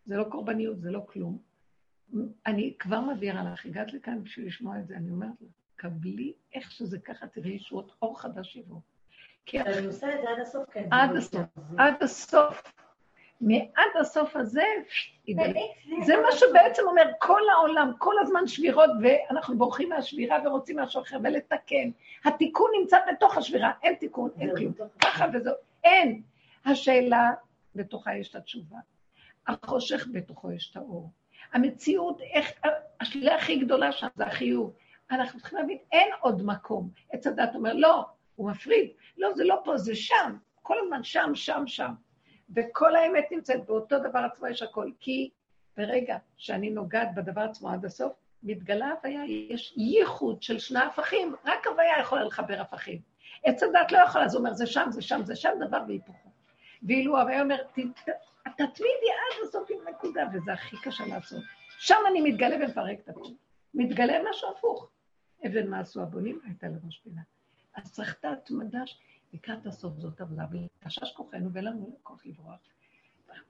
זה 0.05 0.17
לא 0.17 0.25
קורבניות, 0.25 0.81
זה 0.81 0.91
לא 0.91 1.01
כלום. 1.07 1.39
אני 2.47 2.75
כבר 2.79 3.01
מבהירה 3.01 3.53
לך, 3.53 3.67
הגעת 3.67 3.93
לכאן 3.93 4.23
בשביל 4.23 4.47
לשמוע 4.47 4.79
את 4.79 4.87
זה, 4.87 4.97
אני 4.97 5.11
אומרת 5.11 5.41
לך, 5.41 5.49
קבלי 5.77 6.33
איך 6.55 6.71
שזה 6.71 6.99
ככה, 6.99 7.27
תראי 7.27 7.51
ישועות 7.51 7.93
אור 8.03 8.21
חדש 8.21 8.57
יבוא. 8.57 8.81
כי 9.47 9.61
אני 9.61 9.87
עושה 9.87 10.15
את 10.15 10.21
זה 10.23 10.31
עד 10.31 10.41
הסוף, 10.41 10.65
כן. 10.71 10.89
עד 10.91 11.17
הסוף, 11.17 11.41
עד 11.79 11.95
הסוף. 12.03 12.63
מעד 13.41 13.91
הסוף 14.01 14.37
הזה. 14.37 14.65
זה 16.07 16.15
מה 16.17 16.33
שבעצם 16.33 16.83
אומר 16.87 17.03
כל 17.19 17.41
העולם, 17.53 17.93
כל 17.99 18.15
הזמן 18.21 18.47
שבירות, 18.47 18.91
ואנחנו 19.03 19.59
בורחים 19.59 19.89
מהשבירה 19.89 20.39
ורוצים 20.45 20.79
משהו 20.79 21.03
אחר 21.03 21.17
ולתקן. 21.25 21.91
התיקון 22.25 22.71
נמצא 22.81 22.97
בתוך 23.13 23.37
השבירה, 23.37 23.71
אין 23.83 23.95
תיקון, 23.95 24.31
אין 24.41 24.57
כלום. 24.57 24.73
ככה 25.03 25.27
וזהו, 25.35 25.55
אין. 25.85 26.23
השאלה, 26.65 27.31
בתוכה 27.75 28.17
יש 28.17 28.31
את 28.31 28.35
התשובה. 28.35 28.77
החושך 29.47 30.07
בתוכו 30.13 30.53
יש 30.53 30.71
את 30.71 30.77
האור. 30.77 31.11
המציאות, 31.53 32.21
איך, 32.21 32.53
השלילה 33.01 33.35
הכי 33.35 33.57
גדולה 33.57 33.93
שם 33.93 34.07
זה 34.17 34.27
החיוב. 34.27 34.73
אנחנו 35.11 35.41
צריכים 35.41 35.59
להבין, 35.59 35.79
אין 35.93 36.09
עוד 36.21 36.43
מקום. 36.47 36.91
עץ 37.11 37.27
הדת 37.27 37.55
אומר, 37.55 37.75
לא, 37.75 38.05
הוא 38.37 38.51
מפריד. 38.51 38.91
לא, 39.19 39.35
זה 39.35 39.45
לא 39.45 39.61
פה, 39.65 39.79
זה 39.79 39.95
שם. 39.95 40.37
כל 40.63 40.77
הזמן 40.83 41.05
שם, 41.05 41.31
שם, 41.35 41.63
שם. 41.67 41.93
וכל 42.55 42.97
האמת 42.97 43.25
נמצאת 43.31 43.67
באותו 43.67 43.99
דבר 43.99 44.19
עצמו, 44.19 44.47
יש 44.47 44.63
הכל. 44.63 44.91
כי 45.01 45.31
ברגע 45.77 46.17
שאני 46.37 46.71
נוגעת 46.71 47.09
בדבר 47.15 47.41
עצמו 47.41 47.71
עד 47.71 47.85
הסוף, 47.85 48.13
מתגלה 48.43 48.91
הוויה, 48.91 49.25
יש 49.25 49.75
ייחוד 49.77 50.43
של 50.43 50.59
שני 50.59 50.81
הפכים, 50.81 51.35
רק 51.45 51.67
הוויה 51.67 52.01
יכולה 52.01 52.25
לחבר 52.25 52.61
הפכים. 52.61 53.01
עץ 53.45 53.63
הדת 53.63 53.93
לא 53.93 53.99
יכול, 53.99 54.23
אז 54.23 54.35
הוא 54.35 54.41
אומר, 54.41 54.53
זה 54.53 54.67
שם, 54.67 54.87
זה 54.91 55.03
שם, 55.03 55.21
זה 55.25 55.37
שם 55.37 55.51
דבר 55.61 55.83
והיפוכו. 55.89 56.29
ואילו 56.83 57.21
הוויה 57.21 57.43
אומר, 57.43 57.63
תתמידי 58.57 59.11
עד 59.13 59.47
הסוף 59.49 59.71
עם 59.71 59.89
נקודה, 59.89 60.25
וזה 60.33 60.53
הכי 60.53 60.77
קשה 60.83 61.07
לעשות. 61.07 61.43
שם 61.79 61.99
אני 62.11 62.21
מתגלה 62.21 62.57
ומפרק 62.57 62.99
את 63.01 63.09
הכול. 63.09 63.27
מתגלה 63.75 64.19
משהו 64.31 64.51
הפוך. 64.51 64.91
אבן 65.47 65.69
מה 65.69 65.81
עשו 65.81 66.03
הבונים, 66.03 66.41
הייתה 66.45 66.67
לראש 66.69 67.01
פינה. 67.05 67.23
אז 67.77 67.93
צריך 67.93 68.17
את 68.21 68.25
ההתמדה, 68.25 68.83
לקראת 69.33 69.67
הסוף 69.67 69.95
זאת 69.99 70.21
עבודה, 70.21 70.45
וחשש 70.83 71.13
כוחנו 71.13 71.53
ואין 71.53 71.65
לנו 71.65 71.99
כוח 72.03 72.27
לברוח. 72.27 72.59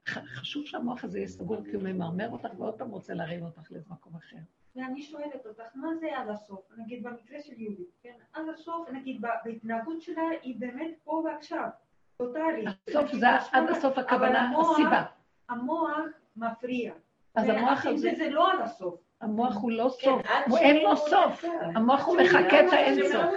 חשוב 0.07 0.67
שהמוח 0.67 1.05
הזה 1.05 1.19
יהיה 1.19 1.29
סגור, 1.29 1.65
כי 1.65 1.77
הוא 1.77 1.83
ממרמר 1.83 2.31
אותך 2.31 2.49
ועוד 2.59 2.75
פעם 2.75 2.91
רוצה 2.91 3.15
להרים 3.15 3.45
אותך 3.45 3.73
לאיזה 3.73 3.87
מקום 3.91 4.17
אחר. 4.17 4.37
ואני 4.77 5.03
שואלת 5.03 5.47
אותך, 5.47 5.63
מה 5.75 5.89
זה 6.01 6.19
עד 6.19 6.29
הסוף? 6.29 6.73
נגיד 6.77 7.03
במקרה 7.03 7.41
של 7.43 7.61
יהודית, 7.61 7.91
כן? 8.03 8.15
עד 8.33 8.45
הסוף, 8.55 8.89
נגיד 8.91 9.21
בהתנהגות 9.45 10.03
שלה, 10.03 10.23
היא 10.43 10.61
באמת 10.61 10.91
פה 11.05 11.23
ועכשיו, 11.25 11.69
טוטאלית. 12.17 12.69
הסוף 12.89 13.13
זה 13.13 13.27
עד 13.53 13.71
הסוף 13.71 13.99
הכוונה, 13.99 14.53
הסיבה. 14.61 15.05
המוח 15.49 15.99
מפריע. 16.37 16.93
אז 17.35 17.49
המוח 17.49 17.87
הזה... 17.87 18.11
זה 18.17 18.31
לא 18.31 18.53
עד 18.53 18.61
הסוף. 18.61 19.01
המוח 19.21 19.57
הוא 19.57 19.71
לא 19.71 19.89
סוף, 19.89 20.23
הוא 20.47 20.59
אין 20.59 20.77
לו 20.77 20.97
סוף. 20.97 21.45
המוח 21.75 22.07
הוא 22.07 22.17
מחכה 22.17 22.61
את 22.61 22.73
האין 22.73 23.13
סוף. 23.13 23.35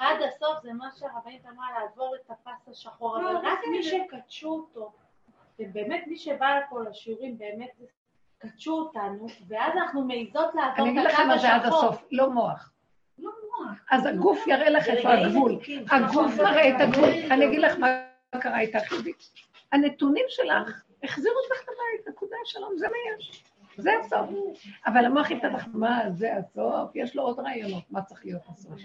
עד 0.00 0.16
הסוף 0.22 0.62
זה 0.62 0.72
מה 0.72 0.88
שהרבנית 0.96 1.46
אמרה, 1.46 1.66
לעבור 1.80 2.14
את 2.14 2.30
הפס 2.30 2.68
השחור, 2.68 3.16
אבל 3.16 3.36
רק 3.36 3.58
מי 3.70 3.82
שקדשו 3.82 4.48
אותו, 4.48 4.92
ובאמת 5.58 6.04
מי 6.06 6.16
שבא 6.16 6.58
לפה 6.58 6.82
לשיעורים, 6.82 7.38
באמת 7.38 7.70
קדשו 8.38 8.72
אותנו, 8.72 9.26
ואז 9.48 9.72
אנחנו 9.76 10.04
מעיזות 10.04 10.54
לעבור 10.54 10.86
אני 10.86 10.90
אגיד 10.90 11.06
את 11.06 11.12
לכם 11.12 11.22
הקו 11.22 11.28
מה 11.28 11.38
זה 11.38 11.54
עד 11.54 11.60
השחור. 11.60 11.78
הסוף, 11.78 12.04
לא 12.12 12.30
מוח. 12.30 12.72
לא 13.18 13.30
מוח. 13.58 13.78
אז 13.90 14.06
הגוף 14.06 14.46
יראה 14.46 14.70
לך 14.70 14.88
איפה 14.88 15.12
הגבול. 15.12 15.58
הגוף 15.90 16.32
מראה 16.38 16.68
את 16.68 16.80
הגבול. 16.80 17.08
אני 17.30 17.46
אגיד 17.46 17.60
לך 17.60 17.78
מה 17.78 17.86
קרה 18.40 18.60
איתך, 18.60 18.78
חיובית. 18.78 19.30
הנתונים 19.72 20.24
שלך 20.28 20.84
החזירו 21.02 21.34
אותך 21.36 21.62
לבית, 21.62 22.08
נקודה 22.08 22.36
שלום, 22.44 22.78
זה 22.78 22.86
מה 22.88 22.96
יש. 23.18 23.44
זה 23.78 23.90
הסוף. 24.00 24.30
אבל 24.86 25.04
המוח 25.04 25.30
יפתח, 25.30 25.66
מה 25.72 26.10
זה 26.10 26.36
הסוף? 26.36 26.90
יש 26.94 27.16
לו 27.16 27.22
עוד 27.22 27.38
רעיונות, 27.38 27.90
מה 27.90 28.02
צריך 28.02 28.24
להיות 28.24 28.42
הסוף. 28.48 28.80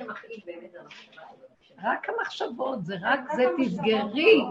רק 1.83 2.07
המחשבות, 2.09 2.85
זה 2.85 2.95
רק 3.01 3.19
זה, 3.35 3.43
תסגרי, 3.57 4.41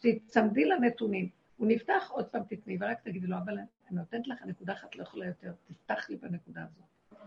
תצמדי 0.00 0.64
לנתונים. 0.64 1.28
הוא 1.56 1.68
נפתח, 1.68 2.10
עוד 2.10 2.26
פעם 2.26 2.42
תתני, 2.48 2.76
ורק 2.80 3.00
תגידי 3.00 3.26
לו, 3.26 3.36
אבל 3.36 3.58
אני 3.58 3.66
נותנת 3.90 4.28
לך 4.28 4.42
נקודה 4.42 4.72
אחת, 4.72 4.96
לא 4.96 5.02
יכולה 5.02 5.26
יותר, 5.26 5.52
תפתח 5.66 6.10
לי 6.10 6.16
בנקודה 6.16 6.60
הזאת. 6.62 7.18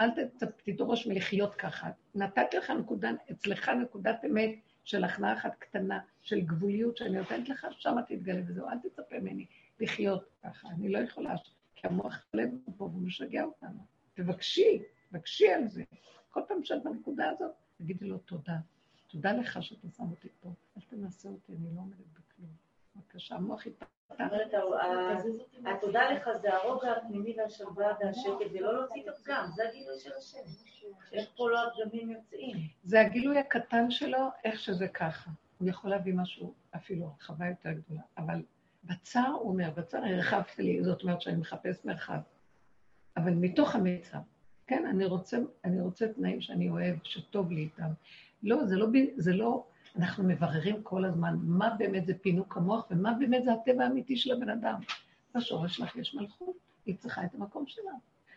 אל 0.00 0.10
תדרוש 0.64 1.06
מלחיות 1.06 1.54
ככה. 1.54 1.90
נתתי 2.14 2.56
לך 2.56 2.70
נקודה, 2.70 3.10
אצלך 3.30 3.68
נקודת 3.68 4.24
אמת 4.24 4.50
של 4.84 5.04
הכנעה 5.04 5.32
אחת 5.32 5.54
קטנה, 5.58 5.98
של 6.22 6.40
גבוליות 6.40 6.96
שאני 6.96 7.18
נותנת 7.18 7.48
לך, 7.48 7.66
שמה 7.70 8.02
תתגלה 8.02 8.40
וזהו, 8.46 8.68
אל 8.68 8.78
תצפה 8.78 9.18
ממני 9.18 9.46
לחיות 9.80 10.24
ככה. 10.42 10.68
אני 10.68 10.88
לא 10.88 10.98
יכולה, 10.98 11.34
כי 11.74 11.86
המוח 11.86 12.24
חולב 12.30 12.50
פה 12.76 12.84
והוא 12.84 13.02
משגע 13.02 13.44
אותנו. 13.44 13.86
תבקשי, 14.14 14.82
תבקשי 15.10 15.48
על 15.48 15.68
זה. 15.68 15.84
כל 16.30 16.40
פעם 16.48 16.64
שאת 16.64 16.84
בנקודה 16.84 17.30
הזאת, 17.30 17.50
תגידי 17.78 18.06
לו 18.06 18.18
תודה. 18.18 18.56
תודה 19.06 19.32
לך 19.32 19.62
שאתה 19.62 19.88
שם 19.96 20.10
אותי 20.10 20.28
פה. 20.40 20.52
אל 20.76 20.82
תנסה 20.88 21.28
אותי, 21.28 21.52
אני 21.52 21.74
לא 21.74 21.80
עומדת 21.80 22.06
בכלום. 22.12 22.50
בבקשה, 22.96 23.34
המוח 23.34 23.66
יפתח. 23.66 23.86
זאת 24.08 24.20
אומרת, 24.20 24.54
התודה 25.66 26.10
לך 26.10 26.30
זה 26.40 26.54
הרוגע 26.54 26.92
הפנימי 26.92 27.36
והשלווה 27.38 27.92
והשקט, 28.00 28.52
ולא 28.52 28.74
להוציא 28.74 29.02
את 29.02 29.08
הפגם, 29.08 29.48
זה 29.54 29.68
הגילוי 29.68 29.98
של 29.98 30.10
השם. 30.18 30.38
איך 31.12 31.28
פה 31.36 31.50
לא 31.50 31.58
הפגמים 31.66 32.10
יוצאים. 32.10 32.56
זה 32.84 33.00
הגילוי 33.00 33.38
הקטן 33.38 33.90
שלו, 33.90 34.18
איך 34.44 34.60
שזה 34.60 34.88
ככה. 34.88 35.30
הוא 35.58 35.68
יכול 35.68 35.90
להביא 35.90 36.14
משהו, 36.14 36.54
אפילו 36.76 37.06
הרחבה 37.06 37.46
יותר 37.48 37.72
גדולה. 37.72 38.02
אבל 38.18 38.42
בצר, 38.86 39.28
הוא 39.40 39.50
אומר, 39.50 39.70
בצר 39.76 39.98
הרחבת 39.98 40.58
לי, 40.58 40.84
זאת 40.84 41.02
אומרת 41.02 41.20
שאני 41.20 41.36
מחפש 41.36 41.84
מרחב. 41.84 42.18
אבל 43.16 43.34
מתוך 43.34 43.74
המצר, 43.74 44.18
כן, 44.66 44.86
אני 44.86 45.04
רוצה, 45.04 45.38
אני 45.64 45.80
רוצה 45.80 46.08
תנאים 46.08 46.40
שאני 46.40 46.68
אוהב, 46.68 46.96
שטוב 47.02 47.50
לי 47.50 47.60
איתם. 47.60 47.88
לא, 48.42 48.64
זה 48.64 48.76
לא, 48.76 48.86
זה 49.16 49.32
לא, 49.32 49.64
אנחנו 49.96 50.24
מבררים 50.24 50.82
כל 50.82 51.04
הזמן 51.04 51.36
מה 51.42 51.70
באמת 51.78 52.06
זה 52.06 52.14
פינוק 52.14 52.56
המוח 52.56 52.86
ומה 52.90 53.12
באמת 53.12 53.44
זה 53.44 53.52
הטבע 53.52 53.84
האמיתי 53.84 54.16
של 54.16 54.32
הבן 54.32 54.50
אדם. 54.50 54.80
בשורש 55.34 55.76
שלך 55.76 55.96
יש 55.96 56.14
מלכות, 56.14 56.56
היא 56.86 56.96
צריכה 56.96 57.24
את 57.24 57.34
המקום 57.34 57.64
שלה. 57.66 57.90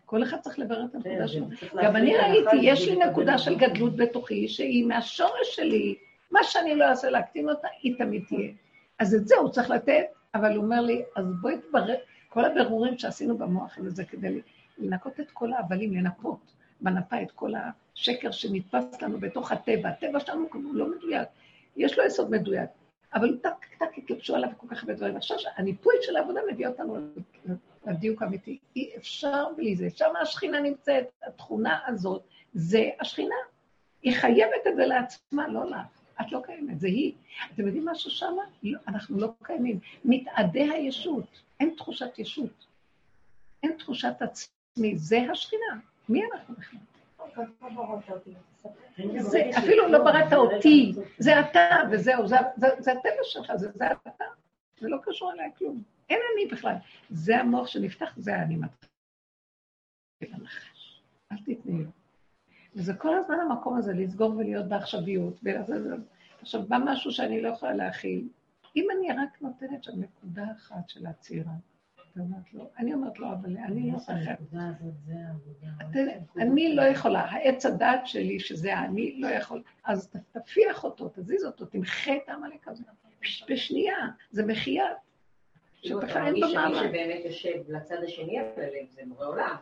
כל 0.06 0.24
אחד 0.24 0.38
צריך 0.40 0.60
לברר 0.60 0.86
את 0.86 0.96
הנקודה 0.96 1.28
שלו. 1.28 1.48
גם 1.84 1.96
אני 1.96 2.18
ראיתי, 2.18 2.56
יש 2.62 2.88
לי 2.88 2.96
נקודה 2.96 3.38
של 3.38 3.58
גדלות 3.58 3.96
בתוכי, 3.96 4.48
שהיא 4.48 4.86
מהשורש 4.86 5.56
שלי, 5.56 5.96
מה 6.32 6.40
שאני 6.44 6.76
לא 6.76 6.86
אעשה 6.86 7.10
להקטין 7.10 7.50
אותה, 7.50 7.68
היא 7.82 7.98
תמיד 7.98 8.24
תהיה. 8.28 8.52
אז 9.00 9.16
את 9.16 9.28
זה 9.28 9.36
הוא 9.36 9.50
צריך 9.50 9.70
לתת, 9.70 10.06
אבל 10.36 10.56
הוא 10.56 10.64
אומר 10.64 10.82
לי, 10.82 11.04
אז 11.16 11.26
בואי 11.42 11.56
תברר, 11.70 11.96
כל 12.30 12.46
הבירורים 12.46 12.98
שעשינו 12.98 13.38
במוח 13.38 13.78
הזה 13.78 14.06
כדי 14.06 14.42
לנקות 14.78 15.20
את 15.20 15.32
כל 15.32 15.54
ההבלים, 15.54 15.94
לנפות 15.94 16.40
בנפה 16.82 17.22
את 17.22 17.32
כל 17.32 17.52
השקר 17.56 18.32
שנתפס 18.32 19.02
לנו 19.02 19.20
בתוך 19.20 19.52
הטבע. 19.52 19.90
הטבע 19.90 20.20
שלנו 20.20 20.48
הוא 20.54 20.76
לא 20.76 20.92
מדויק, 20.98 21.28
יש 21.78 21.98
לו 21.98 22.06
יסוד 22.06 22.32
מדויק, 22.32 22.70
אבל 23.14 23.38
טק 23.38 23.66
טק 23.80 23.98
התלבשו 23.98 24.36
עליו 24.36 24.50
כל 24.58 24.68
כך 24.68 24.84
הרבה 24.84 24.94
דברים. 24.94 25.16
עכשיו, 25.16 25.38
הניפוי 25.58 25.94
של 26.02 26.16
העבודה 26.16 26.42
מביא 26.52 26.68
אותנו 26.68 26.98
הדיוק 27.86 28.22
האמיתי. 28.22 28.58
אי 28.76 28.92
אפשר 28.98 29.46
בלי 29.58 29.76
זה. 29.76 29.90
שם 29.90 30.14
השכינה 30.22 30.60
נמצאת, 30.60 31.06
התכונה 31.24 31.80
הזאת, 31.88 32.24
זה 32.54 32.90
השכינה. 33.00 33.36
היא 34.02 34.16
חייבת 34.16 34.68
את 34.68 34.76
זה 34.76 34.86
לעצמה, 34.86 35.48
לא 35.48 35.66
לך. 35.70 35.99
את 36.22 36.32
לא 36.32 36.42
קיימת, 36.46 36.80
זה 36.80 36.88
היא. 36.88 37.14
אתם 37.54 37.66
יודעים 37.66 37.86
משהו 37.86 38.12
שם? 38.12 38.36
לא, 38.64 38.80
אנחנו 38.88 39.20
לא 39.20 39.34
קיימים. 39.44 39.80
מתאדה 40.06 40.74
הישות, 40.74 41.42
אין 41.60 41.74
תחושת 41.78 42.20
ישות. 42.20 42.66
אין 43.64 43.72
תחושת 43.78 44.14
עצמי, 44.20 44.98
זה 44.98 45.20
השכינה. 45.32 45.80
מי 46.10 46.22
אנחנו 46.34 46.56
בכלל? 46.56 46.80
זה 49.20 49.50
אפילו 49.58 49.88
לא 49.88 50.04
בראת 50.04 50.34
אותי, 50.34 50.94
זה 51.18 51.40
אתה 51.40 51.70
וזהו, 51.92 52.28
זה, 52.28 52.40
הטבע 52.92 53.24
שלך, 53.24 53.52
זה, 53.56 53.72
זה 53.72 53.86
אתה, 53.92 54.26
זה 54.80 54.90
לא 54.90 54.98
קשור 55.04 55.32
אליי 55.32 55.50
כלום. 55.58 55.84
אין 56.10 56.20
אני 56.34 56.52
בכלל. 56.52 56.76
זה 57.10 57.38
המוח 57.38 57.68
שנפתח, 57.68 58.14
זה 58.18 58.36
האני 58.36 58.56
מתחיל. 58.56 58.90
אל 61.32 61.38
תתני 61.38 61.84
לו. 61.84 61.99
וזה 62.76 62.94
כל 62.94 63.18
הזמן 63.18 63.40
המקום 63.40 63.78
הזה, 63.78 63.94
לסגור 63.94 64.38
ולהיות 64.38 64.66
בעכשוויות. 64.66 65.40
עכשיו, 66.42 66.62
בא 66.68 66.78
משהו 66.86 67.12
שאני 67.12 67.42
לא 67.42 67.50
יכולה 67.50 67.74
להכיל. 67.74 68.28
אם 68.76 68.88
אני 68.98 69.12
רק 69.12 69.42
נותנת 69.42 69.84
שם 69.84 69.92
נקודה 70.02 70.46
אחת 70.58 70.90
של 70.90 71.06
לו, 72.54 72.70
אני 72.78 72.94
אומרת 72.94 73.20
לו, 73.20 73.28
אבל 73.32 73.58
אני 73.58 73.92
לא 73.92 73.98
יכולה. 73.98 74.36
אני 76.38 76.76
לא 76.76 76.82
יכולה, 76.82 77.20
העץ 77.20 77.66
הדעת 77.66 78.08
שלי, 78.08 78.40
שזה 78.40 78.80
אני, 78.80 79.22
לא 79.22 79.28
יכול. 79.28 79.64
אז 79.84 80.12
תפיח 80.32 80.84
אותו, 80.84 81.10
תזיז 81.14 81.46
אותו, 81.46 81.66
תמחה 81.66 82.16
את 82.16 82.30
העמלק 82.30 82.68
הזה. 82.68 82.84
בשנייה, 83.50 83.98
זה 84.32 84.46
מחייה. 84.46 84.86
שבכלל 85.82 86.26
אין 86.26 86.36
לו 86.36 86.48
מעמד. 86.54 86.82
מי 86.82 86.88
שבאמת 86.88 87.26
יושב 87.26 87.60
לצד 87.68 88.04
השני 88.04 88.42
אבל 88.42 88.70
זה 88.90 89.02
מורה 89.06 89.28
עולם, 89.28 89.56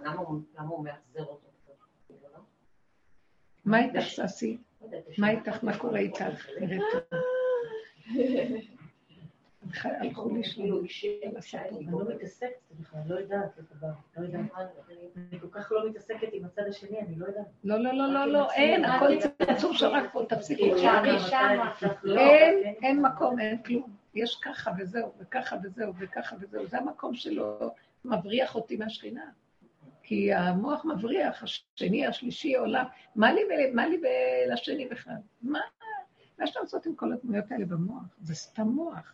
למה 0.57 0.69
הוא 0.69 0.83
מאכזר 0.83 1.23
אותו? 1.25 1.47
מה 3.67 3.79
איתך, 3.79 4.07
ססי? 4.07 4.57
מה 5.17 5.29
איתך? 5.29 5.63
מה 5.63 5.77
קורה 5.77 5.99
איתך? 5.99 6.23
הלכו 9.83 10.29
לי 10.35 10.43
כאילו, 10.43 10.81
אני 11.53 11.85
לא 11.91 12.15
מתעסקת 12.15 12.49
בכלל, 12.79 12.99
לא 13.07 13.19
יודעת 13.19 13.59
לא 14.17 14.25
יודעת. 14.25 14.41
אני 15.31 15.39
כל 15.39 15.47
כך 15.51 15.71
לא 15.71 15.89
מתעסקת 15.89 16.27
עם 16.31 16.45
הצד 16.45 16.61
השני, 16.67 16.99
אני 16.99 17.15
לא 17.15 17.25
יודעת. 17.25 17.45
לא, 17.63 17.77
לא, 17.79 17.93
לא, 17.93 18.13
לא, 18.13 18.25
לא, 18.25 18.51
אין, 18.51 18.85
הכל 18.85 19.07
צמצום 19.19 19.73
שרק 19.73 20.03
פה, 20.13 20.25
תפסיקו. 20.29 20.63
אין, 22.17 22.73
אין 22.83 23.01
מקום, 23.01 23.39
אין 23.39 23.63
כלום. 23.63 23.95
יש 24.15 24.39
ככה 24.41 24.71
וזהו, 24.79 25.11
וככה 25.19 25.55
וזהו, 25.63 25.93
וככה 25.99 26.35
וזהו. 26.39 26.67
זה 26.67 26.77
המקום 26.77 27.13
שלו 27.13 27.59
מבריח 28.05 28.55
אותי 28.55 28.77
מהשכינה. 28.77 29.25
כי 30.07 30.33
המוח 30.33 30.85
מבריח, 30.85 31.43
השני, 31.43 32.07
השלישי, 32.07 32.55
עולם. 32.55 32.85
מה 33.15 33.33
לי 33.87 34.01
ולשני 34.01 34.87
בכלל? 34.87 35.15
מה? 35.41 35.59
מה 36.39 36.43
יש 36.45 36.57
לעשות 36.57 36.85
עם 36.85 36.95
כל 36.95 37.13
הדמויות 37.13 37.51
האלה 37.51 37.65
במוח? 37.65 38.03
זה 38.21 38.35
סתם 38.35 38.67
מוח. 38.67 39.13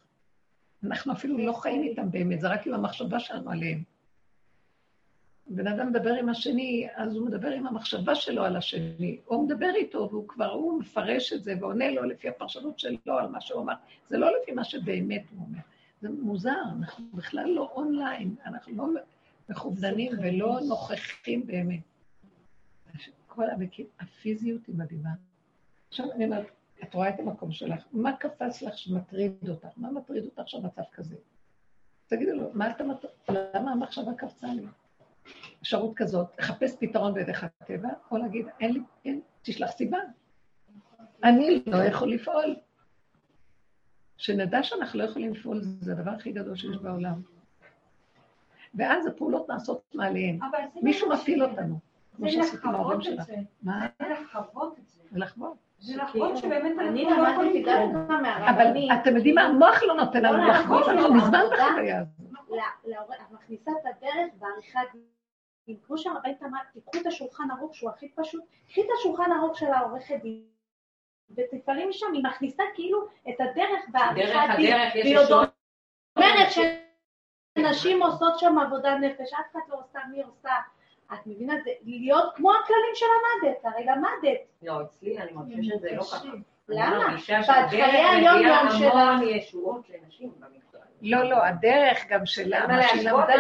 אנחנו 0.83 1.13
אפילו 1.13 1.37
לא 1.37 1.53
חיים 1.53 1.83
איתם 1.83 2.11
באמת, 2.11 2.41
זה 2.41 2.47
רק 2.47 2.67
עם 2.67 2.73
המחשבה 2.73 3.19
שלנו 3.19 3.51
עליהם. 3.51 3.83
בן 5.47 5.67
אדם 5.67 5.89
מדבר 5.89 6.13
עם 6.13 6.29
השני, 6.29 6.87
אז 6.95 7.15
הוא 7.15 7.25
מדבר 7.25 7.51
עם 7.51 7.67
המחשבה 7.67 8.15
שלו 8.15 8.43
על 8.43 8.55
השני, 8.55 9.19
או 9.27 9.43
מדבר 9.43 9.71
איתו, 9.75 10.07
והוא 10.11 10.27
כבר, 10.27 10.51
הוא 10.51 10.79
מפרש 10.79 11.33
את 11.33 11.43
זה 11.43 11.53
ועונה 11.59 11.91
לו 11.91 12.03
לפי 12.03 12.29
הפרשנות 12.29 12.79
שלו 12.79 13.17
על 13.19 13.27
מה 13.27 13.41
שהוא 13.41 13.61
אמר. 13.61 13.73
זה 14.07 14.17
לא 14.17 14.27
לפי 14.41 14.51
מה 14.51 14.63
שבאמת 14.63 15.23
הוא 15.31 15.45
אומר. 15.47 15.59
זה 16.01 16.09
מוזר, 16.09 16.61
אנחנו 16.79 17.05
בכלל 17.13 17.49
לא 17.49 17.71
אונליין, 17.75 18.35
אנחנו 18.45 18.75
לא 18.77 19.01
מכווננים 19.53 20.11
ולא 20.23 20.59
נוכחים 20.67 21.47
באמת. 21.47 21.79
כל 23.27 23.45
הפיזיות 23.99 24.67
היא 24.67 24.75
מדהימה. 24.75 25.09
עכשיו 25.89 26.11
אני 26.11 26.25
אומרת, 26.25 26.45
את 26.83 26.93
רואה 26.93 27.09
את 27.09 27.19
המקום 27.19 27.51
שלך, 27.51 27.83
מה 27.91 28.17
קפץ 28.17 28.61
לך 28.61 28.77
שמטריד 28.77 29.49
אותך? 29.49 29.67
מה 29.77 29.91
מטריד 29.91 30.23
אותך 30.23 30.41
שהמצב 30.45 30.81
כזה? 30.93 31.15
תגידו 32.07 32.31
לו, 32.31 32.51
מה 32.53 32.71
אתה 32.71 32.83
מטריד? 32.83 33.13
למה 33.29 33.71
המחשבה 33.71 34.13
קפצה 34.17 34.47
לי? 34.47 34.65
אפשרות 35.61 35.93
כזאת, 35.95 36.27
לחפש 36.39 36.75
פתרון 36.79 37.13
בדרך 37.13 37.43
הטבע, 37.43 37.89
או 38.11 38.17
להגיד, 38.17 38.45
אין 38.59 38.73
לי, 38.73 38.79
אין, 39.05 39.21
תשלח 39.41 39.71
סיבה. 39.71 39.97
אני 41.23 41.63
לא 41.65 41.77
יכול 41.77 42.13
לפעול. 42.13 42.55
שנדע 44.17 44.63
שאנחנו 44.63 44.99
לא 44.99 45.03
יכולים 45.03 45.33
לפעול, 45.33 45.61
זה 45.61 45.91
הדבר 45.91 46.11
הכי 46.11 46.31
גדול 46.31 46.55
שיש 46.55 46.77
בעולם. 46.77 47.21
ואז 48.75 49.07
הפעולות 49.07 49.49
נעשות 49.49 49.81
מעליהן. 49.93 50.39
מישהו 50.81 51.09
מפעיל 51.09 51.43
אותנו, 51.43 51.79
כמו 52.17 52.29
שעשיתי 52.29 52.67
עם 52.67 52.75
ההורים 52.75 53.01
שלך. 53.01 53.25
מה? 53.63 53.87
זה 53.99 54.09
לחוות 54.09 54.79
את 54.79 54.87
זה. 54.87 55.01
זה 55.11 55.19
לחוות. 55.19 55.57
זה 55.79 55.97
לחוות 55.97 56.37
שבאמת 56.37 56.79
אני 56.79 57.05
למדתי 57.05 57.63
דווקא 57.63 58.21
מהרבנים. 58.21 58.91
אבל 58.91 59.01
אתם 59.01 59.15
יודעים 59.15 59.35
מה? 59.35 59.41
המוח 59.41 59.83
לא 59.83 59.93
נותן 59.93 60.23
לנו 60.23 60.47
לחוות, 60.47 60.87
אנחנו 60.87 61.13
מזמן 61.13 61.41
בחוויה 61.53 61.99
הזאת. 61.99 62.33
את 63.21 63.31
מכניסה 63.31 63.71
את 63.71 63.85
הדרך 63.85 64.33
בעריכת 64.39 64.79
דין. 65.67 65.77
כמו 65.87 65.97
שהרבנית 65.97 66.43
אמרת, 66.43 66.61
תיקחו 66.73 66.91
את 67.01 67.05
השולחן 67.05 67.43
ערוך 67.51 67.75
שהוא 67.75 67.89
הכי 67.89 68.09
פשוט, 68.15 68.43
קחי 68.69 68.81
את 68.81 68.87
השולחן 68.99 69.31
ערוך 69.31 69.57
של 69.57 69.65
העורכת 69.65 70.15
דין. 70.21 70.43
ותפעלי 71.37 71.85
משם, 71.85 72.05
היא 72.13 72.23
מכניסה 72.23 72.63
כאילו 72.75 73.07
את 73.29 73.35
הדרך 73.39 73.81
בעריכת 73.91 74.39
דין. 74.57 74.75
והיא 74.93 75.17
עוד 75.17 75.47
אומרת 76.17 76.51
שנשים 77.63 78.03
עושות 78.03 78.39
שם 78.39 78.57
עבודה 78.59 78.97
נפש, 78.97 79.33
אף 79.33 79.51
אחד 79.51 79.59
לא 79.69 79.77
עושה, 79.79 79.99
מי 80.11 80.21
עושה? 80.21 80.51
את 81.13 81.27
מבינה? 81.27 81.53
זה 81.63 81.71
להיות 81.83 82.33
כמו 82.35 82.51
הכללים 82.51 82.95
של 82.95 83.05
המדת, 83.05 83.65
הרי 83.65 83.85
למדת. 83.85 84.39
לא, 84.63 84.81
אצלי 84.81 85.19
אני 85.19 85.31
מרגישה 85.31 85.75
שזה 85.77 85.91
לא 85.91 86.03
ככה. 86.03 86.27
למה? 86.69 87.15
בחיי 87.65 87.83
היום-יום 87.83 88.69
שלה. 88.79 88.91
המון 88.91 89.27
ישועות 89.27 89.89
לנשים 89.89 90.31
במקצוע. 90.39 90.81
לא, 91.01 91.29
לא, 91.29 91.43
הדרך 91.45 92.05
גם 92.09 92.25
שלה, 92.25 92.67
מה 92.67 92.83
שהיא 92.83 93.09
למדה... 93.09 93.33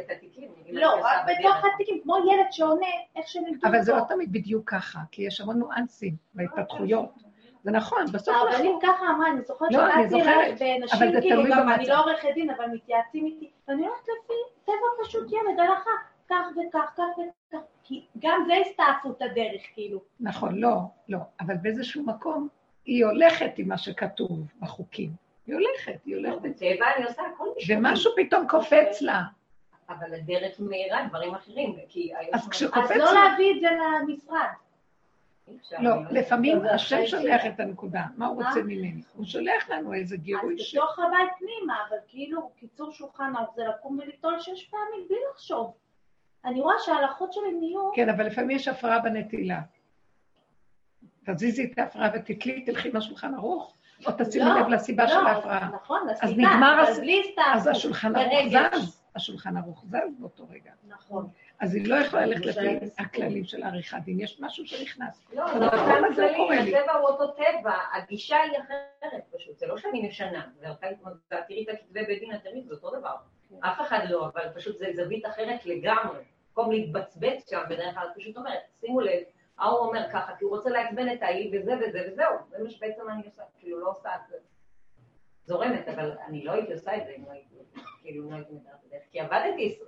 את 0.00 0.10
התיקים. 0.10 0.48
לא, 0.68 0.94
רק 1.02 1.26
בתוך 1.26 1.56
התיקים, 1.74 2.00
כמו 2.02 2.16
ילד 2.16 2.46
שעונה, 2.50 2.86
איך 3.16 3.26
אותו. 3.54 3.68
אבל 3.68 3.82
זה 3.82 3.92
לא 3.92 4.00
תמיד 4.08 4.32
בדיוק 4.32 4.70
ככה, 4.70 4.98
כי 5.10 5.22
יש 5.22 5.40
המון 5.40 5.58
ניואנסים 5.58 6.14
בהתפתחויות. 6.34 7.25
זה 7.66 7.72
נכון, 7.72 8.04
בסוף 8.12 8.34
נכון. 8.34 8.48
הרבנית 8.48 8.76
ככה 8.82 9.10
אמרה, 9.10 9.30
אני 9.30 9.42
זוכרת 9.42 9.72
לא, 9.72 9.78
שבאתי 9.78 10.22
אליי 10.22 10.56
ונשים 10.80 11.20
כאילו, 11.20 11.42
גם 11.50 11.68
אני 11.68 11.86
לא 11.86 11.98
עורכת 12.00 12.28
דין, 12.34 12.50
אבל 12.50 12.66
מתייעצים 12.66 13.26
איתי, 13.26 13.50
ואני 13.68 13.82
אומרת 13.82 14.02
לפי 14.02 14.34
טבע 14.64 15.04
פשוט 15.04 15.32
ילד, 15.32 15.60
הלכה, 15.60 15.90
כך 16.28 16.46
וכך, 16.56 16.92
כך 16.96 17.02
וכך, 17.18 17.58
כי 17.84 18.06
גם 18.18 18.44
זה 18.46 18.52
הסתעפות 18.66 19.22
הדרך, 19.22 19.62
כאילו. 19.74 20.00
נכון, 20.20 20.54
לא, 20.58 20.76
לא, 21.08 21.18
אבל 21.40 21.54
באיזשהו 21.62 22.02
מקום 22.02 22.48
היא 22.84 23.04
הולכת 23.04 23.50
עם 23.56 23.68
מה 23.68 23.78
שכתוב 23.78 24.40
בחוקים. 24.60 25.10
היא 25.46 25.54
הולכת, 25.54 26.04
היא 26.04 26.16
הולכת. 26.16 26.42
בטבע 26.42 26.86
אני 26.96 27.04
עושה 27.04 27.22
הכל 27.34 27.48
בשביל. 27.56 27.78
ומשהו 27.78 28.12
פתאום 28.16 28.48
קופץ 28.48 29.00
לה. 29.00 29.22
אבל 29.88 30.14
הדרך 30.14 30.56
מהירה 30.58 31.06
דברים 31.08 31.34
אחרים, 31.34 31.76
כי... 31.88 32.12
אז 32.32 32.48
כשקופץ. 32.48 32.90
אז 32.90 32.96
לא 32.96 33.12
להביא 33.14 33.54
את 33.56 33.60
זה 33.60 33.68
למשרד. 34.02 34.65
לא, 35.78 35.90
לפעמים 36.10 36.58
השם 36.74 37.06
שולח 37.06 37.46
את 37.46 37.60
הנקודה, 37.60 38.04
מה 38.16 38.26
הוא 38.26 38.44
רוצה 38.44 38.62
ממני? 38.62 39.02
הוא 39.14 39.24
שולח 39.24 39.70
לנו 39.70 39.94
איזה 39.94 40.16
גירוי 40.16 40.58
ש... 40.58 40.74
אז 40.74 40.80
בתוך 40.82 40.98
הבית 40.98 41.30
פנימה, 41.38 41.76
אבל 41.88 41.96
כאילו, 42.08 42.50
קיצור 42.56 42.92
שולחן 42.92 43.32
זה 43.56 43.62
לקום 43.64 43.98
וליטול 43.98 44.40
שש 44.40 44.68
פעמים 44.70 45.08
בלי 45.08 45.18
לחשוב. 45.32 45.74
אני 46.44 46.60
רואה 46.60 46.74
שההלכות 46.78 47.32
שלי 47.32 47.52
נהיו... 47.52 47.92
כן, 47.94 48.08
אבל 48.08 48.26
לפעמים 48.26 48.50
יש 48.50 48.68
הפרעה 48.68 48.98
בנטילה. 48.98 49.60
תזיזי 51.26 51.64
את 51.64 51.78
ההפרעה 51.78 52.10
ותתלי, 52.14 52.64
תלכי 52.64 52.90
מהשולחן 52.90 53.34
ערוך, 53.34 53.74
או 54.06 54.12
תשימי 54.18 54.44
לא, 54.44 54.60
לב 54.60 54.68
לסיבה 54.68 55.04
לא, 55.04 55.10
של 55.10 55.26
ההפרעה. 55.26 55.70
נכון, 55.74 56.08
אז 56.22 56.30
נגמר... 56.30 56.80
אז 56.82 56.98
הסתעפות. 56.98 57.44
אז 57.54 57.66
השולחן 57.66 58.16
ערוך 58.16 58.48
זז, 58.48 59.02
השולחן 59.16 59.56
ערוך 59.56 59.84
זז 59.86 60.18
באותו 60.18 60.46
רגע. 60.50 60.70
נכון. 60.88 61.28
אז 61.60 61.74
היא 61.74 61.88
לא 61.88 61.96
יכולה 61.96 62.26
ללכת 62.26 62.46
לפי 62.46 62.78
הכללים 62.98 63.44
של 63.44 63.62
עריכת 63.62 63.98
דין, 64.04 64.20
יש 64.20 64.40
משהו 64.40 64.66
שנכנס. 64.66 65.24
לא, 65.32 65.58
זה 65.58 65.64
אותם 65.64 66.14
כללים, 66.14 66.76
הטבע 66.76 66.92
הוא 66.92 67.08
אותו 67.08 67.32
טבע, 67.32 67.74
הגישה 67.92 68.36
היא 68.36 68.58
אחרת 68.58 69.22
פשוט, 69.36 69.58
זה 69.58 69.66
לא 69.66 69.78
שאני 69.78 70.08
משנה, 70.08 70.46
תראי 71.48 71.64
את 71.64 71.74
הכתבי 71.74 72.06
בית 72.06 72.20
דין 72.20 72.32
התמיד, 72.32 72.66
זה 72.66 72.74
אותו 72.74 72.90
דבר. 72.90 73.14
אף 73.60 73.80
אחד 73.80 74.00
לא, 74.08 74.26
אבל 74.26 74.42
פשוט 74.54 74.78
זה 74.78 74.86
זווית 74.94 75.26
אחרת 75.26 75.66
לגמרי. 75.66 76.18
במקום 76.56 76.72
להתבצבץ 76.72 77.50
שם, 77.50 77.62
בדרך 77.68 77.94
כלל 77.94 78.08
פשוט 78.16 78.36
אומרת, 78.36 78.60
שימו 78.80 79.00
לב, 79.00 79.22
ההוא 79.58 79.78
אומר 79.78 80.00
ככה, 80.12 80.36
כי 80.38 80.44
הוא 80.44 80.56
רוצה 80.56 80.70
לעצבן 80.70 81.12
את 81.12 81.22
ההיא 81.22 81.50
וזה 81.52 81.72
וזה 81.76 82.08
וזהו, 82.08 82.34
זה 82.48 82.56
מה 82.62 82.70
שבעצם 82.70 83.02
אני 83.10 83.22
עושה, 83.26 83.42
כאילו 83.58 83.80
לא 83.80 83.90
עושה 83.90 84.08
את 84.14 84.20
זה. 84.28 84.36
זורמת, 85.44 85.88
אבל 85.88 86.12
אני 86.26 86.44
לא 86.44 86.52
הייתי 86.52 86.72
עושה 86.72 86.96
את 86.96 87.02
זה 87.06 87.12
אם 87.18 87.24
לא 87.26 87.32
הייתי, 87.32 87.54
כאילו 88.06 88.30
לא 88.30 88.36
הייתי 88.36 88.52
מדברת 88.52 88.74
בדרך, 88.86 89.02
כי 89.12 89.20
עבדתי 89.20 89.78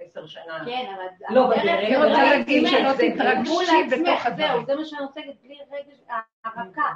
עשר 0.00 0.26
שנה. 0.26 0.64
כן, 0.64 0.92
אבל... 0.94 1.34
לא, 1.34 1.46
בדרך, 1.46 1.64
אני 1.66 1.96
רוצה 1.96 2.36
להגיד 2.36 2.68
שלא 2.68 2.92
תתרגשי 2.92 3.96
בתוך 4.02 4.26
הדברים. 4.26 4.52
זהו, 4.52 4.66
זה 4.66 4.74
מה 4.74 4.84
שאני 4.84 5.02
רוצה 5.02 5.20
להגיד, 5.20 5.36
בלי 5.42 5.58
רגש, 5.70 6.00
הרכה. 6.44 6.94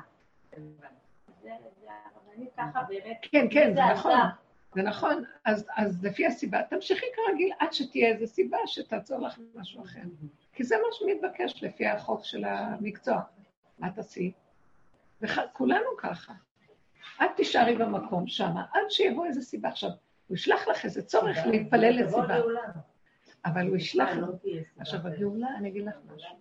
כן, 3.22 3.46
כן, 3.50 3.74
זה 3.74 3.80
נכון. 3.92 4.12
זה 4.74 4.82
נכון, 4.82 5.24
אז, 5.44 5.68
אז 5.76 6.05
לפי 6.05 6.26
הסיבה, 6.26 6.62
תמשיכי 6.62 7.07
כרגיל 7.14 7.53
עד 7.59 7.72
שתהיה 7.72 8.09
איזו 8.09 8.26
סיבה 8.26 8.59
שתעצור 8.66 9.20
לך 9.20 9.38
משהו 9.55 9.82
אחר. 9.82 10.00
כי 10.53 10.64
זה 10.64 10.76
מה 10.76 10.88
שמתבקש 10.92 11.62
לפי 11.62 11.86
החוק 11.86 12.24
של 12.24 12.44
המקצוע. 12.44 13.20
מה 13.78 13.90
תעשי? 13.90 14.32
וכולנו 15.20 15.86
ככה. 15.98 16.32
את 17.22 17.30
תישארי 17.36 17.76
במקום 17.76 18.26
שם, 18.26 18.57
עד 18.72 18.90
שיבוא 18.90 19.26
איזו 19.26 19.42
סיבה. 19.42 19.68
עכשיו, 19.68 19.90
הוא 20.26 20.34
ישלח 20.34 20.68
לך 20.68 20.84
איזה 20.84 21.02
צורך 21.02 21.36
להתפלל 21.46 22.02
לסיבה. 22.02 22.38
אבל 23.44 23.68
הוא 23.68 23.76
ישלח 23.76 24.08
לך. 24.16 24.28
עכשיו, 24.78 25.00
הגאולה, 25.06 25.48
אני 25.56 25.68
אגיד 25.68 25.84
לך 25.86 25.94
משהו. 26.14 26.36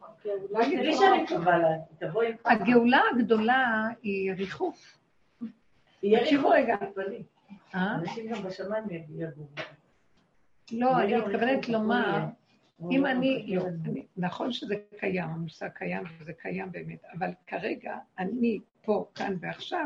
הגאולה 2.45 3.01
הגדולה 3.15 3.87
היא 4.01 4.33
ריחוף. 4.33 4.97
תקשיבו 6.01 6.49
רגע. 6.49 6.75
אה? 7.75 7.95
אנשים 7.95 8.27
גם 8.27 8.43
בשמיים 8.43 8.83
יגורו. 8.89 9.47
לא, 10.71 10.99
אני 10.99 11.15
מתכוונת 11.17 11.69
לומר, 11.69 12.25
אם 12.91 13.05
אני, 13.05 13.55
לא, 13.55 13.65
נכון 14.17 14.51
שזה 14.51 14.75
קיים, 14.99 15.29
המושג 15.29 15.69
קיים 15.69 16.03
וזה 16.19 16.33
קיים 16.33 16.71
באמת, 16.71 17.01
אבל 17.17 17.29
כרגע 17.47 17.97
אני 18.19 18.59
פה, 18.81 19.05
כאן 19.15 19.35
ועכשיו, 19.41 19.85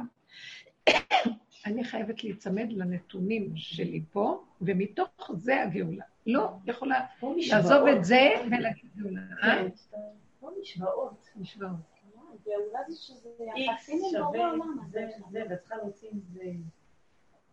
אני 1.66 1.84
חייבת 1.84 2.24
להיצמד 2.24 2.68
לנתונים 2.70 3.52
שלי 3.56 4.04
פה, 4.12 4.44
ומתוך 4.62 5.32
זה 5.36 5.64
הגאולה. 5.64 6.04
לא 6.26 6.50
יכולה 6.66 7.06
לעזוב 7.22 7.88
את 7.88 8.06
זה 8.06 8.30
ולהגיד 8.46 8.92
גאולה. 8.98 9.22
אה? 9.44 9.56
כן, 9.56 9.68
פה 10.40 10.50
משוואות. 10.62 11.30
משוואות. 11.36 11.76
גאולה 12.46 12.80
זה 12.88 12.96
שזה 12.96 13.30
יחסים 13.56 14.00
עם 14.16 14.24
בורא 14.24 14.52
עולם. 14.52 14.78
זה, 15.32 15.44
ואת 15.50 15.60
צריכה 15.60 15.76
להוציא 15.76 16.10
מזה... 16.14 16.42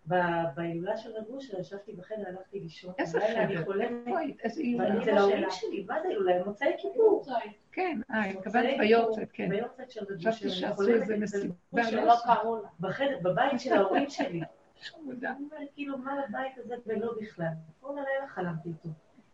בהילולה 0.06 0.96
של 0.96 1.10
רב 1.12 1.24
אושר, 1.28 1.60
ישבתי 1.60 1.92
בחדר, 1.92 2.28
הלכתי 2.28 2.60
לישון. 2.60 2.92
איזה 2.98 3.20
חדר? 3.20 3.42
אני 3.42 3.64
חולמת. 3.64 4.40
איזה 4.44 4.60
הילולה? 4.60 5.02
אצל 5.02 5.18
ההורים 5.18 5.50
שלי, 5.50 5.84
מה 5.88 6.02
זה 6.02 6.08
הילולה? 6.08 6.44
מוצאי 6.44 6.72
כיפור. 6.78 7.24
כן, 7.72 8.00
אה, 8.10 8.22
היא 8.22 8.38
מקבלת 8.38 8.78
ביורצת, 8.78 9.28
כן. 9.32 9.48
ביורצת 9.48 9.90
של 9.90 10.00
רב 10.00 10.10
אושר. 10.10 10.30
חשבתי 10.30 10.50
שעשו 10.50 10.88
איזה 10.88 11.16
מסיבה. 11.16 11.54
שלא 11.90 12.14
קראו 12.24 12.62
לה. 12.62 12.68
בחדר, 12.80 13.18
בבית 13.22 13.60
של 13.60 13.72
ההורים 13.72 14.10
שלי. 14.10 14.40
אומרת, 14.94 15.68
כאילו, 15.74 15.98
מה 15.98 16.16
לבית 16.16 16.58
הזה 16.58 16.74
ולא 16.86 17.12
בכלל. 17.20 17.52
כל 17.80 17.90
הלילה 17.98 18.28
חלמתי 18.28 18.68
איתו. 18.68 18.88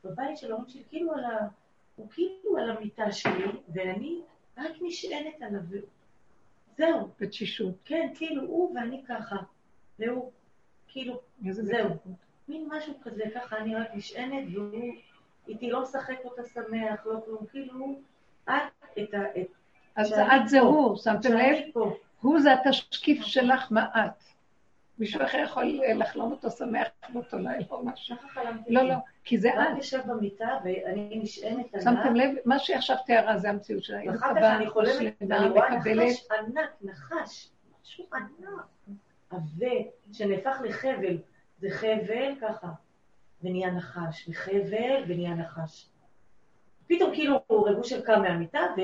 בבית 0.04 0.38
של 0.38 0.50
ההורים 0.52 0.68
שלי, 0.68 0.82
כאילו 0.88 1.12
על 1.12 1.24
ה... 1.24 1.48
הוא 1.96 2.08
כאילו 2.10 2.56
על 2.58 2.70
המיטה 2.70 3.12
שלי, 3.12 3.46
ואני 3.68 4.22
רק 4.58 4.72
נשענת 4.80 5.42
עליו. 5.42 5.60
זהו. 6.78 7.08
בתשישות. 7.20 7.74
כן, 7.84 8.08
כאילו, 8.14 8.42
הוא 8.42 8.74
ואני 8.74 9.04
ככה. 9.08 9.36
והוא 9.98 10.30
כאילו, 10.88 11.20
זהו. 11.50 11.88
מין 12.48 12.68
משהו 12.70 12.94
כזה, 13.02 13.24
ככה 13.34 13.56
אני 13.56 13.74
רק 13.74 13.86
נשענת, 13.94 14.44
והוא 14.52 14.94
איתי 15.48 15.70
לא 15.70 15.82
משחק 15.82 16.16
אותה 16.24 16.42
שמח, 16.44 17.06
לא 17.06 17.20
כלום, 17.24 17.46
כאילו, 17.50 18.00
את 18.44 18.52
את 18.98 19.14
ה... 19.14 19.18
אז 19.96 20.12
את 20.12 20.48
זה 20.48 20.60
הוא, 20.60 20.96
שמתם 20.96 21.32
לב? 21.32 21.84
הוא 22.20 22.40
זה 22.40 22.52
התשקיף 22.52 23.22
שלך, 23.22 23.72
מה 23.72 23.86
את? 23.94 24.22
מישהו 24.98 25.24
אחר 25.24 25.38
יכול 25.38 25.80
לחלום 25.94 26.32
אותו 26.32 26.50
שמח 26.50 26.88
באותו 27.08 27.38
לילה 27.38 27.64
או 27.70 27.84
משהו. 27.84 28.16
לא, 28.68 28.82
לא, 28.82 28.94
כי 29.24 29.38
זה 29.38 29.48
את. 29.48 29.54
רק 29.56 29.76
יושב 29.76 30.00
במיטה 30.06 30.58
ואני 30.64 31.20
נשענת 31.22 31.74
עליו. 31.74 31.84
שמתם 31.84 32.14
לב? 32.14 32.30
מה 32.44 32.58
שהיא 32.58 32.76
עכשיו 32.76 32.96
תיארה 33.06 33.38
זה 33.38 33.50
המציאות 33.50 33.84
שלה. 33.84 34.00
ואחר 34.06 34.34
כך 34.34 34.42
אני 34.42 34.70
חולמת, 34.70 35.14
ואני 35.28 35.48
רואה 35.48 35.76
נחש 35.76 36.26
ענק, 36.30 36.70
נחש, 36.82 37.50
משהו 37.82 38.04
ענק. 38.14 38.96
עבה, 39.30 39.74
שנהפך 40.12 40.56
לחבל. 40.64 41.18
זה 41.58 41.68
חבל 41.70 42.34
ככה, 42.40 42.68
ונהיה 43.42 43.70
נחש, 43.70 44.28
וחבל 44.28 45.04
ונהיה 45.08 45.34
נחש. 45.34 45.88
פתאום 46.86 47.14
כאילו 47.14 47.36
רב 47.50 47.76
אושר 47.76 48.00
קם 48.00 48.22
מהמיטה 48.22 48.60
ו... 48.76 48.80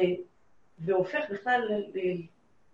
והופך 0.79 1.21
בכלל 1.31 1.61
ל... 1.71 1.99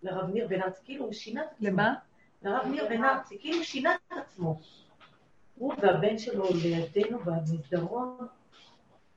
לרב 0.02 0.30
ניר 0.30 0.48
בן 0.48 0.62
ארצי, 0.62 0.84
כאילו 0.84 1.04
הוא 1.04 1.12
שינה 1.12 1.42
את 1.42 1.52
עצמו. 1.52 1.68
למה? 1.68 1.94
לרב 2.42 2.66
ניר 2.66 2.88
בן 2.88 3.04
ארצי, 3.04 3.38
כאילו 3.38 3.56
הוא 3.56 3.64
שינה 3.64 3.94
את 3.94 4.12
עצמו. 4.18 4.60
הוא 5.56 5.74
והבן 5.82 6.18
שלו 6.18 6.44
לידינו 6.62 7.18
במסדרון, 7.18 8.26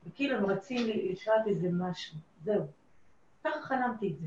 וכאילו 0.06 0.36
הם 0.36 0.46
רצים 0.46 0.86
לשאול 0.86 1.36
איזה 1.46 1.68
משהו. 1.72 2.18
זהו. 2.44 2.66
ככה 3.44 3.62
חלמתי 3.62 4.08
את 4.08 4.18
זה. 4.20 4.26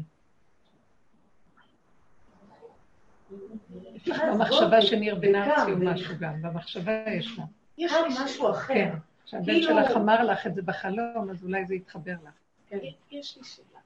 יש 3.96 4.08
לך 4.10 4.22
במחשבה 4.34 4.82
שניר 4.82 5.16
בן 5.16 5.36
ארצי 5.36 5.72
או 5.72 5.78
משהו 5.78 6.16
גם, 6.20 6.42
במחשבה 6.42 7.10
יש 7.10 7.38
לה. 7.38 7.44
יש 7.78 7.94
לי 7.94 8.24
משהו 8.24 8.50
אחר. 8.52 8.74
כן, 8.74 8.96
כשהבן 9.26 9.46
כאילו- 9.46 9.84
שלך 9.84 9.98
אמר 9.98 10.24
לך 10.24 10.48
את 10.48 10.56
זה 10.56 10.62
בחלום, 10.62 11.30
אז 11.32 11.44
אולי 11.44 11.66
זה 11.66 11.76
יתחבר 11.76 12.16
לך. 12.24 12.34
כן. 12.68 12.78
יש 13.12 13.38
לי 13.38 13.44
שאלה. 13.44 13.80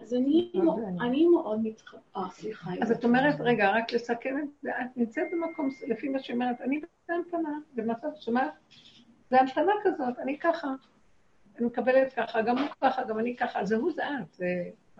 אז 0.00 0.14
אני 1.00 1.26
מאוד 1.26 1.60
מתחברת, 1.62 2.02
אה, 2.16 2.22
סליחה. 2.30 2.70
אז 2.82 2.90
את 2.90 3.04
אומרת, 3.04 3.40
רגע, 3.40 3.70
רק 3.70 3.92
לסכם 3.92 4.38
את 4.38 4.48
זה, 4.62 4.70
את 4.70 4.96
נמצאת 4.96 5.26
במקום, 5.32 5.68
לפי 5.86 6.08
מה 6.08 6.18
שאומרת, 6.18 6.60
אני 6.60 6.80
בהמתנה, 7.08 7.58
במצב 7.74 8.08
שמה, 8.20 8.48
זה 9.30 9.40
המתנה 9.40 9.72
כזאת, 9.84 10.18
אני 10.18 10.38
ככה. 10.38 10.68
אני 11.58 11.66
מקבלת 11.66 12.12
ככה, 12.12 12.42
גם 12.42 12.58
הוא 12.58 12.68
ככה, 12.82 13.04
גם 13.04 13.18
אני 13.18 13.36
ככה, 13.36 13.64
זה 13.64 13.76
הוא 13.76 13.92
זה 13.92 14.02
את, 14.08 14.40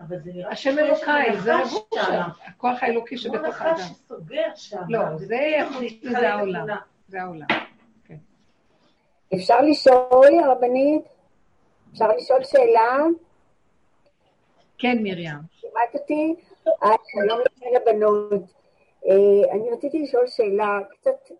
זה... 0.05 0.31
השם 0.49 0.79
אלוקיי, 0.79 1.39
זה 1.39 1.51
שם, 1.93 2.21
הכוח 2.45 2.83
האלוקי 2.83 3.17
שבתוך 3.17 3.61
האדם. 3.61 3.73
הוא 3.73 3.79
נחש 3.79 3.91
שסוגר 3.91 4.55
שם. 4.55 4.81
לא, 4.89 5.17
זה 5.17 5.37
זה 6.01 6.29
העולם. 6.33 6.67
זה 7.07 7.21
העולם. 7.21 7.47
כן. 8.05 8.15
אפשר 9.35 9.61
לשאול, 9.61 10.39
הרבנית? 10.43 11.05
אפשר 11.91 12.07
לשאול 12.07 12.43
שאלה? 12.43 12.97
כן, 14.77 14.97
מרים. 15.03 15.35
שמעת 15.51 15.93
אותי? 15.93 16.35
שלום 17.07 17.39
לכם 17.39 17.65
לבנות. 17.75 18.31
אה, 19.07 19.51
אני 19.51 19.69
רציתי 19.71 20.01
לשאול 20.01 20.27
שאלה 20.27 20.79
קצת 20.89 21.31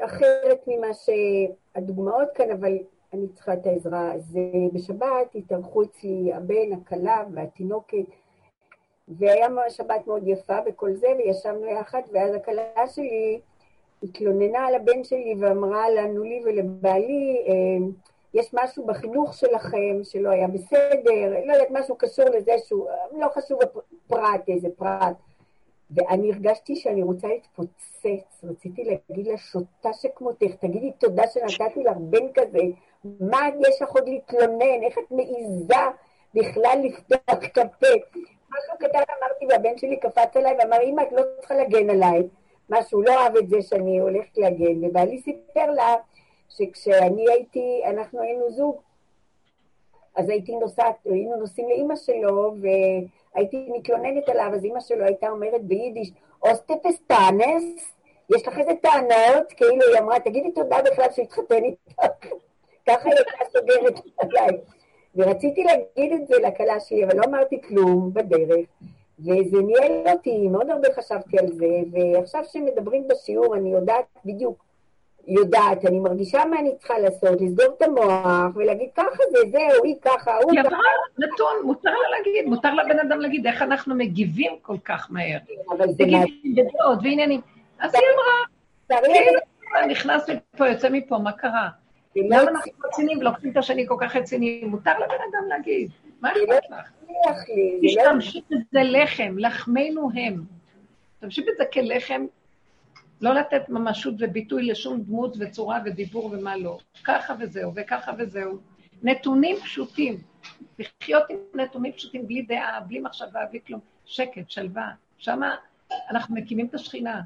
אחרת 0.00 0.60
ממה 0.66 0.86
שהדוגמאות 0.94 2.28
כאן, 2.34 2.50
אבל 2.50 2.72
אני 3.12 3.28
צריכה 3.28 3.52
את 3.52 3.66
העזרה. 3.66 4.12
אז 4.12 4.36
אה, 4.36 4.68
בשבת 4.72 5.34
התארחו 5.34 5.82
אצלי 5.82 6.32
הבן, 6.32 6.72
הכלה 6.72 7.24
והתינוקת, 7.32 8.04
והיה 9.08 9.48
שבת 9.68 10.06
מאוד 10.06 10.28
יפה 10.28 10.56
וכל 10.66 10.94
זה, 10.94 11.08
וישבנו 11.18 11.66
יחד, 11.66 12.02
ואז 12.12 12.34
הכלה 12.34 12.86
שלי 12.86 13.40
התלוננה 14.02 14.66
על 14.66 14.74
הבן 14.74 15.04
שלי 15.04 15.34
ואמרה 15.38 15.90
לנו, 15.90 16.22
לי 16.22 16.40
ולבעלי, 16.44 17.44
אה, 17.48 17.86
יש 18.34 18.54
משהו 18.54 18.86
בחינוך 18.86 19.34
שלכם 19.34 20.00
שלא 20.02 20.30
היה 20.30 20.48
בסדר, 20.48 21.30
לא 21.46 21.52
יודעת, 21.52 21.68
משהו 21.70 21.96
קשור 21.96 22.24
לזה 22.24 22.52
שהוא, 22.64 22.88
לא 23.18 23.28
חשוב 23.34 23.58
הפרט, 23.62 24.48
איזה 24.48 24.68
פרט. 24.76 25.16
ואני 25.90 26.32
הרגשתי 26.32 26.76
שאני 26.76 27.02
רוצה 27.02 27.28
להתפוצץ, 27.28 28.44
רציתי 28.44 28.84
להגיד 28.84 29.26
לה, 29.26 29.38
שוטה 29.38 29.92
שכמותך, 29.92 30.54
תגידי 30.60 30.92
תודה 30.98 31.22
שנתתי 31.26 31.82
לך 31.82 31.96
בן 31.96 32.32
כזה, 32.34 32.58
מה 33.04 33.48
יש 33.68 33.82
לך 33.82 33.90
עוד 33.90 34.08
להתלונן, 34.08 34.82
איך 34.82 34.98
את 34.98 35.10
מעיזה 35.10 35.74
בכלל 36.34 36.78
לפתוח 36.84 37.44
את 37.44 37.58
הפה. 37.58 37.86
משהו 38.50 38.78
קטן 38.78 39.02
אמרתי, 39.18 39.46
והבן 39.48 39.78
שלי 39.78 39.96
קפץ 39.96 40.36
עליי 40.36 40.56
ואמר, 40.58 40.82
אמא, 40.82 41.02
את 41.02 41.12
לא 41.12 41.22
צריכה 41.38 41.54
להגן 41.54 41.90
עליי. 41.90 42.22
משהו, 42.70 43.02
לא 43.02 43.12
אהב 43.12 43.36
את 43.36 43.48
זה 43.48 43.62
שאני 43.62 43.98
הולכת 43.98 44.38
להגן. 44.38 44.84
ובעלי 44.84 45.18
סיפר 45.18 45.70
לה 45.70 45.94
שכשאני 46.48 47.30
הייתי, 47.30 47.82
אנחנו 47.86 48.20
היינו 48.22 48.50
זוג, 48.50 48.76
אז 50.16 50.28
הייתי 50.28 50.56
נוסעת, 50.56 50.94
היינו 51.04 51.36
נוסעים 51.36 51.68
לאימא 51.68 51.96
שלו, 51.96 52.54
והייתי 52.60 53.68
מתלוננת 53.76 54.28
עליו, 54.28 54.50
אז 54.54 54.64
אימא 54.64 54.80
שלו 54.80 55.04
הייתה 55.04 55.28
אומרת 55.28 55.64
ביידיש, 55.64 56.10
אוסטפס 56.42 57.00
טאנס, 57.06 57.92
יש 58.36 58.48
לך 58.48 58.58
איזה 58.58 58.72
טענות? 58.82 59.52
כאילו 59.56 59.82
היא 59.92 59.98
אמרה, 59.98 60.20
תגידי 60.20 60.50
תודה 60.50 60.82
בכלל 60.82 61.06
שהתחתן 61.12 61.64
איתך. 61.64 62.02
ככה 62.88 63.08
היא 63.08 63.14
הייתה 63.14 63.58
סוגרת 63.58 64.00
עליי. 64.18 64.60
ורציתי 65.16 65.64
להגיד 65.64 66.12
את 66.12 66.26
זה 66.28 66.34
לכלה 66.42 66.80
שלי, 66.80 67.04
אבל 67.04 67.16
לא 67.16 67.22
אמרתי 67.24 67.62
כלום 67.62 68.10
בדרך, 68.14 68.66
וזה 69.18 69.62
ניהל 69.62 70.16
אותי, 70.16 70.48
מאוד 70.48 70.70
הרבה 70.70 70.88
חשבתי 70.94 71.38
על 71.38 71.52
זה, 71.52 71.66
ועכשיו 71.92 72.44
שמדברים 72.44 73.08
בשיעור 73.08 73.56
אני 73.56 73.72
יודעת 73.72 74.04
בדיוק 74.24 74.70
יודעת, 75.26 75.84
אני 75.86 75.98
מרגישה 75.98 76.44
מה 76.44 76.58
אני 76.58 76.76
צריכה 76.78 76.98
לעשות, 76.98 77.40
לסגור 77.40 77.66
את 77.76 77.82
המוח 77.82 78.56
ולהגיד 78.56 78.88
ככה 78.96 79.22
זה, 79.30 79.38
זהו, 79.50 79.84
היא 79.84 79.94
ככה, 80.02 80.36
הוא 80.36 80.52
ככה. 80.52 80.76
היא 81.18 81.26
נתון, 81.26 81.54
מותר 81.64 81.90
לה 81.90 82.18
להגיד, 82.18 82.46
מותר 82.46 82.74
לבן 82.74 82.98
אדם 82.98 83.20
להגיד 83.20 83.46
איך 83.46 83.62
אנחנו 83.62 83.94
מגיבים 83.94 84.52
כל 84.62 84.76
כך 84.84 85.06
מהר. 85.10 85.38
אבל 85.70 85.86
זה 85.92 86.04
מגיבים 86.04 86.54
בדעות 86.54 86.98
ועניינים. 87.02 87.40
אז 87.78 87.94
היא 87.94 88.02
אמרה, 88.14 89.02
כאילו, 89.04 89.40
נכנס 89.88 90.30
מפה, 90.30 90.68
יוצא 90.68 90.88
מפה, 90.88 91.18
מה 91.18 91.32
קרה? 91.32 91.68
למה 92.16 92.50
אנחנו 92.50 92.72
רציניים 92.84 93.18
ולוקחים 93.18 93.50
את 93.50 93.56
השני 93.56 93.86
כל 93.88 93.96
כך 94.00 94.16
רציני? 94.16 94.64
מותר 94.64 94.98
לבן 94.98 95.14
אדם 95.30 95.48
להגיד, 95.48 95.90
מה 96.20 96.32
אכפת 96.32 96.70
לך? 96.70 96.90
תשתמשי 97.82 98.40
בזה 98.50 98.82
לחם, 98.82 99.34
לחמנו 99.38 100.10
הם. 100.14 100.44
תשתמשי 101.14 101.40
בזה 101.42 101.64
כלחם 101.72 102.26
לא 103.20 103.34
לתת 103.34 103.68
ממשות 103.68 104.14
וביטוי 104.18 104.66
לשום 104.66 105.00
דמות 105.00 105.36
וצורה 105.40 105.78
ודיבור 105.84 106.24
ומה 106.32 106.56
לא. 106.56 106.78
ככה 107.04 107.34
וזהו, 107.40 107.72
וככה 107.74 108.12
וזהו. 108.18 108.58
נתונים 109.02 109.56
פשוטים. 109.56 110.18
לחיות 110.78 111.22
עם 111.30 111.36
נתונים 111.54 111.92
פשוטים, 111.92 112.26
בלי 112.26 112.42
דעה, 112.42 112.80
בלי 112.80 113.00
מחשבה, 113.00 113.40
בלי 113.50 113.60
כלום. 113.66 113.80
שקט, 114.06 114.50
שלווה. 114.50 114.90
שמה 115.18 115.54
אנחנו 116.10 116.34
מקימים 116.34 116.66
את 116.66 116.74
השכינה. 116.74 117.20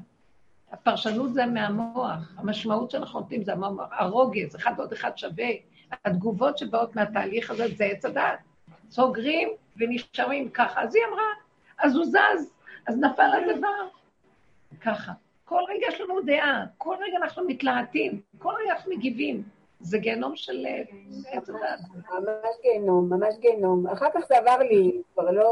הפרשנות 0.75 1.33
זה 1.33 1.45
מהמוח, 1.45 2.33
המשמעות 2.37 2.91
שאנחנו 2.91 3.19
נותנים 3.19 3.43
זה 3.43 3.53
המוח, 3.53 3.89
הרוגז, 3.91 4.55
אחד 4.55 4.73
ועוד 4.77 4.93
אחד 4.93 5.17
שווה. 5.17 5.47
התגובות 6.05 6.57
שבאות 6.57 6.95
מהתהליך 6.95 7.51
הזה 7.51 7.67
זה 7.75 7.85
עץ 7.85 8.05
הדעת. 8.05 8.39
סוגרים 8.89 9.49
ונשארים 9.77 10.49
ככה. 10.49 10.81
אז 10.81 10.95
היא 10.95 11.03
אמרה, 11.09 11.23
אז 11.79 11.95
הוא 11.95 12.05
זז, 12.05 12.53
אז 12.87 12.97
נפל 12.97 13.31
הדבר. 13.51 13.67
ככה. 14.81 15.11
כל 15.45 15.61
רגע 15.69 15.87
יש 15.87 16.01
לנו 16.01 16.21
דעה, 16.21 16.65
כל 16.77 16.95
רגע 16.99 17.17
אנחנו 17.17 17.43
מתלהטים, 17.47 18.21
כל 18.37 18.53
רגע 18.61 18.73
אנחנו 18.73 18.91
מגיבים. 18.91 19.43
זה 19.79 19.97
גיהנום 19.97 20.35
של 20.35 20.65
עץ 21.31 21.49
הדעת. 21.49 21.79
ממש 22.11 22.55
גיהנום, 22.61 23.13
ממש 23.13 23.35
גיהנום. 23.39 23.87
אחר 23.87 24.07
כך 24.13 24.21
זה 24.27 24.37
עבר 24.37 24.57
לי, 24.57 25.01
כבר 25.13 25.31
לא... 25.31 25.51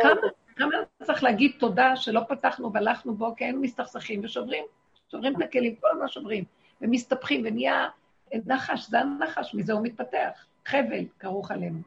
כמה 0.55 0.71
צריך 1.03 1.23
להגיד 1.23 1.51
תודה 1.59 1.95
שלא 1.95 2.21
פתחנו 2.27 2.73
והלכנו 2.73 3.15
בו, 3.15 3.35
כי 3.35 3.43
היינו 3.43 3.61
מסתכסכים 3.61 4.21
ושוברים, 4.23 4.63
שוברים 5.13 5.35
את 5.35 5.41
הכלים, 5.41 5.75
כל 5.75 5.87
הזמן 5.91 6.07
שוברים, 6.07 6.43
ומסתבכים, 6.81 7.41
ונהיה 7.45 7.87
נחש, 8.33 8.89
זה 8.89 8.99
הנחש, 8.99 9.55
מזה 9.55 9.73
הוא 9.73 9.81
מתפתח. 9.83 10.45
חבל 10.65 11.05
כרוך 11.19 11.51
עלינו. 11.51 11.79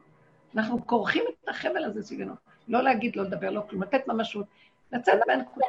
אנחנו 0.55 0.87
כורכים 0.87 1.23
את 1.43 1.49
החבל 1.49 1.83
הזה 1.83 2.03
סביבנו. 2.03 2.33
לא 2.67 2.83
להגיד, 2.83 3.15
לא 3.15 3.23
לדבר, 3.23 3.49
לא 3.49 3.61
כלום, 3.69 3.83
לתת 3.83 4.07
ממשות. 4.07 4.45
לצאת 4.91 5.19
מהנקודה. 5.27 5.65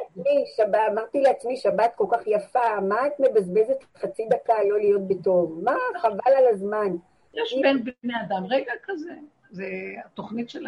אמרתי 0.91 1.21
לעצמי, 1.21 1.57
שבת 1.57 1.91
כל 1.95 2.05
כך 2.11 2.27
יפה, 2.27 2.79
מה 2.89 3.07
את 3.07 3.11
מבזבזת 3.19 3.83
חצי 3.97 4.25
דקה 4.29 4.53
לא 4.69 4.77
להיות 4.77 5.07
בטוב? 5.07 5.61
מה, 5.63 5.75
חבל 6.01 6.33
על 6.37 6.47
הזמן. 6.49 6.95
יש 7.33 7.55
בין 7.61 7.83
בני 7.83 8.13
אדם 8.21 8.45
רגע 8.49 8.71
כזה. 8.83 9.13
זה 9.49 9.67
התוכנית 10.05 10.49
של 10.49 10.65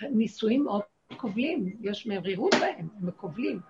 הנישואים 0.00 0.64
מאוד 0.64 0.82
כובלים, 1.16 1.76
יש 1.80 2.06
מרירות 2.06 2.54
בהם, 2.60 2.88
הם 3.02 3.10
כובלים. 3.10 3.60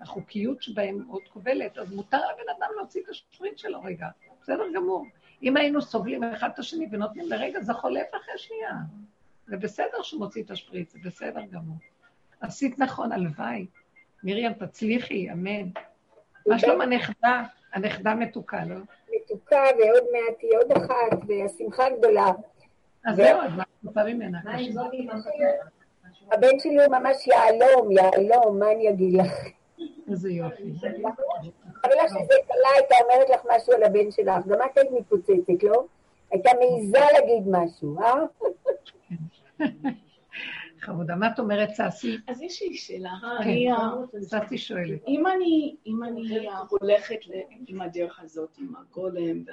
החוקיות 0.00 0.62
שבהם 0.62 1.04
מאוד 1.06 1.22
כובלת, 1.32 1.78
אז 1.78 1.92
מותר 1.92 2.16
לבן 2.18 2.52
אדם 2.58 2.68
להוציא 2.76 3.02
את 3.02 3.08
השפריט 3.08 3.58
שלו 3.58 3.82
רגע, 3.82 4.06
בסדר 4.42 4.64
גמור. 4.74 5.06
אם 5.42 5.56
היינו 5.56 5.82
סובלים 5.82 6.24
אחד 6.24 6.50
את 6.54 6.58
השני 6.58 6.86
ונותנים 6.90 7.28
לרגע, 7.28 7.60
זה 7.60 7.72
חולף 7.72 8.06
אחרי 8.16 8.38
שנייה. 8.38 8.72
זה 9.46 9.56
בסדר 9.56 10.02
שהוא 10.02 10.20
מוציא 10.20 10.42
את 10.42 10.50
השפריץ, 10.50 10.92
זה 10.92 10.98
בסדר 11.04 11.40
גמור. 11.50 11.76
עשית 12.40 12.78
נכון, 12.78 13.12
הלוואי. 13.12 13.66
מרים, 14.24 14.52
תצליחי, 14.52 15.32
אמן. 15.32 15.68
מה 16.46 16.58
שלום 16.58 16.80
הנכדה? 16.80 17.42
הנכדה 17.72 18.14
מתוקה, 18.14 18.64
לא? 18.64 18.76
מתוקה, 19.16 19.62
ועוד 19.78 20.04
מעט 20.12 20.38
תהיה 20.38 20.58
עוד 20.58 20.72
אחת, 20.72 21.18
והשמחה 21.26 21.84
גדולה. 21.98 22.26
אז 23.04 23.16
זהו, 23.16 23.40
אז 23.40 23.52
מה 23.56 23.62
את 23.62 23.84
רוצה 23.84 24.04
ממנה? 24.04 24.38
הבן 26.32 26.58
שלי 26.58 26.84
הוא 26.84 26.96
ממש 26.98 27.26
יהלום, 27.26 27.90
יהלום, 27.90 28.58
מה 28.58 28.72
אני 28.72 28.90
אגיד 28.90 29.20
לך? 29.20 29.57
איזה 30.10 30.30
יופי. 30.30 30.72
אבל 31.84 31.92
לך 32.04 32.08
שזה 32.08 32.34
קלה 32.46 32.68
הייתה 32.76 32.94
אומרת 33.04 33.30
לך 33.30 33.40
משהו 33.56 33.72
על 33.72 33.82
הבן 33.82 34.10
שלך, 34.10 34.46
גם 34.46 34.58
את 34.72 34.78
היית 34.78 34.90
מתפוצצת, 34.90 35.62
לא? 35.62 35.84
הייתה 36.30 36.50
מעיזה 36.58 36.98
להגיד 37.12 37.44
משהו, 37.50 37.98
אה? 38.00 38.14
חמודה, 40.80 41.16
מה 41.16 41.28
את 41.34 41.38
אומרת, 41.38 41.70
ססי? 41.70 42.16
אז 42.28 42.42
יש 42.42 42.62
לי 42.62 42.76
שאלה. 42.76 43.10
כן, 43.44 44.20
ססי 44.22 44.58
שואלת. 44.58 45.00
אם 45.06 45.26
אני 45.26 45.76
הולכת 46.70 47.18
עם 47.66 47.80
הדרך 47.80 48.20
הזאת, 48.20 48.58
עם 48.58 48.76
הגולם, 48.76 49.44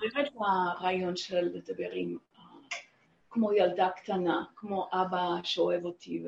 באמת 0.00 0.28
הרעיון 0.40 1.16
של 1.16 1.50
לדבר 1.54 1.90
עם, 1.92 2.16
כמו 3.30 3.52
ילדה 3.52 3.88
קטנה, 3.96 4.44
כמו 4.56 4.88
אבא 4.92 5.28
שאוהב 5.42 5.84
אותי, 5.84 6.22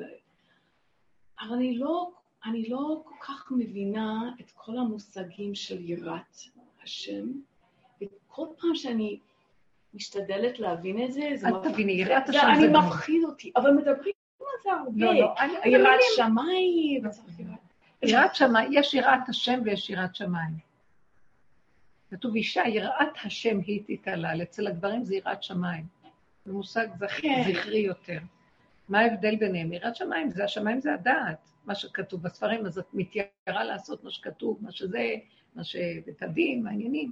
אבל 1.39 1.53
אני 1.53 1.77
לא, 1.77 2.11
אני 2.45 2.69
לא 2.69 3.01
כל 3.05 3.15
כך 3.21 3.51
מבינה 3.51 4.31
את 4.41 4.51
כל 4.51 4.77
המושגים 4.77 5.55
של 5.55 5.89
יראת 5.89 6.41
השם, 6.83 7.25
וכל 8.01 8.45
פעם 8.57 8.75
שאני 8.75 9.19
משתדלת 9.93 10.59
להבין 10.59 11.03
את 11.03 11.13
זה, 11.13 11.29
זה... 11.35 11.47
אל 11.47 11.71
תביני, 11.71 11.91
יראת 11.91 12.29
השם 12.29 12.39
זה... 12.39 12.65
אני 12.65 12.67
מפחיד 12.67 13.23
אותי, 13.23 13.51
אבל 13.55 13.71
מדברים 13.71 14.13
על 14.39 14.45
זה 14.63 14.71
הרבה. 14.71 14.91
לא, 14.95 15.13
לא, 15.13 15.35
יראת 15.65 15.99
שמיים, 16.15 17.03
יראת 18.03 18.35
שמיים, 18.35 18.69
יש 18.73 18.93
יראת 18.93 19.29
השם 19.29 19.59
ויש 19.63 19.89
יראת 19.89 20.15
שמיים. 20.15 20.57
כתוב 22.11 22.35
אישה, 22.35 22.61
יראת 22.67 23.07
השם 23.23 23.59
היא 23.59 23.81
תתעלל, 23.87 24.41
אצל 24.41 24.67
הגברים 24.67 25.03
זה 25.03 25.15
יראת 25.15 25.43
שמיים. 25.43 25.85
זה 26.45 26.53
מושג 26.53 26.87
כן. 27.21 27.43
זכרי 27.47 27.79
יותר. 27.79 28.19
מה 28.89 28.99
ההבדל 28.99 29.35
ביניהם? 29.35 29.73
יראת 29.73 29.95
שמיים, 29.95 30.31
זה 30.31 30.43
השמיים 30.43 30.81
זה 30.81 30.93
הדעת, 30.93 31.49
מה 31.65 31.75
שכתוב 31.75 32.23
בספרים, 32.23 32.65
אז 32.65 32.77
את 32.77 32.93
מתיירה 32.93 33.63
לעשות 33.63 34.03
מה 34.03 34.11
שכתוב, 34.11 34.59
מה 34.61 34.71
שזה, 34.71 35.15
מה 35.55 35.63
ש... 35.63 35.75
את 36.09 36.23
הדין, 36.23 36.67
העניינים. 36.67 37.11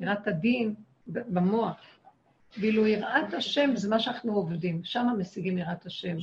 יראת 0.00 0.26
הדין, 0.26 0.74
במוח. 1.06 1.80
ואילו 2.60 2.86
יראת 2.86 3.34
השם 3.34 3.76
זה 3.76 3.88
מה 3.88 4.00
שאנחנו 4.00 4.32
עובדים, 4.32 4.84
שם 4.84 5.06
משיגים 5.18 5.58
יראת 5.58 5.86
השם. 5.86 6.16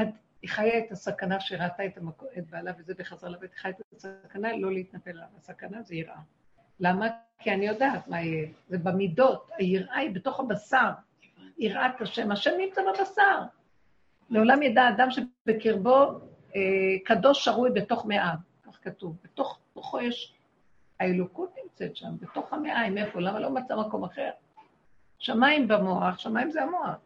את, 0.00 0.08
חיה 0.46 0.78
את 0.78 0.92
הסכנה 0.92 1.40
שראתה 1.40 1.86
את, 1.86 1.98
המקו, 1.98 2.26
את 2.38 2.50
בעלה 2.50 2.72
וזה 2.78 2.92
וחזרה 2.98 3.30
לבית, 3.30 3.54
חיה 3.54 3.70
את 3.70 3.94
הסכנה 3.96 4.56
לא 4.56 4.72
להתנפל 4.72 5.10
עליו. 5.10 5.26
הסכנה 5.36 5.82
זה 5.82 5.94
יראה. 5.94 6.20
למה? 6.80 7.08
כי 7.38 7.50
אני 7.50 7.66
יודעת 7.66 8.08
מה 8.08 8.20
יהיה. 8.20 8.48
זה 8.68 8.78
במידות, 8.78 9.50
היראה 9.58 9.96
היא 9.96 10.10
בתוך 10.10 10.40
הבשר. 10.40 10.90
יראת 11.58 12.00
השם, 12.00 12.32
השם 12.32 12.50
נמצא 12.58 12.82
בבשר. 12.82 13.40
לעולם 14.30 14.62
ידע 14.62 14.88
אדם 14.88 15.08
שבקרבו 15.10 16.10
אה, 16.56 16.60
קדוש 17.04 17.44
שרוי 17.44 17.70
בתוך 17.70 18.06
מאה, 18.06 18.34
כך 18.66 18.78
כתוב. 18.82 19.16
בתוך 19.24 19.58
תוכו 19.72 20.00
יש 20.00 20.34
האלוקות 21.00 21.54
נמצאת 21.62 21.96
שם, 21.96 22.16
בתוך 22.20 22.52
המעיים, 22.52 22.98
איפה? 22.98 23.20
למה 23.20 23.40
לא 23.40 23.50
מצא 23.50 23.76
מקום 23.76 24.04
אחר? 24.04 24.30
שמיים 25.18 25.68
במוח, 25.68 26.18
שמיים 26.18 26.50
זה 26.50 26.62
המוח. 26.62 26.96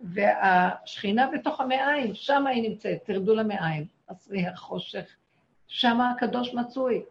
והשכינה 0.00 1.30
בתוך 1.32 1.60
המעיים, 1.60 2.14
שם 2.14 2.46
היא 2.46 2.70
נמצאת, 2.70 3.04
תרדו 3.04 3.34
למעיים, 3.34 3.86
הסריח, 4.08 4.58
חושך, 4.58 5.04
שם 5.66 6.00
הקדוש 6.00 6.54
מצוי. 6.54 7.02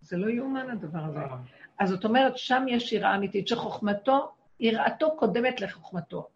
זה 0.00 0.16
לא 0.16 0.30
יאומן 0.30 0.70
הדבר 0.70 0.98
הזה. 0.98 1.20
אז 1.78 1.90
זאת 1.90 2.04
אומרת, 2.04 2.38
שם 2.38 2.64
יש 2.68 2.92
יראה 2.92 3.16
אמיתית, 3.16 3.48
שחוכמתו, 3.48 4.32
יראתו 4.60 5.16
קודמת 5.16 5.60
לחוכמתו. 5.60 6.28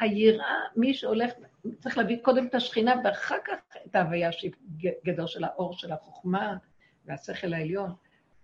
היראה, 0.00 0.56
מי 0.76 0.94
שהולך, 0.94 1.32
צריך 1.80 1.98
להביא 1.98 2.16
קודם 2.22 2.46
את 2.46 2.54
השכינה 2.54 2.94
ואחר 3.04 3.36
כך 3.44 3.76
את 3.86 3.96
ההוויה 3.96 4.32
שהיא 4.32 4.52
גדר 5.04 5.26
של 5.26 5.44
האור 5.44 5.72
של 5.72 5.92
החוכמה 5.92 6.56
והשכל 7.06 7.54
העליון. 7.54 7.92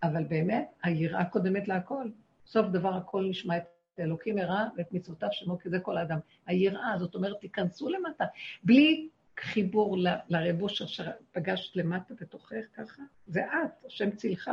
אבל 0.03 0.25
באמת, 0.25 0.69
היראה 0.83 1.25
קודמת 1.25 1.69
להכל. 1.69 2.09
סוף 2.47 2.67
דבר 2.67 2.95
הכל 2.95 3.25
נשמע 3.31 3.57
את 3.57 3.65
אלוקים 3.99 4.39
הרע 4.39 4.65
ואת 4.77 4.93
מצוותיו 4.93 5.29
שמו 5.33 5.59
כזה 5.59 5.81
כל 5.81 5.99
האדם. 5.99 6.19
היראה, 6.47 6.99
זאת 6.99 7.15
אומרת, 7.15 7.41
תיכנסו 7.41 7.89
למטה. 7.89 8.25
בלי 8.63 9.09
חיבור 9.41 9.97
לרבוש 10.29 10.83
אשר 10.83 11.11
פגשת 11.33 11.77
למטה 11.77 12.15
בתוכך 12.21 12.65
ככה, 12.77 13.03
זה 13.27 13.45
את, 13.45 13.87
השם 13.87 14.11
צילך, 14.11 14.51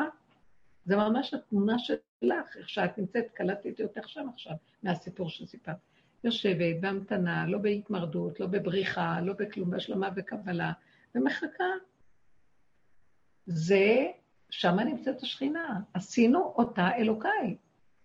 זה 0.85 0.95
ממש 0.95 1.33
התמונה 1.33 1.79
שלך, 1.79 2.57
איך 2.57 2.69
שאת 2.69 2.97
נמצאת, 2.97 3.31
קלטתי 3.33 3.83
אותך 3.83 4.09
שם 4.09 4.29
עכשיו, 4.33 4.53
מהסיפור 4.83 5.29
שסיפרת. 5.29 5.75
יושבת 6.23 6.81
בהמתנה, 6.81 7.47
לא 7.47 7.57
בהתמרדות, 7.57 8.39
לא 8.39 8.47
בבריחה, 8.47 9.21
לא 9.21 9.33
בכלום, 9.33 9.69
בהשלמה 9.69 10.09
וקבלה, 10.15 10.71
ומחכה. 11.15 11.63
זה 13.45 14.05
שם 14.49 14.79
נמצאת 14.79 15.21
השכינה. 15.21 15.79
עשינו 15.93 16.53
אותה 16.57 16.95
אלוקיי. 16.95 17.57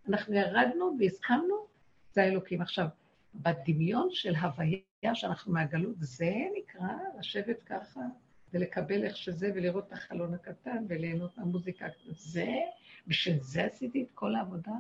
אנחנו 0.08 0.34
ירדנו 0.34 0.96
והסכמנו, 1.00 1.66
זה 2.12 2.22
האלוקים. 2.22 2.62
עכשיו, 2.62 2.86
בדמיון 3.34 4.08
של 4.10 4.34
הוויה 4.34 5.14
שאנחנו 5.14 5.52
מהגלות, 5.52 5.94
זה 5.98 6.32
נקרא 6.58 6.88
לשבת 7.18 7.62
ככה 7.62 8.00
ולקבל 8.54 9.04
איך 9.04 9.16
שזה 9.16 9.50
ולראות 9.54 9.86
את 9.86 9.92
החלון 9.92 10.34
הקטן 10.34 10.84
וליהנות 10.88 11.38
מהמוזיקה. 11.38 11.86
זה, 12.08 12.48
בשביל 13.06 13.36
זה 13.40 13.64
עשיתי 13.64 14.02
את 14.02 14.10
כל 14.14 14.34
העבודה? 14.34 14.72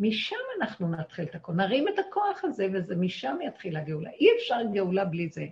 משם 0.00 0.36
אנחנו 0.60 0.88
נתחיל 0.88 1.24
את 1.24 1.34
הכול. 1.34 1.54
נרים 1.54 1.88
את 1.88 1.98
הכוח 1.98 2.44
הזה, 2.44 2.66
וזה 2.72 2.96
משם 2.96 3.36
יתחיל 3.46 3.76
הגאולה. 3.76 4.10
אי 4.10 4.26
אפשר 4.36 4.56
גאולה 4.72 5.04
בלי 5.04 5.28
זה. 5.28 5.46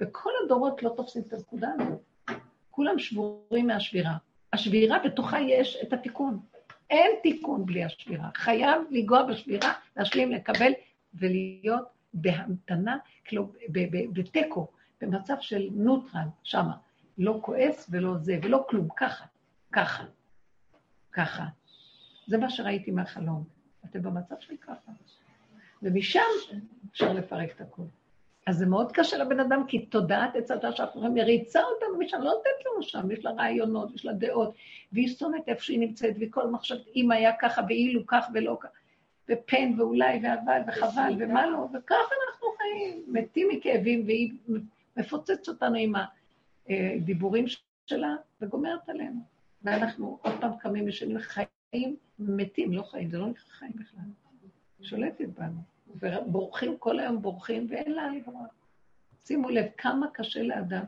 וכל 0.00 0.30
הדורות 0.44 0.82
לא 0.82 0.92
תופסים 0.96 1.22
את 1.28 1.32
הנקודה 1.32 1.68
הזאת. 1.78 2.00
כולם 2.70 2.98
שבורים 2.98 3.66
מהשבירה. 3.66 4.16
השבירה, 4.52 4.98
בתוכה 5.04 5.40
יש 5.40 5.78
את 5.82 5.92
התיקון. 5.92 6.40
אין 6.90 7.10
תיקון 7.22 7.66
בלי 7.66 7.84
השבירה. 7.84 8.28
חייב 8.34 8.82
לנגוע 8.90 9.22
בשבירה, 9.22 9.72
להשלים, 9.96 10.32
לקבל 10.32 10.72
ולהיות 11.14 11.84
בהמתנה, 12.14 12.96
כאילו, 13.24 13.52
בתיקו, 14.12 14.68
במצב 15.00 15.34
של 15.40 15.68
נוטרל, 15.72 16.28
שמה. 16.42 16.76
לא 17.18 17.38
כועס 17.42 17.86
ולא 17.90 18.16
זה, 18.16 18.38
ולא 18.42 18.64
כלום, 18.68 18.88
ככה, 18.96 19.24
ככה, 19.72 20.04
ככה. 21.12 21.44
זה 22.26 22.38
מה 22.38 22.50
שראיתי 22.50 22.90
מהחלום. 22.90 23.44
אתם 23.84 24.02
במצב 24.02 24.34
של 24.40 24.56
ככה. 24.56 24.92
ומשם 25.82 26.20
אפשר 26.90 27.12
לפרק 27.12 27.52
את 27.56 27.60
הכול. 27.60 27.86
אז 28.46 28.56
זה 28.56 28.66
מאוד 28.66 28.92
קשה 28.92 29.16
לבן 29.18 29.40
אדם, 29.40 29.64
כי 29.68 29.86
תודעת 29.86 30.36
עץ 30.36 30.50
הדת 30.50 30.76
שאנחנו 30.76 31.14
מריצה 31.14 31.60
אותנו 31.62 31.98
משם, 31.98 32.16
לא 32.16 32.30
נותנת 32.30 32.66
לנו 32.66 32.82
שם, 32.82 33.10
יש 33.10 33.24
לה 33.24 33.30
רעיונות, 33.30 33.94
יש 33.94 34.04
לה 34.04 34.12
דעות, 34.12 34.54
והיא 34.92 35.08
שונאת 35.08 35.48
איפה 35.48 35.62
שהיא 35.62 35.78
נמצאת, 35.78 36.14
וכל 36.20 36.50
מחשב, 36.50 36.76
אם 36.96 37.10
היה 37.10 37.32
ככה, 37.40 37.62
ואילו 37.68 38.06
כך 38.06 38.26
ולא 38.34 38.56
כך, 38.60 38.68
ופן 39.28 39.72
ואולי 39.78 40.20
ואבל 40.22 40.60
וחבל 40.66 41.14
ומה 41.18 41.46
לא, 41.46 41.58
וככה 41.58 42.14
אנחנו 42.28 42.48
חיים, 42.56 43.04
מתים 43.06 43.48
מכאבים, 43.52 44.02
והיא 44.06 44.32
מפוצצת 44.96 45.48
אותנו 45.48 45.76
עם 45.76 45.94
הדיבורים 46.68 47.44
שלה 47.86 48.14
וגומרת 48.40 48.88
עלינו. 48.88 49.20
ואנחנו 49.62 50.18
עוד 50.22 50.34
פעם 50.40 50.52
קמים 50.58 50.84
ושנים 50.88 51.18
חיים, 51.18 51.96
מתים, 52.18 52.72
לא 52.72 52.82
חיים, 52.82 53.10
זה 53.10 53.18
לא 53.18 53.26
נקרא 53.26 53.44
חיים 53.50 53.72
בכלל. 53.74 54.04
שולטת 54.82 55.28
בנו. 55.28 55.60
ובורחים, 56.00 56.76
כל 56.78 56.98
היום 56.98 57.22
בורחים, 57.22 57.66
ואין 57.70 57.92
לה 57.92 58.08
לברוח. 58.08 58.46
שימו 59.24 59.50
לב 59.50 59.66
כמה 59.78 60.06
קשה 60.12 60.42
לאדם. 60.42 60.84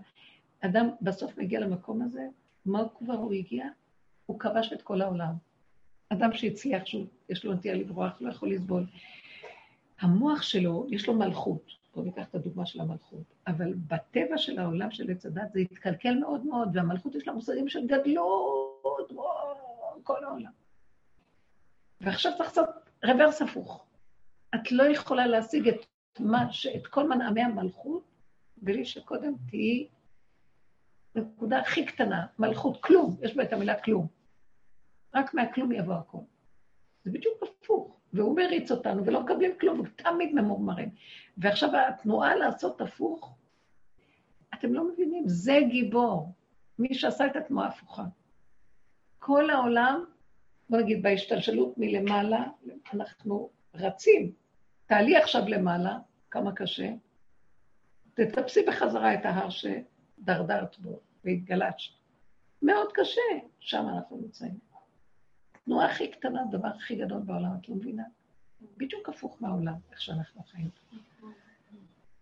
אדם 0.61 0.89
בסוף 1.03 1.39
מגיע 1.39 1.61
למקום 1.61 2.03
הזה, 2.03 2.29
מה 2.67 2.83
כבר 2.99 3.15
הוא 3.15 3.33
הגיע? 3.33 3.67
הוא 4.27 4.39
כבש 4.39 4.73
את 4.73 4.83
כל 4.83 5.03
העולם. 5.03 5.35
אדם 6.09 6.33
שהצליח, 6.33 6.87
שיש 6.87 7.45
לו 7.45 7.53
נטייה 7.53 7.75
לברוח, 7.75 8.21
לא 8.21 8.31
יכול 8.31 8.53
לסבול. 8.53 8.87
המוח 10.01 10.43
שלו, 10.43 10.87
יש 10.91 11.09
לו 11.09 11.15
מלכות. 11.15 11.73
בואו 11.97 12.07
ניקח 12.07 12.29
את 12.29 12.35
הדוגמה 12.35 12.67
של 12.67 12.81
המלכות. 12.81 13.35
אבל 13.47 13.75
בטבע 13.75 14.39
של 14.39 14.59
העולם 14.59 14.91
של 14.91 15.11
עץ 15.11 15.27
הדת 15.27 15.53
זה 15.53 15.61
התקלקל 15.61 16.19
מאוד 16.19 16.47
מאוד, 16.47 16.69
והמלכות 16.75 17.15
יש 17.15 17.29
לה 17.29 17.33
מושגים 17.33 17.69
של 17.69 17.87
גדלות, 17.87 19.13
כל 20.03 20.25
העולם. 20.25 20.51
ועכשיו 22.01 22.33
צריך 22.37 22.49
לעשות 22.49 22.69
רוורס 23.05 23.43
הפוך. 23.43 23.87
את 24.55 24.73
לא 24.73 24.83
יכולה 24.83 25.27
להשיג 25.27 25.69
את, 25.69 25.87
מה, 26.21 26.49
את 26.77 26.87
כל 26.87 27.09
מנעמי 27.09 27.43
המלכות 27.43 28.05
בלי 28.57 28.85
שקודם 28.85 29.33
תהיי 29.49 29.89
נקודה 31.15 31.59
הכי 31.59 31.87
קטנה, 31.87 32.27
מלכות, 32.39 32.83
כלום, 32.83 33.17
יש 33.23 33.37
בה 33.37 33.43
את 33.43 33.53
המילה 33.53 33.81
כלום. 33.81 34.07
רק 35.15 35.35
מהכלום 35.35 35.73
יבוא 35.73 35.95
הכול. 35.95 36.25
זה 37.05 37.11
בדיוק 37.11 37.43
הפוך. 37.43 37.96
והוא 38.13 38.37
מריץ 38.37 38.71
אותנו 38.71 39.07
ולא 39.07 39.21
מקבלים 39.21 39.53
כלום, 39.61 39.83
תמיד 39.97 40.35
ממורמרים. 40.35 40.91
ועכשיו 41.39 41.71
התנועה 41.77 42.37
לעשות 42.37 42.81
הפוך, 42.81 43.35
אתם 44.55 44.75
לא 44.75 44.89
מבינים, 44.93 45.25
זה 45.27 45.59
גיבור. 45.69 46.33
מי 46.79 46.95
שעשה 46.95 47.27
את 47.27 47.37
התנועה 47.37 47.67
ההפוכה. 47.67 48.05
כל 49.19 49.51
העולם, 49.51 50.05
בוא 50.71 50.79
נגיד, 50.79 51.03
בהשתלשלות 51.03 51.79
מלמעלה, 51.79 52.45
אנחנו 52.93 53.51
רצים. 53.75 54.33
תעלי 54.87 55.17
עכשיו 55.17 55.43
למעלה, 55.49 55.99
כמה 56.31 56.53
קשה, 56.53 56.93
תטפסי 58.15 58.63
בחזרה 58.63 59.15
את 59.15 59.25
ההר 59.25 59.49
שדרדרת 59.51 60.79
בו 60.79 61.01
והתגלשת. 61.25 61.93
מאוד 62.63 62.93
קשה, 62.95 63.21
שם 63.61 63.87
אנחנו 63.97 64.17
נמצאים. 64.17 64.66
תנועה 65.67 65.91
הכי 65.91 66.09
קטנה, 66.09 66.43
הדבר 66.43 66.69
הכי 66.69 66.97
גדול 66.97 67.21
בעולם, 67.21 67.51
את 67.61 67.69
לא 67.69 67.75
מבינה? 67.75 68.03
בדיוק 68.77 69.09
הפוך 69.09 69.37
מהעולם, 69.41 69.75
איך 69.91 70.01
שאנחנו 70.01 70.43
חיים. 70.43 70.69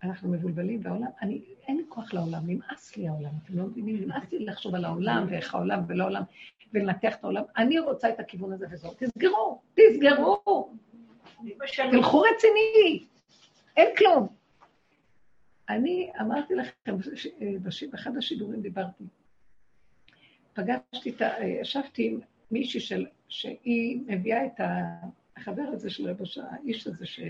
אנחנו 0.03 0.29
מבולבלים 0.29 0.83
בעולם, 0.83 1.11
אני, 1.23 1.43
אין 1.69 1.77
לי 1.77 1.85
כוח 1.89 2.15
לעולם, 2.15 2.43
נמאס 2.47 2.97
לי 2.97 3.09
העולם, 3.09 3.31
אתם 3.45 3.59
לא 3.59 3.65
מבינים? 3.65 3.97
נמאס 3.97 4.33
לי 4.33 4.45
לחשוב 4.45 4.75
על 4.75 4.85
העולם 4.85 5.27
ואיך 5.31 5.55
העולם 5.55 5.83
ולא 5.89 6.03
העולם, 6.03 6.23
ולנתח 6.73 7.15
את 7.17 7.25
העולם. 7.25 7.43
אני 7.57 7.79
רוצה 7.79 8.09
את 8.11 8.21
הכיוון 8.21 8.53
הזה 8.53 8.67
וזהו. 8.71 8.95
תסגרו, 8.99 9.61
תסגרו. 9.75 10.73
תלכו 11.91 12.21
רציני, 12.21 13.05
אין 13.77 13.97
כלום. 13.97 14.29
אני 15.69 16.11
אמרתי 16.21 16.55
לכם, 16.55 16.97
באחד 17.91 18.17
השידורים 18.17 18.61
דיברתי, 18.61 19.05
פגשתי 20.53 21.11
את 21.11 21.23
ה... 21.23 21.45
ישבתי 21.45 22.07
עם 22.07 22.21
מישהי 22.51 22.81
של, 22.81 23.07
שהיא 23.35 24.01
מביאה 24.07 24.47
את 24.47 24.61
החבר 25.37 25.63
הזה 25.73 25.91
של 25.91 26.11
רבו 26.11 26.25
האיש 26.43 26.87
הזה 26.87 27.07
ש... 27.07 27.21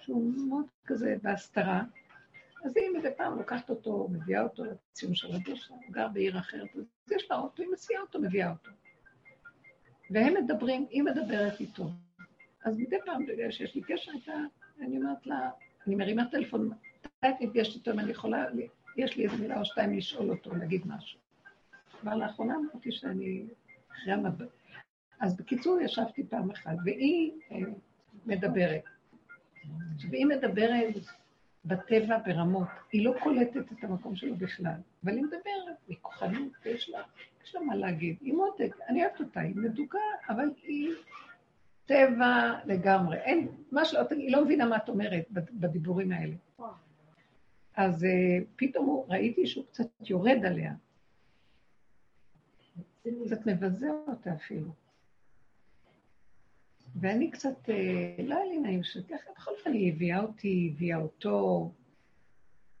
שהוא 0.00 0.32
מאוד 0.48 0.64
כזה 0.86 1.16
בהסתרה, 1.22 1.82
אז 2.64 2.76
היא 2.76 2.90
מדי 2.98 3.08
פעם 3.16 3.38
לוקחת 3.38 3.70
אותו, 3.70 4.08
מביאה 4.12 4.42
אותו 4.42 4.64
לציון 4.64 5.14
של 5.14 5.28
רבו 5.28 5.52
הוא 5.68 5.78
גר 5.90 6.08
בעיר 6.08 6.38
אחרת, 6.38 6.68
אז 6.76 7.12
יש 7.12 7.30
לה 7.30 7.36
אוטו, 7.36 7.62
היא 7.62 7.70
מסיעה 7.72 8.02
אותו, 8.02 8.20
מביאה 8.20 8.50
אותו. 8.50 8.70
והם 10.10 10.34
מדברים, 10.44 10.86
היא 10.90 11.02
מדברת 11.02 11.60
איתו. 11.60 11.90
אז 12.64 12.78
מדי 12.78 12.96
פעם, 13.04 13.26
בגלל 13.26 13.50
שיש 13.50 13.74
לי 13.74 13.82
קשר 13.82 14.12
איתה, 14.12 14.36
אני 14.80 14.96
אומרת 14.96 15.26
לה, 15.26 15.50
אני 15.86 15.94
מרימה 15.94 16.30
טלפון, 16.30 16.66
מתי 16.66 17.28
את 17.28 17.40
נפגשת 17.40 17.74
איתו, 17.74 17.90
אם 17.90 17.98
אני 17.98 18.10
יכולה, 18.10 18.46
יש 18.96 19.16
לי 19.16 19.24
איזה 19.24 19.36
מילה 19.36 19.60
או 19.60 19.64
שתיים 19.64 19.96
לשאול 19.96 20.30
אותו, 20.30 20.54
להגיד 20.54 20.82
משהו. 20.86 21.18
אבל 22.04 22.16
לאחרונה 22.16 22.54
אמרתי 22.56 22.92
שאני 22.92 23.46
אחרי 23.92 24.12
המבט. 24.12 24.65
אז 25.20 25.36
בקיצור, 25.36 25.80
ישבתי 25.80 26.26
פעם 26.26 26.50
אחת, 26.50 26.76
והיא 26.84 27.32
אה, 27.52 27.56
מדברת. 28.26 28.82
והיא 30.10 30.26
מדברת 30.26 30.94
בטבע 31.64 32.18
ברמות, 32.26 32.68
היא 32.92 33.04
לא 33.04 33.14
קולטת 33.22 33.72
את 33.72 33.84
המקום 33.84 34.16
שלו 34.16 34.36
בכלל, 34.36 34.80
אבל 35.04 35.14
היא 35.14 35.22
מדברת, 35.22 35.76
היא 35.88 35.96
כוחנית, 36.02 36.52
יש 36.64 36.90
לה, 36.90 37.02
יש 37.44 37.54
לה 37.54 37.60
מה 37.60 37.76
להגיד. 37.76 38.16
היא 38.20 38.34
מותק, 38.34 38.76
אני 38.88 39.04
אוהבת 39.04 39.20
אותה, 39.20 39.40
היא 39.40 39.56
מדוכא, 39.56 39.98
אבל 40.28 40.50
היא 40.62 40.90
טבע 41.86 42.58
לגמרי. 42.64 43.16
אין, 43.16 43.48
מה 43.72 43.84
שלא, 43.84 44.00
היא 44.10 44.32
לא 44.32 44.44
מבינה 44.44 44.66
מה 44.66 44.76
את 44.76 44.88
אומרת 44.88 45.24
בדיבורים 45.30 46.12
האלה. 46.12 46.34
אז 47.76 48.02
uh, 48.02 48.44
פתאום 48.56 49.04
ראיתי 49.08 49.46
שהוא 49.46 49.64
קצת 49.66 49.86
יורד 50.10 50.44
עליה. 50.44 50.72
קצת 53.02 53.46
מבזה 53.46 53.90
אותה 54.08 54.34
אפילו. 54.34 54.85
ואני 57.00 57.30
קצת, 57.30 57.68
uh, 57.68 58.22
לא 58.22 58.34
היה 58.34 58.44
לי 58.44 58.58
נעים 58.58 58.84
שככה, 58.84 59.30
בכל 59.36 59.50
אופן 59.58 59.72
היא 59.72 59.92
הביאה 59.92 60.20
אותי, 60.20 60.72
הביאה 60.74 60.98
אותו, 60.98 61.70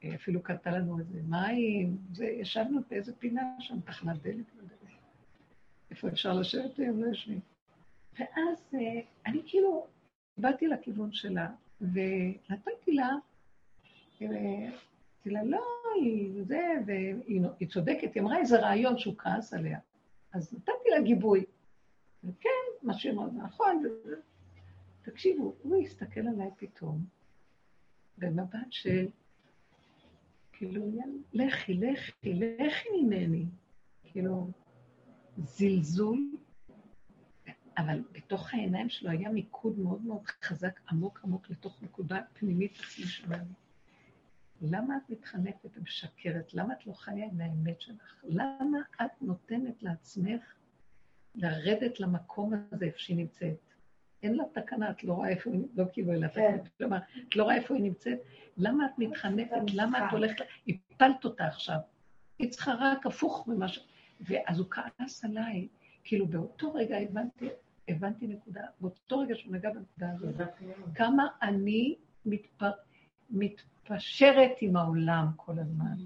אה, 0.04 0.14
אפילו 0.14 0.42
קרתה 0.42 0.70
לנו 0.70 0.98
איזה 0.98 1.20
מים, 1.28 1.96
זה, 2.12 2.26
ישבנו 2.26 2.80
באיזה 2.90 3.16
פינה 3.16 3.42
שם, 3.58 3.80
תחנת 3.80 4.22
דלק, 4.22 4.44
לא 4.56 4.62
איפה 5.90 6.08
אפשר 6.08 6.32
לשבת 6.32 6.78
היום? 6.78 7.02
לא 7.02 7.06
יושבים. 7.06 7.40
ואז 8.18 8.74
אה, 8.74 9.00
אני 9.26 9.42
כאילו 9.46 9.86
באתי 10.38 10.66
לכיוון 10.66 11.12
שלה, 11.12 11.48
ונתתי 11.80 12.92
לה, 12.92 13.10
אה, 14.22 14.68
אמרתי 15.26 15.30
לה, 15.30 15.44
לא, 15.44 15.64
היא 16.00 16.42
זה, 16.42 16.60
והיא 16.86 17.68
צודקת, 17.68 18.14
היא 18.14 18.22
אמרה 18.22 18.38
איזה 18.38 18.60
רעיון 18.60 18.98
שהוא 18.98 19.14
כעס 19.18 19.54
עליה. 19.54 19.78
אז 20.32 20.54
נתתי 20.54 20.90
לה 20.90 21.00
גיבוי. 21.00 21.44
וכן, 22.24 22.65
מה 22.86 22.98
שאמרת 22.98 23.32
נכון. 23.32 23.82
תקשיבו, 25.02 25.54
הוא 25.62 25.82
הסתכל 25.82 26.20
עליי 26.20 26.50
פתאום, 26.56 27.04
במבט 28.18 28.66
של, 28.70 29.08
כאילו, 30.52 30.90
לכי, 31.32 31.74
לכי, 31.74 32.34
לכי 32.34 32.88
ממני. 33.02 33.46
כאילו, 34.04 34.50
זלזול 35.36 36.36
אבל 37.78 38.02
בתוך 38.12 38.54
העיניים 38.54 38.88
שלו 38.88 39.10
היה 39.10 39.30
מיקוד 39.30 39.78
מאוד 39.78 40.02
מאוד 40.02 40.26
חזק, 40.26 40.80
עמוק 40.90 41.20
עמוק 41.24 41.50
לתוך 41.50 41.82
נקודה 41.82 42.20
פנימית 42.32 42.72
עצמי 42.72 43.06
שלנו. 43.06 43.52
למה 44.62 44.96
את 44.96 45.10
מתחנפת 45.10 45.76
ומשקרת? 45.76 46.54
למה 46.54 46.74
את 46.74 46.86
לא 46.86 46.92
חיה 46.92 47.26
עם 47.26 47.40
האמת 47.40 47.80
שלך? 47.80 48.24
למה 48.24 48.78
את 49.02 49.22
נותנת 49.22 49.82
לעצמך 49.82 50.55
לרדת 51.36 52.00
למקום 52.00 52.52
הזה 52.72 52.84
איפה 52.84 52.98
שהיא 52.98 53.16
נמצאת? 53.16 53.56
אין 54.22 54.34
לה 54.34 54.44
תקנה, 54.52 54.90
את 54.90 55.04
לא 55.04 55.12
רואה 55.12 55.28
איפה 55.28 55.50
היא, 55.50 55.60
לא 55.74 55.84
כאילו 55.92 56.12
אין 56.12 56.20
לה 56.20 56.28
תקנה, 56.28 56.68
כלומר, 56.78 56.98
את 57.28 57.36
לא 57.36 57.44
רואה 57.44 57.56
איפה 57.56 57.74
היא 57.74 57.82
נמצאת? 57.82 58.18
למה 58.56 58.86
את 58.86 58.98
מתחנפת? 58.98 59.56
למה 59.74 60.06
את 60.06 60.12
הולכת, 60.12 60.44
הפלת 60.68 61.24
אותה 61.24 61.46
עכשיו. 61.46 61.78
היא 62.38 62.50
צריכה 62.50 62.74
רק 62.80 63.06
הפוך 63.06 63.48
ממה 63.48 63.68
ש... 63.68 63.86
ואז 64.20 64.58
הוא 64.58 64.66
כעס 64.70 65.24
עליי, 65.24 65.68
כאילו 66.04 66.26
באותו 66.26 66.74
רגע 66.74 66.96
הבנתי, 66.96 67.48
הבנתי 67.88 68.26
נקודה, 68.26 68.62
באותו 68.80 69.18
רגע 69.18 69.34
שהוא 69.34 69.52
נגע 69.52 69.70
בנקודה 69.70 70.10
הזאת, 70.12 70.34
כמה 70.94 71.26
אני 71.42 71.96
מתפ... 72.26 72.62
מתפשרת 73.30 74.50
עם 74.60 74.76
העולם 74.76 75.26
כל 75.36 75.58
הזמן. 75.58 75.96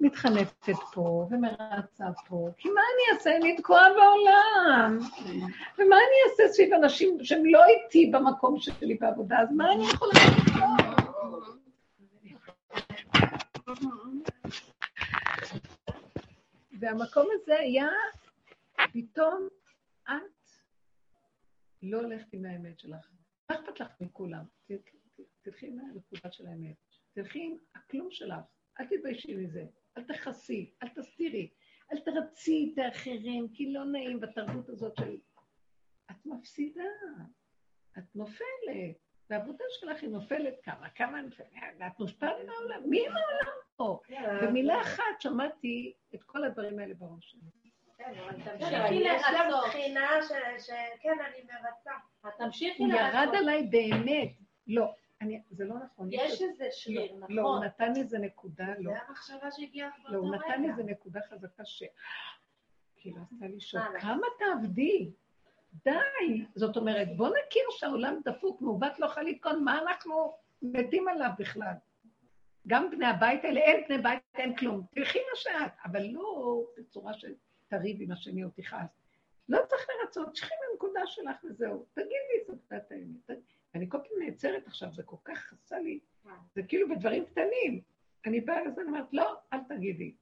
מתחנפת 0.00 0.72
פה 0.92 1.28
ומרצה 1.30 2.04
פה, 2.28 2.48
כי 2.58 2.68
מה 2.68 2.80
אני 2.80 3.18
אעשה? 3.18 3.36
אני 3.36 3.56
תקועה 3.56 3.84
בעולם. 3.94 4.98
ומה 5.78 5.96
אני 5.96 6.30
אעשה 6.30 6.48
סביב 6.54 6.72
אנשים 6.72 7.24
שהם 7.24 7.42
לא 7.44 7.60
איתי 7.64 8.10
במקום 8.12 8.58
שלי 8.58 8.94
בעבודה, 8.94 9.38
אז 9.38 9.48
מה 9.56 9.72
אני 9.72 9.84
יכולה 9.84 10.12
לעשות? 10.14 10.50
והמקום 16.80 17.26
הזה 17.32 17.54
היה, 17.58 17.88
פתאום 18.92 19.48
את 20.04 20.50
לא 21.82 22.00
הולכת 22.00 22.32
עם 22.32 22.44
האמת 22.46 22.78
שלך. 22.78 23.10
מה 23.50 23.56
אכפת 23.56 23.80
לך 23.80 23.88
מכולם? 24.00 24.44
תלכי 25.42 25.66
עם 25.66 25.78
הנקודה 25.78 26.32
של 26.32 26.46
האמת. 26.46 26.76
תלכי 27.14 27.44
עם 27.44 27.56
הכלום 27.74 28.08
שלך. 28.10 28.44
אל 28.80 28.86
תתביישי 28.86 29.36
מזה. 29.36 29.64
אל 30.00 30.14
תכסי, 30.14 30.74
אל 30.82 30.88
תסתירי. 30.88 31.50
אל 31.92 32.00
תרצי 32.00 32.72
את 32.74 32.78
האחרים, 32.78 33.48
כי 33.52 33.72
לא 33.72 33.84
נעים 33.84 34.20
בתרבות 34.20 34.68
הזאת 34.68 34.96
של... 34.96 35.16
את 36.10 36.26
מפסידה, 36.26 36.84
את 37.98 38.04
נופלת. 38.14 38.96
והעבודה 39.30 39.64
שלך 39.68 40.02
היא 40.02 40.10
נופלת 40.10 40.54
כמה, 40.62 40.90
כמה, 40.90 41.20
ואת 41.78 41.98
מושפעת 41.98 42.36
מהעולם. 42.46 42.90
מי 42.90 43.06
עם 43.06 43.12
העולם 43.16 43.56
פה? 43.76 44.00
במילה 44.42 44.80
אחת 44.80 45.20
שמעתי 45.20 45.92
את 46.14 46.22
כל 46.22 46.44
הדברים 46.44 46.78
האלה 46.78 46.94
בראש 46.94 47.30
שלי. 47.30 47.40
תמשיכי 48.44 49.04
לרצות. 49.04 49.68
בחינה 49.68 50.08
שכן, 50.58 51.18
אני 51.28 51.42
מרצה. 51.42 51.92
תמשיכי 52.38 52.82
לרצות. 52.82 53.00
ירד 53.00 53.28
עליי 53.34 53.62
באמת. 53.62 54.30
לא, 54.66 54.94
אני, 55.20 55.42
זה 55.50 55.64
לא 55.64 55.74
נכון. 55.84 56.08
יש 56.10 56.42
איזה 56.42 56.68
שריר, 56.70 57.16
נכון. 57.16 57.36
לא, 57.36 57.42
הוא 57.42 57.64
נתן 57.64 57.92
איזה 57.96 58.18
נקודה, 58.18 58.66
לא. 58.78 58.92
זה 58.92 58.98
המחשבה 59.08 59.50
שהגיעה 59.50 59.90
כבר 59.96 60.10
לא, 60.10 60.18
הוא 60.18 60.34
נתן 60.34 60.64
איזה 60.70 60.82
נקודה 60.82 61.20
חזקה 61.28 61.64
ש... 61.64 61.82
כאילו, 62.96 63.16
עשתה 63.22 63.46
לי 63.46 63.60
שוק. 63.60 63.80
כמה 64.00 64.26
תעבדי? 64.38 65.10
די. 65.84 66.44
זאת 66.54 66.76
אומרת, 66.76 67.08
בוא 67.16 67.28
נכיר 67.28 67.62
שהעולם 67.70 68.20
דפוק, 68.24 68.62
מעוות 68.62 68.98
לא 68.98 69.06
יכול 69.06 69.22
לתקון, 69.22 69.64
מה 69.64 69.78
אנחנו 69.78 70.34
מתים 70.62 71.08
עליו 71.08 71.30
בכלל? 71.38 71.72
גם 72.66 72.90
בני 72.90 73.06
הבית 73.06 73.44
האלה, 73.44 73.60
אין 73.60 73.84
בני 73.88 73.98
בית, 73.98 74.22
אין 74.34 74.56
כלום. 74.56 74.86
תלכי 74.94 75.18
מה 75.18 75.36
שאת, 75.36 75.72
אבל 75.84 76.02
לא 76.02 76.60
בצורה 76.76 77.14
של 77.14 77.34
תריב 77.68 77.96
עם 78.00 78.12
השני 78.12 78.44
או 78.44 78.48
תכעס. 78.54 78.90
לא 79.48 79.58
צריך 79.68 79.86
לרצות, 79.90 80.32
תשכי 80.32 80.54
מהנקודה 80.68 81.00
שלך 81.06 81.44
וזהו. 81.44 81.86
תגידי, 81.94 82.44
זאת 82.46 82.58
את 82.76 82.92
האמת. 82.92 83.40
אני 83.74 83.88
כל 83.88 83.98
פעם 83.98 84.26
נעצרת 84.26 84.66
עכשיו, 84.66 84.88
זה 84.92 85.02
כל 85.02 85.16
כך 85.24 85.52
עשה 85.52 85.78
לי, 85.78 85.98
זה 86.54 86.62
כאילו 86.62 86.88
בדברים 86.88 87.24
קטנים. 87.24 87.80
אני 88.26 88.40
באה 88.40 88.64
לזה, 88.64 88.80
אני 88.80 88.88
אומרת, 88.88 89.12
לא, 89.12 89.34
אל 89.52 89.58
תגידי. 89.68 90.14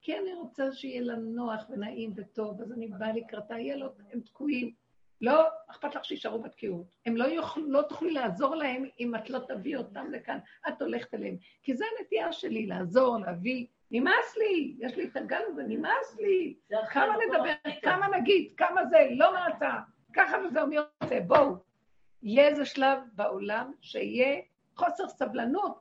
כי 0.00 0.18
אני 0.18 0.34
רוצה 0.34 0.72
שיהיה 0.72 1.02
לה 1.02 1.16
נוח 1.16 1.66
ונעים 1.70 2.12
וטוב, 2.16 2.60
אז 2.60 2.72
אני 2.72 2.88
באה 2.88 3.12
לקראתה, 3.12 3.58
יהיה 3.58 3.76
לו, 3.76 3.86
הם 4.12 4.20
תקועים. 4.20 4.72
לא 5.20 5.48
אכפת 5.70 5.94
לך 5.94 6.04
שישארו 6.04 6.42
בתקיעות. 6.42 6.86
הם 7.06 7.16
לא, 7.16 7.24
יוכל, 7.24 7.60
לא 7.66 7.82
תוכלי 7.82 8.10
לעזור 8.10 8.54
להם 8.54 8.84
אם 9.00 9.14
את 9.14 9.30
לא 9.30 9.38
תביאי 9.38 9.76
אותם 9.76 10.10
לכאן, 10.10 10.38
את 10.68 10.82
הולכת 10.82 11.14
אליהם. 11.14 11.36
כי 11.62 11.74
זו 11.74 11.84
הנטייה 11.98 12.32
שלי, 12.32 12.66
לעזור, 12.66 13.18
להביא. 13.18 13.66
נמאס 13.90 14.36
לי, 14.36 14.74
יש 14.78 14.96
לי 14.96 15.04
את 15.08 15.16
הגל 15.16 15.42
הזה, 15.46 15.62
נמאס 15.62 16.16
לי. 16.18 16.54
כמה 16.90 17.14
נדבר, 17.26 17.70
כמה 17.82 18.18
נגיד, 18.18 18.52
כמה 18.56 18.86
זה, 18.86 19.08
לא 19.10 19.32
מעצה. 19.32 19.70
ככה 20.12 20.36
וזה 20.46 20.62
אומר 20.62 20.84
יוצא, 21.02 21.20
בואו. 21.20 21.67
יהיה 22.22 22.48
איזה 22.48 22.64
שלב 22.64 22.98
בעולם 23.12 23.72
שיהיה 23.80 24.40
חוסר 24.74 25.08
סבלנות 25.08 25.80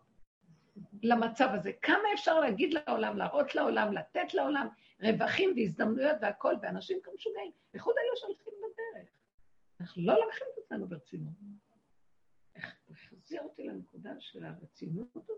למצב 1.03 1.49
הזה. 1.53 1.71
כמה 1.81 2.13
אפשר 2.13 2.39
להגיד 2.39 2.73
לעולם, 2.73 3.17
להראות 3.17 3.55
לעולם, 3.55 3.93
לתת 3.93 4.33
לעולם 4.33 4.67
רווחים 5.01 5.53
והזדמנויות 5.55 6.17
והכול, 6.21 6.55
ואנשים 6.61 6.99
כמו 7.03 7.13
משוגעים, 7.13 7.51
בייחוד 7.73 7.95
אלה 7.97 8.15
שהולכים 8.15 8.53
בדרך. 8.57 9.09
אנחנו 9.81 10.01
לא 10.01 10.13
לוקחים 10.13 10.47
את 10.53 10.63
עצמנו 10.63 10.87
ברצינות. 10.87 11.33
איך 12.55 12.75
הוא 12.85 12.95
החזיר 12.95 13.41
אותי 13.41 13.63
לנקודה 13.63 14.11
של 14.19 14.45
הרצינות 14.45 15.15
הזאת? 15.15 15.37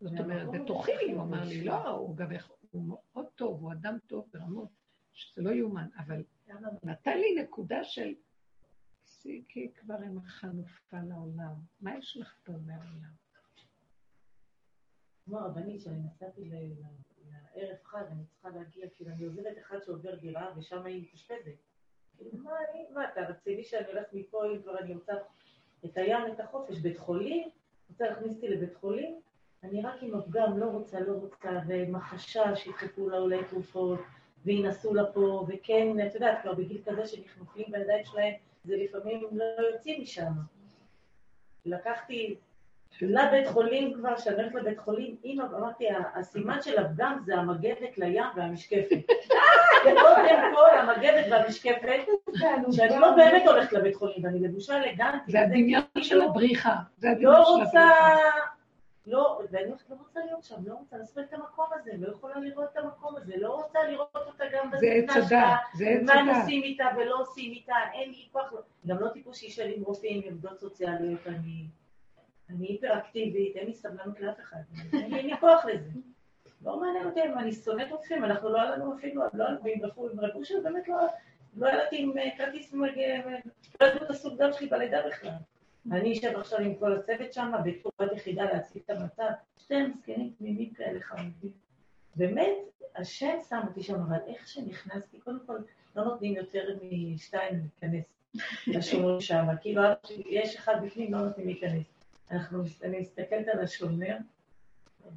זאת 0.00 0.20
אומרת, 0.20 0.48
בתוכי, 0.50 1.12
הוא 1.12 1.22
אמר 1.22 1.44
לי, 1.44 1.64
לא, 1.64 1.88
הוא 1.88 2.16
גם 2.16 2.26
הוא 2.70 2.82
מאוד 2.88 3.26
טוב, 3.34 3.62
הוא 3.62 3.72
אדם 3.72 3.98
טוב 4.06 4.28
ברמות 4.32 4.68
שזה 5.12 5.42
לא 5.42 5.50
יאומן, 5.50 5.88
אבל 5.98 6.24
נתן 6.82 7.18
לי 7.18 7.42
נקודה 7.42 7.84
של 7.84 8.14
תפסיקי 9.24 9.72
כבר 9.74 9.94
עם 9.94 10.18
החנופה 10.18 10.96
לעולם. 11.08 11.54
מה 11.80 11.98
יש 11.98 12.16
לך 12.16 12.34
פה 12.44 12.52
מהעולם? 12.66 13.14
כמו 15.24 15.38
הרבנית, 15.38 15.80
שאני 15.80 15.98
נסעתי 15.98 16.44
לערב 16.44 17.76
חג, 17.84 18.04
אני 18.10 18.24
צריכה 18.24 18.48
להגיע, 18.48 18.86
כאילו 18.96 19.10
אני 19.10 19.24
עוזבת 19.24 19.58
אחד 19.58 19.76
שעובר 19.84 20.14
דירה, 20.14 20.52
ושם 20.56 20.86
היא 20.86 21.02
מתאשפזת. 21.02 21.54
כאילו, 22.16 22.30
מה 22.44 22.50
אני, 22.70 22.86
מה 22.94 23.08
אתה 23.12 23.20
רציני 23.20 23.64
שאני 23.64 23.86
הולכת 23.86 24.12
מפה, 24.12 24.46
אם 24.46 24.62
כבר 24.62 24.78
אני 24.78 24.94
רוצה 24.94 25.12
את 25.84 25.96
הים, 25.96 26.32
את 26.32 26.40
החופש, 26.40 26.78
בית 26.78 26.98
חולים, 26.98 27.48
רוצה 27.90 28.08
להכניס 28.08 28.34
אותי 28.34 28.48
לבית 28.48 28.74
חולים, 28.74 29.20
אני 29.62 29.82
רק 29.82 30.02
עם 30.02 30.14
הפגם, 30.14 30.58
לא 30.58 30.66
רוצה, 30.66 31.00
לא 31.00 31.12
רוצה, 31.12 31.60
ועם 31.66 31.94
החשש 31.94 32.54
שידחפו 32.54 33.08
לה 33.08 33.18
עולי 33.18 33.44
תרופות, 33.50 34.00
וינסו 34.44 34.94
לה 34.94 35.12
פה, 35.12 35.46
וכן, 35.48 36.06
את 36.06 36.14
יודעת, 36.14 36.42
כבר 36.42 36.54
בגיל 36.54 36.82
כזה 36.84 37.06
שנכנופים 37.06 37.66
בידיים 37.70 38.04
שלהם, 38.04 38.34
זה 38.64 38.74
לפעמים 38.76 39.28
לא 39.32 39.44
יוצאים 39.72 40.02
משם. 40.02 40.32
לקחתי 41.66 42.36
לבית 43.02 43.46
חולים 43.46 43.94
כבר, 43.94 44.16
כשאני 44.16 44.36
הולכת 44.36 44.54
לבית 44.54 44.78
חולים, 44.78 45.16
אמא, 45.24 45.44
אמרתי, 45.58 45.84
הסימן 46.14 46.62
של 46.62 46.78
הפגם 46.78 47.18
זה 47.24 47.34
המגבת 47.34 47.98
לים 47.98 48.24
והמשקפת. 48.36 48.98
קודם 49.82 50.54
כל, 50.54 50.78
המגבת 50.78 51.24
והמשקפת, 51.30 52.00
שאני 52.72 53.00
לא 53.00 53.10
באמת 53.16 53.42
הולכת 53.46 53.72
לבית 53.72 53.96
חולים, 53.96 54.24
ואני 54.24 54.40
לבושה 54.40 54.76
אלגנטית. 54.76 55.28
זה 55.28 55.40
הדמיון 55.40 55.82
של 56.00 56.20
הבריחה. 56.20 56.76
לא 57.20 57.42
רוצה... 57.42 57.88
לא, 59.06 59.42
ואני 59.50 59.70
לא 59.70 59.96
רוצה 59.98 60.20
להיות 60.24 60.44
שם, 60.44 60.54
לא 60.66 60.74
רוצה 60.74 60.96
לעשות 60.96 61.18
את 61.18 61.32
המקום 61.32 61.66
הזה, 61.72 61.90
לא 61.98 62.12
יכולה 62.12 62.38
לראות 62.38 62.68
את 62.72 62.76
המקום 62.76 63.16
הזה, 63.16 63.32
לא 63.36 63.54
רוצה 63.54 63.78
לראות 63.82 64.16
אותה 64.16 64.44
גם 64.52 64.70
בזקנה 64.70 65.28
שלה, 65.28 65.56
מה 66.02 66.38
עושים 66.38 66.62
איתה 66.62 66.84
ולא 66.96 67.20
עושים 67.20 67.52
איתה, 67.52 67.74
אין 67.92 68.10
לי 68.10 68.28
כוח, 68.32 68.52
גם 68.86 68.98
לא 68.98 69.08
טיפוס 69.08 69.36
שישאל 69.38 69.72
עם 69.76 69.82
רופאים, 69.82 70.22
עמדות 70.24 70.58
סוציאליות, 70.58 71.26
אני, 71.26 71.66
אני 72.50 72.66
היפראקטיבית, 72.66 73.56
אין 73.56 73.66
לי 73.66 73.74
סבלנות 73.74 74.20
לאף 74.20 74.40
אחד, 74.40 74.60
אין 74.92 75.26
לי 75.26 75.36
כוח 75.40 75.64
לזה. 75.64 75.90
לא 76.64 76.80
מעניין 76.80 77.06
אותי, 77.06 77.22
אני 77.22 77.52
שונאת 77.52 77.90
רופאים, 77.90 78.24
אנחנו 78.24 78.48
לא 78.48 78.62
היה 78.62 78.70
לנו 78.70 78.94
אפילו, 78.94 79.22
לא 79.34 79.44
היה 79.44 79.52
לנו 79.52 80.08
עם 80.12 80.20
רבושר, 80.20 80.54
באמת 80.62 80.88
לא, 80.88 80.96
לא 81.56 81.68
ילדתי 81.68 82.02
עם 82.02 82.18
אה, 82.18 82.28
כרטיס, 82.38 82.72
לא 82.72 82.86
ידעו 83.86 84.04
את 84.04 84.10
הסוג 84.10 84.42
דם 84.42 84.52
שלי 84.52 84.66
בלידה 84.66 84.98
בכלל. 85.08 85.30
אני 85.92 86.12
אשב 86.12 86.32
עכשיו 86.36 86.58
עם 86.58 86.74
כל 86.74 86.92
הצוות 86.92 87.32
שם, 87.32 87.52
בתור 87.64 87.92
בת 87.98 88.12
יחידה 88.12 88.44
להציג 88.44 88.82
את 88.84 88.90
המצב, 88.90 89.28
שתי 89.58 89.74
זקנים 89.98 90.32
תמימים 90.38 90.74
כאלה 90.74 91.00
חמודים. 91.00 91.50
באמת, 92.16 92.56
השם 92.96 93.36
שם 93.48 93.60
אותי 93.68 93.82
שם, 93.82 93.94
אבל 93.94 94.18
איך 94.26 94.48
שנכנסתי, 94.48 95.18
קודם 95.18 95.38
כל, 95.46 95.58
לא 95.96 96.04
נותנים 96.04 96.36
יותר 96.36 96.78
משתיים 96.82 97.60
להיכנס 97.60 98.04
לשומר 98.66 99.20
שם, 99.20 99.46
כאילו, 99.60 99.82
יש 100.26 100.56
אחד 100.56 100.74
בפנים, 100.84 101.12
לא 101.14 101.18
נותנים 101.18 101.46
להיכנס. 101.46 101.86
אנחנו, 102.30 102.62
אני 102.82 103.00
מסתכלת 103.00 103.48
על 103.48 103.60
השומר, 103.60 104.16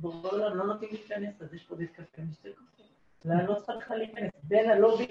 ברור 0.02 0.38
לא 0.38 0.66
נותנים 0.66 0.90
להיכנס, 0.92 1.42
אז 1.42 1.54
יש 1.54 1.64
פה 1.64 1.76
בית 1.76 1.92
קפה, 1.92 2.22
משתי 2.22 2.50
קפה. 2.52 2.84
ואני 3.26 3.48
לא 3.48 3.56
צריכה 3.56 3.76
בכלל 3.78 3.98
להיכנס, 3.98 4.32
בין 4.44 4.70
הלובי 4.70 5.08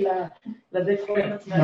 לבית 0.73 1.01
חולים 1.07 1.33
עצמם, 1.33 1.57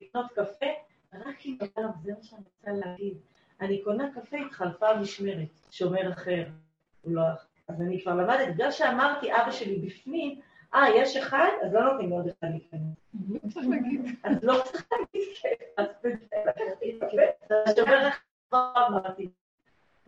לקנות 0.00 0.32
קפה, 0.34 0.66
רק 1.14 1.46
אם 1.46 1.56
אדם, 1.60 1.90
זה 2.02 2.12
מה 2.12 2.22
שאני 2.22 2.42
רוצה 2.44 2.86
להגיד. 2.86 3.18
אני 3.60 3.82
קונה 3.82 4.10
קפה, 4.14 4.36
התחלפה 4.36 4.88
המשמרת, 4.88 5.48
שומר 5.70 6.12
אחר. 6.12 6.44
לא... 7.04 7.22
אז 7.68 7.80
אני 7.80 8.02
כבר 8.02 8.14
למדת, 8.14 8.54
בגלל 8.54 8.70
שאמרתי, 8.70 9.32
אבא 9.32 9.50
שלי 9.50 9.78
בפנים, 9.78 10.40
אה, 10.74 10.84
יש 10.96 11.16
אחד, 11.16 11.48
אז 11.62 11.72
לא 11.72 11.92
נותנים 11.92 12.10
לעוד 12.10 12.26
אחד 12.26 12.48
להיכנס. 12.50 12.96
אז 14.22 14.44
לא 14.44 14.62
צריך 14.64 14.86
להגיד 14.92 15.24
כן, 15.42 15.86
אז 17.50 17.62
השומר 17.66 18.08
אחר 18.08 18.86
אמרתי. 18.88 19.28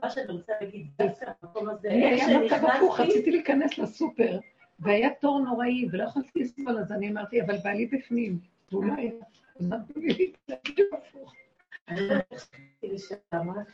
מה 0.03 0.11
שאני 0.11 0.33
רוצה 0.33 0.53
להגיד, 0.61 0.87
דווקא 0.99 1.31
המקום 1.43 1.69
הזה, 1.69 1.89
איך 1.89 2.21
שנכנסתי... 2.29 3.03
רציתי 3.03 3.31
להיכנס 3.31 3.79
לסופר, 3.79 4.39
והיה 4.81 5.09
תור 5.21 5.41
נוראי, 5.41 5.89
ולא 5.93 6.05
יכולתי 6.05 6.41
לסבול, 6.41 6.79
אז 6.79 6.93
אני 6.93 7.11
אמרתי, 7.11 7.43
אבל 7.43 7.57
בעלי 7.65 7.87
בפנים, 7.87 8.39
והוא 8.73 8.85
לא 8.85 8.93
היה... 8.97 9.11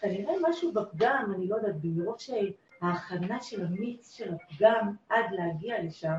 כנראה 0.01 0.35
משהו 0.49 0.73
בפגם, 0.73 1.33
אני 1.35 1.49
לא 1.49 1.57
יודעת, 1.57 1.74
במרוב 1.81 2.16
שההכנה 2.19 3.43
של 3.43 3.65
המיץ 3.66 4.12
של 4.12 4.35
הפגם 4.35 4.93
עד 5.09 5.24
להגיע 5.31 5.83
לשם, 5.83 6.16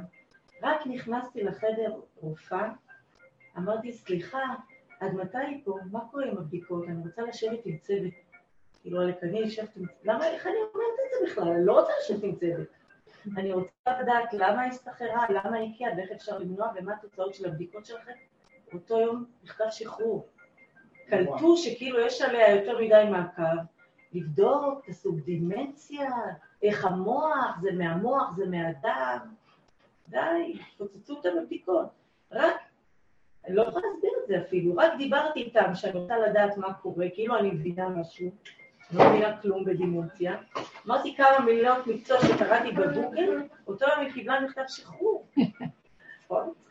רק 0.63 0.87
נכנסתי 0.87 1.43
לחדר 1.43 1.99
רופאה, 2.15 2.69
אמרתי, 3.57 3.93
סליחה, 3.93 4.41
עד 4.99 5.13
מתי 5.13 5.61
פה? 5.63 5.77
מה 5.91 5.99
קורה 6.11 6.25
עם 6.25 6.37
הבדיקות? 6.37 6.83
אני 6.87 7.01
רוצה 7.03 7.21
לשבת 7.21 7.65
עם 7.65 7.77
צוות. 7.77 8.13
כאילו, 8.81 9.01
אני 9.01 9.39
יושבת 9.39 9.75
עם 9.75 9.85
צוות. 9.85 9.97
למה, 10.03 10.27
איך 10.27 10.47
אני 10.47 10.55
אומרת 10.55 10.97
את 11.05 11.11
זה 11.19 11.31
בכלל? 11.31 11.47
אני 11.53 11.65
לא 11.65 11.79
רוצה 11.79 11.91
לשבת 11.99 12.23
עם 12.23 12.35
צוות. 12.35 12.67
אני 13.37 13.53
רוצה 13.53 14.01
לדעת 14.01 14.33
למה 14.33 14.65
הסתחררה, 14.65 15.25
למה 15.29 15.57
היא 15.57 15.73
הגיעה, 15.73 15.91
ואיך 15.97 16.11
אפשר 16.11 16.37
למנוע, 16.37 16.71
ומה 16.75 16.93
התוצאות 16.93 17.33
של 17.33 17.45
הבדיקות 17.45 17.85
שלכם. 17.85 18.13
אותו 18.73 18.99
יום 18.99 19.25
נכתב 19.43 19.65
שחרור. 19.69 20.27
קלטו 21.09 21.57
שכאילו 21.57 21.99
יש 21.99 22.21
עליה 22.21 22.55
יותר 22.55 22.79
מדי 22.81 23.03
מעקב, 23.11 23.63
לבדוק 24.13 24.83
את 24.83 24.89
הסוג 24.89 25.19
דימנציה, 25.19 26.09
איך 26.63 26.85
המוח, 26.85 27.59
זה 27.61 27.71
מהמוח, 27.71 28.35
זה 28.35 28.45
מהדם. 28.45 29.19
די, 30.09 30.59
פוצצו 30.77 31.15
אותם 31.15 31.29
בבדיקות. 31.41 31.87
רק, 32.31 32.55
אני 33.45 33.55
לא 33.55 33.61
יכולה 33.61 33.87
להסביר 33.93 34.11
את 34.23 34.27
זה 34.27 34.39
אפילו, 34.47 34.75
רק 34.77 34.91
דיברתי 34.97 35.39
איתם 35.39 35.75
שאני 35.75 35.99
רוצה 35.99 36.17
לדעת 36.17 36.57
מה 36.57 36.73
קורה, 36.73 37.05
כאילו 37.13 37.37
אני 37.37 37.51
מבינה 37.51 37.89
משהו, 37.89 38.31
לא 38.91 39.09
מבינה 39.09 39.41
כלום 39.41 39.65
בדימוציה. 39.65 40.37
אמרתי 40.87 41.15
כמה 41.15 41.39
מילות 41.45 41.87
מקצוע 41.87 42.17
שקראתי 42.21 42.71
בגוגל, 42.71 43.43
אותו 43.67 43.85
יום 43.85 43.99
היא 43.99 44.13
קיבלה 44.13 44.39
מכתב 44.41 44.63
שחרור. 44.67 45.27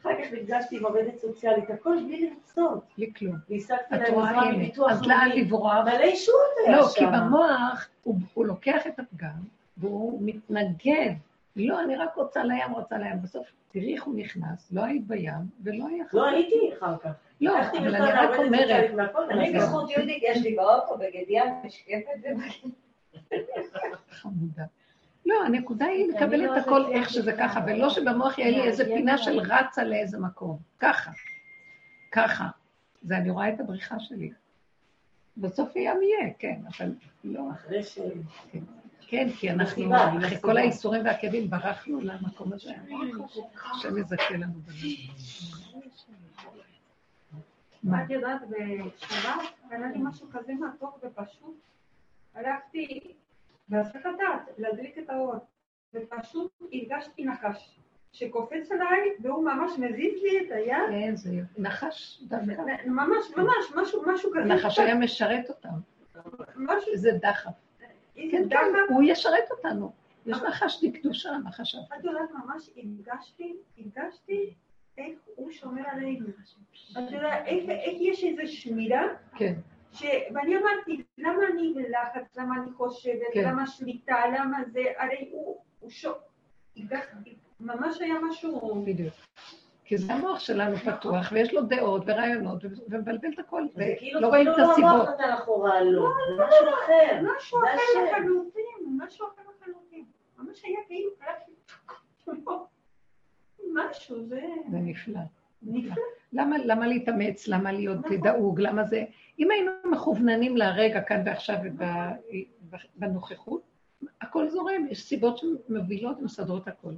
אחר 0.00 0.10
כך 0.22 0.32
נפגשתי 0.32 0.76
עם 0.76 0.86
עובדת 0.86 1.18
סוציאלית, 1.18 1.70
הכל 1.70 1.96
בלי 2.06 2.30
לרצות. 2.30 2.84
בלי 2.98 3.12
כלום. 3.16 3.36
והשגתי 3.50 3.82
להם 3.90 4.18
עזרה. 4.18 4.52
מביטוח 4.52 4.90
אז 4.90 5.02
לאן. 5.02 5.30
לברוח? 5.34 5.84
מלא 5.84 6.04
ישועות 6.04 6.48
היה 6.66 6.76
לא, 6.76 6.88
שם. 6.88 7.00
כי 7.00 7.06
במוח 7.06 7.88
הוא, 8.02 8.18
הוא 8.34 8.46
לוקח 8.46 8.86
את 8.86 8.98
הפגם 8.98 9.40
והוא 9.76 10.18
מתנגד. 10.22 11.14
לא, 11.56 11.80
אני 11.80 11.96
רק 11.96 12.14
רוצה 12.16 12.44
לים, 12.44 12.72
רוצה 12.72 12.98
לים. 12.98 13.22
בסוף, 13.22 13.52
תראי 13.72 13.94
איך 13.94 14.04
הוא 14.04 14.14
נכנס, 14.14 14.72
לא 14.72 14.84
היית 14.84 15.06
בים 15.06 15.32
ולא 15.62 15.86
היה 15.88 16.04
לא 16.12 16.26
הייתי 16.26 16.70
אחר 16.78 16.98
כך. 16.98 17.10
לא, 17.40 17.60
אבל 17.60 17.94
אני 17.94 18.12
רק 18.12 18.38
אומרת, 18.38 18.90
אני. 19.30 19.52
בזכות 19.52 19.90
יהודית, 19.90 20.22
יש 20.22 20.42
לי 20.42 20.56
באוטו 20.56 20.98
בגדיה 20.98 21.44
משקפת 21.64 22.12
חמודה. 24.10 24.64
לא, 25.26 25.44
הנקודה 25.46 25.86
היא 25.86 26.08
לקבל 26.08 26.46
לא 26.46 26.56
את 26.56 26.62
הכל 26.62 26.92
איך 26.92 27.10
שזה 27.10 27.22
זה 27.22 27.32
ככה. 27.38 27.60
ולא 27.66 27.90
שבמוח 27.90 28.38
יהיה 28.38 28.50
לי 28.50 28.62
איזה 28.62 28.84
פינה. 28.84 29.18
של 29.18 29.38
רצה 29.38 29.84
לאיזה 29.84 30.18
מקום. 30.18 30.58
ככה. 30.78 31.10
ככה. 32.12 32.48
זה 33.02 33.16
אני 33.16 33.30
רואה 33.30 33.48
את 33.48 33.60
הבריחה 33.60 34.00
שלי. 34.00 34.32
בסוף 35.36 35.76
ים 35.76 36.02
יהיה, 36.02 36.32
כן, 36.38 36.60
אבל 36.66 36.92
לא. 37.24 37.50
אחרי 37.52 37.82
ש... 37.82 37.98
כן, 39.08 39.28
כי 39.38 39.50
אנחנו, 39.50 39.96
אחרי. 39.96 40.40
כל 40.40 40.56
האיסורים 40.56 41.04
והכאבים, 41.04 41.50
ברחנו 41.50 42.00
למקום 42.00 42.52
הזה. 42.52 42.72
השם 43.74 43.98
יזכה 43.98 44.34
לנו 44.34 44.60
בזה. 44.66 44.86
מה? 47.82 48.04
את 48.04 48.10
יודעת, 48.10 48.40
בשבת 48.48 49.40
היה 49.70 49.78
לי 49.78 49.98
משהו 49.98 50.26
כזה 50.32 50.52
מתוק 50.54 51.04
ופשוט. 51.04 51.60
הלכתי 52.34 53.12
בהסחת 53.70 54.06
הדעת 54.06 54.58
להדליק 54.58 54.98
את 54.98 55.10
האור, 55.10 55.34
ופשוט 55.94 56.52
הרגשתי 56.72 57.24
נחש 57.24 57.80
שקופץ 58.12 58.72
עליי, 58.72 59.10
והוא 59.20 59.44
ממש 59.44 59.72
מזיז 59.78 60.22
לי 60.22 60.40
את 60.40 60.50
היד, 60.50 61.08
איזה 61.08 61.34
יופי. 61.34 61.62
נחש 61.62 62.22
דווקא. 62.22 62.62
ממש, 62.86 63.24
ממש, 63.36 63.72
משהו, 63.76 64.02
משהו 64.06 64.30
כזה. 64.30 64.52
הנחש 64.52 64.78
היה 64.78 64.94
משרת 64.94 65.48
אותם. 65.48 65.68
משהו, 66.56 66.96
זה 66.96 67.10
דחף. 67.22 67.50
כן, 68.14 68.48
כן. 68.50 68.56
הוא 68.88 69.02
ישרת 69.02 69.50
אותנו. 69.50 69.92
יש 70.26 70.38
נחש 70.38 70.84
דקדושה, 70.84 71.30
נחש 71.44 71.74
אף. 71.74 71.98
את 71.98 72.04
יודעת, 72.04 72.30
ממש 72.30 72.70
הרגשתי, 72.76 73.56
הרגשתי 73.78 74.54
איך 74.98 75.18
הוא 75.34 75.50
שומר 75.50 75.82
עלינו. 75.86 76.26
את 76.92 77.12
יודעת, 77.12 77.46
איך 77.46 77.68
איך 77.68 77.96
יש 78.00 78.24
איזו 78.24 78.52
שמירה, 78.52 79.02
כן. 79.36 79.54
ש... 79.92 80.04
ואני 80.34 80.56
אמרתי, 80.56 81.02
למה 81.18 81.42
אני 81.52 81.74
בלחץ, 81.74 82.36
למה 82.36 82.54
אני 82.62 82.72
חושבת, 82.72 83.34
כן. 83.34 83.48
למה 83.48 83.66
שליטה, 83.66 84.16
למה 84.38 84.58
זה, 84.72 84.80
הרי 84.98 85.28
הוא, 85.32 85.58
הוא 85.80 85.90
שו... 85.90 86.10
הרגשתי, 86.76 87.36
ממש 87.60 88.00
היה 88.00 88.14
משהו... 88.28 88.84
בדיוק. 88.86 89.14
כי 89.84 89.98
זה 89.98 90.12
המוח 90.12 90.40
שלנו 90.40 90.76
פתוח, 90.76 91.32
ויש 91.32 91.54
לו 91.54 91.62
דעות 91.62 92.02
ורעיונות, 92.06 92.64
ומבלבל 92.88 93.28
את 93.34 93.38
הכל, 93.38 93.62
זה 93.74 93.94
ולא 94.16 94.28
רואים 94.28 94.48
את 94.48 94.54
כאילו 94.54 94.66
לא 94.66 94.72
הסיבות. 94.72 95.08
אמרת 95.08 95.20
לאחורה 95.20 95.80
לא, 95.80 96.08
זה 96.36 96.44
משהו 96.44 96.68
אחר. 96.84 97.20
משהו 97.36 97.60
זה 97.60 97.66
אחר. 97.74 98.18
לחלוטין, 98.18 98.98
משהו 98.98 99.26
אחר 99.26 99.42
לחלוטין. 99.50 100.04
ממש 100.38 100.64
היה 100.64 100.78
כאילו, 100.86 101.10
משהו, 103.74 104.26
זה 104.26 104.40
זה 104.70 104.76
נפלא. 104.78 105.20
נפלא. 105.62 106.02
למה, 106.32 106.56
למה 106.58 106.86
להתאמץ? 106.86 107.48
למה 107.48 107.72
להיות 107.72 107.98
דאוג? 108.22 108.60
למה 108.60 108.84
זה... 108.84 109.04
אם 109.40 109.50
היינו 109.50 109.70
מכווננים 109.92 110.56
לרגע 110.56 111.00
כאן 111.00 111.22
ועכשיו 111.26 111.56
וב- 111.64 112.76
בנוכחות, 112.96 113.62
הכל 114.20 114.48
זורם, 114.48 114.86
יש 114.90 115.02
סיבות 115.02 115.38
שמובילות 115.38 116.18
ומסדרות 116.18 116.68
הכל. 116.68 116.94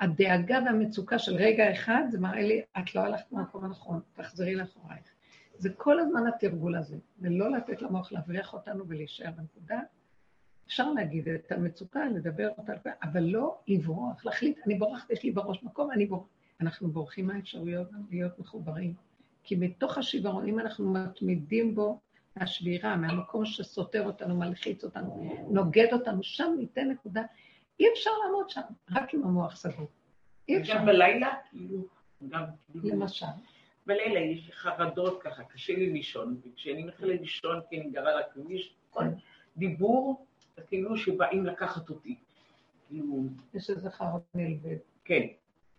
הדאגה 0.00 0.58
והמצוקה 0.66 1.18
של 1.18 1.34
רגע 1.34 1.72
אחד, 1.72 2.02
זה 2.10 2.20
מראה 2.20 2.42
לי, 2.42 2.62
את 2.78 2.94
לא 2.94 3.00
הלכת 3.00 3.24
במקום 3.32 3.64
הנכון, 3.64 4.00
תחזרי 4.12 4.54
לאחורייך. 4.54 5.04
זה 5.56 5.70
כל 5.76 6.00
הזמן 6.00 6.26
התרגול 6.26 6.76
הזה, 6.76 6.96
ולא 7.20 7.50
לתת 7.50 7.82
למוח 7.82 8.12
להבריח 8.12 8.54
אותנו 8.54 8.88
ולהישאר 8.88 9.30
בנקודה. 9.36 9.80
אפשר 10.66 10.92
להגיד 10.92 11.28
את 11.28 11.52
המצוקה, 11.52 12.04
לדבר 12.08 12.48
אותה, 12.58 12.72
אבל 13.02 13.22
לא 13.22 13.58
לברוח, 13.68 14.24
להחליט, 14.24 14.58
אני 14.66 14.74
בורחת, 14.74 15.10
יש 15.10 15.22
לי 15.22 15.30
בראש 15.30 15.62
מקום, 15.62 15.90
אני 15.90 16.06
בורחת. 16.06 16.28
אנחנו 16.60 16.90
בורחים 16.90 17.26
מהאפשרויות 17.26 17.88
להיות 18.10 18.38
מחוברים. 18.38 18.94
כי 19.42 19.56
מתוך 19.56 19.98
השיוורון, 19.98 20.48
אם 20.48 20.58
אנחנו 20.58 20.92
מתמידים 20.92 21.74
בו, 21.74 22.00
מהשבירה, 22.36 22.96
מהמקום 22.96 23.44
שסותר 23.44 24.06
אותנו, 24.06 24.36
מלחיץ 24.36 24.84
אותנו, 24.84 25.34
נוגד 25.50 25.86
אותנו, 25.92 26.22
שם 26.22 26.54
ניתן 26.58 26.88
נקודה. 26.88 27.22
אי 27.80 27.86
אפשר 27.92 28.10
לעמוד 28.24 28.50
שם, 28.50 28.60
רק 28.90 29.14
עם 29.14 29.24
המוח 29.24 29.56
סגור. 29.56 29.88
אי 30.48 30.60
אפשר. 30.60 30.74
גם 30.74 30.86
בלילה, 30.86 31.34
כאילו, 31.50 31.86
גם 32.28 32.44
כאילו, 32.72 32.88
למשל. 32.88 33.26
בלילה 33.86 34.20
יש 34.20 34.46
לי 34.46 34.52
חרדות 34.52 35.22
ככה, 35.22 35.44
קשה 35.44 35.72
לי 35.72 35.90
לישון, 35.90 36.40
וכשאני 36.44 36.84
מתחילה 36.84 37.14
לישון 37.14 37.60
כי 37.70 37.80
אני 37.80 37.90
גרה 37.90 38.10
על 38.12 38.18
הכביש, 38.18 38.74
כל 38.90 39.04
דיבור, 39.56 40.26
זה 40.56 40.62
כאילו 40.62 40.96
שבאים 40.96 41.46
לקחת 41.46 41.90
אותי. 41.90 42.16
כאילו, 42.88 43.24
יש 43.54 43.70
איזה 43.70 43.90
חרב 43.90 44.20
נלווה. 44.34 44.72
כן. 45.04 45.26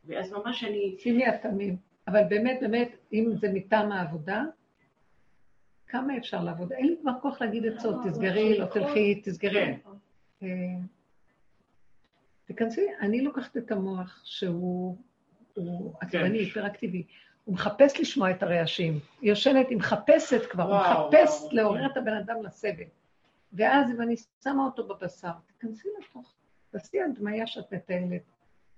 ואז 0.06 0.34
ממש 0.34 0.64
אני, 0.64 0.96
שימי 1.00 1.26
התמים. 1.26 1.78
אבל 2.08 2.24
באמת, 2.30 2.58
באמת, 2.62 2.96
אם 3.14 3.32
זה 3.42 3.50
מטעם 3.54 3.92
העבודה, 3.92 4.44
כמה 5.88 6.18
אפשר 6.18 6.44
לעבוד? 6.44 6.72
אין 6.72 6.88
לי 6.88 6.96
כבר 7.02 7.12
כוח 7.22 7.42
להגיד 7.42 7.66
עצות, 7.66 7.96
תסגרי, 8.06 8.58
לא 8.58 8.66
תלכי, 8.66 9.22
תסגרי. 9.24 9.66
כן. 9.66 9.90
אה, 10.44 10.48
תיכנסי, 12.46 12.88
אני 13.02 13.22
לוקחת 13.22 13.58
את 13.58 13.72
המוח 13.72 14.22
שהוא 14.24 14.98
הוא 15.56 15.94
עצבני, 16.02 16.38
היפראקטיבי. 16.38 17.04
הוא 17.44 17.54
מחפש 17.54 18.00
לשמוע 18.00 18.32
את 18.32 18.44
הרעשים. 18.44 19.00
היא 19.22 19.30
יושנת, 19.30 19.70
היא 19.70 19.78
מחפשת 19.78 20.42
כבר, 20.50 20.64
הוא 20.64 21.08
מחפש. 21.12 21.48
לעורר 21.52 21.86
את 21.86 21.98
הבן 21.98 22.18
אדם 22.18 22.44
לסבל. 22.44 22.84
ואז 23.54 23.92
אם 23.92 24.02
אני 24.02 24.16
שמה 24.44 24.66
אותו 24.66 24.88
בבשר, 24.88 25.32
תיכנסי 25.48 25.88
לתוך, 26.00 26.34
תעשי 26.72 27.02
הדמיה 27.02 27.48
שאת 27.48 27.74
מטיילת 27.74 28.22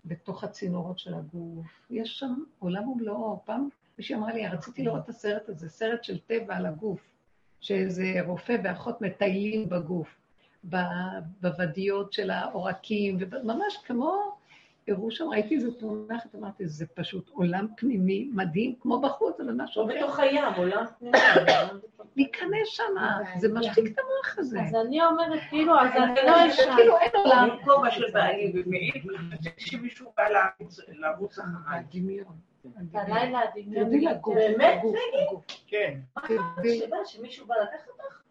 בתוך 0.06 0.44
הצינורות 0.44 1.00
של 1.00 1.14
הגוף. 1.14 1.66
יש 1.90 2.20
שם 2.20 2.34
עולם 2.60 2.90
ומלואו. 2.90 3.42
פעם 3.46 3.70
מישהי 3.98 4.16
אמרה 4.16 4.34
לי, 4.34 4.48
רציתי 4.48 4.84
לראות 4.84 5.04
את 5.04 5.10
הסרט 5.10 5.50
הזה, 5.50 5.70
סרט 5.70 6.04
של 6.04 6.20
טבע 6.20 6.56
על 6.56 6.66
הגוף, 6.66 7.00
שאיזה 7.60 8.14
רופא 8.26 8.58
ואחות 8.64 9.02
מטיילים 9.02 9.70
בגוף, 9.70 10.16
בוודיות 11.42 12.14
של 12.14 12.30
העורקים, 12.32 13.18
וממש 13.20 13.78
כמו, 13.86 14.35
הראו 14.88 15.12
שם, 15.12 15.26
ראיתי 15.30 15.56
איזה 15.56 15.80
תמונה 15.80 16.16
אמרתי, 16.36 16.68
זה 16.68 16.86
פשוט 16.94 17.30
עולם 17.30 17.68
פנימי 17.78 18.30
מדהים, 18.34 18.76
כמו 18.80 19.02
בחוץ, 19.02 19.40
אבל 19.40 19.54
משהו 19.58 19.88
לא 19.88 19.94
אחר. 19.94 19.98
בתוך 20.00 20.20
הים, 20.20 20.44
עולם 20.58 20.86
פנימי. 21.00 21.18
להיכנס 22.16 22.68
שם, 22.68 22.84
זה 23.38 23.54
משתיק 23.54 23.86
את 23.86 24.00
המוח 24.00 24.40
הזה. 24.40 24.62
אז 24.62 24.76
אני 24.86 25.06
אומרת, 25.06 25.40
כאילו, 25.50 25.80
אז 25.80 25.90
אני 25.98 26.16
לא 26.26 26.48
אשן. 26.50 26.76
כאילו 26.76 26.98
אין 26.98 27.12
עולם. 27.16 27.50
עם 27.52 27.66
כובע 27.66 27.92
של 27.92 28.04
בעלי 28.14 28.54
ומעיד 28.56 28.94
שמישהו 29.58 30.12
בא 30.18 30.24
לרוץ- 30.24 30.80
אחריי. 31.40 31.80
הדמיון. 31.80 32.36
בלילה 32.92 33.40
הדמיון. 33.40 33.90
באמת, 34.36 34.82
לגוף. 34.84 35.46
כן. 35.68 36.00
מה 36.90 37.06
שמישהו 37.06 37.48
בא 37.48 37.56
לקחת 37.56 37.90
אותך? 37.90 38.22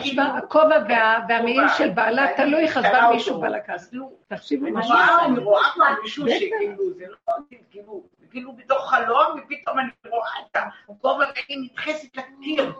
חשבה, 0.00 0.24
הכובע 0.24 0.76
וה- 0.88 1.18
והמעיל 1.28 1.68
של 1.78 1.90
בעלה 1.90 2.26
תלוי, 2.36 2.68
חשבה 2.68 3.08
מישהו 3.12 3.40
בא 3.40 3.48
לקחת. 3.48 3.80
תקשיבו 4.28 4.64
אני 4.66 4.70
מה 4.70 4.82
שעשה 4.82 4.94
אני. 5.24 5.38
רואה 5.38 5.62
כבר 5.74 5.84
מישהו. 6.02 6.26
שכאילו, 6.28 6.94
זה 6.96 7.04
לא, 7.28 7.34
כאילו, 7.70 8.02
כאילו 8.30 8.52
בתוך 8.52 8.90
חלום, 8.90 9.26
ופתאום 9.38 9.78
אני 9.78 9.88
רואה 10.10 10.28
את 10.50 10.56
הכובע 10.88 11.24
והיא 11.34 11.58
נדחסת 11.70 12.16
לקיר. 12.16 12.72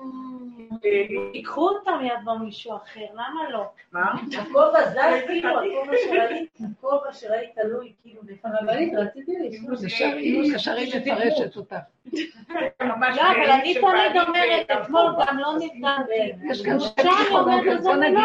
ייקחו 1.35 1.69
אותם 1.69 1.99
יבוא 2.03 2.39
מישהו 2.39 2.77
אחר, 2.77 3.07
למה 3.13 3.51
לא? 3.51 3.65
מה? 3.93 4.13
הכובע 4.41 4.91
זז 4.91 5.27
כאילו, 5.27 5.51
הכובע 5.51 5.97
שראית, 6.05 6.51
הכובע 6.79 7.13
שראית 7.13 7.51
תלוי 7.55 7.93
כאילו 8.03 8.23
לפעמים. 8.29 8.99
רציתי 8.99 9.33
לשאול. 9.39 10.15
היא 10.17 10.55
ישר 10.55 10.75
היא 10.75 11.01
מפרשת 11.01 11.57
אותך. 11.57 11.77
לא, 12.81 12.95
אבל 13.01 13.51
אני 13.51 13.75
תמיד 13.75 14.23
אומרת, 14.29 14.71
אתמול 14.71 15.15
גם 15.27 15.39
לא 15.39 15.53
נרדמתי. 15.59 16.47
יש 16.51 16.63
כאן 16.65 16.81
שתי 16.81 17.03
פסיכולוגיות, 17.03 17.81
בוא 17.83 17.95
לא 17.95 18.01
נגיד. 18.01 18.17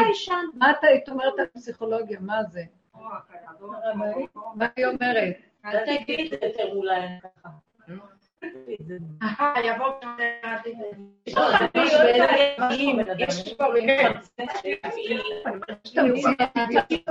מה 0.54 0.72
אתה 0.72 0.88
היית 0.88 1.10
אומרת 1.10 1.40
על 1.40 1.46
פסיכולוגיה? 1.46 2.20
מה 2.22 2.44
זה? 2.44 2.64
מה 4.56 4.68
היא 4.76 4.86
אומרת? 4.86 5.36
אל 5.66 5.86
תגידי 5.86 6.26
את 6.26 6.30
זה 6.30 6.48
יותר 6.48 6.76
אולי 6.76 7.02
ככה. 7.24 7.50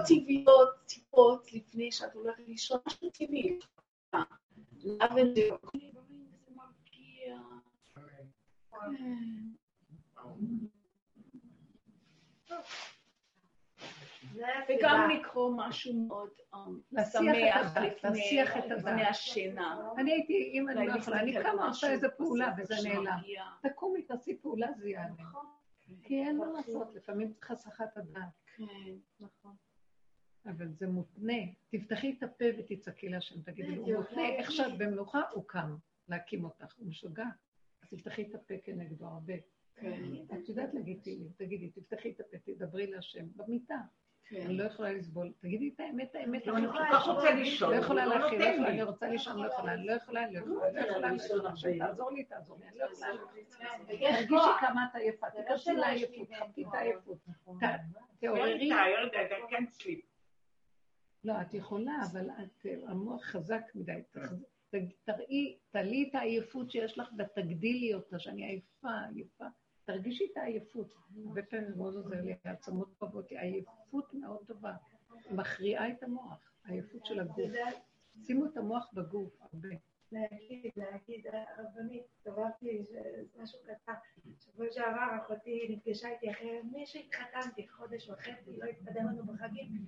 טבעיות, 0.06 0.68
טיפות, 0.86 1.52
לפני 1.52 1.92
שאת 1.92 2.14
הולכת 2.14 2.42
לישון, 2.48 2.78
משהו 2.86 3.10
טבעי. 3.10 3.58
וגם 14.68 15.10
לקרוא 15.10 15.54
משהו 15.56 16.06
מאוד 16.08 16.30
שמח 17.12 17.76
לפני 18.70 19.04
השינה. 19.04 19.90
אני 19.98 20.12
הייתי, 20.12 20.50
אם 20.54 20.68
אני 20.68 20.86
לא 20.86 20.92
יכולה, 20.92 21.20
אני 21.20 21.34
קמה, 21.42 21.68
עושה 21.68 21.90
איזה 21.90 22.08
פעולה 22.08 22.54
וזה 22.58 22.74
נעלם. 22.84 23.18
תקומי, 23.62 24.02
תעשי 24.02 24.38
פעולה, 24.42 24.66
זה 24.76 24.88
יעלה. 24.88 25.24
כי 26.02 26.22
אין 26.22 26.38
מה 26.38 26.46
לעשות, 26.46 26.94
לפעמים 26.94 27.32
צריך 27.32 27.50
הסחת 27.50 27.96
הדעת. 27.96 28.28
כן, 28.56 28.94
נכון. 29.20 29.54
אבל 30.46 30.68
זה 30.72 30.86
מותנה. 30.86 31.32
תפתחי 31.68 32.14
את 32.18 32.22
הפה 32.22 32.44
ותצעקי 32.58 33.08
להשם, 33.08 33.42
תגידי 33.42 33.76
לו, 33.76 33.84
הוא 33.84 33.94
מותנה, 33.94 34.28
איך 34.28 34.50
שאת 34.52 34.78
במנוחה, 34.78 35.20
הוא 35.32 35.44
קם 35.46 35.76
להקים 36.08 36.44
אותך, 36.44 36.74
הוא 36.76 36.88
משוגע. 36.88 37.26
אז 37.82 37.88
תפתחי 37.88 38.22
את 38.22 38.34
הפה 38.34 38.54
כנגדו 38.64 39.06
הרבה. 39.06 39.34
את 40.34 40.48
יודעת 40.48 40.74
להגיד 40.74 41.00
תהילים, 41.02 41.28
תגידי, 41.36 41.70
תפתחי 41.70 42.10
את 42.10 42.20
הפה, 42.20 42.36
תדברי 42.44 42.86
להשם, 42.86 43.26
במיטה. 43.36 43.78
אני 44.32 44.56
לא 44.56 44.64
יכולה 44.64 44.92
לסבול. 44.92 45.32
תגידי 45.40 45.68
את 45.74 45.80
האמת, 45.80 46.14
האמת. 46.14 46.48
אני 46.48 46.66
כל 46.66 46.78
כך 46.92 47.08
רוצה 47.08 47.34
לישון. 47.34 47.70
לא 47.70 47.76
יכולה 47.76 48.06
להכיל, 48.06 48.42
אני 48.42 48.82
רוצה 48.82 49.08
לישון, 49.08 49.42
לא 49.42 49.46
יכולה, 49.46 49.74
אני 49.74 49.86
לא 49.86 49.92
יכולה, 49.92 50.24
אני 50.24 50.34
לא 50.34 50.40
יכולה, 50.40 50.70
לא 50.70 50.80
לא 50.80 50.80
יכולה, 50.80 51.08
תעזור 51.78 52.10
לי, 52.10 52.24
תעזור 52.24 52.58
לי, 52.60 52.68
אני 52.68 52.78
לא 52.78 52.84
יכולה. 52.84 53.08
תרגישי 53.86 54.50
כמה 54.60 54.86
את 54.90 54.94
עייפה, 54.94 55.26
תיכנסי 55.30 55.72
לעייפות, 55.72 56.28
חפי 56.34 56.64
את 56.64 56.74
העייפות. 56.74 57.18
תעוררי. 58.20 58.70
לא, 61.24 61.40
את 61.40 61.54
יכולה, 61.54 61.98
אבל 62.12 62.30
המוח 62.86 63.24
חזק 63.24 63.62
מדי. 63.74 64.02
תראי, 65.04 65.58
תעלי 65.70 66.08
את 66.10 66.14
העייפות 66.14 66.70
שיש 66.70 66.98
לך 66.98 67.08
ותגדילי 67.18 67.94
אותה, 67.94 68.18
שאני 68.18 68.44
עייפה, 68.44 68.88
עייפה. 69.14 69.44
תרגישי 69.86 70.24
את 70.32 70.36
העייפות. 70.36 70.94
הרבה 71.26 71.42
פעמים 71.42 71.72
מאוד 71.76 71.94
עוזר 71.94 72.20
לי, 72.20 72.34
העצמות 72.44 72.88
רבות, 73.02 73.30
עייפות 73.30 74.14
מאוד 74.14 74.46
טובה. 74.46 74.74
מכריעה 75.30 75.90
את 75.90 76.02
המוח, 76.02 76.52
העייפות 76.64 77.06
של 77.06 77.20
הגוף. 77.20 77.50
שימו 78.22 78.46
את 78.46 78.56
המוח 78.56 78.90
בגוף, 78.94 79.40
הרבה. 79.40 79.68
להגיד, 80.12 80.72
להגיד, 80.76 81.26
הרבנית, 81.26 82.02
הסתובבתי, 82.10 82.82
משהו 83.42 83.58
קטן. 83.64 83.92
שבוע 84.40 84.66
שעבר 84.70 85.16
אחותי 85.24 85.66
נפגשה 85.70 86.08
איתי 86.08 86.30
אחרי 86.30 86.62
מי 86.72 86.86
שהתחתנתי, 86.86 87.68
חודש 87.68 88.08
וחצי, 88.08 88.56
לא 88.56 88.64
התקדם 88.64 89.06
לנו 89.06 89.24
בחגים. 89.24 89.86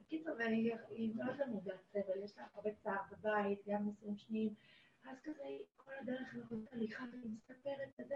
בקיצור, 0.00 0.34
והיא 0.36 1.14
מאוד 1.14 1.36
למודת 1.36 1.82
סבל, 1.92 2.24
יש 2.24 2.38
לה 2.38 2.46
הרבה 2.54 2.70
צער 2.74 3.02
בבית, 3.12 3.58
גם 3.68 3.86
נישואים 3.86 4.16
שניים. 4.16 4.54
אז 5.04 5.16
כזה, 5.24 5.44
כל 5.76 5.92
הדרך 6.00 6.34
אנחנו 6.36 6.56
הליכה 6.72 7.04
והיא 7.12 7.30
מספרת 7.30 8.00
את 8.00 8.08
זה. 8.08 8.14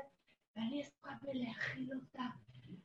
ואני 0.57 0.83
עסוקה 0.83 1.11
בלהכיל 1.23 1.91
אותה, 1.95 2.23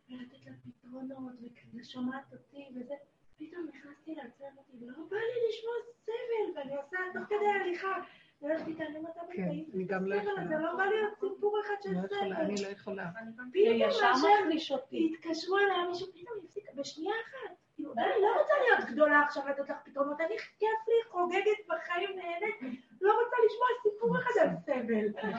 ולתת 0.10 0.46
לה 0.46 0.52
פתרונות, 0.66 1.34
וכזה 1.42 1.84
שומעת 1.84 2.34
אותי 2.34 2.66
וזה. 2.76 2.94
פתאום 3.38 3.68
נכנסתי 3.74 4.16
לעצמי, 4.16 4.46
אמרתי, 4.48 4.72
לא 4.80 5.04
בא 5.10 5.18
לי 5.18 5.50
לשמוע 5.50 5.74
סבל, 6.04 6.60
ואני 6.60 6.76
עושה 6.76 6.98
תוך 7.14 7.24
כדי 7.26 7.48
הליכה. 7.62 8.02
לא 8.42 8.48
יודעת, 8.48 8.82
אני 8.90 9.00
מתה 9.00 9.22
בטעים. 9.30 9.66
אני 9.74 9.84
גם 9.84 10.06
לא 10.06 10.16
יכולה. 10.16 10.48
זה 10.48 10.56
לא 10.56 10.76
בא 10.78 10.84
לי 10.84 10.96
עוד 11.00 11.14
סיפור 11.14 11.60
אחד 11.66 11.74
של 11.84 11.90
סבל. 12.08 12.34
אני 12.34 12.56
לא 12.64 12.68
יכולה. 12.68 13.12
פתאום 13.54 13.90
השם 13.90 14.50
התקשרו 14.92 15.58
אליי 15.58 15.88
מישהו, 15.88 16.08
פתאום 16.08 16.38
הפסיק, 16.44 16.74
בשנייה 16.76 17.16
אחת. 17.26 17.67
כאילו, 17.78 17.94
אני 17.98 18.22
לא 18.22 18.42
רוצה 18.42 18.54
להיות 18.64 18.90
גדולה 18.90 19.22
עכשיו 19.22 19.44
לתת 19.50 19.70
לך 19.70 19.78
פתרונות, 19.86 20.22
אני 20.22 20.38
כיף 20.60 20.80
לי, 20.88 21.10
חוגגת 21.12 21.60
בחיים, 21.68 22.10
נהנית, 22.16 22.78
לא 23.02 23.14
רוצה 23.14 23.36
לשמוע 23.46 23.68
סיפור 23.84 24.18
אחד 24.18 24.42
על 24.42 24.50
סבל. 24.66 25.30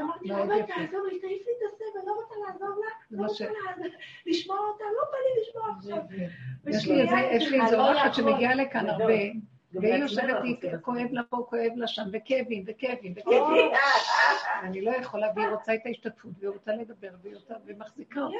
אמרתי 0.00 0.28
לה, 0.28 0.42
אבל 0.42 0.62
תעזור 0.62 1.06
לי, 1.06 1.20
תעיף 1.20 1.46
לי 1.46 1.52
את 1.58 1.72
הסבל, 1.72 2.00
לא 2.06 2.12
רוצה 2.12 2.34
לעזור 2.46 2.68
לה, 2.68 2.90
לא 3.10 3.26
רוצה 3.26 3.44
לשמוע 4.26 4.58
אותה, 4.58 4.84
לא 4.84 5.02
בא 5.12 5.18
לי 5.18 5.42
לשמוע 5.42 5.74
עכשיו. 5.76 5.98
יש 7.36 7.50
לי 7.50 7.62
איזו 7.62 7.76
אורחת 7.76 8.14
שמגיעה 8.14 8.54
לכאן 8.54 8.88
הרבה. 8.88 9.14
והיא 9.82 9.94
יושבת 9.94 10.44
איתי, 10.44 10.66
כואב 10.82 11.08
לה 11.12 11.22
פה, 11.22 11.46
כואב 11.50 11.72
לה 11.76 11.86
שם, 11.86 12.04
וכאבים, 12.12 12.64
וכאבים, 12.66 13.14
וכאבים. 13.16 13.70
אני 14.62 14.82
לא 14.82 14.90
יכולה, 14.90 15.26
והיא 15.36 15.48
רוצה 15.48 15.74
את 15.74 15.80
ההשתתפות, 15.84 16.30
והיא 16.38 16.50
רוצה 16.50 16.72
לדבר, 16.72 17.10
והיא 17.22 17.34
רוצה, 17.34 17.54
ומחזיקה 17.66 18.20
אותי. 18.20 18.36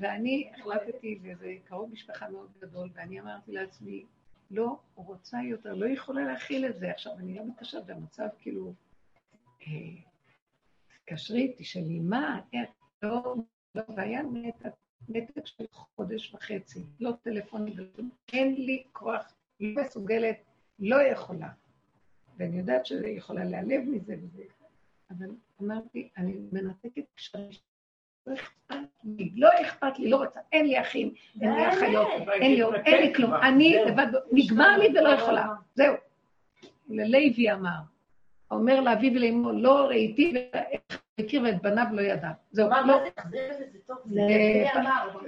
ואני 0.00 0.50
החלטתי, 0.54 1.18
וזה 1.22 1.54
קרוב 1.64 1.92
משפחה 1.92 2.28
מאוד 2.28 2.48
גדול, 2.60 2.88
ואני 2.94 3.20
אמרתי 3.20 3.52
לעצמי, 3.52 4.04
לא 4.50 4.76
רוצה 4.94 5.38
יותר, 5.44 5.74
לא 5.74 5.86
יכולה 5.86 6.24
להכיל 6.24 6.66
את 6.66 6.78
זה. 6.78 6.90
עכשיו, 6.90 7.12
אני 7.18 7.34
לא 7.34 7.46
מתקשרת 7.46 7.86
במצב 7.86 8.28
כאילו, 8.38 8.72
תתקשרי, 10.88 11.54
תשאלי 11.58 12.00
מה, 12.00 12.40
איך, 12.52 12.70
לא, 13.02 13.34
לא, 13.74 13.82
והיה 13.96 14.22
נתק 15.08 15.46
של 15.46 15.64
חודש 15.72 16.34
וחצי, 16.34 16.80
לא 17.00 17.12
טלפון, 17.22 17.66
אין 18.32 18.54
לי 18.54 18.84
כוח 18.92 19.35
לא 19.60 19.82
מסוגלת, 19.82 20.36
לא 20.78 21.02
יכולה. 21.02 21.48
ואני 22.38 22.58
יודעת 22.58 22.86
שזה 22.86 23.08
יכולה 23.08 23.44
להיעלב 23.44 23.82
מזה 23.86 24.14
וזה, 24.22 24.42
אבל 25.10 25.26
אמרתי, 25.62 26.08
אני 26.16 26.34
מנתקת 26.52 27.04
קשרים. 27.14 27.50
לא 28.26 28.34
אכפת 28.34 28.76
לי, 29.04 29.32
לא 29.36 29.48
אכפת 29.60 29.98
לי, 29.98 30.10
לא 30.10 30.16
רוצה, 30.16 30.40
אין 30.52 30.66
לי 30.66 30.80
אחים, 30.80 31.14
אין 31.40 31.54
לי 31.54 31.68
אחיות, 31.68 32.08
אין 32.32 32.54
לי 32.54 32.62
אין 32.86 33.02
לי 33.02 33.14
כלום, 33.14 33.34
אני 33.34 33.76
לבד, 33.86 34.06
נגמר 34.32 34.78
לי 34.78 34.88
ולא 34.98 35.08
יכולה, 35.08 35.46
זהו. 35.74 35.94
ללוי 36.88 37.52
אמר, 37.52 37.78
אומר 38.50 38.80
לאביו 38.80 39.12
ולאמו, 39.14 39.52
לא 39.52 39.86
ראיתי 39.86 40.32
והכיר 41.18 41.42
ואת 41.42 41.62
בניו 41.62 41.86
לא 41.92 42.00
ידע. 42.00 42.30
זהו, 42.50 42.70
לא. 42.86 43.00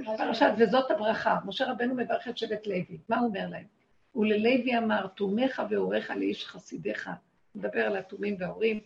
זה 0.04 0.16
פרשת 0.18 0.50
וזאת 0.58 0.90
הברכה. 0.90 1.38
משה 1.46 1.72
רבנו 1.72 1.94
מברך 1.94 2.28
את 2.28 2.38
שבט 2.38 2.66
לוי, 2.66 2.98
מה 3.08 3.18
הוא 3.18 3.28
אומר 3.28 3.46
להם? 3.48 3.77
וללוי 4.18 4.78
אמר, 4.78 5.06
תומך 5.06 5.62
והוריך 5.70 6.10
לאיש 6.10 6.46
חסידיך. 6.46 7.10
מדבר 7.54 7.80
על 7.80 7.96
התומים 7.96 8.36
וההורים, 8.38 8.80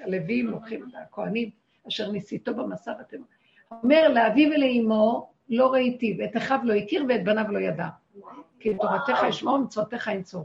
הלווים 0.00 0.46
לוקחים 0.46 0.90
הכהנים, 1.02 1.50
אשר 1.88 2.10
ניסיתו 2.10 2.54
במסע 2.54 2.92
ואתם... 2.98 3.16
אומר 3.82 4.08
לאביו 4.08 4.50
ולאמו, 4.50 5.30
לא 5.48 5.72
ראיתי, 5.72 6.16
ואת 6.18 6.36
אחיו 6.36 6.58
לא 6.62 6.74
הכיר 6.74 7.04
ואת 7.08 7.24
בניו 7.24 7.52
לא 7.52 7.58
ידע. 7.58 7.88
כי 8.60 8.74
תורתך 8.74 9.22
ישמעו 9.28 9.54
ומצוותיך 9.54 10.06
ינצור. 10.06 10.44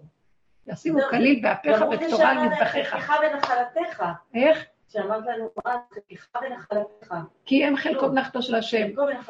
ישימו 0.67 0.99
כליל 1.09 1.39
באפיך 1.43 1.83
וקטורה 1.91 2.29
על 2.29 2.49
מזבחיך. 2.49 2.95
ונחלתך. 3.33 4.03
איך? 4.33 4.65
שאמרת 4.93 5.23
לנו, 5.25 5.49
מה, 5.65 5.77
חלקך 5.93 6.27
ונחלתך. 6.41 7.15
כי 7.45 7.65
הם 7.65 7.77
חלקו 7.77 8.07
נחתו 8.07 8.41
של 8.41 8.55
השם. 8.55 8.87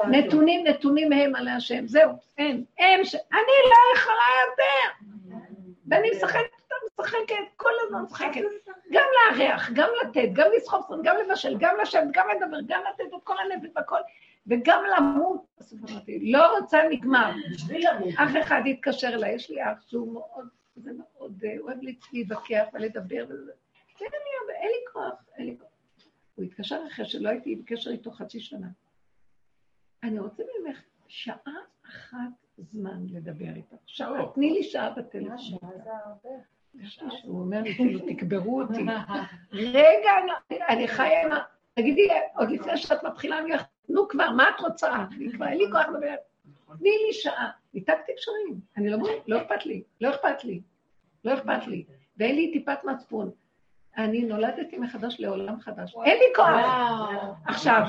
נתונים, 0.09 0.67
נתונים 0.67 1.11
הם 1.11 1.35
על 1.35 1.47
השם. 1.47 1.87
זהו, 1.87 2.11
אין. 2.37 2.63
הם 2.79 3.03
ש... 3.03 3.15
אני 3.15 3.55
לא 3.69 3.97
יכולה 3.97 4.29
יותר. 4.49 5.05
ואני 5.87 6.09
משחקת 6.11 6.39
אותה, 6.63 6.75
משחקת, 6.99 7.35
כל 7.55 7.71
הזמן 7.85 8.01
משחקת. 8.01 8.41
גם 8.91 9.05
לארח, 9.15 9.69
גם 9.73 9.89
לתת, 10.03 10.29
גם 10.33 10.47
לסחוב 10.57 10.81
סרט, 10.87 10.99
גם 11.03 11.15
לבשל, 11.25 11.57
גם 11.59 11.75
לשבת, 11.81 12.07
גם 12.11 12.27
לדבר, 12.35 12.57
גם 12.67 12.81
לתת 12.93 13.13
את 13.17 13.23
כל 13.23 13.35
הנפש 13.39 13.69
והכל. 13.75 13.99
וגם 14.47 14.83
למות, 14.97 15.45
לא 16.21 16.57
רוצה 16.57 16.79
נגמר. 16.89 17.31
אח 18.17 18.31
אחד 18.41 18.61
התקשר 18.69 19.07
אליי, 19.07 19.35
יש 19.35 19.49
לי 19.49 19.63
אח 19.63 19.77
שהוא 19.87 20.13
מאוד, 20.13 20.47
זה 20.75 20.91
מאוד, 20.97 21.43
אוהב 21.59 21.77
להתווכח 22.13 22.65
ולדבר 22.73 23.25
וזה. 23.29 23.51
כן, 23.95 24.05
אני, 24.05 24.55
אין 24.55 24.69
לי 24.69 24.91
כוח, 24.93 25.25
אין 25.37 25.45
לי 25.45 25.57
כוח. 25.59 25.69
הוא 26.35 26.45
התקשר 26.45 26.79
אחרי 26.87 27.05
שלא 27.05 27.29
הייתי 27.29 27.55
בקשר 27.55 27.89
איתו 27.89 28.11
חצי 28.11 28.39
שנה. 28.39 28.67
אני 30.03 30.19
רוצה 30.19 30.43
ממך 30.59 30.81
שעה 31.07 31.53
אחת 31.87 32.17
זמן 32.57 33.05
לדבר 33.09 33.55
איתך. 33.55 33.75
שעה, 33.85 34.31
תני 34.33 34.49
לי 34.49 34.63
שעה 34.63 34.89
בטלפון. 34.89 35.59
הוא 37.23 37.39
אומר 37.39 37.61
לי, 37.61 37.75
כאילו, 37.75 37.99
תקברו 38.13 38.61
אותי. 38.61 38.85
רגע, 39.51 40.11
אני 40.69 40.87
חיה 40.87 41.25
עם 41.25 41.31
ה... 41.31 41.43
תגידי, 41.73 42.07
עוד 42.35 42.49
לפני 42.51 42.77
שאת 42.77 43.03
מתחילה, 43.03 43.39
אני 43.39 43.49
הולכת, 43.49 43.65
נו 43.89 44.07
כבר, 44.07 44.29
מה 44.29 44.49
את 44.49 44.59
רוצה? 44.59 44.95
אני 45.15 45.31
כבר, 45.31 45.47
אין 45.47 45.57
לי 45.57 45.65
כוח 45.71 45.85
לדבר. 45.87 46.15
תני 46.79 46.89
לי 47.07 47.13
שעה. 47.13 47.51
ניתקתי 47.73 48.11
קשרים. 48.15 48.59
אני 48.77 48.89
לא, 48.89 48.97
לא 49.27 49.41
אכפת 49.41 49.65
לי, 49.65 49.83
לא 50.01 50.09
אכפת 50.09 50.43
לי, 50.43 50.61
לא 51.25 51.33
אכפת 51.33 51.67
לי. 51.67 51.85
ואין 52.17 52.35
לי 52.35 52.51
טיפת 52.51 52.83
מצפון. 52.83 53.31
אני 53.97 54.21
נולדתי 54.21 54.77
מחדש 54.77 55.19
לעולם 55.19 55.59
חדש. 55.59 55.95
אין 56.05 56.17
לי 56.17 56.25
כוח. 56.35 56.47
עכשיו, 57.45 57.81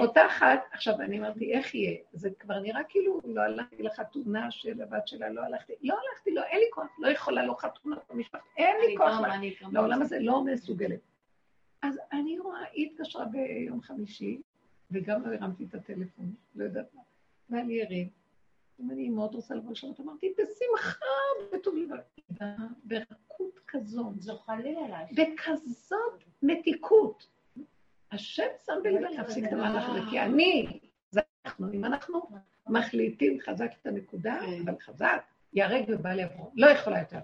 אותה, 0.00 0.26
אחת, 0.26 0.60
עכשיו 0.72 1.00
אני 1.00 1.18
אמרתי, 1.18 1.52
איך 1.52 1.74
יהיה? 1.74 1.96
זה 2.12 2.30
כבר 2.38 2.58
נראה 2.58 2.80
כאילו 2.88 3.20
לא 3.24 3.40
הלכתי 3.40 3.82
לחתונה 3.82 4.50
של 4.50 4.82
הבת 4.82 5.08
שלה, 5.08 5.28
לא 5.28 5.40
הלכתי, 5.40 5.72
לא 5.82 5.94
הלכתי, 5.94 6.34
לא, 6.34 6.42
אין 6.42 6.58
לי 6.58 6.66
כוח, 6.70 6.86
לא 6.98 7.08
יכולה, 7.08 7.46
לא 7.46 7.54
חתונה 7.58 7.96
במשפחה, 8.10 8.38
אין 8.56 8.76
לי 8.80 8.96
כוח 8.96 9.20
לעולם 9.72 10.02
הזה, 10.02 10.18
לא 10.20 10.44
מסוגלת. 10.44 11.00
אז 11.82 12.00
אני 12.12 12.38
רואה, 12.38 12.64
היא 12.72 12.90
התקשרה 12.90 13.24
ביום 13.24 13.82
חמישי, 13.82 14.40
וגם 14.90 15.26
לא 15.26 15.34
הרמתי 15.34 15.64
את 15.64 15.74
הטלפון, 15.74 16.34
לא 16.54 16.64
יודעת 16.64 16.94
מה. 16.94 17.02
והיה 17.50 17.88
לי 17.88 18.08
יריב. 18.78 18.90
אני 18.92 19.08
מאוד 19.08 19.34
רוצה 19.34 19.54
לבוא 19.54 19.72
לשם, 19.72 19.86
אמרתי, 20.00 20.34
בשמחה, 20.38 21.04
בטוב 21.52 21.74
לבד. 21.76 21.98
ברכות 22.84 23.60
כזאת. 23.68 24.22
זוחלים 24.22 24.78
אליי. 24.78 25.04
בכזאת 25.12 26.24
מתיקות. 26.42 27.26
השם 28.12 28.46
שם 28.66 28.72
בלבי 28.82 29.14
להפסיק 29.16 29.44
את 29.44 29.52
המהלך 29.52 29.88
הזה, 29.88 30.00
כי 30.10 30.20
אני, 30.20 30.80
זה 31.10 31.20
אנחנו, 31.46 31.72
אם 31.72 31.84
אנחנו 31.84 32.20
מחליטים 32.68 33.38
חזק 33.40 33.70
את 33.80 33.86
הנקודה, 33.86 34.38
כן. 34.40 34.62
אבל 34.64 34.78
חזק, 34.80 35.22
ייהרג 35.52 35.84
ובל 35.88 36.18
יעבור. 36.18 36.52
לא 36.56 36.66
יכולה 36.66 36.98
יותר. 36.98 37.18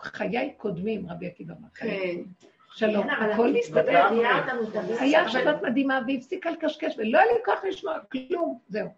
חיי 0.00 0.54
קודמים, 0.56 1.10
רבי 1.10 1.26
עקיבא 1.26 1.54
אמר. 1.60 1.68
כן. 1.74 2.20
שלום, 2.74 3.06
כן, 3.06 3.10
הכל 3.10 3.52
מסתדר. 3.52 4.06
היה 5.00 5.28
שבת 5.28 5.62
מדהימה 5.62 6.00
והפסיקה 6.06 6.50
לקשקש, 6.50 6.94
ולא 6.98 7.18
היה 7.18 7.32
לי 7.32 7.38
כוח 7.44 7.64
לשמוע 7.64 7.98
כלום, 8.04 8.58
זהו. 8.68 8.88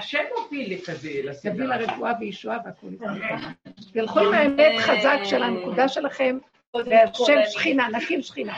השם 0.00 0.24
מוביל 0.38 0.72
את 0.72 0.88
הזה 0.88 1.10
יביא. 1.44 1.64
לרפואה 1.64 2.12
וישועה 2.20 2.58
והכול 2.64 2.92
יתקדם. 2.94 3.52
תלכו 3.92 4.20
עם 4.20 4.34
האמת 4.34 4.80
חזק 4.80 5.18
של 5.24 5.42
הנקודה 5.42 5.88
שלכם, 5.88 6.38
והשם 6.74 7.38
שכינה, 7.50 7.88
נקים 7.88 8.22
שכינה. 8.22 8.54